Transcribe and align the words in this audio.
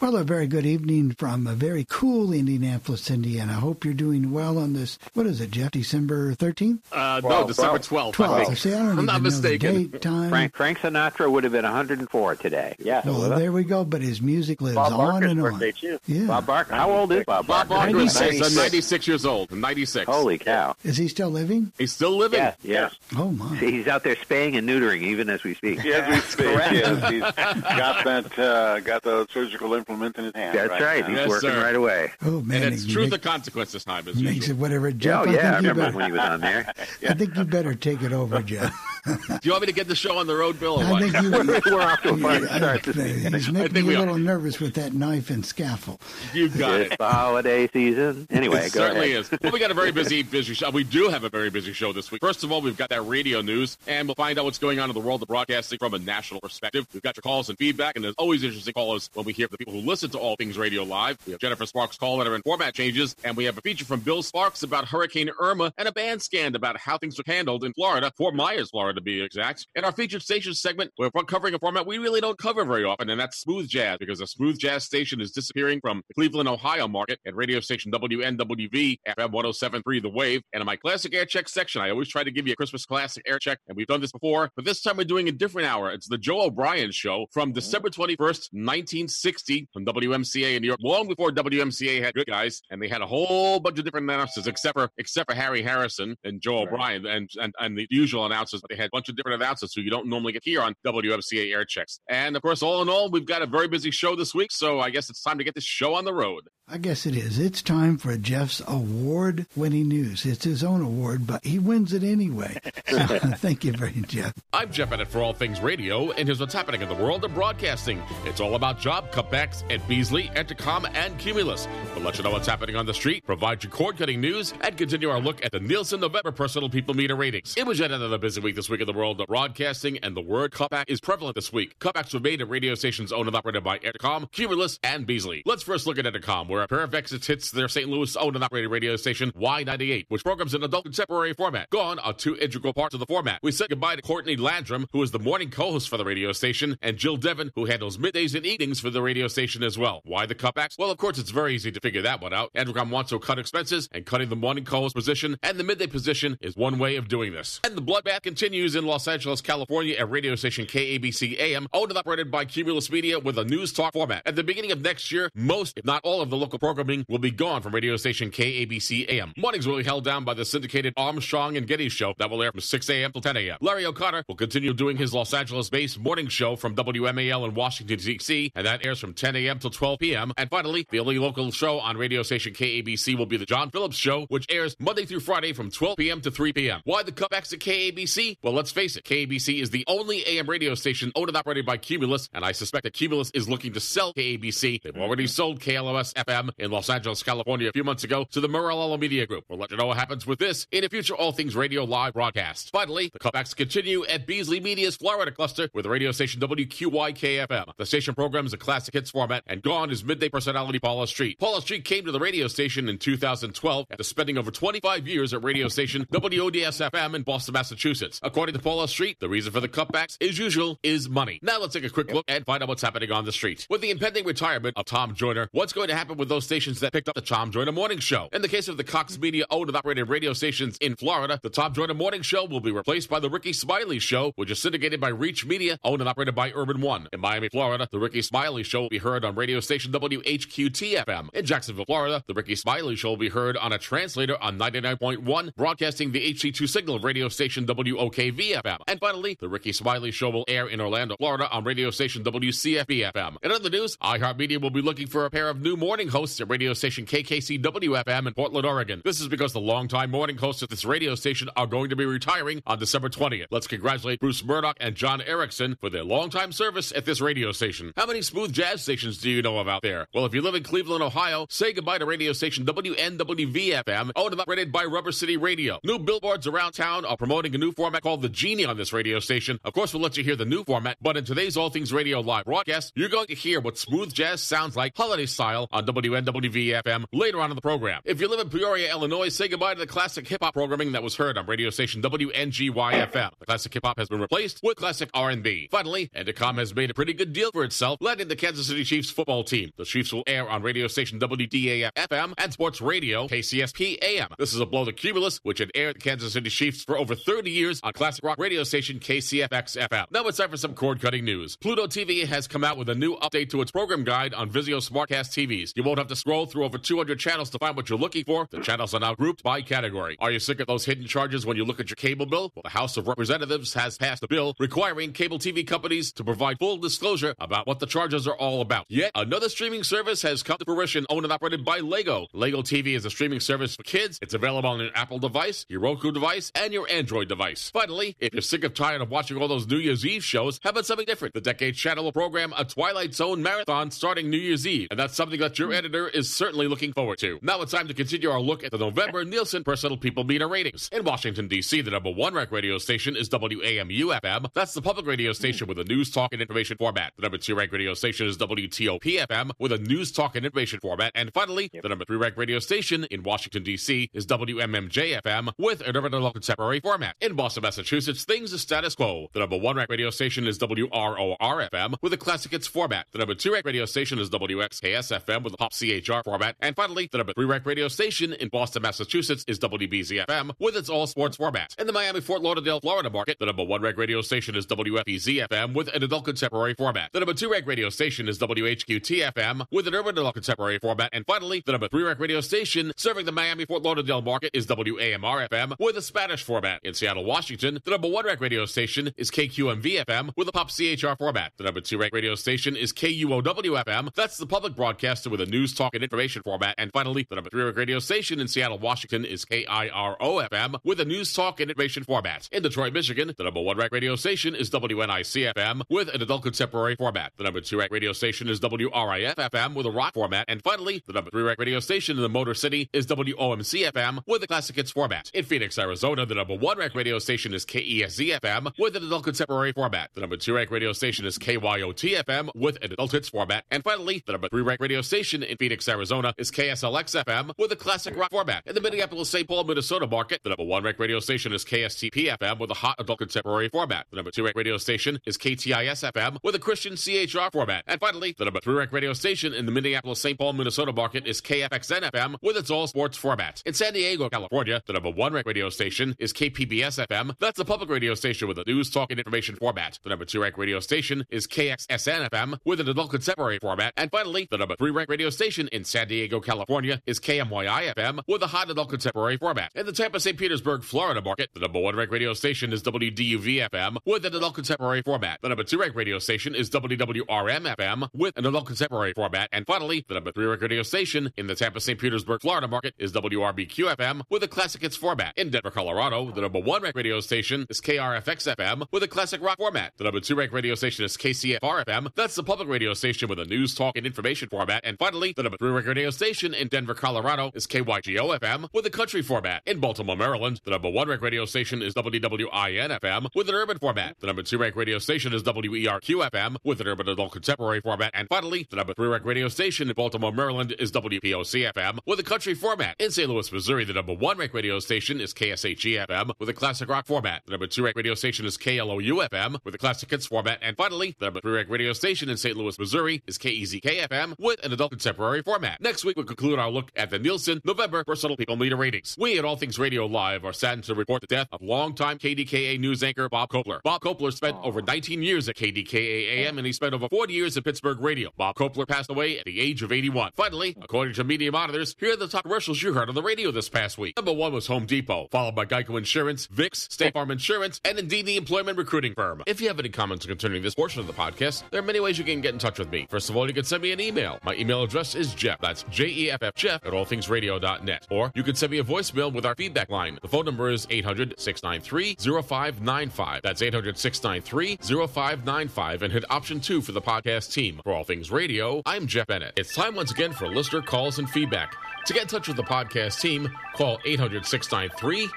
Well, 0.00 0.14
a 0.16 0.22
very 0.22 0.46
good 0.46 0.64
evening 0.64 1.10
from 1.18 1.48
a 1.48 1.54
very 1.54 1.84
cool 1.88 2.32
Indianapolis, 2.32 3.10
Indiana. 3.10 3.54
I 3.54 3.56
hope 3.56 3.84
you're 3.84 3.94
doing 3.94 4.30
well 4.30 4.56
on 4.56 4.72
this. 4.72 4.96
What 5.14 5.26
is 5.26 5.40
it, 5.40 5.50
Jeff? 5.50 5.72
December 5.72 6.34
13th? 6.34 6.78
Uh, 6.92 7.20
Well, 7.24 7.40
no, 7.40 7.46
December 7.48 7.80
12th. 7.80 8.12
12th. 8.14 8.28
I 8.28 8.40
I 8.40 8.44
think. 8.44 8.58
see, 8.58 8.72
I 8.74 8.78
don't 8.78 8.86
I'm 8.86 8.92
even 8.92 9.04
not 9.06 9.14
know 9.14 9.20
mistaken. 9.22 9.74
the 9.74 9.88
date, 9.88 10.00
time. 10.02 10.28
Frank, 10.30 10.54
Frank 10.54 10.78
Sinatra 10.78 11.28
would 11.28 11.42
have 11.42 11.52
been 11.52 11.64
104 11.64 12.36
today. 12.36 12.76
Yeah. 12.78 13.02
Well, 13.04 13.30
there 13.36 13.50
we 13.50 13.64
go. 13.64 13.84
But 13.84 14.02
his 14.02 14.22
music 14.22 14.60
lives 14.60 14.76
Bob 14.76 14.92
on 14.92 14.98
Barker's 14.98 15.30
and 15.32 15.40
on. 15.40 15.50
birthday, 15.50 15.72
too. 15.72 15.98
Yeah. 16.06 16.26
Bob 16.28 16.46
Barker. 16.46 16.74
How 16.76 16.92
old 16.92 17.10
is 17.10 17.24
Bob 17.24 17.48
Barker? 17.48 17.68
Bob 17.70 17.78
Barker? 17.80 17.92
Barker 17.92 18.06
is 18.06 18.14
96. 18.20 18.54
96 18.56 19.08
years 19.08 19.26
old. 19.26 19.50
96. 19.50 20.06
Holy 20.06 20.38
cow. 20.38 20.76
Is 20.84 20.96
he 20.96 21.08
still 21.08 21.30
living? 21.30 21.72
He's 21.76 21.90
still 21.92 22.16
living. 22.16 22.38
Yes, 22.38 22.56
yes. 22.62 22.94
Oh 23.16 23.32
my! 23.32 23.56
He's 23.56 23.88
out 23.88 24.04
there 24.04 24.14
spaying 24.14 24.54
and 24.56 24.68
neutering 24.68 25.02
even 25.02 25.28
as 25.28 25.42
we 25.42 25.54
speak. 25.54 25.82
Yes, 25.88 26.08
we 26.08 26.44
speak. 26.44 26.54
Yes, 26.54 27.10
he's 27.10 27.20
got 27.20 28.04
that, 28.04 28.38
uh, 28.38 28.78
got 28.80 29.02
the 29.02 29.26
surgical 29.32 29.74
implement 29.88 30.16
in 30.18 30.24
his 30.24 30.34
hand. 30.34 30.56
That's 30.58 30.70
right. 30.82 31.00
now. 31.00 31.06
He's 31.08 31.16
Yes, 31.16 31.28
working 31.28 31.50
sir. 31.50 31.62
right 31.62 31.74
away. 31.74 32.12
Oh 32.22 32.40
man! 32.42 32.62
And 32.62 32.74
it's 32.74 32.84
he 32.84 32.92
truth 32.92 33.10
make- 33.10 33.20
or 33.20 33.28
consequence 33.28 33.72
this 33.72 33.84
time, 33.84 34.06
as 34.08 34.16
makes 34.16 34.36
usual. 34.48 34.56
it 34.56 34.60
whatever. 34.60 34.92
Jeff, 34.92 35.26
oh, 35.26 35.30
I 35.30 35.32
yeah. 35.34 35.38
I 35.38 35.52
think 35.52 35.62
you 35.62 35.68
remember 35.70 35.82
better. 35.82 35.96
when 35.96 36.06
he 36.06 36.12
was 36.12 36.20
on 36.20 36.40
there. 36.40 36.72
I 37.08 37.14
think 37.14 37.36
you 37.36 37.44
better 37.44 37.74
take 37.74 38.02
it 38.02 38.12
over, 38.12 38.42
Jeff. 38.42 38.74
Do 39.06 39.38
you 39.42 39.50
want 39.52 39.62
me 39.62 39.66
to 39.68 39.72
get 39.72 39.88
the 39.88 39.94
show 39.96 40.18
on 40.18 40.26
the 40.26 40.34
road, 40.36 40.60
Bill, 40.60 40.80
or 40.80 40.84
I 40.84 41.00
think 41.00 41.14
you. 41.22 41.30
We're 41.72 41.80
off 41.82 42.02
to 42.02 42.10
a 42.10 42.16
fine 42.18 42.46
I 42.48 42.58
start. 42.58 42.82
think 42.84 42.96
this 42.96 43.32
he's 43.46 43.50
making 43.52 43.72
me 43.74 43.82
we 43.82 43.94
a 43.94 43.96
are. 43.98 44.00
little 44.00 44.18
nervous 44.18 44.60
with 44.60 44.74
that 44.74 44.92
knife 44.92 45.30
and 45.30 45.44
scaffold. 45.44 46.00
you 46.34 46.48
got 46.50 46.80
It's 46.80 46.92
it. 46.94 46.98
the 46.98 47.08
holiday 47.08 47.68
season. 47.68 48.26
Anyway, 48.30 48.58
it 48.66 48.72
go 48.72 48.80
certainly 48.80 49.12
ahead. 49.14 49.20
is. 49.32 49.38
Well, 49.42 49.52
we 49.52 49.58
got 49.58 49.70
a 49.70 49.74
very 49.74 49.92
busy, 49.92 50.22
busy 50.22 50.52
show. 50.54 50.70
We 50.70 50.84
do 50.84 51.08
have 51.08 51.24
a 51.24 51.30
very 51.30 51.48
busy 51.50 51.72
show 51.72 51.92
this 51.92 52.10
week. 52.10 52.20
First 52.20 52.44
of 52.44 52.52
all, 52.52 52.60
we've 52.60 52.76
got 52.76 52.90
that 52.90 53.02
radio 53.02 53.40
news, 53.40 53.78
and 53.86 54.06
we'll 54.08 54.14
find 54.14 54.38
out 54.38 54.44
what's 54.44 54.58
going 54.58 54.78
on 54.80 54.90
in 54.90 54.94
the 54.94 55.00
world 55.00 55.22
of 55.22 55.28
broadcasting 55.28 55.78
from 55.78 55.94
a 55.94 55.98
national 55.98 56.40
perspective. 56.40 56.86
We've 56.92 57.02
got 57.02 57.16
your 57.16 57.22
calls 57.22 57.48
and 57.48 57.56
feedback, 57.56 57.96
and 57.96 58.04
there's 58.04 58.14
always 58.18 58.42
interesting 58.44 58.74
callers 58.74 59.08
when 59.14 59.24
we 59.24 59.32
hear 59.32 59.48
from 59.48 59.54
the 59.54 59.64
people 59.64 59.72
who 59.77 59.77
listen 59.82 60.10
to 60.10 60.18
All 60.18 60.36
Things 60.36 60.58
Radio 60.58 60.82
Live. 60.82 61.18
We 61.26 61.32
have 61.32 61.40
Jennifer 61.40 61.66
Sparks' 61.66 61.96
call 61.96 62.16
letter 62.16 62.34
and 62.34 62.44
format 62.44 62.74
changes, 62.74 63.14
and 63.24 63.36
we 63.36 63.44
have 63.44 63.58
a 63.58 63.60
feature 63.60 63.84
from 63.84 64.00
Bill 64.00 64.22
Sparks 64.22 64.62
about 64.62 64.86
Hurricane 64.86 65.30
Irma 65.38 65.72
and 65.78 65.88
a 65.88 65.92
band 65.92 66.22
scan 66.22 66.54
about 66.54 66.78
how 66.78 66.98
things 66.98 67.18
were 67.18 67.24
handled 67.26 67.64
in 67.64 67.72
Florida, 67.72 68.12
Fort 68.16 68.34
Myers, 68.34 68.70
Florida 68.70 68.98
to 68.98 69.02
be 69.02 69.22
exact. 69.22 69.66
In 69.74 69.84
our 69.84 69.92
featured 69.92 70.22
station 70.22 70.54
segment, 70.54 70.90
we're 70.98 71.10
covering 71.10 71.54
a 71.54 71.58
format 71.58 71.86
we 71.86 71.98
really 71.98 72.20
don't 72.20 72.38
cover 72.38 72.64
very 72.64 72.84
often, 72.84 73.10
and 73.10 73.20
that's 73.20 73.38
smooth 73.38 73.68
jazz, 73.68 73.98
because 73.98 74.18
the 74.18 74.26
smooth 74.26 74.58
jazz 74.58 74.84
station 74.84 75.20
is 75.20 75.30
disappearing 75.30 75.80
from 75.80 76.02
the 76.08 76.14
Cleveland, 76.14 76.48
Ohio 76.48 76.88
market 76.88 77.20
at 77.26 77.34
radio 77.34 77.60
station 77.60 77.92
WNWV 77.92 78.98
FM 79.06 79.30
1073 79.30 80.00
The 80.00 80.08
Wave. 80.08 80.42
And 80.52 80.60
in 80.60 80.66
my 80.66 80.76
classic 80.76 81.14
air 81.14 81.24
check 81.24 81.48
section, 81.48 81.82
I 81.82 81.90
always 81.90 82.08
try 82.08 82.24
to 82.24 82.30
give 82.30 82.46
you 82.46 82.52
a 82.54 82.56
Christmas 82.56 82.84
classic 82.84 83.22
air 83.26 83.38
check, 83.38 83.58
and 83.68 83.76
we've 83.76 83.86
done 83.86 84.00
this 84.00 84.12
before, 84.12 84.50
but 84.56 84.64
this 84.64 84.82
time 84.82 84.96
we're 84.96 85.04
doing 85.04 85.28
a 85.28 85.32
different 85.32 85.68
hour. 85.68 85.90
It's 85.90 86.08
the 86.08 86.18
Joe 86.18 86.42
O'Brien 86.42 86.90
show 86.90 87.26
from 87.32 87.52
December 87.52 87.90
21st, 87.90 88.52
1960, 88.52 89.67
from 89.72 89.84
WMCA 89.84 90.56
in 90.56 90.62
New 90.62 90.68
York, 90.68 90.80
long 90.82 91.08
before 91.08 91.30
WMCA 91.30 92.02
had 92.02 92.14
good 92.14 92.26
guys, 92.26 92.62
and 92.70 92.80
they 92.80 92.88
had 92.88 93.02
a 93.02 93.06
whole 93.06 93.60
bunch 93.60 93.78
of 93.78 93.84
different 93.84 94.10
announcers, 94.10 94.46
except 94.46 94.78
for 94.78 94.90
except 94.98 95.30
for 95.30 95.36
Harry 95.36 95.62
Harrison 95.62 96.16
and 96.24 96.40
Joe 96.40 96.60
O'Brien 96.60 97.06
and, 97.06 97.30
and 97.40 97.54
and 97.58 97.78
the 97.78 97.86
usual 97.90 98.26
announcers, 98.26 98.60
but 98.60 98.70
they 98.70 98.76
had 98.76 98.86
a 98.86 98.90
bunch 98.92 99.08
of 99.08 99.16
different 99.16 99.42
announcers 99.42 99.72
who 99.74 99.82
you 99.82 99.90
don't 99.90 100.06
normally 100.06 100.32
get 100.32 100.42
here 100.44 100.62
on 100.62 100.74
WMCA 100.86 101.52
air 101.52 101.64
checks. 101.64 102.00
And 102.08 102.36
of 102.36 102.42
course, 102.42 102.62
all 102.62 102.82
in 102.82 102.88
all, 102.88 103.10
we've 103.10 103.26
got 103.26 103.42
a 103.42 103.46
very 103.46 103.68
busy 103.68 103.90
show 103.90 104.16
this 104.16 104.34
week, 104.34 104.52
so 104.52 104.80
I 104.80 104.90
guess 104.90 105.10
it's 105.10 105.22
time 105.22 105.38
to 105.38 105.44
get 105.44 105.54
this 105.54 105.64
show 105.64 105.94
on 105.94 106.04
the 106.04 106.14
road. 106.14 106.48
I 106.70 106.76
guess 106.76 107.06
it 107.06 107.16
is. 107.16 107.38
It's 107.38 107.62
time 107.62 107.96
for 107.96 108.14
Jeff's 108.18 108.60
award 108.68 109.46
winning 109.56 109.88
news. 109.88 110.26
It's 110.26 110.44
his 110.44 110.62
own 110.62 110.82
award, 110.82 111.26
but 111.26 111.42
he 111.42 111.58
wins 111.58 111.94
it 111.94 112.02
anyway. 112.02 112.60
So 112.86 112.98
thank 113.36 113.64
you 113.64 113.72
very 113.72 113.94
much, 113.94 114.10
Jeff. 114.10 114.34
I'm 114.52 114.70
Jeff 114.70 114.90
Bennett 114.90 115.08
for 115.08 115.22
All 115.22 115.32
Things 115.32 115.62
Radio, 115.62 116.10
and 116.10 116.28
here's 116.28 116.40
what's 116.40 116.52
happening 116.52 116.82
in 116.82 116.88
the 116.90 116.94
world 116.94 117.24
of 117.24 117.32
broadcasting. 117.32 118.02
It's 118.26 118.40
all 118.40 118.54
about 118.54 118.78
job 118.78 119.10
cutbacks 119.12 119.64
at 119.72 119.86
Beasley, 119.88 120.24
Entercom, 120.34 120.90
and 120.94 121.18
Cumulus. 121.18 121.66
We'll 121.94 122.04
let 122.04 122.18
you 122.18 122.24
know 122.24 122.30
what's 122.30 122.46
happening 122.46 122.76
on 122.76 122.84
the 122.84 122.92
street, 122.92 123.24
provide 123.24 123.64
you 123.64 123.70
cord-cutting 123.70 124.20
news, 124.20 124.52
and 124.60 124.76
continue 124.76 125.08
our 125.08 125.20
look 125.20 125.42
at 125.42 125.52
the 125.52 125.60
Nielsen 125.60 126.00
November 126.00 126.32
Personal 126.32 126.68
People 126.68 126.92
Meter 126.92 127.16
ratings. 127.16 127.54
It 127.56 127.66
was 127.66 127.78
yet 127.78 127.92
another 127.92 128.18
busy 128.18 128.42
week 128.42 128.56
this 128.56 128.68
week 128.68 128.82
in 128.82 128.86
the 128.86 128.92
world 128.92 129.22
of 129.22 129.26
broadcasting, 129.28 129.96
and 129.98 130.14
the 130.14 130.20
word 130.20 130.52
cutback 130.52 130.84
is 130.88 131.00
prevalent 131.00 131.34
this 131.34 131.50
week. 131.50 131.78
Cutbacks 131.78 132.12
were 132.12 132.20
made 132.20 132.42
at 132.42 132.50
radio 132.50 132.74
stations 132.74 133.10
owned 133.10 133.26
and 133.26 133.36
operated 133.36 133.64
by 133.64 133.78
Entercom, 133.78 134.30
Cumulus, 134.32 134.78
and 134.82 135.06
Beasley. 135.06 135.42
Let's 135.46 135.62
first 135.62 135.86
look 135.86 135.98
at 135.98 136.04
Entercom, 136.04 136.46
where 136.48 136.57
of 136.62 136.94
exits 136.94 137.26
hits 137.26 137.50
their 137.50 137.68
St. 137.68 137.88
Louis 137.88 138.16
owned 138.16 138.34
and 138.34 138.44
operated 138.44 138.70
radio 138.70 138.96
station 138.96 139.32
Y98, 139.32 140.06
which 140.08 140.24
programs 140.24 140.54
an 140.54 140.64
adult 140.64 140.84
contemporary 140.84 141.34
format. 141.34 141.70
Gone 141.70 141.98
are 141.98 142.12
two 142.12 142.36
integral 142.36 142.72
parts 142.72 142.94
of 142.94 143.00
the 143.00 143.06
format. 143.06 143.40
We 143.42 143.52
said 143.52 143.68
goodbye 143.68 143.96
to 143.96 144.02
Courtney 144.02 144.36
Landrum, 144.36 144.86
who 144.92 145.02
is 145.02 145.10
the 145.10 145.18
morning 145.18 145.50
co-host 145.50 145.88
for 145.88 145.96
the 145.96 146.04
radio 146.04 146.32
station, 146.32 146.78
and 146.82 146.96
Jill 146.96 147.16
Devon, 147.16 147.52
who 147.54 147.66
handles 147.66 147.98
middays 147.98 148.34
and 148.34 148.46
evenings 148.46 148.80
for 148.80 148.90
the 148.90 149.02
radio 149.02 149.28
station 149.28 149.62
as 149.62 149.78
well. 149.78 150.00
Why 150.04 150.26
the 150.26 150.34
cutbacks? 150.34 150.78
Well, 150.78 150.90
of 150.90 150.98
course, 150.98 151.18
it's 151.18 151.30
very 151.30 151.54
easy 151.54 151.70
to 151.70 151.80
figure 151.80 152.02
that 152.02 152.20
one 152.20 152.32
out. 152.32 152.52
Entercom 152.54 152.90
wants 152.90 153.10
to 153.10 153.18
cut 153.18 153.38
expenses, 153.38 153.88
and 153.92 154.06
cutting 154.06 154.30
the 154.30 154.36
morning 154.36 154.64
co-host 154.64 154.94
position 154.94 155.36
and 155.42 155.58
the 155.58 155.64
midday 155.64 155.86
position 155.86 156.38
is 156.40 156.56
one 156.56 156.78
way 156.78 156.96
of 156.96 157.08
doing 157.08 157.32
this. 157.32 157.60
And 157.64 157.76
the 157.76 157.82
bloodbath 157.82 158.22
continues 158.22 158.74
in 158.74 158.86
Los 158.86 159.06
Angeles, 159.06 159.40
California, 159.42 159.96
at 159.98 160.10
radio 160.10 160.34
station 160.34 160.64
KABC 160.64 161.38
AM, 161.38 161.68
owned 161.74 161.90
and 161.90 161.98
operated 161.98 162.30
by 162.30 162.44
Cumulus 162.46 162.90
Media 162.90 163.18
with 163.18 163.36
a 163.36 163.44
news 163.44 163.72
talk 163.72 163.92
format. 163.92 164.22
At 164.24 164.36
the 164.36 164.44
beginning 164.44 164.72
of 164.72 164.80
next 164.80 165.12
year, 165.12 165.30
most, 165.34 165.76
if 165.76 165.84
not 165.84 166.00
all, 166.04 166.22
of 166.22 166.30
the 166.30 166.36
local 166.36 166.47
programming 166.56 167.04
will 167.08 167.18
be 167.18 167.32
gone 167.32 167.62
from 167.62 167.74
radio 167.74 167.96
station 167.96 168.30
KABC 168.30 169.08
AM. 169.08 169.32
Mornings 169.36 169.66
will 169.66 169.76
be 169.76 169.82
held 169.82 170.04
down 170.04 170.24
by 170.24 170.34
the 170.34 170.44
syndicated 170.44 170.94
Armstrong 170.96 171.56
and 171.56 171.66
Getty 171.66 171.88
show 171.88 172.14
that 172.18 172.30
will 172.30 172.42
air 172.42 172.52
from 172.52 172.60
6 172.60 172.90
a.m. 172.90 173.10
till 173.10 173.20
10 173.20 173.36
a.m. 173.36 173.58
Larry 173.60 173.84
O'Connor 173.84 174.22
will 174.28 174.36
continue 174.36 174.72
doing 174.72 174.96
his 174.96 175.12
Los 175.12 175.34
Angeles-based 175.34 175.98
morning 175.98 176.28
show 176.28 176.54
from 176.54 176.76
WMAL 176.76 177.48
in 177.48 177.54
Washington, 177.54 177.98
D.C., 177.98 178.52
and 178.54 178.66
that 178.66 178.86
airs 178.86 179.00
from 179.00 179.14
10 179.14 179.34
a.m. 179.34 179.58
till 179.58 179.70
12 179.70 179.98
p.m. 179.98 180.32
And 180.36 180.48
finally, 180.48 180.86
the 180.90 181.00
only 181.00 181.18
local 181.18 181.50
show 181.50 181.80
on 181.80 181.96
radio 181.96 182.22
station 182.22 182.52
KABC 182.52 183.18
will 183.18 183.26
be 183.26 183.36
the 183.36 183.46
John 183.46 183.70
Phillips 183.70 183.96
Show, 183.96 184.26
which 184.26 184.46
airs 184.50 184.76
Monday 184.78 185.04
through 185.04 185.20
Friday 185.20 185.52
from 185.52 185.70
12 185.70 185.96
p.m. 185.96 186.20
to 186.20 186.30
3 186.30 186.52
p.m. 186.52 186.80
Why 186.84 187.02
the 187.02 187.12
cutbacks 187.12 187.52
at 187.52 187.58
KABC? 187.58 188.38
Well, 188.42 188.52
let's 188.52 188.70
face 188.70 188.96
it, 188.96 189.04
KABC 189.04 189.60
is 189.60 189.70
the 189.70 189.84
only 189.88 190.24
AM 190.26 190.48
radio 190.48 190.74
station 190.74 191.10
owned 191.14 191.28
and 191.28 191.36
operated 191.36 191.66
by 191.66 191.76
Cumulus, 191.76 192.28
and 192.32 192.44
I 192.44 192.52
suspect 192.52 192.84
that 192.84 192.92
Cumulus 192.92 193.30
is 193.32 193.48
looking 193.48 193.72
to 193.72 193.80
sell 193.80 194.12
KABC. 194.14 194.82
They've 194.82 194.96
already 194.96 195.26
sold 195.26 195.60
KLOS 195.60 196.14
FM 196.14 196.37
in 196.58 196.70
Los 196.70 196.88
Angeles, 196.90 197.22
California 197.22 197.68
a 197.68 197.72
few 197.72 197.84
months 197.84 198.04
ago 198.04 198.24
to 198.30 198.40
the 198.40 198.48
Meruelo 198.48 198.98
Media 198.98 199.26
Group. 199.26 199.44
We'll 199.48 199.58
let 199.58 199.70
you 199.70 199.76
know 199.76 199.86
what 199.86 199.96
happens 199.96 200.26
with 200.26 200.38
this 200.38 200.66
in 200.70 200.84
a 200.84 200.88
future 200.88 201.14
All 201.14 201.32
Things 201.32 201.56
Radio 201.56 201.84
live 201.84 202.14
broadcast. 202.14 202.70
Finally, 202.70 203.10
the 203.12 203.18
cutbacks 203.18 203.54
continue 203.54 204.04
at 204.06 204.26
Beasley 204.26 204.60
Media's 204.60 204.96
Florida 204.96 205.32
cluster 205.32 205.68
with 205.74 205.86
radio 205.86 206.12
station 206.12 206.40
WQYK-FM. 206.40 207.72
The 207.76 207.86
station 207.86 208.14
programs 208.14 208.52
a 208.52 208.56
classic 208.56 208.94
hits 208.94 209.10
format, 209.10 209.42
and 209.46 209.62
gone 209.62 209.90
is 209.90 210.04
midday 210.04 210.28
personality 210.28 210.78
Paula 210.78 211.06
Street. 211.06 211.38
Paula 211.38 211.60
Street 211.60 211.84
came 211.84 212.04
to 212.04 212.12
the 212.12 212.20
radio 212.20 212.48
station 212.48 212.88
in 212.88 212.98
2012 212.98 213.86
after 213.90 214.04
spending 214.04 214.38
over 214.38 214.50
25 214.50 215.08
years 215.08 215.32
at 215.32 215.42
radio 215.42 215.68
station 215.68 216.06
WODS-FM 216.12 217.14
in 217.14 217.22
Boston, 217.22 217.54
Massachusetts. 217.54 218.20
According 218.22 218.54
to 218.54 218.60
Paula 218.60 218.88
Street, 218.88 219.18
the 219.20 219.28
reason 219.28 219.52
for 219.52 219.60
the 219.60 219.68
cutbacks, 219.68 220.16
as 220.20 220.38
usual, 220.38 220.78
is 220.82 221.08
money. 221.08 221.38
Now 221.42 221.58
let's 221.60 221.74
take 221.74 221.84
a 221.84 221.90
quick 221.90 222.12
look 222.12 222.24
and 222.28 222.44
find 222.44 222.62
out 222.62 222.68
what's 222.68 222.82
happening 222.82 223.10
on 223.10 223.24
the 223.24 223.32
street. 223.32 223.66
With 223.70 223.80
the 223.80 223.90
impending 223.90 224.24
retirement 224.24 224.76
of 224.76 224.84
Tom 224.84 225.14
Joyner, 225.14 225.48
what's 225.52 225.72
going 225.72 225.88
to 225.88 225.96
happen 225.96 226.17
with 226.18 226.28
those 226.28 226.44
stations 226.44 226.80
that 226.80 226.92
picked 226.92 227.08
up 227.08 227.14
the 227.14 227.20
Tom 227.20 227.50
Joyner 227.50 227.72
Morning 227.72 227.98
Show. 227.98 228.28
In 228.32 228.42
the 228.42 228.48
case 228.48 228.68
of 228.68 228.76
the 228.76 228.84
Cox 228.84 229.18
Media 229.18 229.44
owned 229.50 229.68
and 229.68 229.76
operated 229.76 230.08
radio 230.08 230.32
stations 230.32 230.76
in 230.78 230.96
Florida, 230.96 231.38
the 231.42 231.50
Tom 231.50 231.72
Joyner 231.72 231.94
Morning 231.94 232.22
Show 232.22 232.44
will 232.44 232.60
be 232.60 232.72
replaced 232.72 233.08
by 233.08 233.20
the 233.20 233.30
Rickey 233.30 233.52
Smiley 233.52 233.98
Show, 233.98 234.32
which 234.36 234.50
is 234.50 234.60
syndicated 234.60 235.00
by 235.00 235.08
Reach 235.08 235.46
Media, 235.46 235.78
owned 235.84 236.00
and 236.00 236.08
operated 236.08 236.34
by 236.34 236.52
Urban 236.54 236.80
One. 236.80 237.08
In 237.12 237.20
Miami, 237.20 237.48
Florida, 237.48 237.88
the 237.90 237.98
Rickey 237.98 238.22
Smiley 238.22 238.62
Show 238.62 238.82
will 238.82 238.88
be 238.88 238.98
heard 238.98 239.24
on 239.24 239.34
radio 239.34 239.60
station 239.60 239.92
WHQT 239.92 241.04
FM. 241.04 241.28
In 241.34 241.44
Jacksonville, 241.44 241.84
Florida, 241.84 242.22
the 242.26 242.34
Rickey 242.34 242.56
Smiley 242.56 242.96
Show 242.96 243.10
will 243.10 243.16
be 243.16 243.28
heard 243.28 243.56
on 243.56 243.72
a 243.72 243.78
translator 243.78 244.36
on 244.42 244.58
99.1, 244.58 245.54
broadcasting 245.54 246.12
the 246.12 246.34
HD2 246.34 246.68
signal 246.68 246.96
of 246.96 247.04
radio 247.04 247.28
station 247.28 247.66
WOKV 247.66 248.62
FM. 248.62 248.78
And 248.86 248.98
finally, 248.98 249.36
the 249.38 249.48
Rickey 249.48 249.72
Smiley 249.72 250.10
Show 250.10 250.30
will 250.30 250.44
air 250.48 250.68
in 250.68 250.80
Orlando, 250.80 251.16
Florida 251.16 251.48
on 251.50 251.64
radio 251.64 251.90
station 251.90 252.24
WCFB 252.24 253.12
FM. 253.12 253.36
In 253.42 253.52
other 253.52 253.70
news, 253.70 253.96
iHeartMedia 253.98 254.60
will 254.60 254.70
be 254.70 254.82
looking 254.82 255.06
for 255.06 255.24
a 255.24 255.30
pair 255.30 255.48
of 255.48 255.60
new 255.60 255.76
morning 255.76 256.07
hosts 256.08 256.40
at 256.40 256.48
radio 256.48 256.72
station 256.72 257.06
KKCW 257.06 258.04
FM 258.04 258.26
in 258.26 258.34
Portland, 258.34 258.66
Oregon. 258.66 259.02
This 259.04 259.20
is 259.20 259.28
because 259.28 259.52
the 259.52 259.60
longtime 259.60 260.10
morning 260.10 260.36
hosts 260.36 260.62
at 260.62 260.70
this 260.70 260.84
radio 260.84 261.14
station 261.14 261.48
are 261.56 261.66
going 261.66 261.90
to 261.90 261.96
be 261.96 262.04
retiring 262.04 262.62
on 262.66 262.78
December 262.78 263.08
20th. 263.08 263.46
Let's 263.50 263.66
congratulate 263.66 264.20
Bruce 264.20 264.44
Murdoch 264.44 264.76
and 264.80 264.94
John 264.94 265.20
Erickson 265.20 265.76
for 265.80 265.90
their 265.90 266.04
longtime 266.04 266.52
service 266.52 266.92
at 266.92 267.04
this 267.04 267.20
radio 267.20 267.52
station. 267.52 267.92
How 267.96 268.06
many 268.06 268.22
smooth 268.22 268.52
jazz 268.52 268.82
stations 268.82 269.18
do 269.18 269.30
you 269.30 269.42
know 269.42 269.58
of 269.58 269.68
out 269.68 269.82
there? 269.82 270.06
Well, 270.14 270.24
if 270.24 270.34
you 270.34 270.42
live 270.42 270.54
in 270.54 270.62
Cleveland, 270.62 271.02
Ohio, 271.02 271.46
say 271.50 271.72
goodbye 271.72 271.98
to 271.98 272.06
radio 272.06 272.32
station 272.32 272.64
WNWVFM, 272.66 274.12
owned 274.16 274.32
and 274.32 274.40
operated 274.40 274.72
by 274.72 274.84
Rubber 274.84 275.12
City 275.12 275.36
Radio. 275.36 275.78
New 275.84 275.98
billboards 275.98 276.46
around 276.46 276.72
town 276.72 277.04
are 277.04 277.16
promoting 277.16 277.54
a 277.54 277.58
new 277.58 277.72
format 277.72 278.02
called 278.02 278.22
The 278.22 278.28
Genie 278.28 278.64
on 278.64 278.76
this 278.76 278.92
radio 278.92 279.20
station. 279.20 279.58
Of 279.64 279.72
course, 279.72 279.92
we'll 279.92 280.02
let 280.02 280.16
you 280.16 280.24
hear 280.24 280.36
the 280.36 280.44
new 280.44 280.64
format, 280.64 280.96
but 281.00 281.16
in 281.16 281.24
today's 281.24 281.56
All 281.56 281.70
Things 281.70 281.92
Radio 281.92 282.20
live 282.20 282.44
broadcast, 282.44 282.92
you're 282.96 283.08
going 283.08 283.26
to 283.26 283.34
hear 283.34 283.60
what 283.60 283.78
smooth 283.78 284.12
jazz 284.12 284.42
sounds 284.42 284.76
like 284.76 284.96
holiday 284.96 285.26
style 285.26 285.68
on 285.70 285.84
WNWV 286.00 286.82
FM 286.84 287.04
later 287.12 287.40
on 287.40 287.50
in 287.50 287.56
the 287.56 287.60
program. 287.60 288.00
If 288.04 288.20
you 288.20 288.28
live 288.28 288.40
in 288.40 288.48
Peoria, 288.48 288.90
Illinois, 288.90 289.28
say 289.28 289.48
goodbye 289.48 289.74
to 289.74 289.80
the 289.80 289.86
classic 289.86 290.28
hip 290.28 290.42
hop 290.42 290.54
programming 290.54 290.92
that 290.92 291.02
was 291.02 291.16
heard 291.16 291.36
on 291.36 291.46
radio 291.46 291.70
station 291.70 292.00
WNGY 292.02 292.72
FM. 292.72 293.30
The 293.40 293.46
classic 293.46 293.74
hip 293.74 293.84
hop 293.84 293.98
has 293.98 294.08
been 294.08 294.20
replaced 294.20 294.60
with 294.62 294.76
classic 294.76 295.10
R&B. 295.12 295.68
Finally, 295.72 296.08
Entercom 296.14 296.58
has 296.58 296.74
made 296.74 296.90
a 296.90 296.94
pretty 296.94 297.12
good 297.12 297.32
deal 297.32 297.50
for 297.52 297.64
itself, 297.64 297.98
letting 298.00 298.28
the 298.28 298.36
Kansas 298.36 298.68
City 298.68 298.84
Chiefs 298.84 299.10
football 299.10 299.42
team. 299.42 299.70
The 299.76 299.84
Chiefs 299.84 300.12
will 300.12 300.22
air 300.26 300.48
on 300.48 300.62
radio 300.62 300.86
station 300.86 301.18
WDAF 301.18 301.92
FM 301.94 302.34
and 302.38 302.52
sports 302.52 302.80
radio 302.80 303.26
KCSP 303.26 303.98
AM. 304.02 304.28
This 304.38 304.54
is 304.54 304.60
a 304.60 304.66
blow 304.66 304.84
to 304.84 304.92
Cumulus, 304.92 305.40
which 305.42 305.58
had 305.58 305.70
aired 305.74 305.96
the 305.96 306.00
Kansas 306.00 306.32
City 306.34 306.50
Chiefs 306.50 306.84
for 306.84 306.96
over 306.96 307.16
30 307.16 307.50
years 307.50 307.80
on 307.82 307.92
classic 307.92 308.24
rock 308.24 308.38
radio 308.38 308.62
station 308.62 309.00
KCFX 309.00 309.76
FM. 309.88 310.06
Now 310.10 310.26
it's 310.26 310.38
time 310.38 310.50
for 310.50 310.56
some 310.56 310.74
cord 310.74 311.00
cutting 311.00 311.24
news. 311.24 311.56
Pluto 311.56 311.86
TV 311.86 312.26
has 312.26 312.46
come 312.46 312.62
out 312.64 312.76
with 312.76 312.88
a 312.88 312.94
new 312.94 313.16
update 313.16 313.50
to 313.50 313.60
its 313.62 313.70
program 313.70 314.04
guide 314.04 314.34
on 314.34 314.50
Vizio 314.50 314.78
Smartcast 314.78 315.30
TVs. 315.32 315.72
You 315.74 315.82
won't 315.88 315.98
have 315.98 316.08
to 316.08 316.16
scroll 316.16 316.44
through 316.44 316.64
over 316.64 316.76
200 316.76 317.18
channels 317.18 317.48
to 317.50 317.58
find 317.58 317.74
what 317.74 317.88
you're 317.88 317.98
looking 317.98 318.24
for. 318.24 318.46
The 318.50 318.60
channels 318.60 318.92
are 318.92 319.00
now 319.00 319.14
grouped 319.14 319.42
by 319.42 319.62
category. 319.62 320.16
Are 320.20 320.30
you 320.30 320.38
sick 320.38 320.60
of 320.60 320.66
those 320.66 320.84
hidden 320.84 321.06
charges 321.06 321.46
when 321.46 321.56
you 321.56 321.64
look 321.64 321.80
at 321.80 321.88
your 321.88 321.96
cable 321.96 322.26
bill? 322.26 322.52
Well, 322.54 322.62
the 322.62 322.68
House 322.68 322.96
of 322.98 323.08
Representatives 323.08 323.72
has 323.72 323.96
passed 323.96 324.22
a 324.22 324.28
bill 324.28 324.54
requiring 324.58 325.12
cable 325.12 325.38
TV 325.38 325.66
companies 325.66 326.12
to 326.12 326.24
provide 326.24 326.58
full 326.58 326.76
disclosure 326.76 327.34
about 327.38 327.66
what 327.66 327.78
the 327.78 327.86
charges 327.86 328.28
are 328.28 328.36
all 328.36 328.60
about. 328.60 328.84
Yet 328.88 329.12
another 329.14 329.48
streaming 329.48 329.82
service 329.82 330.20
has 330.22 330.42
come 330.42 330.58
to 330.58 330.64
fruition, 330.66 331.06
owned 331.08 331.24
and 331.24 331.32
operated 331.32 331.64
by 331.64 331.78
Lego. 331.78 332.26
Lego 332.34 332.60
TV 332.60 332.88
is 332.88 333.06
a 333.06 333.10
streaming 333.10 333.40
service 333.40 333.74
for 333.74 333.82
kids. 333.82 334.18
It's 334.20 334.34
available 334.34 334.68
on 334.68 334.80
your 334.80 334.90
Apple 334.94 335.18
device, 335.18 335.64
your 335.70 335.80
Roku 335.80 336.12
device, 336.12 336.52
and 336.54 336.72
your 336.72 336.86
Android 336.90 337.28
device. 337.28 337.70
Finally, 337.70 338.14
if 338.20 338.34
you're 338.34 338.42
sick 338.42 338.64
of 338.64 338.74
tired 338.74 339.00
of 339.00 339.10
watching 339.10 339.38
all 339.38 339.48
those 339.48 339.66
New 339.66 339.78
Year's 339.78 340.04
Eve 340.04 340.22
shows, 340.22 340.60
how 340.62 340.70
about 340.70 340.84
something 340.84 341.06
different? 341.06 341.32
The 341.32 341.40
Decade 341.40 341.76
Channel 341.76 342.04
will 342.04 342.12
program 342.12 342.52
a 342.58 342.64
Twilight 342.66 343.14
Zone 343.14 343.42
marathon 343.42 343.90
starting 343.90 344.28
New 344.28 344.36
Year's 344.36 344.66
Eve, 344.66 344.88
and 344.90 345.00
that's 345.00 345.16
something 345.16 345.40
that 345.40 345.58
your 345.58 345.72
editor 345.78 346.08
is 346.08 346.28
certainly 346.34 346.66
looking 346.66 346.92
forward 346.92 347.18
to. 347.20 347.38
Now 347.40 347.62
it's 347.62 347.70
time 347.70 347.86
to 347.86 347.94
continue 347.94 348.28
our 348.30 348.40
look 348.40 348.64
at 348.64 348.72
the 348.72 348.78
November 348.78 349.24
Nielsen 349.24 349.62
Personal 349.62 349.96
People 349.96 350.24
Meter 350.24 350.48
ratings. 350.48 350.88
In 350.90 351.04
Washington, 351.04 351.46
D.C., 351.46 351.82
the 351.82 351.92
number 351.92 352.10
one 352.10 352.34
ranked 352.34 352.52
radio 352.52 352.78
station 352.78 353.14
is 353.14 353.28
WAMU 353.28 354.20
FM. 354.20 354.50
That's 354.54 354.74
the 354.74 354.82
public 354.82 355.06
radio 355.06 355.32
station 355.32 355.68
with 355.68 355.78
a 355.78 355.84
news, 355.84 356.10
talk, 356.10 356.32
and 356.32 356.42
information 356.42 356.76
format. 356.76 357.12
The 357.14 357.22
number 357.22 357.38
two 357.38 357.54
ranked 357.54 357.72
radio 357.72 357.94
station 357.94 358.26
is 358.26 358.36
WTOP 358.36 359.24
FM 359.24 359.52
with 359.60 359.70
a 359.70 359.78
news, 359.78 360.10
talk, 360.10 360.34
and 360.34 360.44
information 360.44 360.80
format. 360.80 361.12
And 361.14 361.32
finally, 361.32 361.70
the 361.72 361.88
number 361.88 362.04
three 362.04 362.16
ranked 362.16 362.38
radio 362.38 362.58
station 362.58 363.04
in 363.04 363.22
Washington, 363.22 363.62
D.C. 363.62 364.10
is 364.12 364.26
WMMJ 364.26 365.22
FM 365.22 365.52
with 365.58 365.80
an 365.82 365.96
urban 365.96 366.12
and 366.12 366.24
local 366.24 366.40
contemporary 366.40 366.80
format. 366.80 367.14
In 367.20 367.34
Boston, 367.34 367.62
Massachusetts, 367.62 368.24
things 368.24 368.52
are 368.52 368.58
status 368.58 368.96
quo. 368.96 369.28
The 369.32 369.38
number 369.38 369.56
one 369.56 369.76
ranked 369.76 369.92
radio 369.92 370.10
station 370.10 370.48
is 370.48 370.58
WROR 370.58 371.38
FM 371.70 371.94
with 372.02 372.12
a 372.12 372.16
classic 372.16 372.50
hits 372.50 372.66
format. 372.66 373.06
The 373.12 373.18
number 373.18 373.36
two 373.36 373.52
ranked 373.52 373.66
radio 373.66 373.84
station 373.84 374.18
is 374.18 374.28
WXKS 374.28 375.16
FM 375.24 375.44
with 375.44 375.54
a 375.54 375.67
pop 375.68 375.72
CHR 375.72 376.22
format. 376.24 376.56
And 376.60 376.74
finally, 376.74 377.08
the 377.10 377.18
number 377.18 377.32
three 377.32 377.44
ranked 377.44 377.66
radio 377.66 377.88
station 377.88 378.32
in 378.32 378.48
Boston, 378.48 378.82
Massachusetts 378.82 379.44
is 379.46 379.58
WBZ 379.58 380.26
FM 380.26 380.52
with 380.58 380.76
its 380.76 380.88
all 380.88 381.06
sports 381.06 381.36
format. 381.36 381.74
In 381.78 381.86
the 381.86 381.92
Miami 381.92 382.20
Fort 382.20 382.42
Lauderdale, 382.42 382.80
Florida 382.80 383.10
market, 383.10 383.38
the 383.38 383.46
number 383.46 383.64
one 383.64 383.82
ranked 383.82 383.98
radio 383.98 384.22
station 384.22 384.56
is 384.56 384.66
WFEZ 384.66 385.46
FM 385.48 385.74
with 385.74 385.88
an 385.88 386.02
adult 386.02 386.24
contemporary 386.24 386.74
format. 386.74 387.10
The 387.12 387.20
number 387.20 387.34
two 387.34 387.50
ranked 387.50 387.68
radio 387.68 387.90
station 387.90 388.28
is 388.28 388.38
WHQT 388.38 389.32
FM 389.32 389.66
with 389.70 389.86
an 389.86 389.94
urban 389.94 390.16
adult 390.16 390.34
contemporary 390.34 390.78
format. 390.78 391.10
And 391.12 391.24
finally, 391.26 391.62
the 391.64 391.72
number 391.72 391.88
three 391.88 392.02
ranked 392.02 392.20
radio 392.20 392.40
station 392.40 392.92
serving 392.96 393.26
the 393.26 393.32
Miami 393.32 393.64
Fort 393.64 393.82
Lauderdale 393.82 394.22
market 394.22 394.50
is 394.54 394.66
WAMR 394.66 395.48
FM 395.48 395.74
with 395.78 395.96
a 395.96 396.02
Spanish 396.02 396.42
format. 396.42 396.80
In 396.84 396.94
Seattle, 396.94 397.24
Washington, 397.24 397.78
the 397.84 397.90
number 397.90 398.08
one 398.08 398.24
ranked 398.24 398.42
radio 398.42 398.64
station 398.66 399.10
is 399.16 399.30
KQMV 399.30 400.04
FM 400.04 400.30
with 400.36 400.48
a 400.48 400.52
pop 400.52 400.70
CHR 400.70 401.16
format. 401.18 401.52
The 401.56 401.64
number 401.64 401.80
two 401.80 401.98
ranked 401.98 402.14
radio 402.14 402.34
station 402.34 402.76
is 402.76 402.92
KUOW 402.92 403.84
FM. 403.84 404.14
That's 404.14 404.38
the 404.38 404.46
public 404.46 404.74
broadcaster 404.74 405.30
with 405.30 405.40
a 405.40 405.46
news, 405.58 405.74
talk, 405.74 405.94
and 405.94 406.04
information 406.04 406.42
format. 406.42 406.74
And 406.78 406.92
finally, 406.92 407.26
the 407.28 407.34
number 407.34 407.50
three 407.50 407.62
radio 407.64 407.98
station 407.98 408.38
in 408.38 408.46
Seattle, 408.46 408.78
Washington 408.78 409.24
is 409.24 409.44
KIRO 409.44 410.48
FM 410.48 410.78
with 410.84 411.00
a 411.00 411.04
news, 411.04 411.32
talk, 411.32 411.58
and 411.58 411.70
information 411.70 412.04
format. 412.04 412.48
In 412.52 412.62
Detroit, 412.62 412.92
Michigan, 412.92 413.32
the 413.36 413.44
number 413.44 413.60
one 413.60 413.76
ranked 413.76 413.92
radio 413.92 414.14
station 414.14 414.54
is 414.54 414.70
WNIC 414.70 415.52
FM 415.54 415.82
with 415.90 416.14
an 416.14 416.22
adult 416.22 416.44
contemporary 416.44 416.94
format. 416.94 417.32
The 417.36 417.44
number 417.44 417.60
two 417.60 417.78
ranked 417.78 417.92
radio 417.92 418.12
station 418.12 418.48
is 418.48 418.60
WRIF 418.60 419.34
FM 419.34 419.74
with 419.74 419.86
a 419.86 419.90
rock 419.90 420.14
format. 420.14 420.44
And 420.48 420.62
finally, 420.62 421.02
the 421.06 421.12
number 421.12 421.30
three 421.30 421.42
ranked 421.42 421.58
radio 421.58 421.80
station 421.80 422.16
in 422.16 422.22
the 422.22 422.28
Motor 422.28 422.54
City 422.54 422.88
is 422.92 423.06
WOMC 423.06 423.90
FM 423.90 424.22
with 424.26 424.42
a 424.44 424.46
classic 424.46 424.76
hits 424.76 424.92
format. 424.92 425.30
In 425.34 425.44
Phoenix, 425.44 425.76
Arizona, 425.76 426.24
the 426.24 426.36
number 426.36 426.54
one 426.54 426.78
ranked 426.78 426.94
radio 426.94 427.18
station 427.18 427.52
is 427.52 427.66
KESZ 427.66 428.40
FM 428.40 428.72
with 428.78 428.94
an 428.94 429.04
adult 429.04 429.24
contemporary 429.24 429.72
format. 429.72 430.10
The 430.14 430.20
number 430.20 430.36
two 430.36 430.54
ranked 430.54 430.72
radio 430.72 430.92
station 430.92 431.26
is 431.26 431.36
KYOT 431.36 432.24
FM 432.24 432.50
with 432.54 432.78
an 432.82 432.92
adult 432.92 433.10
hits 433.10 433.28
format. 433.28 433.64
And 433.72 433.82
finally, 433.82 434.22
the 434.24 434.32
number 434.32 434.48
three 434.48 434.62
ranked 434.62 434.82
radio 434.82 435.02
station 435.02 435.42
in 435.48 435.56
Phoenix, 435.56 435.88
Arizona 435.88 436.34
is 436.38 436.50
KSLX 436.50 437.24
FM 437.24 437.52
with 437.58 437.72
a 437.72 437.76
classic 437.76 438.16
rock 438.16 438.30
format. 438.30 438.62
In 438.66 438.74
the 438.74 438.80
Minneapolis, 438.80 439.30
St. 439.30 439.48
Paul, 439.48 439.64
Minnesota 439.64 440.06
market, 440.06 440.40
the 440.42 440.50
number 440.50 440.64
one 440.64 440.82
ranked 440.82 441.00
radio 441.00 441.20
station 441.20 441.52
is 441.52 441.64
KSTP 441.64 442.36
FM 442.38 442.58
with 442.58 442.70
a 442.70 442.74
hot 442.74 442.96
adult 442.98 443.18
contemporary 443.18 443.68
format. 443.68 444.06
The 444.10 444.16
number 444.16 444.30
two 444.30 444.44
ranked 444.44 444.56
radio 444.56 444.76
station 444.78 445.18
is 445.26 445.38
KTIS 445.38 446.10
FM 446.12 446.38
with 446.42 446.54
a 446.54 446.58
Christian 446.58 446.96
CHR 446.96 447.50
format. 447.52 447.84
And 447.86 448.00
finally, 448.00 448.34
the 448.36 448.44
number 448.44 448.60
three 448.60 448.74
ranked 448.74 448.92
radio 448.92 449.12
station 449.12 449.54
in 449.54 449.66
the 449.66 449.72
Minneapolis, 449.72 450.20
St. 450.20 450.38
Paul, 450.38 450.52
Minnesota 450.52 450.92
market 450.92 451.26
is 451.26 451.40
KFXN 451.40 452.10
FM 452.10 452.36
with 452.42 452.56
its 452.56 452.70
all 452.70 452.86
sports 452.86 453.16
format. 453.16 453.62
In 453.64 453.74
San 453.74 453.92
Diego, 453.94 454.28
California, 454.28 454.82
the 454.86 454.92
number 454.92 455.10
one 455.10 455.32
ranked 455.32 455.46
radio 455.46 455.70
station 455.70 456.14
is 456.18 456.32
KPBS 456.32 457.06
FM. 457.06 457.34
That's 457.38 457.58
a 457.58 457.64
public 457.64 457.90
radio 457.90 458.14
station 458.14 458.48
with 458.48 458.58
a 458.58 458.64
news, 458.66 458.90
talk, 458.90 459.10
and 459.10 459.18
information 459.18 459.56
format. 459.56 459.98
The 460.02 460.10
number 460.10 460.24
two 460.24 460.42
ranked 460.42 460.58
radio 460.58 460.80
station 460.80 461.24
is 461.30 461.46
KXSN 461.46 462.28
FM 462.30 462.58
with 462.64 462.80
an 462.80 462.88
adult 462.88 463.10
contemporary 463.10 463.58
format. 463.58 463.94
And 463.96 464.10
finally, 464.10 464.48
the 464.50 464.58
number 464.58 464.76
three 464.76 464.90
ranked 464.90 465.10
radio 465.10 465.27
station 465.30 465.68
in 465.72 465.84
San 465.84 466.08
Diego, 466.08 466.40
California 466.40 467.00
is 467.06 467.18
KMYI 467.20 467.94
FM 467.94 468.20
with 468.26 468.42
a 468.42 468.46
hot 468.46 468.70
adult 468.70 468.90
contemporary 468.90 469.36
format. 469.36 469.70
In 469.74 469.86
the 469.86 469.92
Tampa, 469.92 470.20
St. 470.20 470.36
Petersburg, 470.36 470.82
Florida 470.82 471.20
market, 471.22 471.50
the 471.54 471.60
number 471.60 471.80
one 471.80 471.96
ranked 471.96 472.12
radio 472.12 472.34
station 472.34 472.72
is 472.72 472.82
WDUV 472.82 473.68
FM 473.68 473.96
with 474.04 474.24
an 474.24 474.34
adult 474.34 474.54
contemporary 474.54 475.02
format. 475.02 475.38
The 475.42 475.48
number 475.48 475.64
two 475.64 475.78
ranked 475.78 475.96
radio 475.96 476.18
station 476.18 476.54
is 476.54 476.70
WWRM 476.70 477.74
FM 477.76 478.08
with 478.14 478.36
an 478.36 478.46
adult 478.46 478.66
contemporary 478.66 479.12
format. 479.14 479.48
And 479.52 479.66
finally, 479.66 480.04
the 480.08 480.14
number 480.14 480.32
three 480.32 480.46
ranked 480.46 480.62
radio 480.62 480.82
station 480.82 481.30
in 481.36 481.46
the 481.46 481.54
Tampa, 481.54 481.80
St. 481.80 481.98
Petersburg, 481.98 482.40
Florida 482.40 482.68
market 482.68 482.94
is 482.98 483.12
WRBQ 483.12 483.96
FM 483.96 484.22
with 484.30 484.42
a 484.42 484.48
classic 484.48 484.82
hits 484.82 484.96
format. 484.96 485.36
In 485.36 485.50
Denver, 485.50 485.70
Colorado, 485.70 486.30
the 486.30 486.40
number 486.40 486.60
one 486.60 486.82
ranked 486.82 486.96
radio 486.96 487.20
station 487.20 487.66
is 487.70 487.80
KRFX 487.80 488.54
FM 488.56 488.86
with 488.92 489.02
a 489.02 489.08
classic 489.08 489.42
rock 489.42 489.58
format. 489.58 489.92
The 489.96 490.04
number 490.04 490.20
two 490.20 490.36
ranked 490.36 490.54
radio 490.54 490.74
station 490.74 491.04
is 491.04 491.16
KCFR 491.16 491.84
FM. 491.84 492.12
That's 492.14 492.34
the 492.34 492.42
public 492.42 492.68
radio 492.68 492.94
station 492.94 493.28
with 493.28 493.38
a 493.38 493.44
news, 493.44 493.74
talk, 493.74 493.96
and 493.96 494.06
information 494.06 494.48
format. 494.48 494.82
And 494.84 494.98
finally, 494.98 495.17
the 495.18 495.42
number 495.42 495.58
three 495.58 495.70
ranked 495.70 495.88
radio 495.88 496.10
station 496.10 496.54
in 496.54 496.68
Denver, 496.68 496.94
Colorado 496.94 497.50
is 497.52 497.66
KYGO 497.66 498.38
FM 498.38 498.68
with 498.72 498.86
a 498.86 498.90
country 498.90 499.20
format. 499.20 499.62
In 499.66 499.80
Baltimore, 499.80 500.16
Maryland, 500.16 500.60
the 500.64 500.70
number 500.70 500.88
one 500.88 501.08
ranked 501.08 501.24
radio 501.24 501.44
station 501.44 501.82
is 501.82 501.92
WWIN 501.94 503.00
FM 503.00 503.26
with 503.34 503.48
an 503.48 503.54
urban 503.56 503.78
format. 503.78 504.16
The 504.20 504.28
number 504.28 504.44
two 504.44 504.58
ranked 504.58 504.76
radio 504.76 505.00
station 505.00 505.34
is 505.34 505.42
WERQ 505.42 506.30
FM 506.30 506.56
with 506.62 506.80
an 506.80 506.86
urban 506.86 507.08
adult 507.08 507.32
contemporary 507.32 507.80
format. 507.80 508.12
And 508.14 508.28
finally, 508.28 508.68
the 508.70 508.76
number 508.76 508.94
three 508.94 509.08
ranked 509.08 509.26
radio 509.26 509.48
station 509.48 509.88
in 509.88 509.94
Baltimore, 509.96 510.30
Maryland 510.30 510.76
is 510.78 510.92
WPOC 510.92 511.72
FM 511.72 511.98
with 512.06 512.20
a 512.20 512.22
country 512.22 512.54
format. 512.54 512.94
In 513.00 513.10
St. 513.10 513.28
Louis, 513.28 513.50
Missouri, 513.50 513.84
the 513.84 513.94
number 513.94 514.14
one 514.14 514.38
ranked 514.38 514.54
radio 514.54 514.78
station 514.78 515.20
is 515.20 515.34
KSHE 515.34 516.06
FM 516.06 516.30
with 516.38 516.48
a 516.48 516.54
classic 516.54 516.88
rock 516.88 517.08
format. 517.08 517.42
The 517.44 517.50
number 517.50 517.66
two 517.66 517.82
ranked 517.82 517.96
radio 517.96 518.14
station 518.14 518.46
is 518.46 518.56
KLOU 518.56 519.28
FM 519.28 519.58
with 519.64 519.74
a 519.74 519.78
classic 519.78 520.10
hits 520.10 520.26
format. 520.26 520.60
And 520.62 520.76
finally, 520.76 521.16
the 521.18 521.26
number 521.26 521.40
three 521.40 521.54
ranked 521.54 521.72
radio 521.72 521.92
station 521.92 522.28
in 522.28 522.36
St. 522.36 522.56
Louis, 522.56 522.78
Missouri 522.78 523.20
is 523.26 523.36
KEZK 523.36 524.06
FM 524.08 524.34
with 524.38 524.64
an 524.64 524.72
adult 524.72 524.92
contemporary 524.92 525.07
contemporary 525.08 525.42
format. 525.42 525.80
Next 525.80 526.04
week, 526.04 526.16
we'll 526.16 526.26
conclude 526.26 526.58
our 526.58 526.70
look 526.70 526.90
at 526.94 527.08
the 527.08 527.18
Nielsen 527.18 527.62
November 527.64 528.04
Personal 528.04 528.36
People 528.36 528.56
Meter 528.56 528.76
ratings. 528.76 529.16
We 529.18 529.38
at 529.38 529.44
All 529.44 529.56
Things 529.56 529.78
Radio 529.78 530.04
Live 530.04 530.44
are 530.44 530.52
saddened 530.52 530.84
to 530.84 530.94
report 530.94 531.22
the 531.22 531.26
death 531.26 531.48
of 531.50 531.62
longtime 531.62 532.18
KDKA 532.18 532.78
news 532.78 533.02
anchor 533.02 533.26
Bob 533.30 533.48
Kopler. 533.48 533.82
Bob 533.82 534.02
Kopler 534.02 534.32
spent 534.32 534.58
over 534.62 534.82
19 534.82 535.22
years 535.22 535.48
at 535.48 535.56
KDKA 535.56 536.28
AM 536.28 536.58
and 536.58 536.66
he 536.66 536.74
spent 536.74 536.92
over 536.92 537.08
40 537.08 537.32
years 537.32 537.56
at 537.56 537.64
Pittsburgh 537.64 538.00
Radio. 538.00 538.30
Bob 538.36 538.56
Kopler 538.56 538.86
passed 538.86 539.10
away 539.10 539.38
at 539.38 539.46
the 539.46 539.60
age 539.60 539.82
of 539.82 539.92
81. 539.92 540.32
Finally, 540.34 540.76
according 540.82 541.14
to 541.14 541.24
media 541.24 541.50
monitors, 541.50 541.96
here 541.98 542.12
are 542.12 542.16
the 542.16 542.28
top 542.28 542.42
commercials 542.42 542.82
you 542.82 542.92
heard 542.92 543.08
on 543.08 543.14
the 543.14 543.22
radio 543.22 543.50
this 543.50 543.70
past 543.70 543.96
week. 543.96 544.14
Number 544.16 544.34
one 544.34 544.52
was 544.52 544.66
Home 544.66 544.84
Depot, 544.84 545.28
followed 545.30 545.54
by 545.54 545.64
Geico 545.64 545.96
Insurance, 545.96 546.46
VIX, 546.46 546.78
State 546.78 547.14
Farm 547.14 547.30
Insurance, 547.30 547.80
and 547.82 547.98
indeed 547.98 548.26
the 548.26 548.36
employment 548.36 548.76
recruiting 548.76 549.14
firm. 549.14 549.42
If 549.46 549.62
you 549.62 549.68
have 549.68 549.78
any 549.78 549.88
comments 549.88 550.26
concerning 550.26 550.62
this 550.62 550.74
portion 550.74 551.00
of 551.00 551.06
the 551.06 551.14
podcast, 551.14 551.62
there 551.70 551.80
are 551.80 551.84
many 551.84 552.00
ways 552.00 552.18
you 552.18 552.24
can 552.24 552.42
get 552.42 552.52
in 552.52 552.58
touch 552.58 552.78
with 552.78 552.90
me. 552.90 553.06
First 553.08 553.30
of 553.30 553.36
all, 553.36 553.46
you 553.48 553.54
can 553.54 553.64
send 553.64 553.82
me 553.82 553.92
an 553.92 554.00
email. 554.00 554.38
My 554.44 554.54
email 554.54 554.82
address 554.82 554.97
is 555.14 555.34
Jeff. 555.34 555.60
That's 555.60 555.84
J 555.84 556.06
E 556.06 556.30
F 556.30 556.42
F 556.42 556.54
Jeff 556.54 556.84
at 556.84 556.92
allthingsradio.net. 556.92 558.06
Or 558.10 558.32
you 558.34 558.42
can 558.42 558.54
send 558.54 558.72
me 558.72 558.78
a 558.78 558.84
voicemail 558.84 559.32
with 559.32 559.46
our 559.46 559.54
feedback 559.54 559.90
line. 559.90 560.18
The 560.22 560.28
phone 560.28 560.44
number 560.44 560.70
is 560.70 560.86
800 560.90 561.38
693 561.38 562.16
0595. 562.42 563.42
That's 563.42 563.62
800 563.62 563.96
693 563.98 564.76
0595 565.06 566.02
and 566.02 566.12
hit 566.12 566.24
option 566.30 566.60
two 566.60 566.80
for 566.80 566.92
the 566.92 567.02
podcast 567.02 567.52
team. 567.52 567.80
For 567.84 567.92
All 567.92 568.04
Things 568.04 568.30
Radio, 568.30 568.82
I'm 568.86 569.06
Jeff 569.06 569.26
Bennett. 569.26 569.54
It's 569.56 569.74
time 569.74 569.94
once 569.94 570.10
again 570.10 570.32
for 570.32 570.48
listener 570.48 570.82
calls 570.82 571.18
and 571.18 571.28
feedback. 571.30 571.74
To 572.08 572.14
get 572.14 572.22
in 572.22 572.28
touch 572.28 572.48
with 572.48 572.56
the 572.56 572.62
podcast 572.62 573.20
team, 573.20 573.50
call 573.74 573.98
800 574.06 574.46
693 574.46 575.28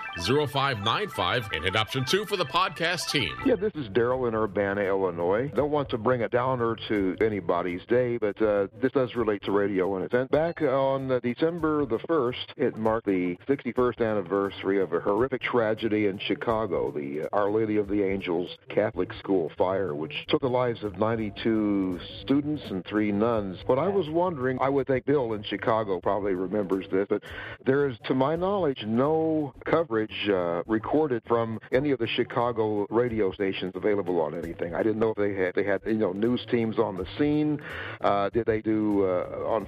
0595 0.48 1.50
and 1.52 1.66
hit 1.66 1.76
option 1.76 2.06
two 2.06 2.24
for 2.24 2.38
the 2.38 2.46
podcast 2.46 3.10
team. 3.10 3.30
Yeah, 3.46 3.56
this 3.56 3.74
is 3.76 3.90
Daryl 3.90 4.30
in 4.30 4.36
Urbana, 4.36 4.80
Illinois. 4.80 5.52
Don't 5.54 5.72
want 5.72 5.90
to 5.90 5.98
bring 5.98 6.24
a 6.24 6.30
downer 6.30 6.78
to 6.88 7.18
anybody's 7.20 7.82
day, 7.90 8.16
but 8.16 8.42
uh, 8.42 8.68
this 8.82 8.94
does 8.94 9.16
relate 9.16 9.44
to 9.44 9.52
radio 9.52 9.98
and 9.98 10.10
sense. 10.12 10.30
Back 10.32 10.62
on 10.62 11.20
December 11.22 11.86
the 11.86 11.98
1st, 11.98 12.36
it 12.56 12.78
marked 12.78 13.06
the 13.06 13.36
61st 13.50 14.00
anniversary 14.00 14.82
of 14.82 14.94
a 14.94 15.02
horrific 15.02 15.42
tragedy 15.42 16.06
in 16.06 16.20
Chicago, 16.20 16.90
the 16.90 17.24
uh, 17.24 17.28
Our 17.34 17.52
Lady 17.52 17.76
of 17.76 17.90
the 17.90 18.02
Angels 18.02 18.50
Catholic 18.70 19.12
School 19.20 19.52
fire, 19.58 19.94
which 19.94 20.14
took 20.30 20.40
the 20.40 20.48
lives 20.48 20.86
of 20.86 20.98
92 20.98 22.00
students 22.22 22.64
and 22.70 22.86
three 22.86 23.12
nuns. 23.12 23.58
What 23.66 23.78
I 23.78 23.90
was 23.90 24.10
wondering, 24.10 24.58
I 24.62 24.70
would 24.70 24.88
think 24.88 25.04
Bill 25.04 25.34
in 25.34 25.44
Chicago 25.44 26.00
probably 26.00 26.34
remembers 26.34 26.61
this, 26.70 27.08
but 27.10 27.24
there 27.66 27.88
is, 27.88 27.98
to 28.06 28.14
my 28.14 28.36
knowledge, 28.36 28.84
no 28.86 29.54
coverage 29.66 30.30
uh, 30.30 30.64
recorded 30.68 31.22
from 31.28 31.60
any 31.72 31.92
of 31.92 32.00
the 32.00 32.08
Chicago 32.08 32.88
radio 32.90 33.32
stations 33.32 33.74
available 33.76 34.20
on 34.22 34.36
anything. 34.36 34.76
I 34.76 34.84
didn't 34.84 35.00
know 35.00 35.12
if 35.12 35.18
they 35.18 35.34
had 35.34 35.56
they 35.56 35.64
had 35.64 35.82
you 35.86 35.94
know 35.94 36.14
news 36.14 36.46
teams 36.50 36.80
on 36.80 36.98
the 36.98 37.06
scene. 37.18 37.62
Uh, 38.02 38.30
did 38.30 38.46
they 38.46 38.62
do 38.62 39.06
uh, 39.06 39.60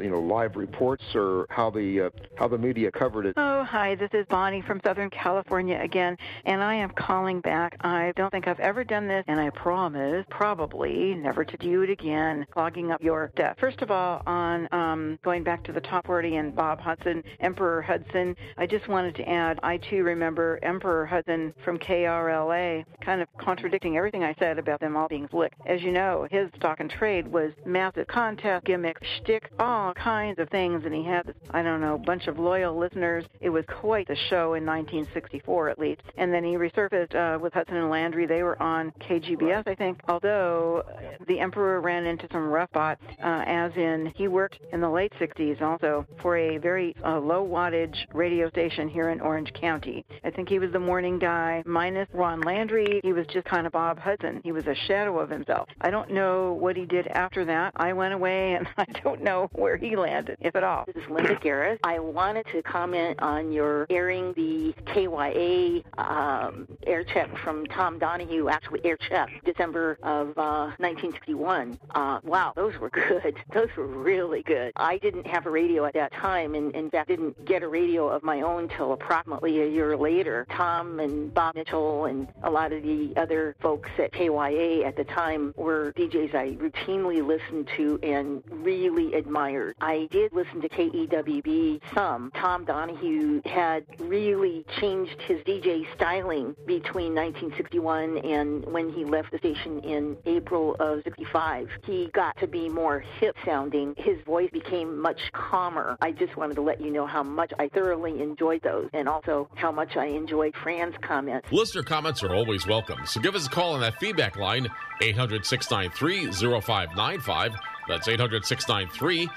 you 0.00 0.10
know 0.10 0.20
live 0.20 0.56
reports 0.56 1.04
or 1.14 1.46
how 1.50 1.70
the 1.70 2.06
uh, 2.06 2.10
how 2.36 2.48
the 2.48 2.58
media 2.58 2.90
covered 2.90 3.26
it? 3.26 3.34
Oh, 3.36 3.64
hi. 3.64 3.94
This 3.94 4.10
is 4.12 4.26
Bonnie 4.28 4.62
from 4.62 4.80
Southern 4.84 5.10
California 5.10 5.78
again, 5.82 6.16
and 6.44 6.62
I 6.62 6.74
am 6.74 6.90
calling 6.90 7.40
back. 7.40 7.76
I 7.80 8.12
don't 8.16 8.30
think 8.30 8.48
I've 8.48 8.60
ever 8.60 8.84
done 8.84 9.06
this, 9.06 9.24
and 9.28 9.40
I 9.40 9.50
promise 9.50 10.24
probably 10.30 11.14
never 11.14 11.44
to 11.44 11.56
do 11.58 11.82
it 11.82 11.90
again. 11.90 12.46
Clogging 12.52 12.90
up 12.90 13.02
your 13.02 13.30
debt. 13.36 13.56
First 13.58 13.82
of 13.82 13.90
all, 13.90 14.22
on 14.26 14.68
um, 14.72 15.18
going 15.22 15.42
back 15.44 15.64
to 15.64 15.72
the 15.72 15.80
top 15.80 16.08
40 16.24 16.36
and 16.36 16.56
Bob 16.56 16.80
Hudson, 16.80 17.22
Emperor 17.40 17.82
Hudson, 17.82 18.34
I 18.56 18.66
just 18.66 18.88
wanted 18.88 19.14
to 19.16 19.28
add 19.28 19.60
I 19.62 19.76
too 19.76 20.04
remember 20.04 20.58
Emperor 20.62 21.04
Hudson 21.04 21.52
from 21.62 21.78
KRLA, 21.78 22.84
kind 23.02 23.20
of 23.20 23.28
contradicting 23.36 23.98
everything 23.98 24.24
I 24.24 24.34
said 24.38 24.58
about 24.58 24.80
them 24.80 24.96
all 24.96 25.06
being 25.06 25.28
slick. 25.30 25.52
As 25.66 25.82
you 25.82 25.92
know, 25.92 26.26
his 26.30 26.48
stock 26.56 26.80
and 26.80 26.88
trade 26.88 27.28
was 27.28 27.52
massive 27.66 28.06
contest, 28.06 28.64
gimmicks, 28.64 29.02
shtick, 29.18 29.50
all 29.58 29.92
kinds 29.92 30.38
of 30.38 30.48
things, 30.48 30.86
and 30.86 30.94
he 30.94 31.04
had, 31.04 31.34
I 31.50 31.62
don't 31.62 31.82
know, 31.82 31.96
a 31.96 31.98
bunch 31.98 32.26
of 32.26 32.38
loyal 32.38 32.74
listeners. 32.74 33.26
It 33.42 33.50
was 33.50 33.66
quite 33.68 34.08
the 34.08 34.16
show 34.16 34.54
in 34.54 34.64
1964, 34.64 35.68
at 35.68 35.78
least. 35.78 36.00
And 36.16 36.32
then 36.32 36.42
he 36.42 36.56
resurfaced 36.56 37.14
uh, 37.14 37.38
with 37.38 37.52
Hudson 37.52 37.76
and 37.76 37.90
Landry. 37.90 38.24
They 38.24 38.42
were 38.42 38.60
on 38.62 38.92
KGBS, 39.00 39.68
I 39.68 39.74
think, 39.74 40.00
although 40.08 40.84
the 41.26 41.38
Emperor 41.38 41.82
ran 41.82 42.06
into 42.06 42.26
some 42.32 42.48
rough 42.48 42.70
spot, 42.70 42.98
uh, 43.22 43.44
as 43.46 43.72
in 43.76 44.12
he 44.16 44.28
worked 44.28 44.58
in 44.72 44.80
the 44.80 44.88
late 44.88 45.12
60s 45.20 45.60
also 45.60 46.06
for 46.20 46.36
a 46.36 46.58
very 46.58 46.94
uh, 47.04 47.18
low 47.18 47.46
wattage 47.46 47.96
radio 48.12 48.48
station 48.50 48.88
here 48.88 49.10
in 49.10 49.20
Orange 49.20 49.52
County. 49.52 50.04
I 50.24 50.30
think 50.30 50.48
he 50.48 50.58
was 50.58 50.72
the 50.72 50.80
morning 50.80 51.18
guy, 51.18 51.62
minus 51.66 52.08
Ron 52.12 52.40
Landry. 52.40 53.00
He 53.02 53.12
was 53.12 53.26
just 53.26 53.46
kind 53.46 53.66
of 53.66 53.72
Bob 53.72 53.98
Hudson. 53.98 54.40
He 54.44 54.52
was 54.52 54.66
a 54.66 54.74
shadow 54.74 55.18
of 55.18 55.30
himself. 55.30 55.68
I 55.80 55.90
don't 55.90 56.10
know 56.10 56.52
what 56.52 56.76
he 56.76 56.84
did 56.84 57.06
after 57.08 57.44
that. 57.46 57.72
I 57.76 57.92
went 57.92 58.14
away, 58.14 58.54
and 58.56 58.66
I 58.76 58.84
don't 59.02 59.22
know 59.22 59.48
where 59.52 59.76
he 59.76 59.96
landed, 59.96 60.38
if 60.40 60.56
at 60.56 60.64
all. 60.64 60.84
This 60.86 61.02
is 61.02 61.10
Linda 61.10 61.36
Garris. 61.36 61.78
I 61.84 61.98
wanted 61.98 62.46
to 62.52 62.62
comment 62.62 63.20
on 63.20 63.52
your 63.52 63.86
airing 63.90 64.32
the 64.34 64.74
KYA 64.86 65.82
um, 65.98 66.68
air 66.86 67.04
check 67.04 67.36
from 67.38 67.66
Tom 67.66 67.98
Donahue, 67.98 68.48
actually 68.48 68.80
air 68.84 68.96
check, 68.96 69.28
December 69.44 69.98
of 70.02 70.28
uh, 70.38 70.72
1961. 70.78 71.78
Uh, 71.94 72.20
wow, 72.22 72.52
those 72.56 72.76
were 72.78 72.90
good. 72.90 73.36
Those 73.52 73.68
were 73.76 73.86
really 73.86 74.42
good. 74.42 74.72
I 74.76 74.98
didn't 74.98 75.26
have 75.26 75.46
a 75.46 75.50
radio 75.50 75.84
at 75.84 75.94
that 75.94 76.03
time, 76.12 76.54
and 76.54 76.74
in 76.74 76.90
fact, 76.90 77.08
didn't 77.08 77.44
get 77.44 77.62
a 77.62 77.68
radio 77.68 78.08
of 78.08 78.22
my 78.22 78.40
own 78.40 78.68
till 78.68 78.92
approximately 78.92 79.60
a 79.62 79.68
year 79.68 79.96
later. 79.96 80.46
Tom 80.50 81.00
and 81.00 81.32
Bob 81.32 81.54
Mitchell 81.54 82.06
and 82.06 82.28
a 82.42 82.50
lot 82.50 82.72
of 82.72 82.82
the 82.82 83.12
other 83.16 83.54
folks 83.60 83.90
at 83.98 84.12
KYA 84.12 84.84
at 84.84 84.96
the 84.96 85.04
time 85.04 85.54
were 85.56 85.92
DJs 85.96 86.34
I 86.34 86.50
routinely 86.52 87.26
listened 87.26 87.68
to 87.76 87.98
and 88.02 88.42
really 88.50 89.14
admired. 89.14 89.76
I 89.80 90.08
did 90.10 90.32
listen 90.32 90.60
to 90.60 90.68
KEWB 90.68 91.80
some. 91.94 92.30
Tom 92.34 92.64
Donahue 92.64 93.40
had 93.44 93.84
really 93.98 94.64
changed 94.80 95.20
his 95.22 95.40
DJ 95.42 95.86
styling 95.94 96.54
between 96.66 97.14
1961 97.14 98.18
and 98.18 98.64
when 98.66 98.92
he 98.92 99.04
left 99.04 99.30
the 99.30 99.38
station 99.38 99.80
in 99.80 100.16
April 100.26 100.76
of 100.80 101.02
65. 101.04 101.68
He 101.84 102.10
got 102.12 102.36
to 102.38 102.46
be 102.46 102.68
more 102.68 103.00
hip 103.20 103.36
sounding. 103.44 103.94
His 103.96 104.20
voice 104.24 104.50
became 104.52 104.98
much 105.00 105.20
calmer. 105.32 105.93
I 106.00 106.12
just 106.12 106.36
wanted 106.36 106.54
to 106.54 106.62
let 106.62 106.80
you 106.80 106.90
know 106.90 107.06
how 107.06 107.22
much 107.22 107.52
I 107.58 107.68
thoroughly 107.68 108.22
enjoyed 108.22 108.62
those 108.62 108.88
and 108.92 109.08
also 109.08 109.48
how 109.54 109.72
much 109.72 109.96
I 109.96 110.06
enjoyed 110.06 110.54
Fran's 110.62 110.94
comments. 111.02 111.50
Listener 111.52 111.82
comments 111.82 112.22
are 112.22 112.34
always 112.34 112.66
welcome, 112.66 113.06
so 113.06 113.20
give 113.20 113.34
us 113.34 113.46
a 113.46 113.50
call 113.50 113.74
on 113.74 113.80
that 113.80 113.98
feedback 113.98 114.36
line, 114.36 114.68
800 115.00 115.44
693 115.46 116.32
0595. 116.60 117.52
That's 117.86 118.08
800 118.08 118.44
693 118.44 119.28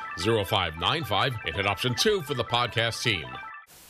0595, 0.46 1.34
and 1.46 1.56
hit 1.56 1.66
option 1.66 1.96
two 1.96 2.22
for 2.22 2.34
the 2.34 2.46
podcast 2.46 3.02
team. 3.04 3.26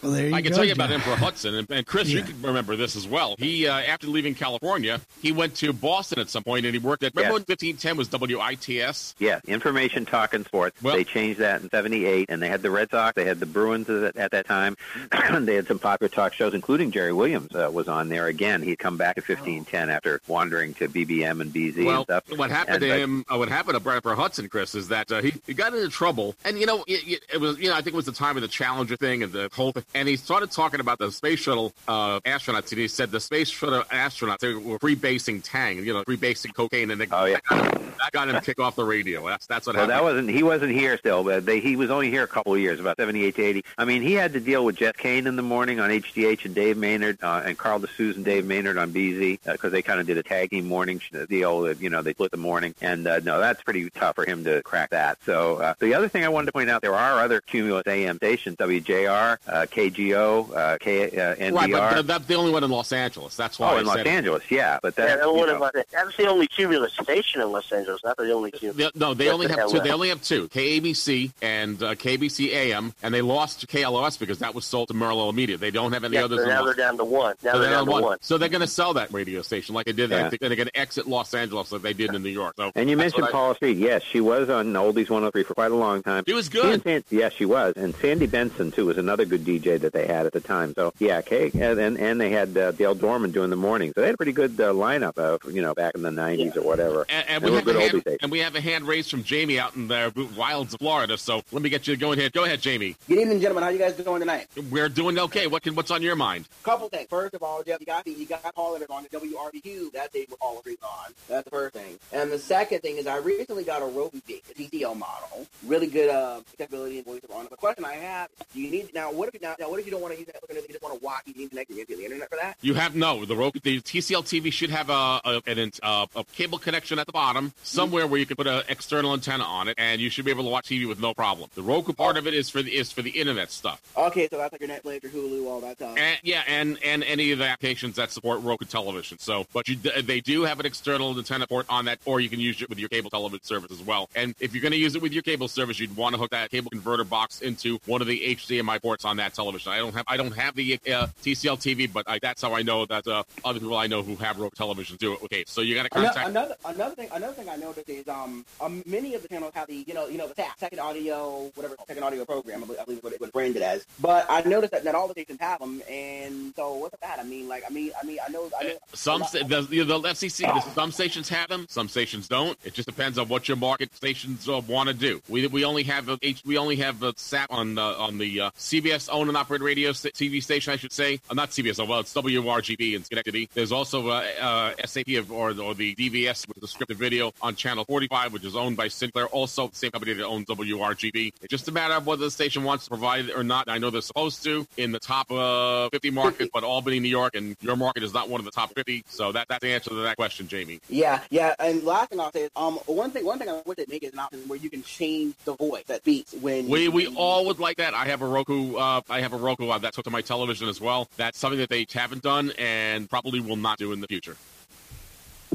Well, 0.04 0.12
there 0.12 0.28
you 0.28 0.34
I 0.36 0.42
can 0.42 0.52
go, 0.52 0.58
tell 0.58 0.66
you 0.66 0.74
about 0.74 0.90
Jeff. 0.90 1.00
Emperor 1.00 1.16
Hudson, 1.16 1.56
and, 1.56 1.70
and 1.72 1.86
Chris, 1.86 2.10
you 2.10 2.22
can 2.22 2.42
remember 2.42 2.76
this 2.76 2.96
as 2.96 3.08
well. 3.08 3.36
He, 3.40 3.68
uh, 3.68 3.74
after 3.80 4.08
leaving 4.08 4.36
California, 4.36 5.02
he 5.22 5.32
went 5.32 5.56
to 5.56 5.74
Boston 5.74 6.20
at 6.20 6.30
some 6.30 6.44
point, 6.44 6.66
and 6.66 6.74
he 6.76 6.80
worked 6.80 7.04
at. 7.04 7.14
Remember 7.16 7.30
Yeah. 7.30 7.34
when 7.34 7.44
1510 7.44 7.98
was 7.98 8.08
WITS? 8.12 9.16
Yeah, 9.20 9.40
information 9.48 10.06
talking 10.06 10.44
sports. 10.46 10.82
Well- 10.82 10.96
they 10.96 11.04
changed 11.04 11.40
that 11.40 11.62
in 11.62 11.70
'78, 11.70 12.28
and 12.30 12.42
they 12.42 12.48
had 12.50 12.62
the 12.62 12.70
Red 12.72 12.90
Sox, 12.92 13.16
they 13.16 13.26
had 13.26 13.40
the 13.40 13.46
Bruins 13.46 13.90
at, 13.90 14.16
at 14.18 14.32
that 14.32 14.46
time. 14.48 14.78
they 15.42 15.56
had 15.56 15.68
some 15.68 15.80
popular 15.80 16.10
talk 16.10 16.34
shows, 16.34 16.54
including 16.54 16.92
Jerry 16.92 17.14
Williams 17.14 17.54
uh, 17.56 17.70
was 17.72 17.88
on 17.88 18.10
there 18.10 18.28
again. 18.28 18.62
He'd 18.62 18.80
come 18.80 18.98
back 18.98 19.18
at 19.18 19.28
1510 19.28 19.90
after 19.90 20.22
wandering 20.28 20.74
to 20.76 20.88
BBM 20.88 21.42
and 21.42 21.52
BZ 21.54 21.86
Well, 21.86 21.98
and 21.98 22.04
stuff. 22.06 22.24
what 22.38 22.50
happened 22.52 22.76
And, 22.76 22.84
to 22.84 22.92
uh, 22.92 22.98
him, 22.98 23.26
uh, 23.32 23.38
what 23.38 23.50
happened 23.50 23.84
to 23.84 23.90
Emperor 23.92 24.16
Hudson, 24.16 24.48
Chris, 24.50 24.76
is 24.76 24.90
that 24.90 25.12
uh, 25.12 25.22
he, 25.22 25.34
he 25.46 25.54
got 25.54 25.74
into 25.74 25.90
trouble, 25.90 26.36
and 26.46 26.60
you 26.60 26.66
know, 26.66 26.84
it, 26.88 27.08
it- 27.08 27.24
it 27.34 27.42
was, 27.42 27.58
you 27.60 27.68
know, 27.70 27.74
I 27.76 27.82
think 27.82 27.88
it 27.88 27.96
was 27.96 28.06
the 28.06 28.12
time 28.14 28.38
of 28.38 28.42
the 28.42 28.48
Challenger 28.48 28.96
thing 28.96 29.22
and 29.22 29.32
the 29.34 29.50
whole 29.54 29.72
thing, 29.72 29.84
and 29.96 30.08
he 30.08 30.16
started 30.18 30.52
talking 30.52 30.80
about 30.80 31.00
the 31.00 31.12
space 31.12 31.40
shuttle 31.40 31.74
uh, 31.88 32.20
astronauts, 32.22 32.72
and 32.72 32.80
he 32.82 32.88
said 32.88 33.12
the 33.12 33.20
space 33.20 33.50
shuttle 33.50 33.84
astronauts 33.84 34.40
they 34.40 34.54
were 34.54 34.80
freebasing 34.80 35.42
Tang, 35.44 35.78
you 35.86 35.94
know, 35.94 36.04
freebasing 36.04 36.54
cocaine, 36.54 36.92
and 36.92 37.02
they, 37.02 37.08
Oh, 37.12 37.26
yeah. 37.26 37.38
that 37.50 38.10
got 38.12 38.30
him 38.30 38.40
kicked 38.42 38.60
off 38.60 38.76
the 38.76 38.84
radio. 38.86 39.26
That's 39.28 39.46
that's 39.48 39.66
what 39.68 39.76
Well, 39.76 39.86
happened. 39.88 39.98
that 40.00 40.04
wasn't. 40.04 40.30
He 40.30 40.44
wasn't 40.44 40.72
here 40.74 40.98
still, 40.98 41.24
but 41.24 41.46
they, 41.46 41.60
he 41.60 41.76
was 41.76 41.90
only 41.90 42.10
here 42.10 42.24
a 42.24 42.28
couple 42.28 42.54
of 42.54 42.60
years, 42.60 42.80
about 42.80 42.98
seventy-eight 42.98 43.36
to 43.36 43.44
eighty. 43.44 43.64
I 43.78 43.86
mean, 43.86 44.02
he 44.02 44.14
had 44.14 44.34
to 44.34 44.40
deal 44.40 44.64
with 44.66 44.76
Jess 44.76 44.96
Cain 44.98 45.26
in 45.28 45.36
the 45.36 45.42
morning 45.42 45.80
on 45.80 45.90
HDH 45.90 46.46
and 46.46 46.54
Dave 46.56 46.78
Maynard 46.78 47.18
uh, 47.24 47.44
and 47.46 47.58
Carl 47.58 47.80
DeSouza 47.80 48.16
and 48.18 48.26
Dave 48.26 48.46
Maynard 48.46 48.78
on 48.78 48.92
BZ 48.92 49.40
because 49.44 49.72
they 49.72 49.82
kind 49.82 50.00
of 50.00 50.06
did 50.08 50.18
a 50.18 50.24
tag 50.24 50.50
team 50.52 50.68
morning 50.68 51.02
deal. 51.30 51.62
That 51.62 51.82
you 51.82 51.90
know 51.90 52.02
they 52.02 52.14
split 52.14 52.32
the 52.32 52.38
morning, 52.38 52.76
and 52.82 53.08
uh, 53.08 53.20
no, 53.24 53.40
that's 53.40 53.62
pretty 53.64 53.90
tough 53.90 54.16
for 54.16 54.26
him 54.26 54.44
to 54.44 54.62
crack 54.64 54.92
that. 54.92 55.18
So 55.26 55.58
uh, 55.58 55.74
the 55.80 55.94
other 55.94 56.08
thing 56.10 56.24
I 56.24 56.30
wanted 56.30 56.48
to 56.48 56.52
point 56.52 56.70
out, 56.70 56.82
there 56.82 56.94
are 56.96 57.20
other 57.22 57.42
Cumulus 57.42 57.88
AM 57.88 58.18
stations, 58.18 58.58
WJR, 58.58 59.38
uh, 59.48 59.66
KGO, 59.82 60.56
uh, 60.56 60.78
K, 60.80 61.06
uh, 61.06 61.36
NPR. 61.36 61.54
Right, 61.54 61.72
but 61.96 62.08
that's 62.08 62.26
the 62.26 62.36
only 62.36 62.52
one 62.52 62.64
in 62.64 62.72
Los 62.72 62.92
Angeles. 62.92 63.36
That's 63.36 63.60
why. 63.60 63.74
Oh, 63.74 63.76
I 63.78 63.80
in 63.82 63.86
Los 63.86 63.96
said 63.98 64.08
Angeles, 64.08 64.44
yeah, 64.50 64.80
but 64.82 64.96
that's 64.96 65.10
yeah, 65.10 65.16
that 65.18 65.26
you 65.26 65.34
one 65.34 65.48
know, 65.48 65.64
of, 65.64 65.72
that's 65.92 66.18
the 66.18 66.28
only 66.28 66.48
cumulus 66.48 66.94
station 66.94 67.42
in 67.42 67.52
Los 67.52 67.72
Angeles, 67.72 68.02
not 68.04 68.18
the 68.18 68.32
only 68.32 68.52
cumulus. 68.52 68.78
They- 68.94 69.00
no, 69.00 69.14
they 69.14 69.26
That's 69.26 69.34
only 69.34 69.48
the 69.48 69.56
have 69.58 69.70
two. 69.70 69.80
They 69.80 69.92
only 69.92 70.10
have 70.10 70.22
two: 70.24 70.48
KABC 70.50 71.32
and 71.42 71.82
uh, 71.84 71.96
KBC 71.96 72.50
AM, 72.50 72.94
and 73.04 73.14
they 73.14 73.22
lost 73.22 73.68
KLOS 73.68 74.18
because 74.20 74.40
that 74.40 74.56
was 74.56 74.66
sold 74.66 74.88
to 74.90 74.94
Meruelo 74.94 75.34
Media. 75.34 75.58
They 75.58 75.72
don't 75.72 75.92
have 75.94 76.04
any 76.04 76.16
Yeah, 76.16 76.26
others. 76.26 76.40
so 76.42 76.48
now 76.48 76.64
Los- 76.64 76.76
they're 76.76 76.86
down 76.86 76.98
to 76.98 77.06
one. 77.06 77.36
Now 77.44 77.52
so 77.54 77.60
they're 77.60 77.68
they're 77.70 77.78
down 77.78 77.86
to 77.86 77.92
one. 77.92 78.04
one. 78.04 78.18
So 78.22 78.38
they're 78.38 78.50
going 78.50 78.62
to 78.62 78.68
sell 78.68 78.94
that 78.96 79.12
radio 79.14 79.42
station 79.42 79.76
like 79.76 79.86
they 79.86 79.92
did. 79.94 80.10
Yeah. 80.10 80.26
I 80.26 80.30
think, 80.30 80.42
and 80.42 80.50
they're 80.50 80.56
going 80.56 80.68
to 80.70 80.80
exit 80.80 81.08
Los 81.08 81.34
Angeles 81.34 81.72
like 81.72 81.82
they 81.82 81.94
did 81.94 82.14
in 82.16 82.24
New 82.24 82.30
York. 82.30 82.56
So 82.58 82.72
And 82.76 82.90
you 82.90 82.98
mentioned 82.98 83.22
what 83.24 83.30
I- 83.30 83.34
Paula 83.34 83.56
Street. 83.56 83.78
Yes, 83.78 84.02
she 84.04 84.22
was 84.22 84.50
on 84.50 84.74
Oldies 84.74 85.10
103 85.10 85.44
for 85.44 85.54
quite 85.54 85.72
a 85.72 85.76
long 85.76 86.02
time. 86.04 86.24
She 86.28 86.34
was 86.34 86.50
good. 86.50 86.66
and 86.74 86.84
San- 86.84 87.04
yes, 87.10 87.34
she 87.34 87.46
was. 87.46 87.74
And 87.76 87.96
Sandy 87.98 88.26
Benson 88.28 88.72
too 88.72 88.86
was 88.86 88.98
another 88.98 89.26
good 89.26 89.44
DJ 89.46 89.67
that 89.76 89.92
they 89.92 90.08
had 90.08 90.26
at 90.26 90.34
the 90.34 90.40
time. 90.40 90.74
So 90.74 90.94
yeah, 91.00 91.22
Kay, 91.22 91.52
and 91.54 91.80
and, 91.80 91.98
and 91.98 92.22
they 92.22 92.30
had 92.30 92.58
uh, 92.58 92.72
Dale 92.72 92.96
Dorman 92.96 93.32
doing 93.32 93.50
the 93.50 93.56
morning. 93.58 93.92
So 93.94 94.02
they 94.02 94.08
had 94.08 94.14
a 94.14 94.18
pretty 94.18 94.32
good 94.32 94.60
uh, 94.60 94.72
lineup 94.72 95.18
of 95.18 95.52
you 95.52 95.62
know 95.62 95.74
back 95.74 95.96
in 95.96 96.04
the 96.04 96.10
90s 96.10 96.56
or 96.56 96.62
whatever. 96.62 97.06
And, 97.10 97.28
and 97.28 97.44
we 97.44 97.52
have 97.52 97.62
a 97.62 97.66
good 97.66 97.76
hand, 97.76 98.04
oldies 98.04 98.18
and 98.22 98.32
we 98.32 98.40
have 98.40 98.56
a 98.56 98.62
hand 98.62 98.86
raised 98.86 99.12
from 99.12 99.24
Jamie 99.24 99.60
out 99.60 99.76
in 99.76 99.88
the 99.88 100.30
wilds 100.38 100.74
of 100.74 100.80
Florida. 100.80 101.18
So 101.18 101.42
let 101.52 101.62
me 101.62 101.70
get 101.70 101.88
you 101.88 101.98
going 101.98 102.20
ahead. 102.20 102.34
Go 102.34 102.46
ahead, 102.46 102.62
Jamie. 102.62 102.96
Good 103.08 103.20
evening, 103.20 103.42
gentlemen. 103.42 103.64
How 103.64 103.70
you 103.70 103.80
guys 103.80 103.96
doing 103.96 104.20
tonight? 104.20 104.48
We're 104.72 104.90
doing 104.90 105.20
okay. 105.20 105.48
What 105.48 105.64
can, 105.64 105.76
what's 105.76 105.92
on 105.92 106.02
your 106.02 106.16
mind? 106.16 106.48
Couple 106.64 106.88
things. 106.90 107.08
First 107.10 107.34
of 107.34 107.44
all, 107.44 107.64
Jeff, 107.64 107.80
you 107.80 107.86
got 107.86 108.06
the 108.06 108.12
you 108.12 108.26
got 108.26 108.44
callers 108.56 108.84
on 108.90 109.04
the 109.04 109.10
WRBQ. 109.10 109.92
That 109.94 110.14
they 110.14 110.28
were 110.30 110.38
all 110.42 110.60
agreed 110.60 110.80
on. 110.84 111.14
That's 111.28 111.44
the 111.46 111.52
first 111.52 111.76
thing. 111.76 111.98
And 112.14 112.32
the 112.32 112.40
second 112.40 112.82
thing 112.82 112.98
is 112.98 113.08
I 113.08 113.18
recently 113.18 113.64
got 113.64 113.82
a 113.82 113.86
Roku 113.86 114.22
Big, 114.28 114.44
a 114.50 114.54
TCL 114.54 114.98
model. 114.98 115.48
Really 115.66 115.88
good 115.88 116.10
uh, 116.10 116.42
capability 116.58 116.98
and 116.98 117.06
voice 117.06 117.22
on 117.34 117.46
it. 117.46 117.50
The 117.50 117.58
question 117.58 117.86
I 117.86 117.94
have: 117.94 118.30
Do 118.54 118.62
you 118.62 118.70
need 118.70 118.94
now? 118.94 119.12
What 119.12 119.28
if 119.28 119.34
you 119.34 119.40
now, 119.42 119.56
now 119.60 119.70
what 119.70 119.80
if 119.80 119.86
you 119.86 119.92
don't 119.92 120.02
want 120.02 120.14
to 120.14 120.20
use 120.20 120.28
that? 120.28 120.42
You 120.50 120.68
just 120.68 120.82
want 120.82 121.00
to 121.00 121.04
watch. 121.04 121.24
You 121.26 121.34
need 121.34 121.46
to 121.46 121.50
connect 121.50 121.70
to 121.70 121.96
the 121.96 122.04
internet 122.04 122.30
for 122.30 122.38
that. 122.42 122.58
You 122.62 122.74
have 122.76 122.96
no 122.96 123.26
the 123.26 123.36
Roku. 123.36 123.60
The 123.60 123.82
TCL 123.82 124.24
TV 124.24 124.52
should 124.52 124.70
have 124.70 124.90
a 124.90 125.22
a, 125.26 125.42
an, 125.48 125.72
uh, 125.84 126.06
a 126.16 126.24
cable 126.24 126.58
connection 126.58 127.00
at 127.00 127.06
the 127.06 127.12
bottom 127.12 127.54
somewhere 127.64 128.08
where 128.08 128.20
you 128.20 128.26
can 128.26 128.36
put 128.36 128.48
an 128.48 128.64
external 128.70 129.14
antenna 129.14 129.44
on 129.44 129.68
it, 129.68 129.76
and 129.78 130.02
you 130.02 130.10
should 130.10 130.26
be 130.26 130.32
able 130.32 130.44
to 130.44 130.50
watch 130.50 130.68
TV 130.68 130.88
with 130.88 131.00
no 131.00 131.14
problem. 131.14 131.50
The 131.56 131.62
Roku 131.62 131.94
part 131.94 132.18
of 132.18 132.28
it 132.28 132.34
is 132.34 132.50
for 132.50 132.62
the 132.62 132.76
is 132.76 132.92
for 132.92 133.02
the 133.02 133.12
internet 133.12 133.52
stuff. 133.52 133.82
Okay, 133.98 134.28
so 134.30 134.38
that's 134.38 134.52
like 134.52 134.62
your 134.62 134.70
Netflix, 134.70 135.04
your 135.04 135.12
Hulu, 135.12 135.48
all 135.48 135.62
that 135.62 135.78
stuff. 135.78 135.98
And, 135.98 136.20
yeah, 136.24 136.44
and 136.48 136.78
and 136.84 137.04
any 137.04 137.32
of 137.32 137.40
the 137.40 137.46
applications 137.46 137.96
that 137.96 138.12
support 138.12 138.42
Roku 138.42 138.66
television. 138.66 139.20
So, 139.20 139.46
but 139.54 139.68
you, 139.68 139.76
they 139.76 140.22
do 140.22 140.44
have 140.44 140.60
an 140.60 140.66
external 140.66 141.18
antenna 141.18 141.48
port 141.48 141.66
on 141.70 141.86
that, 141.86 142.00
or 142.06 142.20
you 142.20 142.30
can 142.30 142.40
use 142.40 142.62
it 142.62 142.70
with 142.70 142.80
your 142.80 142.90
cable 142.90 143.10
television 143.10 143.44
service 143.44 143.72
as 143.72 143.82
well. 143.82 144.10
And 144.16 144.36
if 144.40 144.54
you're 144.54 144.62
going 144.62 144.72
to 144.72 144.78
use 144.78 144.96
it 144.96 145.02
with 145.02 145.14
your 145.14 145.24
cable 145.24 145.48
service, 145.48 145.80
you'd 145.80 145.96
want 145.96 146.14
to 146.14 146.20
hook 146.20 146.32
that 146.32 146.52
cable 146.52 146.70
converter 146.70 147.04
box 147.04 147.42
into 147.42 147.80
one 147.86 148.02
of 148.02 148.08
the 148.08 148.36
HDMI 148.36 148.82
ports 148.82 149.06
on 149.06 149.18
that 149.18 149.34
television. 149.34 149.47
I 149.68 149.78
don't 149.78 149.94
have 149.94 150.06
I 150.08 150.18
don't 150.18 150.32
have 150.32 150.56
the 150.56 150.74
uh, 150.74 151.08
TCL 151.24 151.58
TV, 151.58 151.92
but 151.92 152.08
I, 152.08 152.20
that's 152.20 152.42
how 152.42 152.54
I 152.54 152.62
know 152.62 152.86
that 152.86 153.08
uh, 153.08 153.24
other 153.46 153.60
people 153.60 153.78
I 153.78 153.88
know 153.88 154.04
who 154.04 154.16
have 154.18 154.40
Roku 154.40 154.56
televisions 154.56 154.98
do 154.98 155.14
it. 155.14 155.24
Okay, 155.24 155.44
so 155.48 155.62
you 155.62 155.76
got 155.76 155.84
to 155.84 155.90
contact. 155.90 156.30
another 156.30 156.56
another 156.66 156.96
thing 156.96 157.10
another 157.14 157.34
thing 157.34 157.50
I 157.50 157.56
noticed 157.56 157.90
is 157.90 158.08
um, 158.08 158.46
um 158.62 158.84
many 158.86 159.16
of 159.16 159.22
the 159.22 159.28
channels 159.28 159.54
have 159.56 159.68
the 159.68 159.84
you 159.88 159.94
know 159.94 160.08
you 160.08 160.18
know 160.18 160.28
the 160.28 160.36
SAP 160.36 160.60
second 160.60 160.80
audio 160.80 161.52
whatever 161.56 161.76
second 161.88 162.04
audio 162.04 162.26
program 162.26 162.64
I 162.64 162.66
believe, 162.66 162.80
I 162.82 162.86
believe 162.86 163.04
what 163.04 163.14
it 163.14 163.22
was 163.22 163.32
branded 163.32 163.62
as 163.62 163.86
but 164.00 164.26
I 164.30 164.42
noticed 164.42 164.72
that 164.72 164.84
not 164.84 164.96
all 164.96 165.08
the 165.08 165.14
stations 165.14 165.40
have 165.40 165.60
them 165.60 165.82
and 165.90 166.54
so 166.56 166.74
what's 166.76 166.98
that 167.00 167.20
I 167.20 167.24
mean 167.24 167.48
like 167.48 167.64
I 167.68 167.74
mean 167.74 167.92
I 168.02 168.06
mean 168.06 168.20
I 168.26 168.32
know 168.32 168.50
I 168.60 168.64
know 168.66 168.78
Some 168.94 169.24
sta- 169.24 169.44
the, 169.48 169.62
the, 169.62 169.84
the 169.84 170.00
FCC, 170.00 170.42
the, 170.42 170.62
some 170.72 170.92
stations 170.92 171.30
have 171.30 171.50
them, 171.50 171.66
some 171.70 171.88
stations 171.88 172.28
don't. 172.28 172.58
It 172.64 172.74
just 172.74 172.88
depends 172.88 173.18
on 173.18 173.28
what 173.28 173.48
your 173.48 173.58
market 173.58 173.96
stations 173.96 174.48
uh, 174.50 174.62
want 174.68 174.90
to 174.90 174.94
do. 174.94 175.22
We, 175.28 175.48
we 175.48 175.64
only 175.66 175.84
have 175.84 176.10
a 176.10 176.18
H, 176.22 176.42
we 176.46 176.58
only 176.58 176.76
have 176.78 177.04
a 177.04 177.14
SAP 177.18 177.48
on 177.52 177.78
uh, 177.78 177.94
on 177.98 178.18
the 178.18 178.42
uh, 178.42 178.50
CBS 178.58 179.10
owned 179.12 179.30
and 179.30 179.37
operated 179.38 179.64
radio 179.66 179.92
st- 179.92 180.14
TV 180.14 180.42
station, 180.44 180.74
I 180.74 180.78
should 180.78 180.92
say. 180.92 181.20
Uh, 181.30 181.34
not 181.34 181.50
CBS, 181.52 181.80
oh, 181.80 181.86
well, 181.86 182.00
it's 182.02 182.14
WRGB 182.14 182.96
in 182.96 183.04
Schenectady. 183.04 183.50
There's 183.54 183.72
also 183.72 184.10
uh, 184.10 184.24
uh, 184.42 184.74
SAP 184.86 185.10
of, 185.18 185.32
or, 185.32 185.50
or 185.52 185.74
the 185.74 185.96
DVS, 185.96 186.30
is 186.30 186.46
the 186.60 186.68
scripted 186.68 186.98
video 186.98 187.32
on 187.42 187.56
channel 187.56 187.86
45, 187.86 188.34
which 188.34 188.44
is 188.44 188.56
owned 188.56 188.76
by 188.78 188.88
Sinclair, 188.88 189.28
also 189.28 189.68
the 189.68 189.76
same 189.76 189.92
company 189.92 190.14
that 190.14 190.26
owns 190.26 190.48
WRGB. 190.48 191.34
It's 191.42 191.52
just 191.52 191.68
a 191.68 191.72
matter 191.72 191.94
of 191.94 192.06
whether 192.06 192.26
the 192.26 192.32
station 192.32 192.64
wants 192.64 192.86
to 192.86 192.90
provide 192.90 193.26
it 193.26 193.36
or 193.38 193.44
not. 193.44 193.70
I 193.70 193.78
know 193.78 193.90
they're 193.90 194.02
supposed 194.02 194.44
to 194.44 194.68
in 194.78 194.92
the 194.92 195.00
top 195.00 195.32
uh, 195.32 195.90
50 195.90 196.12
market, 196.12 196.50
but 196.54 196.64
Albany, 196.64 197.00
New 197.00 197.10
York, 197.10 197.36
and 197.36 197.56
your 197.62 197.76
market 197.76 198.04
is 198.04 198.14
not 198.14 198.30
one 198.30 198.40
of 198.42 198.46
the 198.46 198.52
top 198.52 198.74
50. 198.74 199.04
So 199.08 199.32
that, 199.32 199.48
that's 199.48 199.62
the 199.62 199.70
answer 199.72 199.90
to 199.92 199.96
that 199.98 200.18
question, 200.18 200.48
Jamie. 200.48 200.80
yeah 200.90 201.22
yeah 201.30 201.54
and 201.60 201.84
last 201.84 202.10
thing 202.10 202.20
I'll 202.20 202.32
say 202.32 202.44
is 202.44 202.52
um 202.56 202.76
one 202.86 203.12
thing 203.12 203.26
one 203.26 203.40
thing 203.40 203.50
I 203.50 203.62
they 203.78 203.86
make 203.88 204.04
is 204.04 204.14
an 204.14 204.20
option 204.20 204.40
where 204.48 204.58
you 204.58 204.70
can 204.70 204.84
change 204.84 205.36
the 205.46 205.54
voice 205.56 205.84
that 205.86 206.04
beats 206.04 206.34
when 206.34 206.68
We 206.68 206.90
we 206.90 207.08
all 207.16 207.46
would 207.46 207.60
like 207.60 207.78
that. 207.78 207.94
I 207.94 208.06
have 208.06 208.22
a 208.22 208.28
Roku. 208.28 208.76
Uh, 208.76 209.02
I 209.10 209.22
have 209.22 209.27
a 209.34 209.38
Roku 209.38 209.68
that's 209.80 209.96
hooked 209.96 210.06
to 210.06 210.12
my 210.12 210.22
television 210.22 210.68
as 210.68 210.82
well. 210.82 211.08
That's 211.18 211.38
something 211.38 211.60
that 211.60 211.70
they 211.70 211.86
haven't 211.92 212.22
done 212.22 212.52
and 212.58 213.10
probably 213.10 213.40
will 213.40 213.56
not 213.56 213.78
do 213.78 213.92
in 213.92 214.02
the 214.02 214.08
future. 214.08 214.38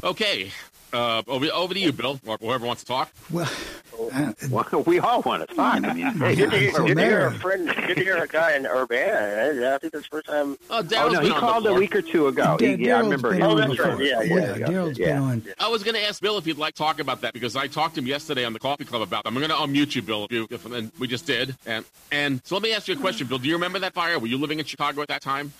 Okay, 0.03 0.51
uh, 0.93 1.23
over, 1.27 1.47
over 1.53 1.73
to 1.73 1.79
you, 1.79 1.91
Bill, 1.91 2.19
or 2.25 2.37
whoever 2.37 2.65
wants 2.65 2.83
to 2.83 2.87
talk. 2.87 3.11
Well, 3.31 3.49
uh, 4.13 4.33
Well, 4.49 4.83
we 4.85 4.99
all 4.99 5.21
want 5.21 5.47
to 5.47 5.55
talk. 5.55 5.75
I 5.83 5.93
mean, 5.93 6.05
Hey, 6.05 6.35
good 6.35 6.51
to, 6.51 6.57
hear, 6.57 6.71
good 6.71 6.95
to 6.97 7.03
hear 7.03 7.27
a 7.27 7.33
friend. 7.33 7.67
Good 7.87 7.95
to 7.97 8.03
hear 8.03 8.17
a 8.17 8.27
guy 8.27 8.55
in 8.55 8.65
Urbana. 8.65 9.75
I 9.75 9.77
think 9.77 9.93
that's 9.93 10.03
the 10.03 10.09
first 10.09 10.27
time. 10.27 10.57
Oh, 10.69 10.79
oh 10.79 10.81
no, 10.81 11.19
been 11.19 11.23
he 11.23 11.29
called 11.31 11.65
a 11.67 11.73
week 11.73 11.95
or 11.95 12.01
two 12.01 12.27
ago. 12.27 12.57
He, 12.59 12.75
Dar- 12.75 12.75
yeah, 12.77 12.97
I 12.97 12.99
remember 12.99 13.29
been 13.31 13.41
him. 13.41 13.47
Oh, 13.47 13.55
that's 13.55 13.79
right. 13.79 13.99
Yeah, 13.99 14.21
yeah, 14.21 14.35
yeah, 14.55 14.67
Daryl's 14.67 14.99
yeah. 14.99 15.05
been 15.07 15.17
on. 15.17 15.43
I 15.59 15.67
was 15.67 15.83
going 15.83 15.95
to 15.95 16.03
ask 16.03 16.21
Bill 16.21 16.37
if 16.37 16.45
he'd 16.45 16.57
like 16.57 16.75
to 16.75 16.79
talk 16.79 16.99
about 16.99 17.21
that 17.21 17.33
because 17.33 17.55
I 17.55 17.67
talked 17.67 17.95
to 17.95 18.01
him 18.01 18.07
yesterday 18.07 18.45
on 18.45 18.53
the 18.53 18.59
coffee 18.59 18.85
club 18.85 19.01
about. 19.01 19.23
Them. 19.23 19.35
I'm 19.37 19.47
going 19.47 19.51
to 19.51 19.57
unmute 19.57 19.95
you, 19.95 20.01
Bill, 20.01 20.25
if 20.25 20.31
you, 20.31 20.47
if, 20.49 20.65
and 20.65 20.91
we 20.99 21.07
just 21.07 21.25
did. 21.25 21.55
And 21.65 21.85
and 22.11 22.41
so 22.45 22.55
let 22.55 22.61
me 22.61 22.73
ask 22.73 22.87
you 22.87 22.95
a 22.95 22.97
question, 22.97 23.27
Bill. 23.27 23.39
Do 23.39 23.47
you 23.47 23.55
remember 23.55 23.79
that 23.79 23.93
fire? 23.93 24.19
Were 24.19 24.27
you 24.27 24.37
living 24.37 24.59
in 24.59 24.65
Chicago 24.65 25.01
at 25.01 25.07
that 25.07 25.21
time? 25.21 25.53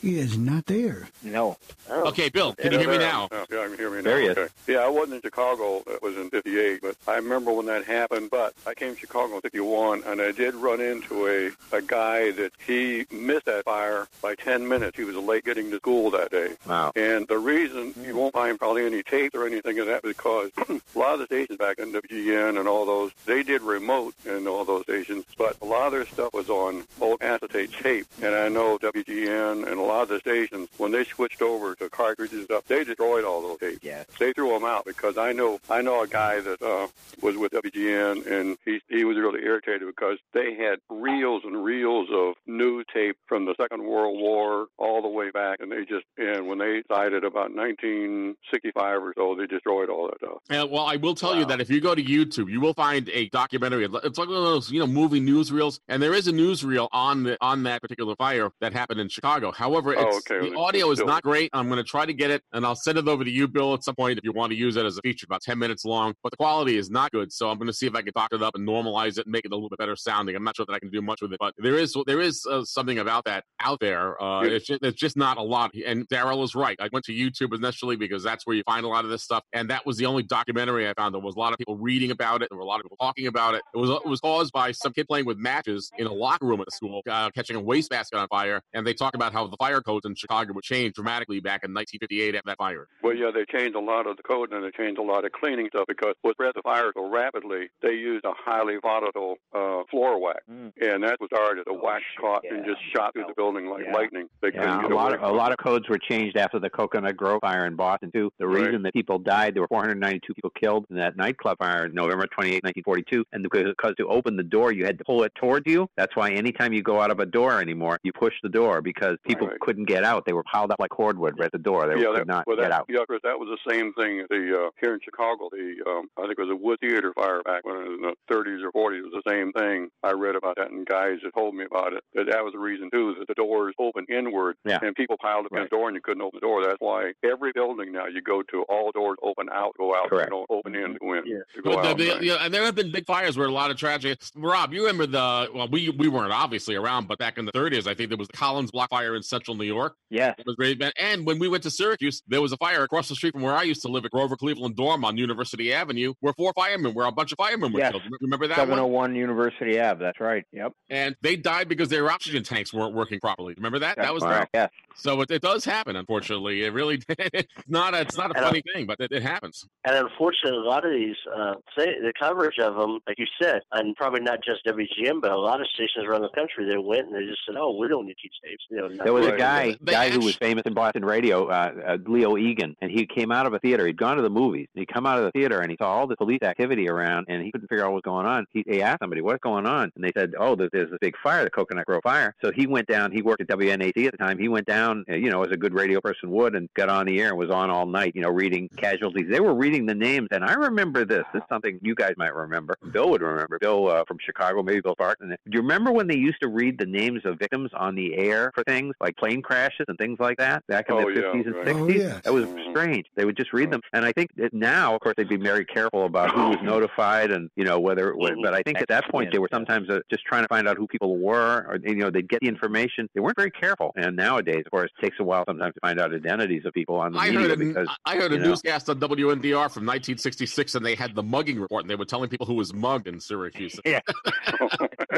He 0.00 0.18
is 0.18 0.38
not 0.38 0.66
there. 0.66 1.08
No. 1.22 1.58
Oh. 1.90 2.08
Okay, 2.08 2.30
Bill, 2.30 2.54
can 2.54 2.72
you 2.72 2.78
hear 2.78 2.90
me 2.90 2.98
now? 2.98 3.28
Yeah, 3.30 3.44
yeah, 3.50 3.60
I 3.60 3.68
can 3.68 3.76
hear 3.76 3.90
me 3.90 3.96
now. 3.96 4.02
There 4.02 4.20
he 4.20 4.26
is. 4.28 4.50
Yeah, 4.66 4.78
I 4.78 4.88
wasn't 4.88 5.16
in 5.16 5.22
Chicago. 5.22 5.82
It 5.86 6.02
was 6.02 6.16
in 6.16 6.30
58, 6.30 6.80
but 6.80 6.96
I 7.06 7.16
remember 7.16 7.52
when 7.52 7.66
that 7.66 7.84
happened. 7.84 8.30
But 8.30 8.54
I 8.66 8.72
came 8.72 8.94
to 8.94 9.00
Chicago 9.00 9.36
in 9.36 9.40
51, 9.42 10.04
and 10.06 10.22
I 10.22 10.32
did 10.32 10.54
run 10.54 10.80
into 10.80 11.26
a, 11.26 11.76
a 11.76 11.82
guy 11.82 12.30
that 12.32 12.52
he 12.66 13.06
missed 13.10 13.44
that 13.46 13.64
fire 13.64 14.08
by 14.22 14.34
10 14.36 14.66
minutes. 14.66 14.96
He 14.96 15.04
was 15.04 15.16
late 15.16 15.44
getting 15.44 15.70
to 15.70 15.76
school 15.76 16.10
that 16.12 16.30
day. 16.30 16.56
Wow. 16.66 16.92
And 16.96 17.28
the 17.28 17.38
reason 17.38 17.94
you 18.02 18.16
won't 18.16 18.32
find 18.32 18.58
probably 18.58 18.86
any 18.86 19.02
tapes 19.02 19.34
or 19.34 19.46
anything 19.46 19.78
of 19.80 19.86
that 19.86 20.02
because 20.02 20.50
a 20.68 20.98
lot 20.98 21.14
of 21.14 21.20
the 21.20 21.26
stations 21.26 21.58
back 21.58 21.78
in 21.78 21.92
WGN 21.92 22.58
and 22.58 22.66
all 22.66 22.86
those, 22.86 23.12
they 23.26 23.42
did 23.42 23.60
remote 23.60 24.14
in 24.24 24.46
all 24.46 24.64
those 24.64 24.84
stations, 24.84 25.26
but 25.36 25.56
a 25.60 25.64
lot 25.66 25.86
of 25.86 25.92
their 25.92 26.06
stuff 26.06 26.32
was 26.32 26.48
on 26.48 26.84
old 27.00 27.22
acetate 27.22 27.72
tape. 27.72 28.06
And 28.22 28.34
I 28.34 28.48
know 28.48 28.78
WGN 28.78 29.70
and 29.70 29.78
a 29.78 29.89
lot 29.90 30.02
of 30.02 30.08
the 30.08 30.20
stations, 30.20 30.68
when 30.78 30.92
they 30.92 31.04
switched 31.04 31.42
over 31.42 31.74
to 31.76 31.88
cartridges 31.90 32.48
up, 32.50 32.66
they 32.66 32.84
destroyed 32.84 33.24
all 33.24 33.42
those 33.42 33.58
tapes. 33.58 33.84
Yeah. 33.84 34.04
They 34.18 34.32
threw 34.32 34.50
them 34.50 34.64
out 34.64 34.84
because 34.84 35.18
I 35.18 35.32
know 35.32 35.60
I 35.68 35.82
know 35.82 36.02
a 36.02 36.06
guy 36.06 36.40
that 36.40 36.62
uh, 36.62 36.88
was 37.20 37.36
with 37.36 37.52
WGN 37.52 38.26
and 38.26 38.56
he 38.64 38.80
he 38.88 39.04
was 39.04 39.16
really 39.16 39.42
irritated 39.42 39.86
because 39.86 40.18
they 40.32 40.54
had 40.54 40.78
reels 40.88 41.42
and 41.44 41.62
reels 41.64 42.08
of 42.12 42.34
news 42.46 42.86
tape 42.92 43.16
from 43.26 43.44
the 43.44 43.54
Second 43.60 43.84
World 43.84 44.18
War 44.18 44.66
all 44.78 45.02
the 45.02 45.08
way 45.08 45.30
back, 45.30 45.60
and 45.60 45.70
they 45.70 45.84
just 45.84 46.04
and 46.16 46.46
when 46.46 46.58
they 46.58 46.82
decided 46.82 47.24
about 47.24 47.54
1965 47.54 49.02
or 49.02 49.12
so, 49.16 49.34
they 49.34 49.46
destroyed 49.46 49.88
all 49.88 50.08
that 50.08 50.18
stuff. 50.18 50.70
Well, 50.70 50.86
I 50.86 50.96
will 50.96 51.14
tell 51.14 51.36
you 51.36 51.44
that 51.46 51.60
if 51.60 51.70
you 51.70 51.80
go 51.80 51.94
to 51.94 52.02
YouTube, 52.02 52.50
you 52.50 52.60
will 52.60 52.74
find 52.74 53.08
a 53.10 53.28
documentary. 53.28 53.84
It's 53.84 54.18
like 54.18 54.28
one 54.28 54.38
of 54.38 54.44
those, 54.44 54.70
you 54.70 54.80
know, 54.80 54.86
movie 54.86 55.20
newsreels, 55.20 55.80
and 55.88 56.02
there 56.02 56.14
is 56.14 56.28
a 56.28 56.32
newsreel 56.32 56.88
on 56.92 57.24
the 57.24 57.36
on 57.40 57.62
that 57.64 57.82
particular 57.82 58.14
fire 58.16 58.50
that 58.60 58.72
happened 58.72 59.00
in 59.00 59.08
Chicago. 59.08 59.50
However, 59.52 59.79
Oh, 59.86 60.06
it's, 60.16 60.30
okay. 60.30 60.50
the 60.50 60.56
audio 60.56 60.90
is 60.90 60.98
Still- 60.98 61.06
not 61.08 61.22
great. 61.22 61.50
I'm 61.52 61.68
going 61.68 61.78
to 61.78 61.84
try 61.84 62.06
to 62.06 62.12
get 62.12 62.30
it, 62.30 62.42
and 62.52 62.64
I'll 62.64 62.74
send 62.76 62.98
it 62.98 63.08
over 63.08 63.24
to 63.24 63.30
you, 63.30 63.48
Bill, 63.48 63.74
at 63.74 63.84
some 63.84 63.94
point 63.94 64.18
if 64.18 64.24
you 64.24 64.32
want 64.32 64.50
to 64.52 64.56
use 64.56 64.76
it 64.76 64.84
as 64.84 64.98
a 64.98 65.00
feature, 65.02 65.26
about 65.28 65.42
10 65.42 65.58
minutes 65.58 65.84
long. 65.84 66.14
But 66.22 66.30
the 66.30 66.36
quality 66.36 66.76
is 66.76 66.90
not 66.90 67.10
good, 67.12 67.32
so 67.32 67.48
I'm 67.50 67.58
going 67.58 67.66
to 67.68 67.72
see 67.72 67.86
if 67.86 67.94
I 67.94 68.02
can 68.02 68.12
doctor 68.14 68.36
it 68.36 68.42
up 68.42 68.54
and 68.54 68.66
normalize 68.68 69.18
it 69.18 69.26
and 69.26 69.32
make 69.32 69.44
it 69.44 69.52
a 69.52 69.54
little 69.54 69.68
bit 69.68 69.78
better 69.78 69.96
sounding. 69.96 70.36
I'm 70.36 70.44
not 70.44 70.56
sure 70.56 70.66
that 70.66 70.72
I 70.72 70.78
can 70.78 70.90
do 70.90 71.02
much 71.02 71.22
with 71.22 71.32
it, 71.32 71.38
but 71.40 71.54
there 71.58 71.76
is 71.78 71.96
there 72.06 72.20
is 72.20 72.44
uh, 72.46 72.64
something 72.64 72.98
about 72.98 73.24
that 73.24 73.44
out 73.60 73.80
there. 73.80 74.20
Uh, 74.22 74.42
Yeah. 74.42 74.50
it's 74.52 74.66
just, 74.66 74.82
it's 74.82 74.98
just 74.98 75.16
not 75.16 75.38
a 75.38 75.42
lot. 75.42 75.72
And 75.86 76.08
Daryl 76.08 76.42
is 76.44 76.54
right. 76.54 76.76
I 76.80 76.88
went 76.92 77.04
to 77.06 77.12
YouTube 77.12 77.54
initially 77.54 77.96
because 77.96 78.22
that's 78.22 78.46
where 78.46 78.56
you 78.56 78.62
find 78.64 78.84
a 78.84 78.88
lot 78.88 79.04
of 79.04 79.10
this 79.10 79.22
stuff, 79.22 79.44
and 79.52 79.68
that 79.70 79.84
was 79.86 79.96
the 79.96 80.06
only 80.06 80.22
documentary 80.22 80.88
I 80.88 80.94
found. 80.94 81.14
There 81.14 81.20
was 81.20 81.36
a 81.36 81.38
lot 81.38 81.52
of 81.52 81.58
people 81.58 81.76
reading 81.76 82.10
about 82.10 82.42
it. 82.42 82.48
There 82.50 82.56
were 82.56 82.64
a 82.64 82.66
lot 82.66 82.80
of 82.80 82.84
people 82.84 82.96
talking 83.00 83.26
about 83.26 83.54
it. 83.54 83.62
It 83.74 83.78
was 83.78 83.90
it 83.90 84.06
was 84.06 84.20
caused 84.20 84.52
by 84.52 84.72
some 84.72 84.92
kid 84.92 85.06
playing 85.06 85.26
with 85.26 85.38
matches 85.38 85.90
in 85.98 86.06
a 86.06 86.12
locker 86.12 86.46
room 86.46 86.60
at 86.60 86.66
the 86.66 86.72
school, 86.72 87.02
uh, 87.08 87.30
catching 87.30 87.56
a 87.56 87.60
wastebasket 87.60 88.18
on 88.18 88.26
fire, 88.28 88.60
and 88.74 88.86
they 88.86 88.94
talk 88.94 89.14
about 89.14 89.32
how 89.32 89.46
the 89.46 89.56
fire 89.58 89.69
fire 89.70 89.80
codes 89.80 90.04
in 90.06 90.14
Chicago 90.14 90.52
would 90.54 90.64
change 90.64 90.94
dramatically 90.94 91.40
back 91.40 91.62
in 91.64 91.72
1958 91.72 92.34
after 92.34 92.46
that 92.46 92.58
fire. 92.58 92.86
Well, 93.02 93.14
yeah, 93.14 93.30
they 93.32 93.44
changed 93.56 93.76
a 93.76 93.80
lot 93.80 94.06
of 94.06 94.16
the 94.16 94.22
code 94.22 94.52
and 94.52 94.64
they 94.64 94.70
changed 94.72 94.98
a 94.98 95.02
lot 95.02 95.24
of 95.24 95.32
cleaning 95.32 95.68
stuff 95.68 95.84
because 95.88 96.14
with 96.24 96.34
spread 96.34 96.52
the 96.56 96.62
fire 96.62 96.90
so 96.96 97.08
rapidly, 97.10 97.68
they 97.82 97.92
used 97.92 98.24
a 98.24 98.32
highly 98.36 98.76
volatile 98.82 99.36
uh, 99.54 99.82
floor 99.90 100.20
wax, 100.20 100.40
Mm. 100.50 100.72
and 100.80 101.04
that 101.04 101.16
was 101.20 101.28
started. 101.32 101.64
The 101.66 101.74
wax 101.74 102.02
caught 102.20 102.42
and 102.50 102.64
just 102.64 102.80
shot 102.94 103.12
through 103.12 103.24
the 103.28 103.34
building 103.36 103.66
like 103.66 103.84
lightning. 103.92 104.26
They 104.42 104.50
couldn't 104.50 104.66
Yeah, 104.68 104.82
get 104.82 104.90
a 104.90 104.94
lot 104.94 105.14
of 105.14 105.22
a 105.22 105.30
lot 105.32 105.52
of 105.52 105.58
codes 105.58 105.88
were 105.88 105.98
changed 105.98 106.36
after 106.36 106.58
the 106.58 106.70
Coconut 106.70 107.16
Grove 107.16 107.40
fire 107.42 107.66
in 107.66 107.76
Boston 107.76 108.10
too. 108.12 108.32
The 108.38 108.48
Right. 108.48 108.66
reason 108.66 108.82
that 108.82 108.92
people 108.94 109.18
died, 109.18 109.54
there 109.54 109.62
were 109.62 109.68
492 109.68 110.34
people 110.34 110.50
killed 110.50 110.86
in 110.90 110.96
that 110.96 111.16
nightclub 111.16 111.58
fire, 111.58 111.86
in 111.86 111.94
November 111.94 112.26
28, 112.26 112.64
1942, 112.64 113.24
and 113.32 113.42
because, 113.42 113.64
because 113.64 113.94
to 113.98 114.08
open 114.08 114.36
the 114.36 114.42
door 114.42 114.72
you 114.72 114.84
had 114.84 114.98
to 114.98 115.04
pull 115.04 115.22
it 115.22 115.32
towards 115.36 115.66
you. 115.70 115.86
That's 115.96 116.14
why 116.16 116.30
anytime 116.30 116.72
you 116.72 116.82
go 116.82 117.00
out 117.00 117.10
of 117.10 117.20
a 117.20 117.26
door 117.26 117.60
anymore, 117.60 117.98
you 118.02 118.12
push 118.12 118.34
the 118.42 118.48
door 118.48 118.80
because 118.80 119.16
people 119.26 119.46
Right. 119.48 119.59
Couldn't 119.60 119.84
get 119.84 120.04
out. 120.04 120.24
They 120.26 120.32
were 120.32 120.42
piled 120.44 120.70
up 120.70 120.80
like 120.80 120.90
cordwood 120.90 121.38
right 121.38 121.46
at 121.46 121.52
the 121.52 121.58
door. 121.58 121.86
They 121.86 122.00
yeah, 122.00 122.08
could 122.08 122.20
that, 122.20 122.26
not 122.26 122.46
well, 122.46 122.56
get 122.56 122.72
out. 122.72 122.86
Yeah, 122.88 123.00
Chris, 123.06 123.20
that 123.24 123.38
was 123.38 123.48
the 123.48 123.70
same 123.72 123.92
thing. 123.94 124.26
The 124.30 124.66
uh, 124.66 124.70
here 124.80 124.94
in 124.94 125.00
Chicago, 125.04 125.48
the 125.50 125.74
um, 125.86 126.08
I 126.18 126.22
think 126.22 126.38
it 126.38 126.42
was 126.42 126.50
a 126.50 126.56
Wood 126.56 126.78
Theater 126.80 127.12
fire 127.14 127.42
back 127.42 127.64
when 127.64 127.76
in 127.76 128.00
the 128.02 128.14
30s 128.32 128.62
or 128.64 128.72
40s. 128.72 128.98
It 128.98 129.12
was 129.12 129.22
the 129.24 129.30
same 129.30 129.52
thing. 129.52 129.88
I 130.02 130.12
read 130.12 130.36
about 130.36 130.56
that, 130.56 130.70
and 130.70 130.86
guys 130.86 131.18
had 131.22 131.32
told 131.36 131.54
me 131.54 131.64
about 131.64 131.92
it. 131.92 132.02
That 132.14 132.26
that 132.30 132.44
was 132.44 132.52
the 132.52 132.58
reason 132.58 132.90
too. 132.92 133.14
That 133.18 133.28
the 133.28 133.34
doors 133.34 133.74
open 133.78 134.06
inward, 134.08 134.56
Yeah. 134.64 134.78
and 134.82 134.94
people 134.94 135.16
piled 135.20 135.46
up 135.46 135.52
in 135.52 135.62
the 135.62 135.68
door, 135.68 135.88
and 135.88 135.94
you 135.94 136.02
couldn't 136.02 136.22
open 136.22 136.38
the 136.40 136.46
door. 136.46 136.62
That's 136.64 136.80
why 136.80 137.12
every 137.24 137.52
building 137.52 137.92
now 137.92 138.06
you 138.06 138.22
go 138.22 138.42
to, 138.42 138.62
all 138.68 138.90
doors 138.92 139.16
open 139.22 139.48
out, 139.52 139.74
go 139.78 139.94
out, 139.94 140.08
Correct. 140.08 140.30
you 140.30 140.38
know, 140.38 140.46
open 140.50 140.74
in, 140.74 140.96
go 141.00 141.14
in, 141.14 141.24
to 141.24 141.62
go 141.62 141.74
But 141.74 141.82
the, 141.82 141.88
out. 141.88 141.98
the, 141.98 142.08
right. 142.10 142.22
you 142.22 142.30
know, 142.30 142.38
and 142.40 142.52
there 142.54 142.64
have 142.64 142.74
been 142.74 142.90
big 142.90 143.06
fires 143.06 143.36
where 143.36 143.46
a 143.46 143.52
lot 143.52 143.70
of 143.70 143.76
tragedy. 143.76 144.18
Rob, 144.36 144.72
you 144.72 144.80
remember 144.86 145.06
the? 145.06 145.48
Well, 145.54 145.68
we 145.68 145.90
we 145.90 146.08
weren't 146.08 146.32
obviously 146.32 146.74
around, 146.76 147.08
but 147.08 147.18
back 147.18 147.38
in 147.38 147.44
the 147.44 147.52
30s, 147.52 147.86
I 147.86 147.94
think 147.94 148.08
there 148.10 148.18
was 148.18 148.28
the 148.28 148.36
Collins 148.36 148.70
Block 148.70 148.90
fire 148.90 149.16
in 149.16 149.22
Central 149.22 149.49
New 149.54 149.64
York. 149.64 149.94
Yes. 150.10 150.34
It 150.38 150.46
was 150.46 150.56
great 150.56 150.78
bad. 150.78 150.92
And 150.98 151.24
when 151.26 151.38
we 151.38 151.48
went 151.48 151.62
to 151.64 151.70
Syracuse, 151.70 152.22
there 152.26 152.40
was 152.42 152.52
a 152.52 152.56
fire 152.56 152.82
across 152.82 153.08
the 153.08 153.14
street 153.14 153.32
from 153.32 153.42
where 153.42 153.54
I 153.54 153.62
used 153.62 153.82
to 153.82 153.88
live 153.88 154.04
at 154.04 154.10
Grover 154.10 154.36
Cleveland 154.36 154.76
Dorm 154.76 155.04
on 155.04 155.16
University 155.16 155.72
Avenue, 155.72 156.14
where 156.20 156.32
four 156.36 156.52
firemen, 156.54 156.94
where 156.94 157.06
a 157.06 157.12
bunch 157.12 157.32
of 157.32 157.38
firemen 157.38 157.72
were 157.72 157.78
Yes. 157.80 157.92
killed. 157.92 158.02
Remember 158.20 158.46
that 158.48 158.58
one? 158.58 158.68
701 158.68 159.14
University 159.14 159.78
Ave. 159.80 160.00
That's 160.02 160.18
right. 160.20 160.44
Yep. 160.52 160.72
And 160.88 161.16
they 161.22 161.36
died 161.36 161.68
because 161.68 161.88
their 161.88 162.10
oxygen 162.10 162.42
tanks 162.42 162.72
weren't 162.72 162.94
working 162.94 163.20
properly. 163.20 163.54
Remember 163.56 163.78
that? 163.80 163.96
that 163.96 164.12
was 164.14 164.22
correct. 164.22 164.50
Yes. 164.54 164.70
so. 164.96 165.20
It, 165.20 165.30
it 165.30 165.42
does 165.42 165.64
happen. 165.64 165.96
Unfortunately, 165.96 166.64
it 166.64 166.72
really 166.72 167.00
it's 167.08 167.52
not 167.68 167.94
a, 167.94 168.00
it's 168.00 168.16
not 168.16 168.30
a 168.30 168.34
And, 168.36 168.44
uh, 168.44 168.48
funny 168.48 168.62
thing, 168.74 168.86
but 168.86 168.96
it, 169.00 169.12
it 169.12 169.22
happens. 169.22 169.66
And 169.84 169.96
unfortunately, 169.96 170.58
a 170.58 170.68
lot 170.68 170.84
of 170.84 170.92
these, 170.92 171.16
uh, 171.36 171.54
say 171.78 171.86
the 172.00 172.12
coverage 172.18 172.58
of 172.58 172.74
them, 172.76 173.00
like 173.06 173.18
you 173.18 173.26
said, 173.40 173.60
and 173.72 173.94
probably 173.96 174.20
not 174.20 174.38
just 174.44 174.64
WGN, 174.66 175.20
but 175.20 175.30
a 175.30 175.36
lot 175.38 175.60
of 175.60 175.66
stations 175.74 176.06
around 176.06 176.22
the 176.22 176.28
country, 176.30 176.64
they 176.66 176.78
went 176.78 177.06
and 177.06 177.14
they 177.14 177.26
just 177.26 177.40
said, 177.46 177.56
"Oh, 177.58 177.76
we 177.76 177.86
don't 177.88 178.06
need 178.06 178.16
these 178.22 178.32
tapes." 178.44 178.64
You 178.70 178.76
know, 178.78 178.88
There 179.04 179.12
was 179.12 179.26
a 179.30 179.32
Right. 179.32 179.38
guy, 179.38 179.76
They 179.80 179.92
guy 179.92 180.10
who 180.10 180.20
was 180.20 180.36
famous 180.36 180.62
in 180.66 180.74
Boston 180.74 181.04
radio, 181.04 181.46
uh, 181.46 181.72
uh, 181.86 181.96
Leo 182.06 182.36
Egan, 182.36 182.76
and 182.80 182.90
he 182.90 183.06
came 183.06 183.30
out 183.32 183.46
of 183.46 183.54
a 183.54 183.58
theater. 183.58 183.86
He'd 183.86 183.96
gone 183.96 184.16
to 184.16 184.22
the 184.22 184.30
movies. 184.30 184.68
And 184.74 184.80
he 184.80 184.86
come 184.86 185.06
out 185.06 185.18
of 185.18 185.24
the 185.24 185.30
theater 185.32 185.60
and 185.60 185.70
he 185.70 185.76
saw 185.80 185.88
all 185.90 186.06
the 186.06 186.16
police 186.16 186.40
activity 186.42 186.88
around, 186.88 187.26
and 187.28 187.42
he 187.42 187.50
couldn't 187.50 187.68
figure 187.68 187.84
out 187.84 187.92
what 187.92 188.02
was 188.04 188.12
going 188.12 188.26
on. 188.26 188.46
He, 188.52 188.64
he 188.66 188.82
asked 188.82 189.00
somebody, 189.00 189.20
"What's 189.22 189.40
going 189.42 189.66
on?" 189.66 189.90
And 189.94 190.04
they 190.04 190.12
said, 190.16 190.34
"Oh, 190.38 190.54
there's, 190.54 190.70
there's 190.72 190.90
this 190.90 190.98
big 191.00 191.14
fire, 191.22 191.44
the 191.44 191.50
Coconut 191.50 191.86
Grove 191.86 192.02
fire." 192.02 192.34
So 192.42 192.50
he 192.54 192.66
went 192.66 192.86
down. 192.86 193.12
He 193.12 193.22
worked 193.22 193.40
at 193.40 193.48
WNAC 193.48 194.06
at 194.06 194.12
the 194.12 194.18
time. 194.18 194.38
He 194.38 194.48
went 194.48 194.66
down, 194.66 195.04
uh, 195.10 195.14
you 195.14 195.30
know, 195.30 195.42
as 195.44 195.52
a 195.52 195.56
good 195.56 195.74
radio 195.74 196.00
person 196.00 196.30
would, 196.30 196.54
and 196.54 196.68
got 196.74 196.88
on 196.88 197.06
the 197.06 197.20
air 197.20 197.30
and 197.30 197.38
was 197.38 197.50
on 197.50 197.70
all 197.70 197.86
night, 197.86 198.12
you 198.14 198.22
know, 198.22 198.30
reading 198.30 198.68
casualties. 198.76 199.26
They 199.30 199.40
were 199.40 199.54
reading 199.54 199.86
the 199.86 199.94
names, 199.94 200.28
and 200.30 200.44
I 200.44 200.54
remember 200.54 201.04
this. 201.04 201.24
This 201.32 201.40
is 201.42 201.48
something 201.48 201.78
you 201.82 201.94
guys 201.94 202.14
might 202.16 202.34
remember. 202.34 202.74
Bill 202.92 203.10
would 203.10 203.22
remember. 203.22 203.58
Bill 203.60 203.88
uh, 203.88 204.04
from 204.06 204.18
Chicago, 204.24 204.62
maybe 204.62 204.80
Bill 204.80 204.96
Park. 204.96 205.18
And 205.20 205.30
do 205.30 205.36
you 205.52 205.60
remember 205.60 205.92
when 205.92 206.06
they 206.06 206.16
used 206.16 206.40
to 206.42 206.48
read 206.48 206.78
the 206.78 206.86
names 206.86 207.22
of 207.24 207.38
victims 207.38 207.70
on 207.74 207.94
the 207.94 208.16
air 208.16 208.50
for 208.54 208.62
things 208.64 208.94
like 209.00 209.16
plane 209.20 209.42
crashes 209.42 209.84
and 209.88 209.96
things 209.98 210.18
like 210.18 210.38
that 210.38 210.66
back 210.66 210.86
in 210.88 210.96
Oh, 210.96 211.02
the 211.04 211.20
yeah, 211.20 211.26
50s 211.26 211.46
and 211.46 211.54
right. 211.54 211.66
60s? 211.66 211.80
Oh, 211.80 211.88
yes. 211.88 212.20
That 212.24 212.32
was 212.32 212.46
strange. 212.70 213.06
They 213.16 213.24
would 213.24 213.36
just 213.36 213.52
read 213.52 213.70
them, 213.70 213.80
and 213.92 214.04
I 214.04 214.12
think 214.12 214.30
that 214.36 214.52
now, 214.54 214.94
of 214.94 215.00
course, 215.00 215.14
they'd 215.16 215.28
be 215.28 215.36
very 215.36 215.64
careful 215.64 216.06
about 216.06 216.30
who 216.34 216.48
was 216.48 216.58
notified 216.62 217.30
and 217.30 217.50
you 217.56 217.64
know 217.64 217.78
whether. 217.78 218.08
It 218.10 218.16
was. 218.16 218.32
But 218.42 218.54
I 218.54 218.62
think 218.62 218.80
at 218.80 218.88
that 218.88 219.08
point 219.10 219.30
they 219.32 219.38
were 219.38 219.48
sometimes 219.52 219.88
uh, 219.90 220.00
just 220.10 220.24
trying 220.24 220.42
to 220.42 220.48
find 220.48 220.66
out 220.66 220.76
who 220.76 220.86
people 220.86 221.18
were, 221.18 221.66
or 221.68 221.78
you 221.84 221.96
know 221.96 222.10
they'd 222.10 222.28
get 222.28 222.40
the 222.40 222.48
information. 222.48 223.08
They 223.14 223.20
weren't 223.20 223.36
very 223.36 223.50
careful, 223.50 223.92
and 223.96 224.16
nowadays, 224.16 224.62
of 224.64 224.70
course, 224.70 224.90
it 224.98 225.02
takes 225.04 225.16
a 225.20 225.24
while 225.24 225.44
sometimes 225.46 225.74
to 225.74 225.80
find 225.80 226.00
out 226.00 226.14
identities 226.14 226.64
of 226.64 226.72
people 226.72 226.96
on 226.96 227.12
the 227.12 227.18
I 227.18 227.26
media 227.30 227.40
heard 227.40 227.50
a, 227.52 227.56
because 227.56 227.88
I 228.06 228.16
heard 228.16 228.32
a 228.32 228.36
you 228.36 228.40
know. 228.40 228.48
newscast 228.48 228.88
on 228.88 228.98
WNDR 229.00 229.70
from 229.70 229.84
1966, 229.86 230.74
and 230.74 230.84
they 230.86 230.94
had 230.94 231.14
the 231.14 231.22
mugging 231.22 231.60
report, 231.60 231.82
and 231.84 231.90
they 231.90 231.96
were 231.96 232.04
telling 232.04 232.28
people 232.30 232.46
who 232.46 232.54
was 232.54 232.72
mugged 232.72 233.06
in 233.06 233.20
Syracuse. 233.20 233.78
Yeah. 233.84 234.00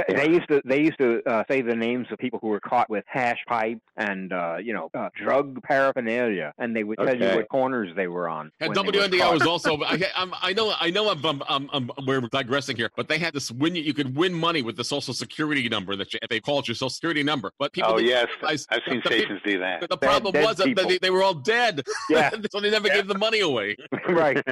They- 0.08 0.14
they 0.14 0.28
used 0.28 0.48
to 0.48 0.62
they 0.64 0.80
used 0.80 0.98
to 0.98 1.20
uh, 1.26 1.44
say 1.50 1.60
the 1.62 1.74
names 1.76 2.06
of 2.10 2.18
people 2.18 2.38
who 2.40 2.48
were 2.48 2.60
caught 2.60 2.88
with 2.88 3.04
hash 3.06 3.38
pipe 3.46 3.78
and 3.96 4.32
uh, 4.32 4.56
you 4.62 4.72
know 4.72 4.90
uh, 4.94 5.08
drug 5.14 5.62
paraphernalia, 5.62 6.52
and 6.58 6.74
they 6.74 6.84
would 6.84 6.98
tell 6.98 7.16
you 7.16 7.36
what 7.36 7.48
corners 7.48 7.94
they 7.96 8.06
were 8.08 8.28
on. 8.28 8.50
And 8.60 8.74
when 8.74 8.86
they 8.86 8.98
were 8.98 9.08
WNDR 9.08 9.32
was 9.32 9.42
also. 9.46 9.80
I, 9.82 10.02
I'm, 10.16 10.32
I 10.40 10.52
know. 10.52 10.72
I 10.78 10.90
know. 10.90 11.10
I'm, 11.10 11.24
I'm, 11.24 11.42
I'm, 11.48 11.68
I'm- 11.72 11.90
We're 12.06 12.20
digressing 12.22 12.76
here, 12.76 12.90
but 12.96 13.08
they 13.08 13.18
had 13.18 13.34
this 13.34 13.50
win. 13.50 13.74
You 13.76 13.94
could 13.94 14.16
win 14.16 14.32
money 14.32 14.62
with 14.62 14.76
the 14.76 14.84
social 14.84 15.14
security 15.14 15.68
number 15.68 15.96
that 15.96 16.12
you, 16.12 16.18
if 16.22 16.28
they 16.28 16.40
called 16.40 16.68
your 16.68 16.74
social 16.74 16.90
security 16.90 17.22
number. 17.22 17.52
But 17.58 17.72
people. 17.72 17.92
Oh 17.92 17.96
didn't 17.96 18.10
yes, 18.10 18.28
realize 18.40 18.66
I've 18.70 18.82
seen 18.88 18.96
the- 19.04 19.08
the 19.10 19.16
stations 19.16 19.40
do 19.44 19.58
that. 19.58 19.80
The, 19.82 19.88
the 19.88 19.96
problem 19.98 20.32
dead 20.32 20.44
was 20.44 20.56
that 20.58 20.74
they, 20.76 20.98
they 20.98 21.10
were 21.10 21.22
all 21.22 21.34
dead. 21.34 21.82
Yeah. 22.08 22.30
so 22.50 22.60
they 22.60 22.70
never 22.70 22.88
gave 22.88 23.06
the 23.06 23.18
money 23.18 23.40
away. 23.40 23.76
right. 24.08 24.42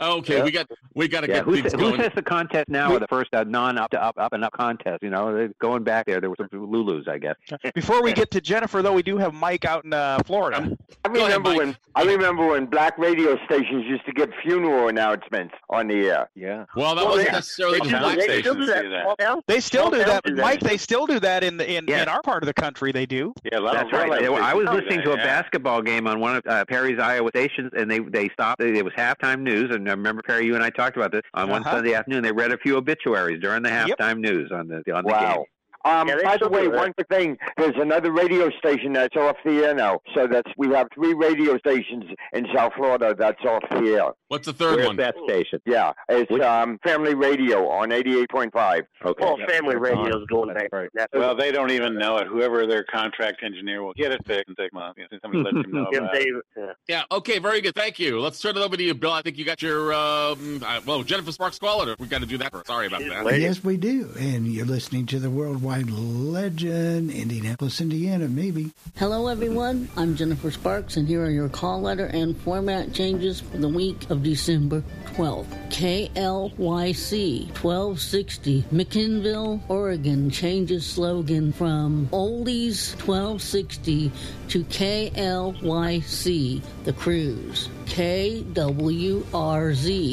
Okay, 0.00 0.42
we 0.42 0.50
got 0.50 0.66
we 0.94 1.08
got 1.08 1.22
to 1.22 1.28
Yeah, 1.28 1.34
get 1.36 1.44
who, 1.44 1.54
things 1.56 1.70
sa- 1.72 1.78
who 1.78 1.90
going. 1.90 2.00
says 2.00 2.12
the 2.14 2.22
contest 2.22 2.68
now 2.68 2.94
are 2.94 2.98
the 2.98 3.06
first 3.08 3.32
uh, 3.34 3.44
non 3.44 3.78
up 3.78 3.90
to 3.90 4.02
up 4.02 4.14
up 4.18 4.32
and 4.32 4.44
up 4.44 4.52
contest? 4.52 5.02
You 5.02 5.10
know, 5.10 5.48
going 5.60 5.82
back 5.84 6.06
there. 6.06 6.20
There 6.20 6.30
were 6.30 6.36
some 6.38 6.48
Lulus, 6.52 7.08
I 7.08 7.18
guess. 7.18 7.34
Before 7.82 8.00
we 8.00 8.12
get 8.12 8.30
to 8.30 8.40
Jennifer, 8.40 8.80
though, 8.80 8.92
we 8.92 9.02
do 9.02 9.18
have 9.18 9.34
Mike 9.34 9.64
out 9.64 9.84
in 9.84 9.92
uh, 9.92 10.20
Florida. 10.24 10.76
I 11.04 11.08
remember 11.08 11.52
when 11.56 11.76
I 11.96 12.04
remember 12.04 12.46
when 12.46 12.66
black 12.66 12.96
radio 12.96 13.36
stations 13.44 13.84
used 13.88 14.06
to 14.06 14.12
get 14.12 14.30
funeral 14.40 14.86
announcements 14.86 15.52
on 15.68 15.88
the 15.88 15.96
air. 16.06 16.30
Yeah. 16.36 16.64
Well, 16.76 16.94
that 16.94 17.00
Well, 17.04 17.08
wasn't 17.14 17.26
they- 17.26 17.32
necessarily 17.32 17.78
they 17.80 17.86
just 17.86 17.92
do- 17.94 17.98
black 17.98 18.16
they 18.18 18.22
stations. 18.22 18.40
still 18.44 18.54
do 18.54 18.66
that. 18.66 19.16
that. 19.18 19.38
They 19.48 19.58
still 19.60 19.90
do 19.90 19.98
that, 19.98 20.22
do 20.22 20.34
that. 20.36 20.42
Mike. 20.42 20.60
They 20.60 20.76
still 20.76 21.06
do 21.08 21.18
that 21.18 21.42
in 21.42 21.56
the, 21.56 21.68
in, 21.68 21.86
Yes. 21.88 22.02
in 22.04 22.08
our 22.08 22.22
part 22.22 22.44
of 22.44 22.46
the 22.46 22.54
country. 22.54 22.92
They 22.92 23.04
do. 23.04 23.34
Yeah, 23.50 23.58
That's 23.60 23.92
right. 23.92 24.08
radio 24.08 24.36
They 24.36 24.40
I 24.40 24.54
was 24.54 24.68
listening 24.68 24.98
that, 24.98 25.04
to 25.06 25.12
a 25.14 25.16
yeah. 25.16 25.24
basketball 25.26 25.82
game 25.82 26.06
on 26.06 26.20
one 26.20 26.36
of 26.36 26.42
uh, 26.46 26.64
Perry's 26.66 27.00
Iowa 27.00 27.30
stations, 27.30 27.72
and 27.76 27.90
they 27.90 27.98
they 27.98 28.28
stopped. 28.28 28.62
It 28.62 28.84
was 28.84 28.92
halftime 28.96 29.40
news, 29.40 29.74
and 29.74 29.88
I 29.88 29.92
remember 29.92 30.22
Perry, 30.22 30.46
you 30.46 30.54
and 30.54 30.62
I 30.62 30.70
talked 30.70 30.96
about 30.96 31.10
this 31.10 31.22
on 31.34 31.48
one 31.50 31.62
Uh-huh. 31.62 31.78
Sunday 31.78 31.94
afternoon. 31.94 32.22
They 32.22 32.30
read 32.32 32.52
a 32.52 32.58
few 32.58 32.76
obituaries 32.76 33.40
during 33.40 33.64
the 33.64 33.70
Yep. 33.70 33.98
halftime 33.98 34.18
news 34.18 34.52
on 34.52 34.68
the 34.68 34.76
on 34.94 35.02
the 35.04 35.10
Wow. 35.10 35.34
game. 35.38 35.44
Um, 35.84 36.08
Yeah, 36.08 36.16
by 36.24 36.36
the 36.36 36.48
way, 36.48 36.68
that. 36.68 36.76
one 36.76 36.92
thing. 37.10 37.36
There's 37.56 37.74
another 37.76 38.12
radio 38.12 38.50
station 38.58 38.92
that's 38.92 39.16
off 39.16 39.36
the 39.44 39.64
air 39.64 39.74
now. 39.74 40.00
So 40.14 40.26
that's 40.26 40.50
we 40.56 40.68
have 40.68 40.88
three 40.94 41.14
radio 41.14 41.58
stations 41.58 42.04
in 42.32 42.46
South 42.54 42.72
Florida 42.76 43.14
that's 43.18 43.44
off 43.44 43.62
the 43.70 43.78
air. 43.94 44.10
What's 44.28 44.46
the 44.46 44.52
third 44.52 44.76
Where's 44.76 44.86
one? 44.88 44.96
that 44.96 45.14
station? 45.28 45.60
Yeah, 45.66 45.92
it's 46.08 46.30
um, 46.44 46.78
Family 46.84 47.14
Radio 47.14 47.68
on 47.68 47.90
88.5. 47.90 48.82
Okay. 49.04 49.24
Well, 49.24 49.36
family 49.48 49.76
radio's 49.76 50.24
going 50.28 50.54
back. 50.54 50.68
right. 50.72 50.88
Well, 51.12 51.34
they 51.34 51.52
don't 51.52 51.70
even 51.70 51.98
know 51.98 52.16
it. 52.18 52.26
Whoever 52.26 52.66
their 52.66 52.84
contract 52.84 53.42
engineer 53.42 53.82
will 53.82 53.92
get 53.94 54.12
it 54.12 54.20
fixed 54.26 54.48
in 54.48 54.54
six 54.58 54.72
months. 54.72 55.00
Somebody 55.22 55.42
lets 55.44 55.66
them 55.66 55.72
know 55.72 55.84
about 55.94 56.16
it. 56.16 56.28
yeah. 56.56 56.72
Yeah. 56.88 57.02
Okay. 57.10 57.38
Very 57.38 57.60
good. 57.60 57.74
Thank 57.74 57.98
you. 57.98 58.20
Let's 58.20 58.40
turn 58.40 58.56
it 58.56 58.60
over 58.60 58.76
to 58.76 58.82
you, 58.82 58.94
Bill. 58.94 59.12
I 59.12 59.22
think 59.22 59.36
you 59.38 59.44
got 59.44 59.60
your 59.62 59.92
um. 59.92 60.62
Uh, 60.64 60.80
well, 60.86 61.02
Jennifer 61.02 61.32
Sparks 61.32 61.58
caller. 61.58 61.94
We've 61.98 62.08
got 62.10 62.20
to 62.20 62.26
do 62.26 62.38
that. 62.38 62.52
First. 62.52 62.66
Sorry 62.66 62.86
about 62.86 63.00
that. 63.00 63.40
Yes, 63.40 63.62
we 63.64 63.76
do. 63.76 64.10
And 64.18 64.46
you're 64.46 64.66
listening 64.66 65.06
to 65.06 65.18
the 65.18 65.30
worldwide 65.30 65.71
legend, 65.80 67.10
Indianapolis, 67.10 67.80
Indiana, 67.80 68.28
maybe. 68.28 68.70
Hello, 68.96 69.28
everyone. 69.28 69.88
I'm 69.96 70.14
Jennifer 70.14 70.50
Sparks, 70.50 70.96
and 70.96 71.08
here 71.08 71.24
are 71.24 71.30
your 71.30 71.48
call 71.48 71.80
letter 71.80 72.06
and 72.06 72.36
format 72.42 72.92
changes 72.92 73.40
for 73.40 73.56
the 73.56 73.68
week 73.68 74.10
of 74.10 74.22
December 74.22 74.84
12th. 75.14 75.46
KLYC 75.70 77.48
1260, 77.48 78.62
McMinnville, 78.72 79.60
Oregon, 79.68 80.30
changes 80.30 80.86
slogan 80.86 81.52
from 81.52 82.06
Oldies 82.12 82.94
1260 82.96 84.12
to 84.48 84.64
KLYC, 84.64 86.62
The 86.84 86.92
Cruise. 86.92 87.68
KWRZ 87.86 89.22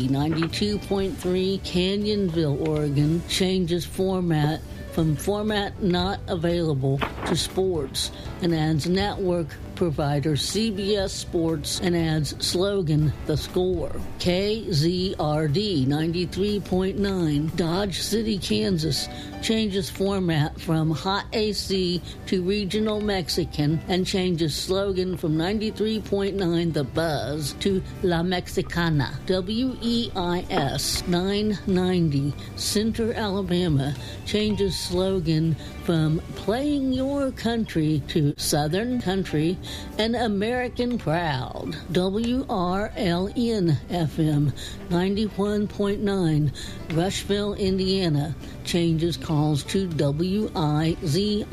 92.3, 0.09 1.59
Canyonville, 1.61 2.67
Oregon, 2.67 3.21
changes 3.27 3.85
format 3.85 4.61
from 4.99 5.15
format 5.15 5.81
not 5.81 6.19
available 6.27 6.99
to 7.25 7.33
sports 7.33 8.11
and 8.41 8.53
adds 8.53 8.85
network 8.85 9.47
provider 9.79 10.33
CBS 10.33 11.11
Sports 11.11 11.79
and 11.79 11.95
adds 11.95 12.35
slogan 12.45 13.13
The 13.27 13.37
Score. 13.37 13.89
KZRD 14.19 15.87
93.9 15.87 17.55
Dodge 17.55 18.01
City, 18.01 18.37
Kansas 18.37 19.07
changes 19.41 19.89
format 19.89 20.59
from 20.59 20.91
hot 20.91 21.27
AC 21.31 22.01
to 22.25 22.43
regional 22.43 22.99
Mexican 22.99 23.79
and 23.87 24.05
changes 24.05 24.53
slogan 24.53 25.15
from 25.15 25.37
93.9 25.37 26.73
The 26.73 26.83
Buzz 26.83 27.53
to 27.61 27.81
La 28.03 28.21
Mexicana. 28.21 29.17
WEIS 29.29 31.07
990 31.07 32.33
Center, 32.57 33.13
Alabama 33.13 33.95
changes 34.25 34.77
slogan 34.77 35.55
from 35.89 36.21
playing 36.35 36.93
your 36.93 37.31
country 37.31 38.03
to 38.07 38.31
Southern 38.37 39.01
country 39.01 39.57
and 39.97 40.15
American 40.15 40.99
proud. 40.99 41.75
WRLN 41.91 43.75
FM 43.89 44.53
91.9 44.91 46.95
Rushville, 46.95 47.55
Indiana 47.55 48.35
changes 48.69 49.17
calls 49.17 49.63
to 49.63 49.87
WIZI 49.87 51.43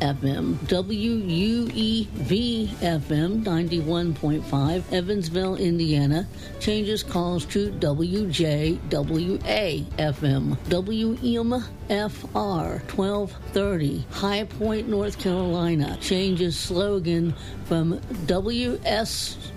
FM, 0.00 0.56
WUEV 0.66 2.06
FM 2.66 3.42
91.5 3.42 4.92
Evansville, 4.92 5.56
Indiana. 5.56 6.28
Changes 6.60 7.02
calls 7.02 7.46
to 7.46 7.70
WJWA 7.72 8.78
FM, 9.96 10.56
WMFR 10.68 11.64
1230 12.92 14.06
High 14.10 14.44
Point, 14.44 14.86
North 14.86 15.18
Carolina. 15.18 15.96
Changes 16.02 16.58
slogan 16.58 17.34
from 17.64 17.98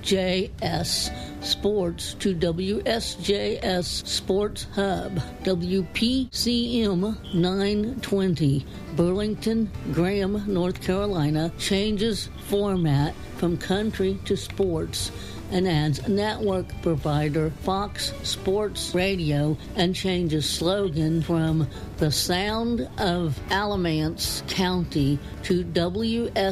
WSJS 0.08 1.12
Sports 1.44 2.14
to 2.14 2.34
WSJS 2.34 4.08
Sports 4.08 4.66
Hub, 4.74 5.20
WPCM 5.44 7.34
920, 7.34 8.66
Burlington, 8.96 9.70
Graham, 9.92 10.42
North 10.48 10.82
Carolina, 10.82 11.52
changes 11.60 12.30
format 12.48 13.14
from 13.36 13.58
country 13.58 14.18
to 14.24 14.38
sports 14.38 15.12
and 15.52 15.68
adds 15.68 16.08
network 16.08 16.68
provider 16.82 17.50
Fox 17.64 18.14
Sports 18.24 18.96
Radio 18.96 19.58
and 19.76 19.94
changes 19.94 20.50
slogan 20.50 21.22
from 21.22 21.68
the 21.98 22.14
sound 22.14 22.88
of 22.98 23.38
Alamance 23.50 24.42
County 24.48 25.20
to 25.44 25.66
WSJS. 25.66 26.48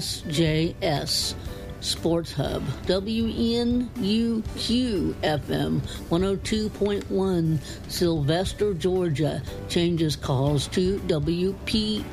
Sports 1.85 2.33
Hub, 2.33 2.63
WNUQ 2.87 3.89
FM 5.21 5.81
102.1, 6.09 7.59
Sylvester, 7.87 8.73
Georgia, 8.73 9.41
changes 9.69 10.15
calls 10.15 10.67
to 10.69 10.97
WPFQ 11.01 12.03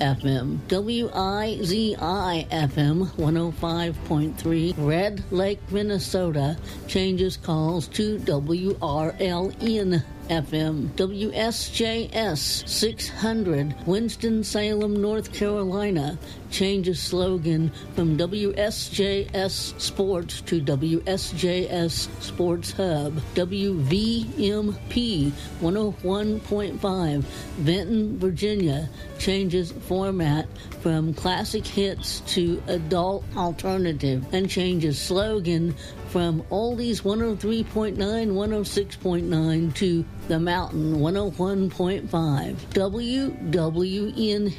FM, 0.00 0.58
WIZI 0.68 1.96
FM 1.96 3.06
105.3, 3.06 4.74
Red 4.78 5.22
Lake, 5.30 5.60
Minnesota, 5.70 6.56
changes 6.88 7.36
calls 7.36 7.86
to 7.88 8.18
WRLN 8.18 10.02
FM, 10.28 10.88
WSJS 10.90 12.68
600, 12.68 13.74
Winston-Salem, 13.86 15.00
North 15.00 15.32
Carolina, 15.32 16.18
changes 16.50 17.00
slogan 17.00 17.70
from 17.94 18.16
WSJS 18.16 19.80
Sports 19.80 20.40
to 20.42 20.60
WSJS 20.60 22.22
Sports 22.22 22.72
Hub, 22.72 23.14
WVMP 23.34 25.30
101.5, 25.60 27.24
Benton, 27.64 28.18
Virginia, 28.18 28.88
changes 29.18 29.72
format 29.72 30.46
from 30.80 31.12
classic 31.12 31.66
hits 31.66 32.20
to 32.20 32.62
adult 32.68 33.24
alternative 33.36 34.24
and 34.32 34.48
changes 34.48 34.98
slogan 35.00 35.74
from 36.08 36.42
Oldies 36.44 37.02
103.9, 37.02 37.96
106.9 37.96 39.74
to 39.74 40.04
The 40.28 40.40
Mountain 40.40 40.96
101.5. 40.96 42.56
WWNN 42.70 44.54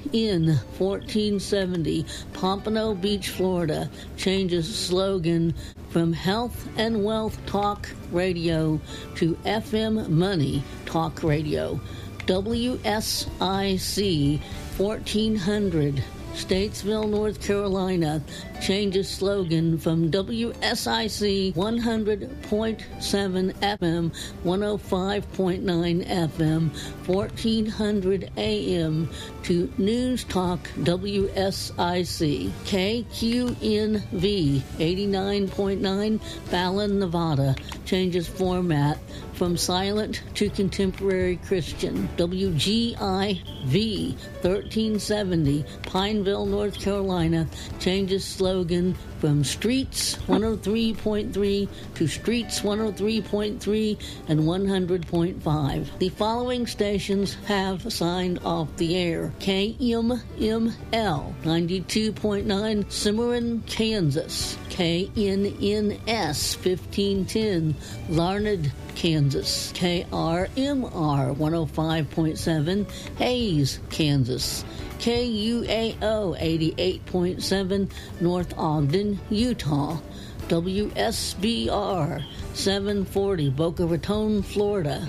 1470, 0.78 2.06
Pompano 2.34 2.94
Beach, 2.94 3.30
Florida, 3.30 3.90
changes 4.16 4.74
slogan 4.74 5.56
from 5.90 6.14
Health 6.14 6.70
and 6.78 7.04
Wealth 7.04 7.44
Talk 7.48 7.90
Radio 8.12 8.80
to 9.16 9.34
FM 9.46 10.08
Money 10.10 10.64
Talk 10.86 11.24
Radio. 11.24 11.82
WSIC 12.28 14.40
1400. 14.78 16.04
Statesville, 16.34 17.10
North 17.10 17.42
Carolina, 17.42 18.22
changes 18.62 19.10
slogan 19.10 19.78
from 19.78 20.12
WSIC 20.12 21.54
100.7 21.54 23.54
FM, 23.54 24.12
105.9 24.44 26.08
FM, 26.08 27.08
1400 27.08 28.32
AM 28.38 29.10
to 29.44 29.72
News 29.78 30.24
Talk 30.24 30.60
WSIC 30.80 32.50
KQNV 32.66 34.62
89.9 34.62 36.22
Fallon, 36.46 37.00
Nevada, 37.00 37.56
changes 37.86 38.28
format 38.28 38.98
from 39.40 39.56
silent 39.56 40.22
to 40.34 40.50
contemporary 40.50 41.38
Christian. 41.38 42.10
WGIV 42.18 42.98
1370 44.42 45.64
Pineville, 45.84 46.46
North 46.46 46.78
Carolina, 46.78 47.48
changes 47.80 48.26
slogan 48.26 48.94
from 49.20 49.44
Streets 49.44 50.16
103.3 50.28 51.68
to 51.96 52.08
Streets 52.08 52.62
103.3 52.62 54.00
and 54.30 54.40
100.5. 54.40 56.00
The 56.00 56.10
following 56.10 56.66
stations 56.66 57.36
have 57.46 57.92
signed 57.92 58.40
off 58.46 58.74
the 58.78 58.96
air. 58.96 59.34
KMML 59.40 60.24
92.9 60.94 62.92
Cimarron, 62.92 63.62
Kansas. 63.68 64.58
KNNS 64.70 66.56
1510 66.56 67.76
Larned, 68.10 68.72
Kansas. 68.96 69.74
KRMR 69.74 71.36
105.7 71.36 72.92
Hays, 73.18 73.80
Kansas. 73.90 74.64
KUAO 75.00 76.38
88.7 76.38 77.90
North 78.20 78.54
Ogden, 78.58 79.20
Utah. 79.30 79.98
WSBR 80.50 82.24
740 82.54 83.50
Boca 83.52 83.86
Raton, 83.86 84.44
Florida. 84.44 85.08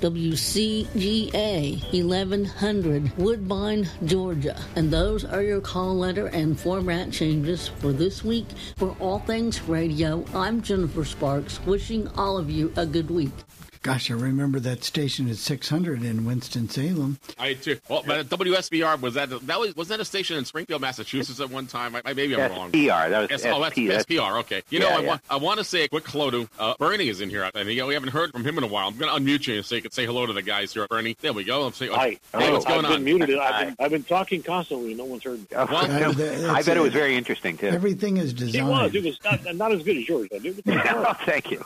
WCGA 0.00 1.80
1100 1.92 3.16
Woodbine, 3.16 3.88
Georgia. 4.04 4.60
And 4.76 4.90
those 4.90 5.24
are 5.24 5.42
your 5.42 5.60
call 5.60 5.94
letter 5.96 6.26
and 6.26 6.58
format 6.58 7.10
changes 7.10 7.68
for 7.68 7.92
this 7.92 8.22
week. 8.22 8.46
For 8.76 8.94
All 9.00 9.20
Things 9.20 9.62
Radio, 9.62 10.24
I'm 10.34 10.60
Jennifer 10.60 11.04
Sparks, 11.04 11.64
wishing 11.64 12.08
all 12.08 12.36
of 12.36 12.50
you 12.50 12.72
a 12.76 12.84
good 12.84 13.10
week. 13.10 13.32
Gosh, 13.82 14.10
I 14.10 14.14
remember 14.14 14.60
that 14.60 14.84
station 14.84 15.30
at 15.30 15.36
600 15.36 16.02
in 16.02 16.26
Winston-Salem. 16.26 17.18
I 17.38 17.54
too. 17.54 17.78
Well, 17.88 18.02
but 18.06 18.26
WSBR 18.28 19.00
was 19.00 19.14
that 19.14 19.30
that 19.46 19.58
was 19.58 19.74
was 19.74 19.88
that 19.88 20.00
a 20.00 20.04
station 20.04 20.36
in 20.36 20.44
Springfield, 20.44 20.82
Massachusetts 20.82 21.40
at 21.40 21.48
one 21.48 21.66
time? 21.66 21.96
I, 21.96 22.02
I 22.04 22.12
maybe 22.12 22.34
I'm 22.34 22.40
That's 22.40 22.54
wrong. 22.54 22.70
PR. 22.72 23.08
That 23.08 23.30
was 23.30 23.42
S- 23.44 23.46
oh, 23.50 23.58
that's 23.62 23.74
SP, 23.74 23.88
that's- 23.88 24.04
SPR. 24.04 24.38
Okay. 24.40 24.60
You 24.68 24.80
Yeah, 24.80 24.84
know, 24.90 24.90
I 24.96 25.00
yeah. 25.00 25.08
want 25.08 25.20
I 25.30 25.36
want 25.36 25.58
to 25.60 25.64
say 25.64 25.84
a 25.84 25.88
quick 25.88 26.06
hello 26.06 26.30
to 26.30 26.48
uh, 26.58 26.74
Bernie 26.78 27.08
is 27.08 27.22
in 27.22 27.30
here. 27.30 27.42
I 27.42 27.50
think 27.52 27.68
we 27.68 27.94
haven't 27.94 28.10
heard 28.10 28.32
from 28.32 28.44
him 28.44 28.58
in 28.58 28.64
a 28.64 28.66
while. 28.66 28.86
I'm 28.88 28.98
going 28.98 29.10
to 29.10 29.18
unmute 29.18 29.46
you 29.46 29.62
so 29.62 29.76
you 29.76 29.80
can 29.80 29.92
say 29.92 30.04
hello 30.04 30.26
to 30.26 30.34
the 30.34 30.42
guys 30.42 30.74
here. 30.74 30.86
Bernie, 30.86 31.16
there 31.22 31.32
we 31.32 31.44
go. 31.44 31.64
I'm 31.64 31.72
saying, 31.72 31.92
Hi. 31.92 32.18
hey, 32.36 32.52
what's 32.52 32.66
going 32.66 32.84
I've 32.84 32.90
on? 32.92 32.96
been 33.02 33.04
muted. 33.04 33.38
I've 33.38 33.64
been, 33.66 33.76
I've 33.86 33.90
been 33.92 34.04
talking 34.04 34.42
constantly. 34.42 34.92
No 34.92 35.06
one's 35.06 35.24
heard. 35.24 35.38
me. 35.40 35.46
Uh, 35.56 35.64
I 36.54 36.62
bet 36.62 36.76
it 36.76 36.80
was 36.82 36.92
very 36.92 37.16
interesting 37.16 37.56
too. 37.56 37.68
Everything 37.68 38.18
is 38.18 38.32
It 38.32 38.36
designed. 38.36 38.68
was. 38.68 38.94
It 38.94 39.04
was 39.04 39.18
not, 39.24 39.56
not 39.56 39.72
as 39.72 39.82
good 39.84 39.96
as 39.96 40.06
yours. 40.06 40.28
I 40.34 40.38
do. 40.38 40.54
oh, 40.66 41.16
thank 41.24 41.50
you. 41.50 41.62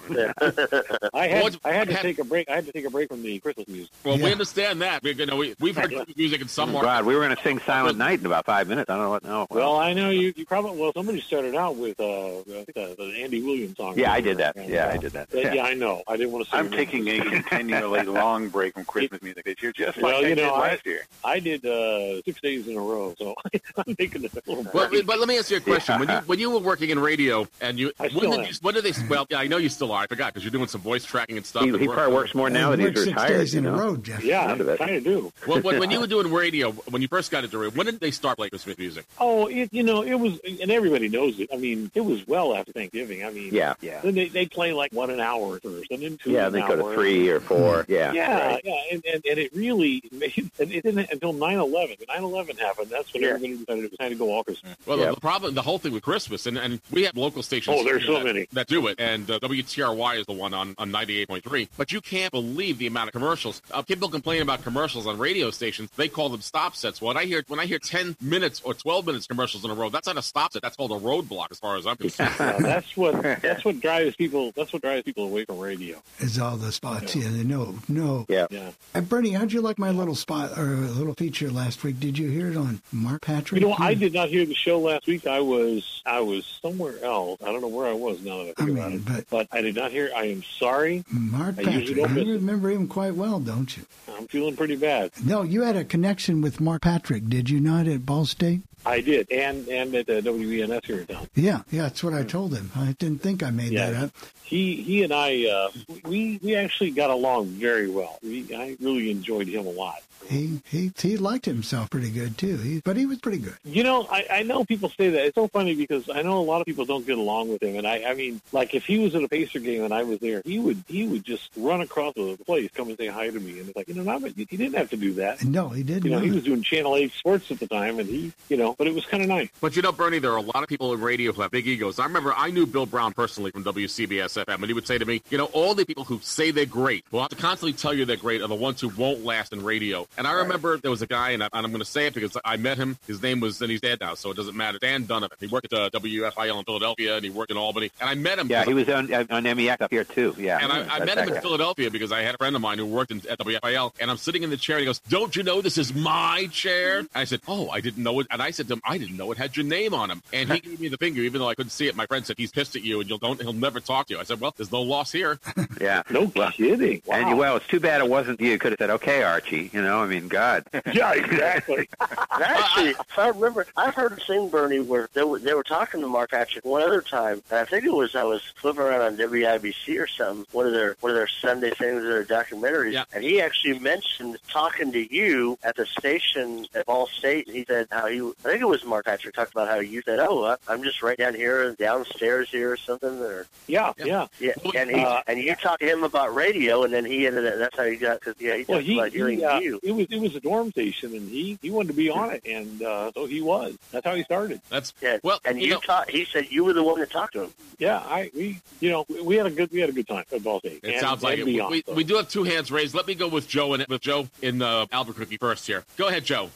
I 1.12 1.26
had 1.26 1.42
What- 1.42 1.58
I 1.64 1.72
had 1.72 1.88
what 1.88 1.96
to 2.02 2.02
take 2.04 2.18
a 2.18 2.24
break. 2.24 2.48
I 2.48 2.54
had 2.56 2.66
to 2.66 2.72
take 2.72 2.84
a 2.86 2.90
break 2.90 3.08
from 3.08 3.22
the 3.22 3.38
Christmas 3.38 3.66
music. 3.68 3.90
Well, 4.04 4.16
we 4.18 4.30
understand 4.30 4.80
that. 4.82 5.02
We, 5.02 5.14
you 5.14 5.26
know, 5.26 5.36
we, 5.36 5.54
we've 5.60 5.76
heard 5.76 5.90
Christmas 5.94 6.16
music 6.16 6.40
in 6.40 6.48
some 6.48 6.70
Oh, 6.70 6.72
markets. 6.74 6.88
God, 6.92 7.04
we 7.06 7.14
were 7.14 7.22
going 7.24 7.36
to 7.36 7.42
sing 7.42 7.58
Silent 7.60 7.98
Night 7.98 8.20
in 8.20 8.26
about 8.26 8.44
five 8.46 8.68
minutes. 8.68 8.88
I 8.90 8.94
don't 8.96 9.04
know 9.04 9.10
what. 9.10 9.24
No. 9.24 9.46
Well, 9.50 9.76
I 9.76 9.92
know 9.92 10.10
you. 10.10 10.32
You 10.36 10.46
probably 10.46 10.78
well. 10.78 10.92
Somebody 10.94 11.20
started 11.20 11.54
out 11.54 11.76
with 11.76 11.98
uh, 12.00 12.38
I 12.38 12.42
the, 12.74 12.94
the 12.98 13.14
Andy 13.22 13.42
Williams 13.42 13.76
song. 13.76 13.98
Yeah, 13.98 14.12
I 14.12 14.20
did 14.20 14.38
that. 14.38 14.56
And, 14.56 14.68
Yeah, 14.68 14.86
uh, 14.88 14.92
I 14.92 14.96
did 14.96 15.12
that. 15.12 15.28
Yeah, 15.32 15.64
I 15.64 15.74
know. 15.74 16.02
I 16.06 16.16
didn't 16.16 16.32
want 16.32 16.44
to. 16.44 16.50
Say 16.50 16.58
I'm 16.58 16.70
taking 16.70 17.06
a 17.08 17.20
continually 17.42 18.02
long 18.02 18.48
break 18.48 18.74
from 18.74 18.84
Christmas 18.84 19.22
music 19.22 19.44
this 19.44 19.62
year, 19.62 19.72
just 19.72 19.96
like 19.98 20.04
Well, 20.04 20.16
I 20.16 20.28
you 20.28 20.34
did 20.34 20.38
know, 20.44 20.54
I, 20.54 20.60
last 20.68 20.86
year. 20.86 21.00
I 21.24 21.38
did 21.40 21.64
uh, 21.66 22.22
six 22.22 22.40
days 22.40 22.66
in 22.68 22.76
a 22.76 22.80
row, 22.80 23.14
so 23.18 23.34
I'm 23.76 23.94
taking 23.96 24.24
a 24.24 24.28
little 24.46 24.64
Well, 24.72 24.88
break. 24.88 25.06
but 25.06 25.18
let 25.18 25.28
me 25.28 25.38
ask 25.38 25.50
you 25.50 25.56
a 25.58 25.60
question. 25.60 25.98
When 26.00 26.08
you 26.08 26.16
when 26.26 26.38
you 26.38 26.50
were 26.50 26.58
working 26.60 26.90
in 26.90 26.98
radio 26.98 27.46
and 27.60 27.78
you 27.78 27.92
I 27.98 28.08
when 28.08 28.30
did, 28.30 28.40
am. 28.40 28.46
you, 28.46 28.52
when 28.62 28.74
did 28.74 28.84
they? 28.84 28.92
Well, 29.08 29.26
yeah, 29.30 29.38
I 29.38 29.46
know 29.46 29.56
you 29.58 29.68
still 29.68 29.92
are. 29.92 30.02
I 30.02 30.06
forgot 30.06 30.32
because 30.32 30.44
you're 30.44 30.50
doing 30.50 30.68
some 30.68 30.80
voice 30.80 31.04
tracking 31.04 31.36
and 31.36 31.44
stuff. 31.46 31.64
He, 31.64 31.76
he 31.78 31.86
work- 31.94 32.02
probably 32.04 32.14
works 32.14 32.34
more 32.34 32.50
now 32.50 32.70
that 32.70 32.78
he's 32.78 32.86
Worked 32.86 32.98
six 32.98 33.08
retired. 33.08 33.28
days 33.38 33.54
you 33.54 33.58
in 33.60 33.66
a 33.66 33.70
know? 33.72 33.78
row, 33.78 33.96
Jeff. 33.96 34.22
yeah, 34.24 34.46
None 34.46 34.60
of 34.60 34.78
kind 34.78 34.96
of 34.96 35.04
do. 35.04 35.32
Well, 35.46 35.60
when, 35.62 35.78
when 35.78 35.90
you 35.90 36.00
were 36.00 36.06
doing 36.14 36.32
radio, 36.32 36.72
when 36.72 37.02
you 37.02 37.08
first 37.08 37.30
got 37.30 37.44
into 37.44 37.58
radio, 37.58 37.74
when 37.76 37.86
did 37.86 38.00
they 38.00 38.10
start 38.10 38.36
playing 38.36 38.50
Christmas 38.50 38.76
music? 38.78 39.04
Oh, 39.18 39.46
it, 39.46 39.72
you 39.72 39.82
know, 39.82 40.02
it 40.02 40.14
was, 40.14 40.38
and 40.60 40.70
everybody 40.70 41.08
knows 41.08 41.38
it. 41.40 41.48
I 41.52 41.56
mean, 41.56 41.90
it 41.94 42.00
was 42.02 42.26
well 42.26 42.54
after 42.54 42.72
Thanksgiving. 42.72 43.24
I 43.24 43.30
mean, 43.30 43.54
Yeah, 43.54 43.74
yeah. 43.80 44.00
Then 44.02 44.14
they 44.14 44.28
they 44.28 44.46
play 44.46 44.72
like 44.72 44.92
one 44.92 45.10
an 45.10 45.20
hour 45.20 45.60
first, 45.60 45.90
and 45.90 46.02
then 46.02 46.18
two. 46.22 46.30
Yeah, 46.32 46.46
an 46.48 46.52
they 46.52 46.60
go 46.60 46.76
to 46.76 46.94
three 46.94 47.28
or 47.30 47.40
four. 47.40 47.84
Yeah. 47.88 48.12
Yeah, 48.12 48.46
Right. 48.46 48.60
yeah, 48.64 48.74
and, 48.92 49.04
and, 49.12 49.24
and 49.28 49.38
it 49.38 49.54
really 49.54 50.02
made, 50.12 50.50
and 50.58 50.72
it 50.72 50.82
didn't 50.82 51.10
until 51.10 51.32
9-11. 51.34 51.72
When 51.72 52.22
9-11 52.46 52.58
happened, 52.58 52.88
that's 52.90 53.12
when 53.14 53.22
Yeah. 53.22 53.30
everybody 53.30 53.56
decided 53.56 53.84
it 53.84 53.90
was 53.90 53.98
time 53.98 54.10
to 54.10 54.16
go 54.16 54.32
all 54.32 54.44
Christmas. 54.44 54.74
Well, 54.86 54.98
Yeah. 54.98 55.06
the, 55.10 55.14
the 55.14 55.20
problem, 55.20 55.54
the 55.54 55.62
whole 55.62 55.78
thing 55.78 55.92
with 55.92 56.02
Christmas, 56.02 56.46
and, 56.46 56.58
and 56.58 56.80
we 56.90 57.02
have 57.04 57.16
local 57.16 57.42
stations. 57.42 57.76
Oh, 57.78 57.84
there's 57.84 58.04
so 58.04 58.14
that, 58.14 58.24
many. 58.24 58.46
that 58.52 58.66
do 58.66 58.86
it, 58.88 58.98
and 58.98 59.30
uh, 59.30 59.38
WTRY 59.40 60.18
is 60.20 60.26
the 60.26 60.32
one 60.32 60.54
on, 60.54 60.74
on 60.78 60.90
98.3. 60.90 61.68
But 61.76 61.83
you 61.92 62.00
can't 62.00 62.30
believe 62.32 62.78
the 62.78 62.86
amount 62.86 63.08
of 63.08 63.12
commercials. 63.12 63.62
Uh, 63.70 63.82
people 63.82 64.08
complain 64.08 64.42
about 64.42 64.62
commercials 64.62 65.06
on 65.06 65.18
radio 65.18 65.50
stations. 65.50 65.90
They 65.96 66.08
call 66.08 66.28
them 66.28 66.40
stop 66.40 66.76
sets. 66.76 67.00
When 67.00 67.16
I 67.16 67.24
hear 67.24 67.44
when 67.48 67.60
I 67.60 67.66
hear 67.66 67.78
10 67.78 68.16
minutes 68.20 68.60
or 68.64 68.74
12 68.74 69.06
minutes 69.06 69.26
commercials 69.26 69.64
in 69.64 69.70
a 69.70 69.74
row, 69.74 69.88
that's 69.90 70.06
not 70.06 70.16
a 70.16 70.22
stop 70.22 70.52
set. 70.52 70.62
That's 70.62 70.76
called 70.76 70.92
a 70.92 70.94
roadblock, 70.94 71.50
as 71.50 71.58
far 71.58 71.76
as 71.76 71.86
I'm 71.86 71.96
concerned. 71.96 72.30
Uh, 72.44 72.58
that's 72.58 72.96
what 72.96 73.20
that's 73.40 73.64
what 73.64 73.80
drives 73.80 74.14
people. 74.16 74.52
That's 74.56 74.72
what 74.72 74.82
drives 74.82 75.02
people 75.04 75.24
away 75.24 75.44
from 75.44 75.58
radio. 75.58 76.02
Is 76.18 76.38
all 76.38 76.56
the 76.56 76.72
spots. 76.72 77.14
Yeah, 77.16 77.30
no, 77.42 77.76
no. 77.88 78.26
Yeah. 78.28 78.46
Yeah. 78.50 78.70
Bernie, 79.00 79.30
how'd 79.30 79.52
you 79.52 79.60
like 79.60 79.78
my 79.78 79.90
little 79.90 80.14
spot 80.14 80.58
or 80.58 80.64
little 80.76 81.14
feature 81.14 81.50
last 81.50 81.82
week? 81.84 82.00
Did 82.00 82.18
you 82.18 82.28
hear 82.28 82.50
it 82.50 82.56
on 82.56 82.82
Mark 82.92 83.22
Patrick? 83.22 83.60
You 83.60 83.68
know, 83.68 83.76
I 83.78 83.94
did 83.94 84.12
not 84.12 84.28
hear 84.28 84.44
the 84.44 84.54
show 84.54 84.78
last 84.78 85.06
week. 85.06 85.26
I 85.26 85.40
was 85.40 86.02
I 86.06 86.20
was 86.20 86.44
somewhere 86.60 87.02
else. 87.04 87.40
I 87.42 87.46
don't 87.46 87.60
know 87.60 87.68
where 87.68 87.86
I 87.86 87.92
was 87.94 88.20
now 88.22 88.44
that 88.44 88.54
I 88.58 88.64
think 88.64 88.78
I 88.78 88.88
about 88.88 89.18
it. 89.18 89.26
but 89.30 89.48
I 89.52 89.60
did 89.62 89.74
not 89.76 89.90
hear. 89.90 90.10
I 90.14 90.24
am 90.24 90.42
sorry. 90.58 91.04
Mark 91.10 91.56
I 91.58 91.62
usually 91.62 91.73
Patrick, 91.80 91.96
don't 91.96 92.26
you 92.26 92.32
remember 92.34 92.70
him 92.70 92.88
quite 92.88 93.14
well, 93.14 93.40
don't 93.40 93.76
you? 93.76 93.84
I'm 94.16 94.26
feeling 94.28 94.56
pretty 94.56 94.76
bad. 94.76 95.10
No, 95.24 95.42
you 95.42 95.62
had 95.62 95.76
a 95.76 95.84
connection 95.84 96.40
with 96.40 96.60
Mark 96.60 96.82
Patrick, 96.82 97.28
did 97.28 97.50
you 97.50 97.60
not, 97.60 97.86
at 97.86 98.04
Ball 98.06 98.24
State? 98.26 98.62
I 98.86 99.00
did, 99.00 99.32
and 99.32 99.66
and 99.68 99.94
at 99.94 100.10
uh, 100.10 100.20
WENS 100.30 100.84
here 100.84 101.00
in 101.00 101.06
town. 101.06 101.26
Yeah, 101.34 101.62
yeah, 101.70 101.82
that's 101.82 102.04
what 102.04 102.12
I 102.12 102.22
told 102.22 102.54
him. 102.54 102.70
I 102.76 102.92
didn't 102.98 103.22
think 103.22 103.42
I 103.42 103.48
made 103.50 103.72
Yeah. 103.72 103.90
that 103.90 104.04
up. 104.04 104.10
He 104.42 104.76
he 104.82 105.02
and 105.02 105.12
I 105.12 105.46
uh, 105.46 105.70
we 106.04 106.38
we 106.42 106.54
actually 106.54 106.90
got 106.90 107.08
along 107.08 107.46
very 107.46 107.88
well. 107.88 108.18
We, 108.22 108.54
I 108.54 108.76
really 108.80 109.10
enjoyed 109.10 109.48
him 109.48 109.66
a 109.66 109.70
lot. 109.70 110.02
He 110.28 110.60
he 110.64 110.92
he 110.98 111.16
liked 111.16 111.44
himself 111.44 111.90
pretty 111.90 112.10
good 112.10 112.38
too. 112.38 112.56
He, 112.56 112.80
but 112.80 112.96
he 112.96 113.06
was 113.06 113.18
pretty 113.18 113.38
good. 113.38 113.56
You 113.64 113.82
know, 113.82 114.06
I, 114.10 114.26
I 114.30 114.42
know 114.42 114.64
people 114.64 114.88
say 114.88 115.10
that. 115.10 115.26
It's 115.26 115.34
so 115.34 115.48
funny 115.48 115.74
because 115.74 116.08
I 116.08 116.22
know 116.22 116.38
a 116.38 116.40
lot 116.40 116.60
of 116.60 116.66
people 116.66 116.84
don't 116.84 117.06
get 117.06 117.18
along 117.18 117.50
with 117.50 117.62
him. 117.62 117.76
And 117.76 117.86
I, 117.86 118.04
I 118.04 118.14
mean, 118.14 118.40
like 118.52 118.74
if 118.74 118.84
he 118.84 118.98
was 118.98 119.14
at 119.14 119.22
a 119.22 119.28
Pacer 119.28 119.60
game 119.60 119.84
and 119.84 119.92
I 119.92 120.02
was 120.02 120.18
there, 120.20 120.42
he 120.44 120.58
would 120.58 120.82
he 120.88 121.06
would 121.06 121.24
just 121.24 121.50
run 121.56 121.80
across 121.80 122.14
the 122.14 122.38
place, 122.44 122.70
come 122.74 122.88
and 122.88 122.98
say 122.98 123.06
hi 123.06 123.28
to 123.30 123.40
me. 123.40 123.58
And 123.60 123.68
it's 123.68 123.76
like, 123.76 123.88
you 123.88 123.94
know, 123.94 124.02
not, 124.02 124.22
he 124.22 124.44
didn't 124.44 124.74
have 124.74 124.90
to 124.90 124.96
do 124.96 125.12
that. 125.14 125.44
No, 125.44 125.68
he 125.68 125.82
didn't. 125.82 126.04
You 126.04 126.10
know, 126.10 126.20
he 126.20 126.30
was 126.30 126.44
doing 126.44 126.62
Channel 126.62 126.96
8 126.96 127.12
Sports 127.12 127.50
at 127.50 127.60
the 127.60 127.66
time, 127.66 127.98
and 127.98 128.08
he, 128.08 128.32
you 128.48 128.56
know, 128.56 128.74
but 128.78 128.86
it 128.86 128.94
was 128.94 129.04
kind 129.06 129.22
of 129.22 129.28
nice. 129.28 129.48
But 129.60 129.76
you 129.76 129.82
know, 129.82 129.92
Bernie, 129.92 130.18
there 130.18 130.32
are 130.32 130.38
a 130.38 130.42
lot 130.42 130.62
of 130.62 130.68
people 130.68 130.92
in 130.92 131.00
radio 131.00 131.32
who 131.32 131.42
have 131.42 131.50
big 131.50 131.66
egos. 131.66 131.98
I 131.98 132.04
remember 132.04 132.32
I 132.34 132.50
knew 132.50 132.66
Bill 132.66 132.86
Brown 132.86 133.12
personally 133.12 133.50
from 133.50 133.64
WCBS 133.64 134.44
FM, 134.44 134.54
and 134.54 134.66
he 134.66 134.72
would 134.72 134.86
say 134.86 134.98
to 134.98 135.04
me, 135.04 135.22
you 135.30 135.38
know, 135.38 135.46
all 135.46 135.74
the 135.74 135.84
people 135.84 136.04
who 136.04 136.20
say 136.22 136.50
they're 136.50 136.66
great, 136.66 137.04
who 137.10 137.18
have 137.18 137.28
to 137.28 137.36
constantly 137.36 137.72
tell 137.72 137.94
you 137.94 138.04
they're 138.04 138.16
great, 138.16 138.42
are 138.42 138.48
the 138.48 138.54
ones 138.54 138.80
who 138.80 138.88
won't 138.90 139.24
last 139.24 139.52
in 139.52 139.62
radio. 139.62 140.06
And 140.16 140.26
I 140.26 140.32
remember 140.32 140.78
there 140.78 140.90
was 140.90 141.02
a 141.02 141.06
guy, 141.06 141.30
and, 141.30 141.42
I, 141.42 141.48
and 141.52 141.64
I'm 141.66 141.72
going 141.72 141.80
to 141.80 141.84
say 141.84 142.06
it 142.06 142.14
because 142.14 142.36
I 142.44 142.56
met 142.56 142.78
him. 142.78 142.96
His 143.06 143.22
name 143.22 143.40
was, 143.40 143.60
and 143.60 143.70
he's 143.70 143.80
dead 143.80 144.00
now, 144.00 144.14
so 144.14 144.30
it 144.30 144.36
doesn't 144.36 144.56
matter. 144.56 144.78
Dan 144.78 145.06
Donovan. 145.06 145.36
He 145.40 145.46
worked 145.46 145.72
at 145.72 145.78
uh, 145.78 145.90
WFIL 145.98 146.58
in 146.58 146.64
Philadelphia, 146.64 147.16
and 147.16 147.24
he 147.24 147.30
worked 147.30 147.50
in 147.50 147.56
Albany. 147.56 147.90
And 148.00 148.08
I 148.08 148.14
met 148.14 148.38
him. 148.38 148.48
Yeah, 148.48 148.64
he 148.64 148.74
was 148.74 148.88
on 148.88 149.12
on 149.30 149.42
MEX 149.42 149.80
up 149.82 149.90
here 149.90 150.04
too. 150.04 150.34
Yeah. 150.38 150.58
and 150.62 150.72
I, 150.72 150.96
I 150.96 150.98
met 151.00 151.16
that 151.16 151.18
him 151.18 151.28
in 151.28 151.34
guy. 151.34 151.40
Philadelphia 151.40 151.90
because 151.90 152.12
I 152.12 152.20
had 152.22 152.34
a 152.34 152.38
friend 152.38 152.54
of 152.56 152.62
mine 152.62 152.78
who 152.78 152.86
worked 152.86 153.10
in, 153.10 153.18
at 153.28 153.38
WFIL, 153.38 153.92
and 154.00 154.10
I'm 154.10 154.16
sitting 154.16 154.42
in 154.42 154.50
the 154.50 154.56
chair, 154.56 154.76
and 154.76 154.80
he 154.82 154.86
goes, 154.86 154.98
"Don't 155.00 155.34
you 155.34 155.42
know 155.42 155.60
this 155.60 155.78
is 155.78 155.94
my 155.94 156.48
chair?" 156.52 156.98
And 157.00 157.08
I 157.14 157.24
said, 157.24 157.40
"Oh, 157.48 157.68
I 157.70 157.80
didn't 157.80 158.02
know 158.02 158.20
it." 158.20 158.26
And 158.30 158.40
I 158.42 158.50
said 158.50 158.68
to 158.68 158.74
him, 158.74 158.82
"I 158.84 158.98
didn't 158.98 159.16
know 159.16 159.32
it 159.32 159.38
had 159.38 159.56
your 159.56 159.66
name 159.66 159.94
on 159.94 160.10
him." 160.10 160.22
And 160.32 160.50
he 160.52 160.60
gave 160.60 160.80
me 160.80 160.88
the 160.88 160.96
finger, 160.98 161.22
even 161.22 161.40
though 161.40 161.48
I 161.48 161.54
couldn't 161.54 161.70
see 161.70 161.88
it. 161.88 161.96
My 161.96 162.06
friend 162.06 162.24
said, 162.24 162.36
"He's 162.38 162.52
pissed 162.52 162.76
at 162.76 162.82
you, 162.82 163.00
and 163.00 163.08
you'll 163.08 163.18
don't. 163.18 163.40
He'll 163.40 163.52
never 163.52 163.80
talk 163.80 164.06
to 164.08 164.14
you." 164.14 164.20
I 164.20 164.24
said, 164.24 164.40
"Well, 164.40 164.54
there's 164.56 164.72
no 164.72 164.82
loss 164.82 165.12
here." 165.12 165.38
Yeah. 165.80 166.02
No 166.08 166.28
kidding. 166.28 167.02
Wow. 167.04 167.16
And 167.16 167.38
well, 167.38 167.56
it's 167.56 167.66
too 167.66 167.80
bad 167.80 168.00
it 168.00 168.08
wasn't 168.08 168.40
you. 168.40 168.58
Could 168.58 168.72
have 168.72 168.78
said, 168.78 168.90
"Okay, 168.90 169.22
Archie." 169.22 169.70
You 169.72 169.82
know, 169.82 170.03
I 170.04 170.06
mean, 170.06 170.28
God. 170.28 170.64
yeah, 170.92 171.12
exactly. 171.14 171.88
Actually, 172.30 172.90
if 172.90 173.18
I 173.18 173.28
remember, 173.28 173.66
I've 173.76 173.94
heard 173.94 174.12
a 174.12 174.16
thing, 174.16 174.48
Bernie, 174.50 174.80
where 174.80 175.08
they 175.14 175.24
were, 175.24 175.38
they 175.38 175.54
were 175.54 175.62
talking 175.62 176.00
to 176.02 176.06
Mark 176.08 176.30
Patrick 176.30 176.64
one 176.64 176.82
other 176.82 177.00
time, 177.00 177.42
and 177.50 177.58
I 177.60 177.64
think 177.64 177.84
it 177.84 177.92
was 177.92 178.14
I 178.14 178.24
was 178.24 178.42
flipping 178.56 178.82
around 178.82 179.00
on 179.00 179.16
WIBC 179.16 179.98
or 179.98 180.06
something, 180.06 180.44
one 180.52 180.66
of 180.66 180.72
their 180.72 180.96
one 181.00 181.10
of 181.10 181.16
their 181.16 181.26
Sunday 181.28 181.70
things, 181.70 182.02
their 182.02 182.24
documentaries, 182.24 182.92
Yeah. 182.92 183.04
and 183.14 183.24
he 183.24 183.40
actually 183.40 183.78
mentioned 183.78 184.36
talking 184.50 184.92
to 184.92 185.14
you 185.14 185.58
at 185.62 185.76
the 185.76 185.86
station 185.86 186.66
at 186.74 186.84
Ball 186.86 187.06
State. 187.06 187.46
And 187.46 187.56
he 187.56 187.64
said 187.64 187.88
how 187.90 188.06
you, 188.06 188.34
I 188.44 188.48
think 188.50 188.60
it 188.62 188.66
was 188.68 188.84
Mark 188.84 189.06
Patrick, 189.06 189.34
talked 189.34 189.52
about 189.52 189.68
how 189.68 189.78
you 189.78 190.02
said, 190.02 190.18
"Oh, 190.20 190.44
I- 190.44 190.56
I'm 190.68 190.82
just 190.82 191.02
right 191.02 191.16
down 191.16 191.34
here, 191.34 191.62
and 191.62 191.76
downstairs 191.78 192.50
here, 192.50 192.72
or 192.72 192.76
something," 192.76 193.18
or 193.20 193.46
Yeah, 193.66 193.92
yeah. 193.98 194.26
yeah, 194.38 194.52
and 194.74 194.90
he 194.90 195.02
Uh, 195.02 195.22
and 195.26 195.38
you 195.40 195.54
talked 195.54 195.80
to 195.80 195.86
him 195.88 196.04
about 196.04 196.34
radio, 196.34 196.82
and 196.84 196.92
then 196.92 197.04
he 197.04 197.26
ended. 197.26 197.46
up 197.46 197.58
That's 197.58 197.76
how 197.76 197.84
you 197.84 197.96
got 197.96 198.20
because 198.20 198.34
yeah, 198.40 198.56
he 198.56 198.64
Well, 198.68 198.78
talked 198.78 198.86
he, 198.86 198.98
about 198.98 199.12
hearing 199.12 199.38
he 199.38 199.44
uh, 199.44 199.58
you. 199.60 199.80
it 199.82 199.92
was 199.94 200.06
it 200.10 200.20
was 200.20 200.34
a 200.36 200.40
dorm 200.40 200.70
station, 200.70 201.14
and 201.14 201.28
he 201.28 201.58
he 201.62 201.70
wanted 201.70 201.88
to 201.88 201.94
be 201.94 202.10
on 202.10 202.30
it, 202.30 202.42
and 202.46 202.82
uh, 202.82 203.10
so 203.12 203.26
he 203.26 203.40
was. 203.40 203.76
That's 203.90 204.04
how 204.04 204.14
he 204.14 204.22
started. 204.24 204.60
That's 204.68 204.92
Yeah, 205.00 205.18
well, 205.22 205.40
and 205.44 205.60
you 205.60 205.68
you, 205.68 205.74
know- 205.74 205.80
taught. 205.80 206.10
He 206.10 206.24
said 206.24 206.46
you 206.50 206.64
were 206.64 206.72
the 206.72 206.82
one 206.82 207.00
that 207.00 207.10
talked 207.10 207.34
to 207.34 207.44
him. 207.44 207.54
Yeah, 207.78 207.98
I 207.98 208.30
we 208.34 208.60
you 208.80 208.90
know 208.90 209.04
we- 209.08 209.22
we 209.22 209.36
had 209.36 209.46
a 209.46 209.50
good 209.50 209.70
we 209.70 209.80
had 209.80 209.88
a 209.90 209.92
good 209.92 210.06
time 210.08 210.24
at 210.30 210.42
Ball 210.42 210.60
State. 210.60 210.80
It 210.82 210.90
and, 210.92 211.00
sounds 211.00 211.22
like 211.22 211.38
and 211.38 211.48
it. 211.48 211.52
Beyond, 211.52 211.70
we, 211.70 211.82
so. 211.86 211.94
we 211.94 212.04
do 212.04 212.16
have 212.16 212.28
two 212.28 212.44
hands 212.44 212.70
raised. 212.70 212.94
Let 212.94 213.06
me 213.06 213.14
go 213.14 213.28
with 213.28 213.48
Joe 213.48 213.74
and 213.74 213.86
with 213.88 214.00
Joe 214.00 214.28
in 214.42 214.62
uh, 214.62 214.86
Albuquerque 214.92 215.38
first 215.38 215.66
here. 215.66 215.84
Go 215.96 216.08
ahead, 216.08 216.24
Joe. 216.24 216.50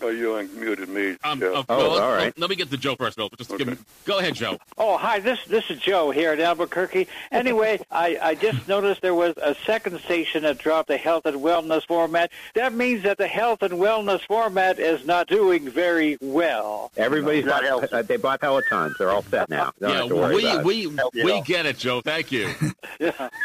Oh, 0.00 0.08
you 0.08 0.28
unmuted 0.32 0.88
me. 0.88 1.16
Um, 1.24 1.40
Jeff. 1.40 1.54
uh, 1.54 1.64
Oh, 1.68 1.78
well, 1.78 1.90
all 1.90 2.10
let- 2.10 2.16
right. 2.16 2.38
Let 2.38 2.50
me 2.50 2.56
get 2.56 2.70
to 2.70 2.76
Joe 2.76 2.94
first, 2.96 3.16
Bill. 3.16 3.28
Just 3.36 3.56
give 3.56 3.66
me, 3.66 3.76
go 4.04 4.18
ahead, 4.18 4.34
Joe. 4.34 4.58
Oh, 4.76 4.96
hi. 4.96 5.18
This 5.18 5.38
this 5.46 5.68
is 5.70 5.78
Joe 5.80 6.10
here 6.10 6.32
at 6.32 6.40
Albuquerque. 6.40 7.06
Anyway, 7.32 7.80
I, 7.90 8.18
I 8.22 8.34
just 8.34 8.66
noticed 8.68 9.02
there 9.02 9.14
was 9.14 9.34
a 9.38 9.54
second 9.66 9.98
station 10.00 10.42
that 10.44 10.58
dropped 10.58 10.88
the 10.88 10.96
health 10.96 11.26
and 11.26 11.38
wellness 11.40 11.86
format. 11.86 12.30
That 12.54 12.72
means 12.72 13.02
that 13.02 13.18
the 13.18 13.26
health 13.26 13.62
and 13.62 13.74
wellness 13.74 14.20
format 14.26 14.78
is 14.78 15.04
not 15.06 15.26
doing 15.28 15.68
very 15.68 16.16
well. 16.20 16.90
Everybody's 16.96 17.44
Not 17.44 17.62
bought, 17.62 17.64
healthy. 17.64 17.88
uh, 17.92 18.02
they 18.02 18.16
bought 18.16 18.40
Pelotons. 18.40 18.96
They're 18.98 19.10
all 19.10 19.22
set 19.22 19.48
now. 19.48 19.72
Don't 19.80 19.90
yeah, 19.90 19.96
have 19.98 20.08
to 20.08 20.14
worry 20.14 20.34
we 20.36 20.44
about 20.50 20.64
we 20.64 20.94
Healthy 20.96 21.24
we 21.24 21.40
get 21.42 21.66
it, 21.66 21.78
Joe. 21.78 22.00
Thank 22.00 22.32
you. 22.32 22.48
Yeah. 23.00 23.28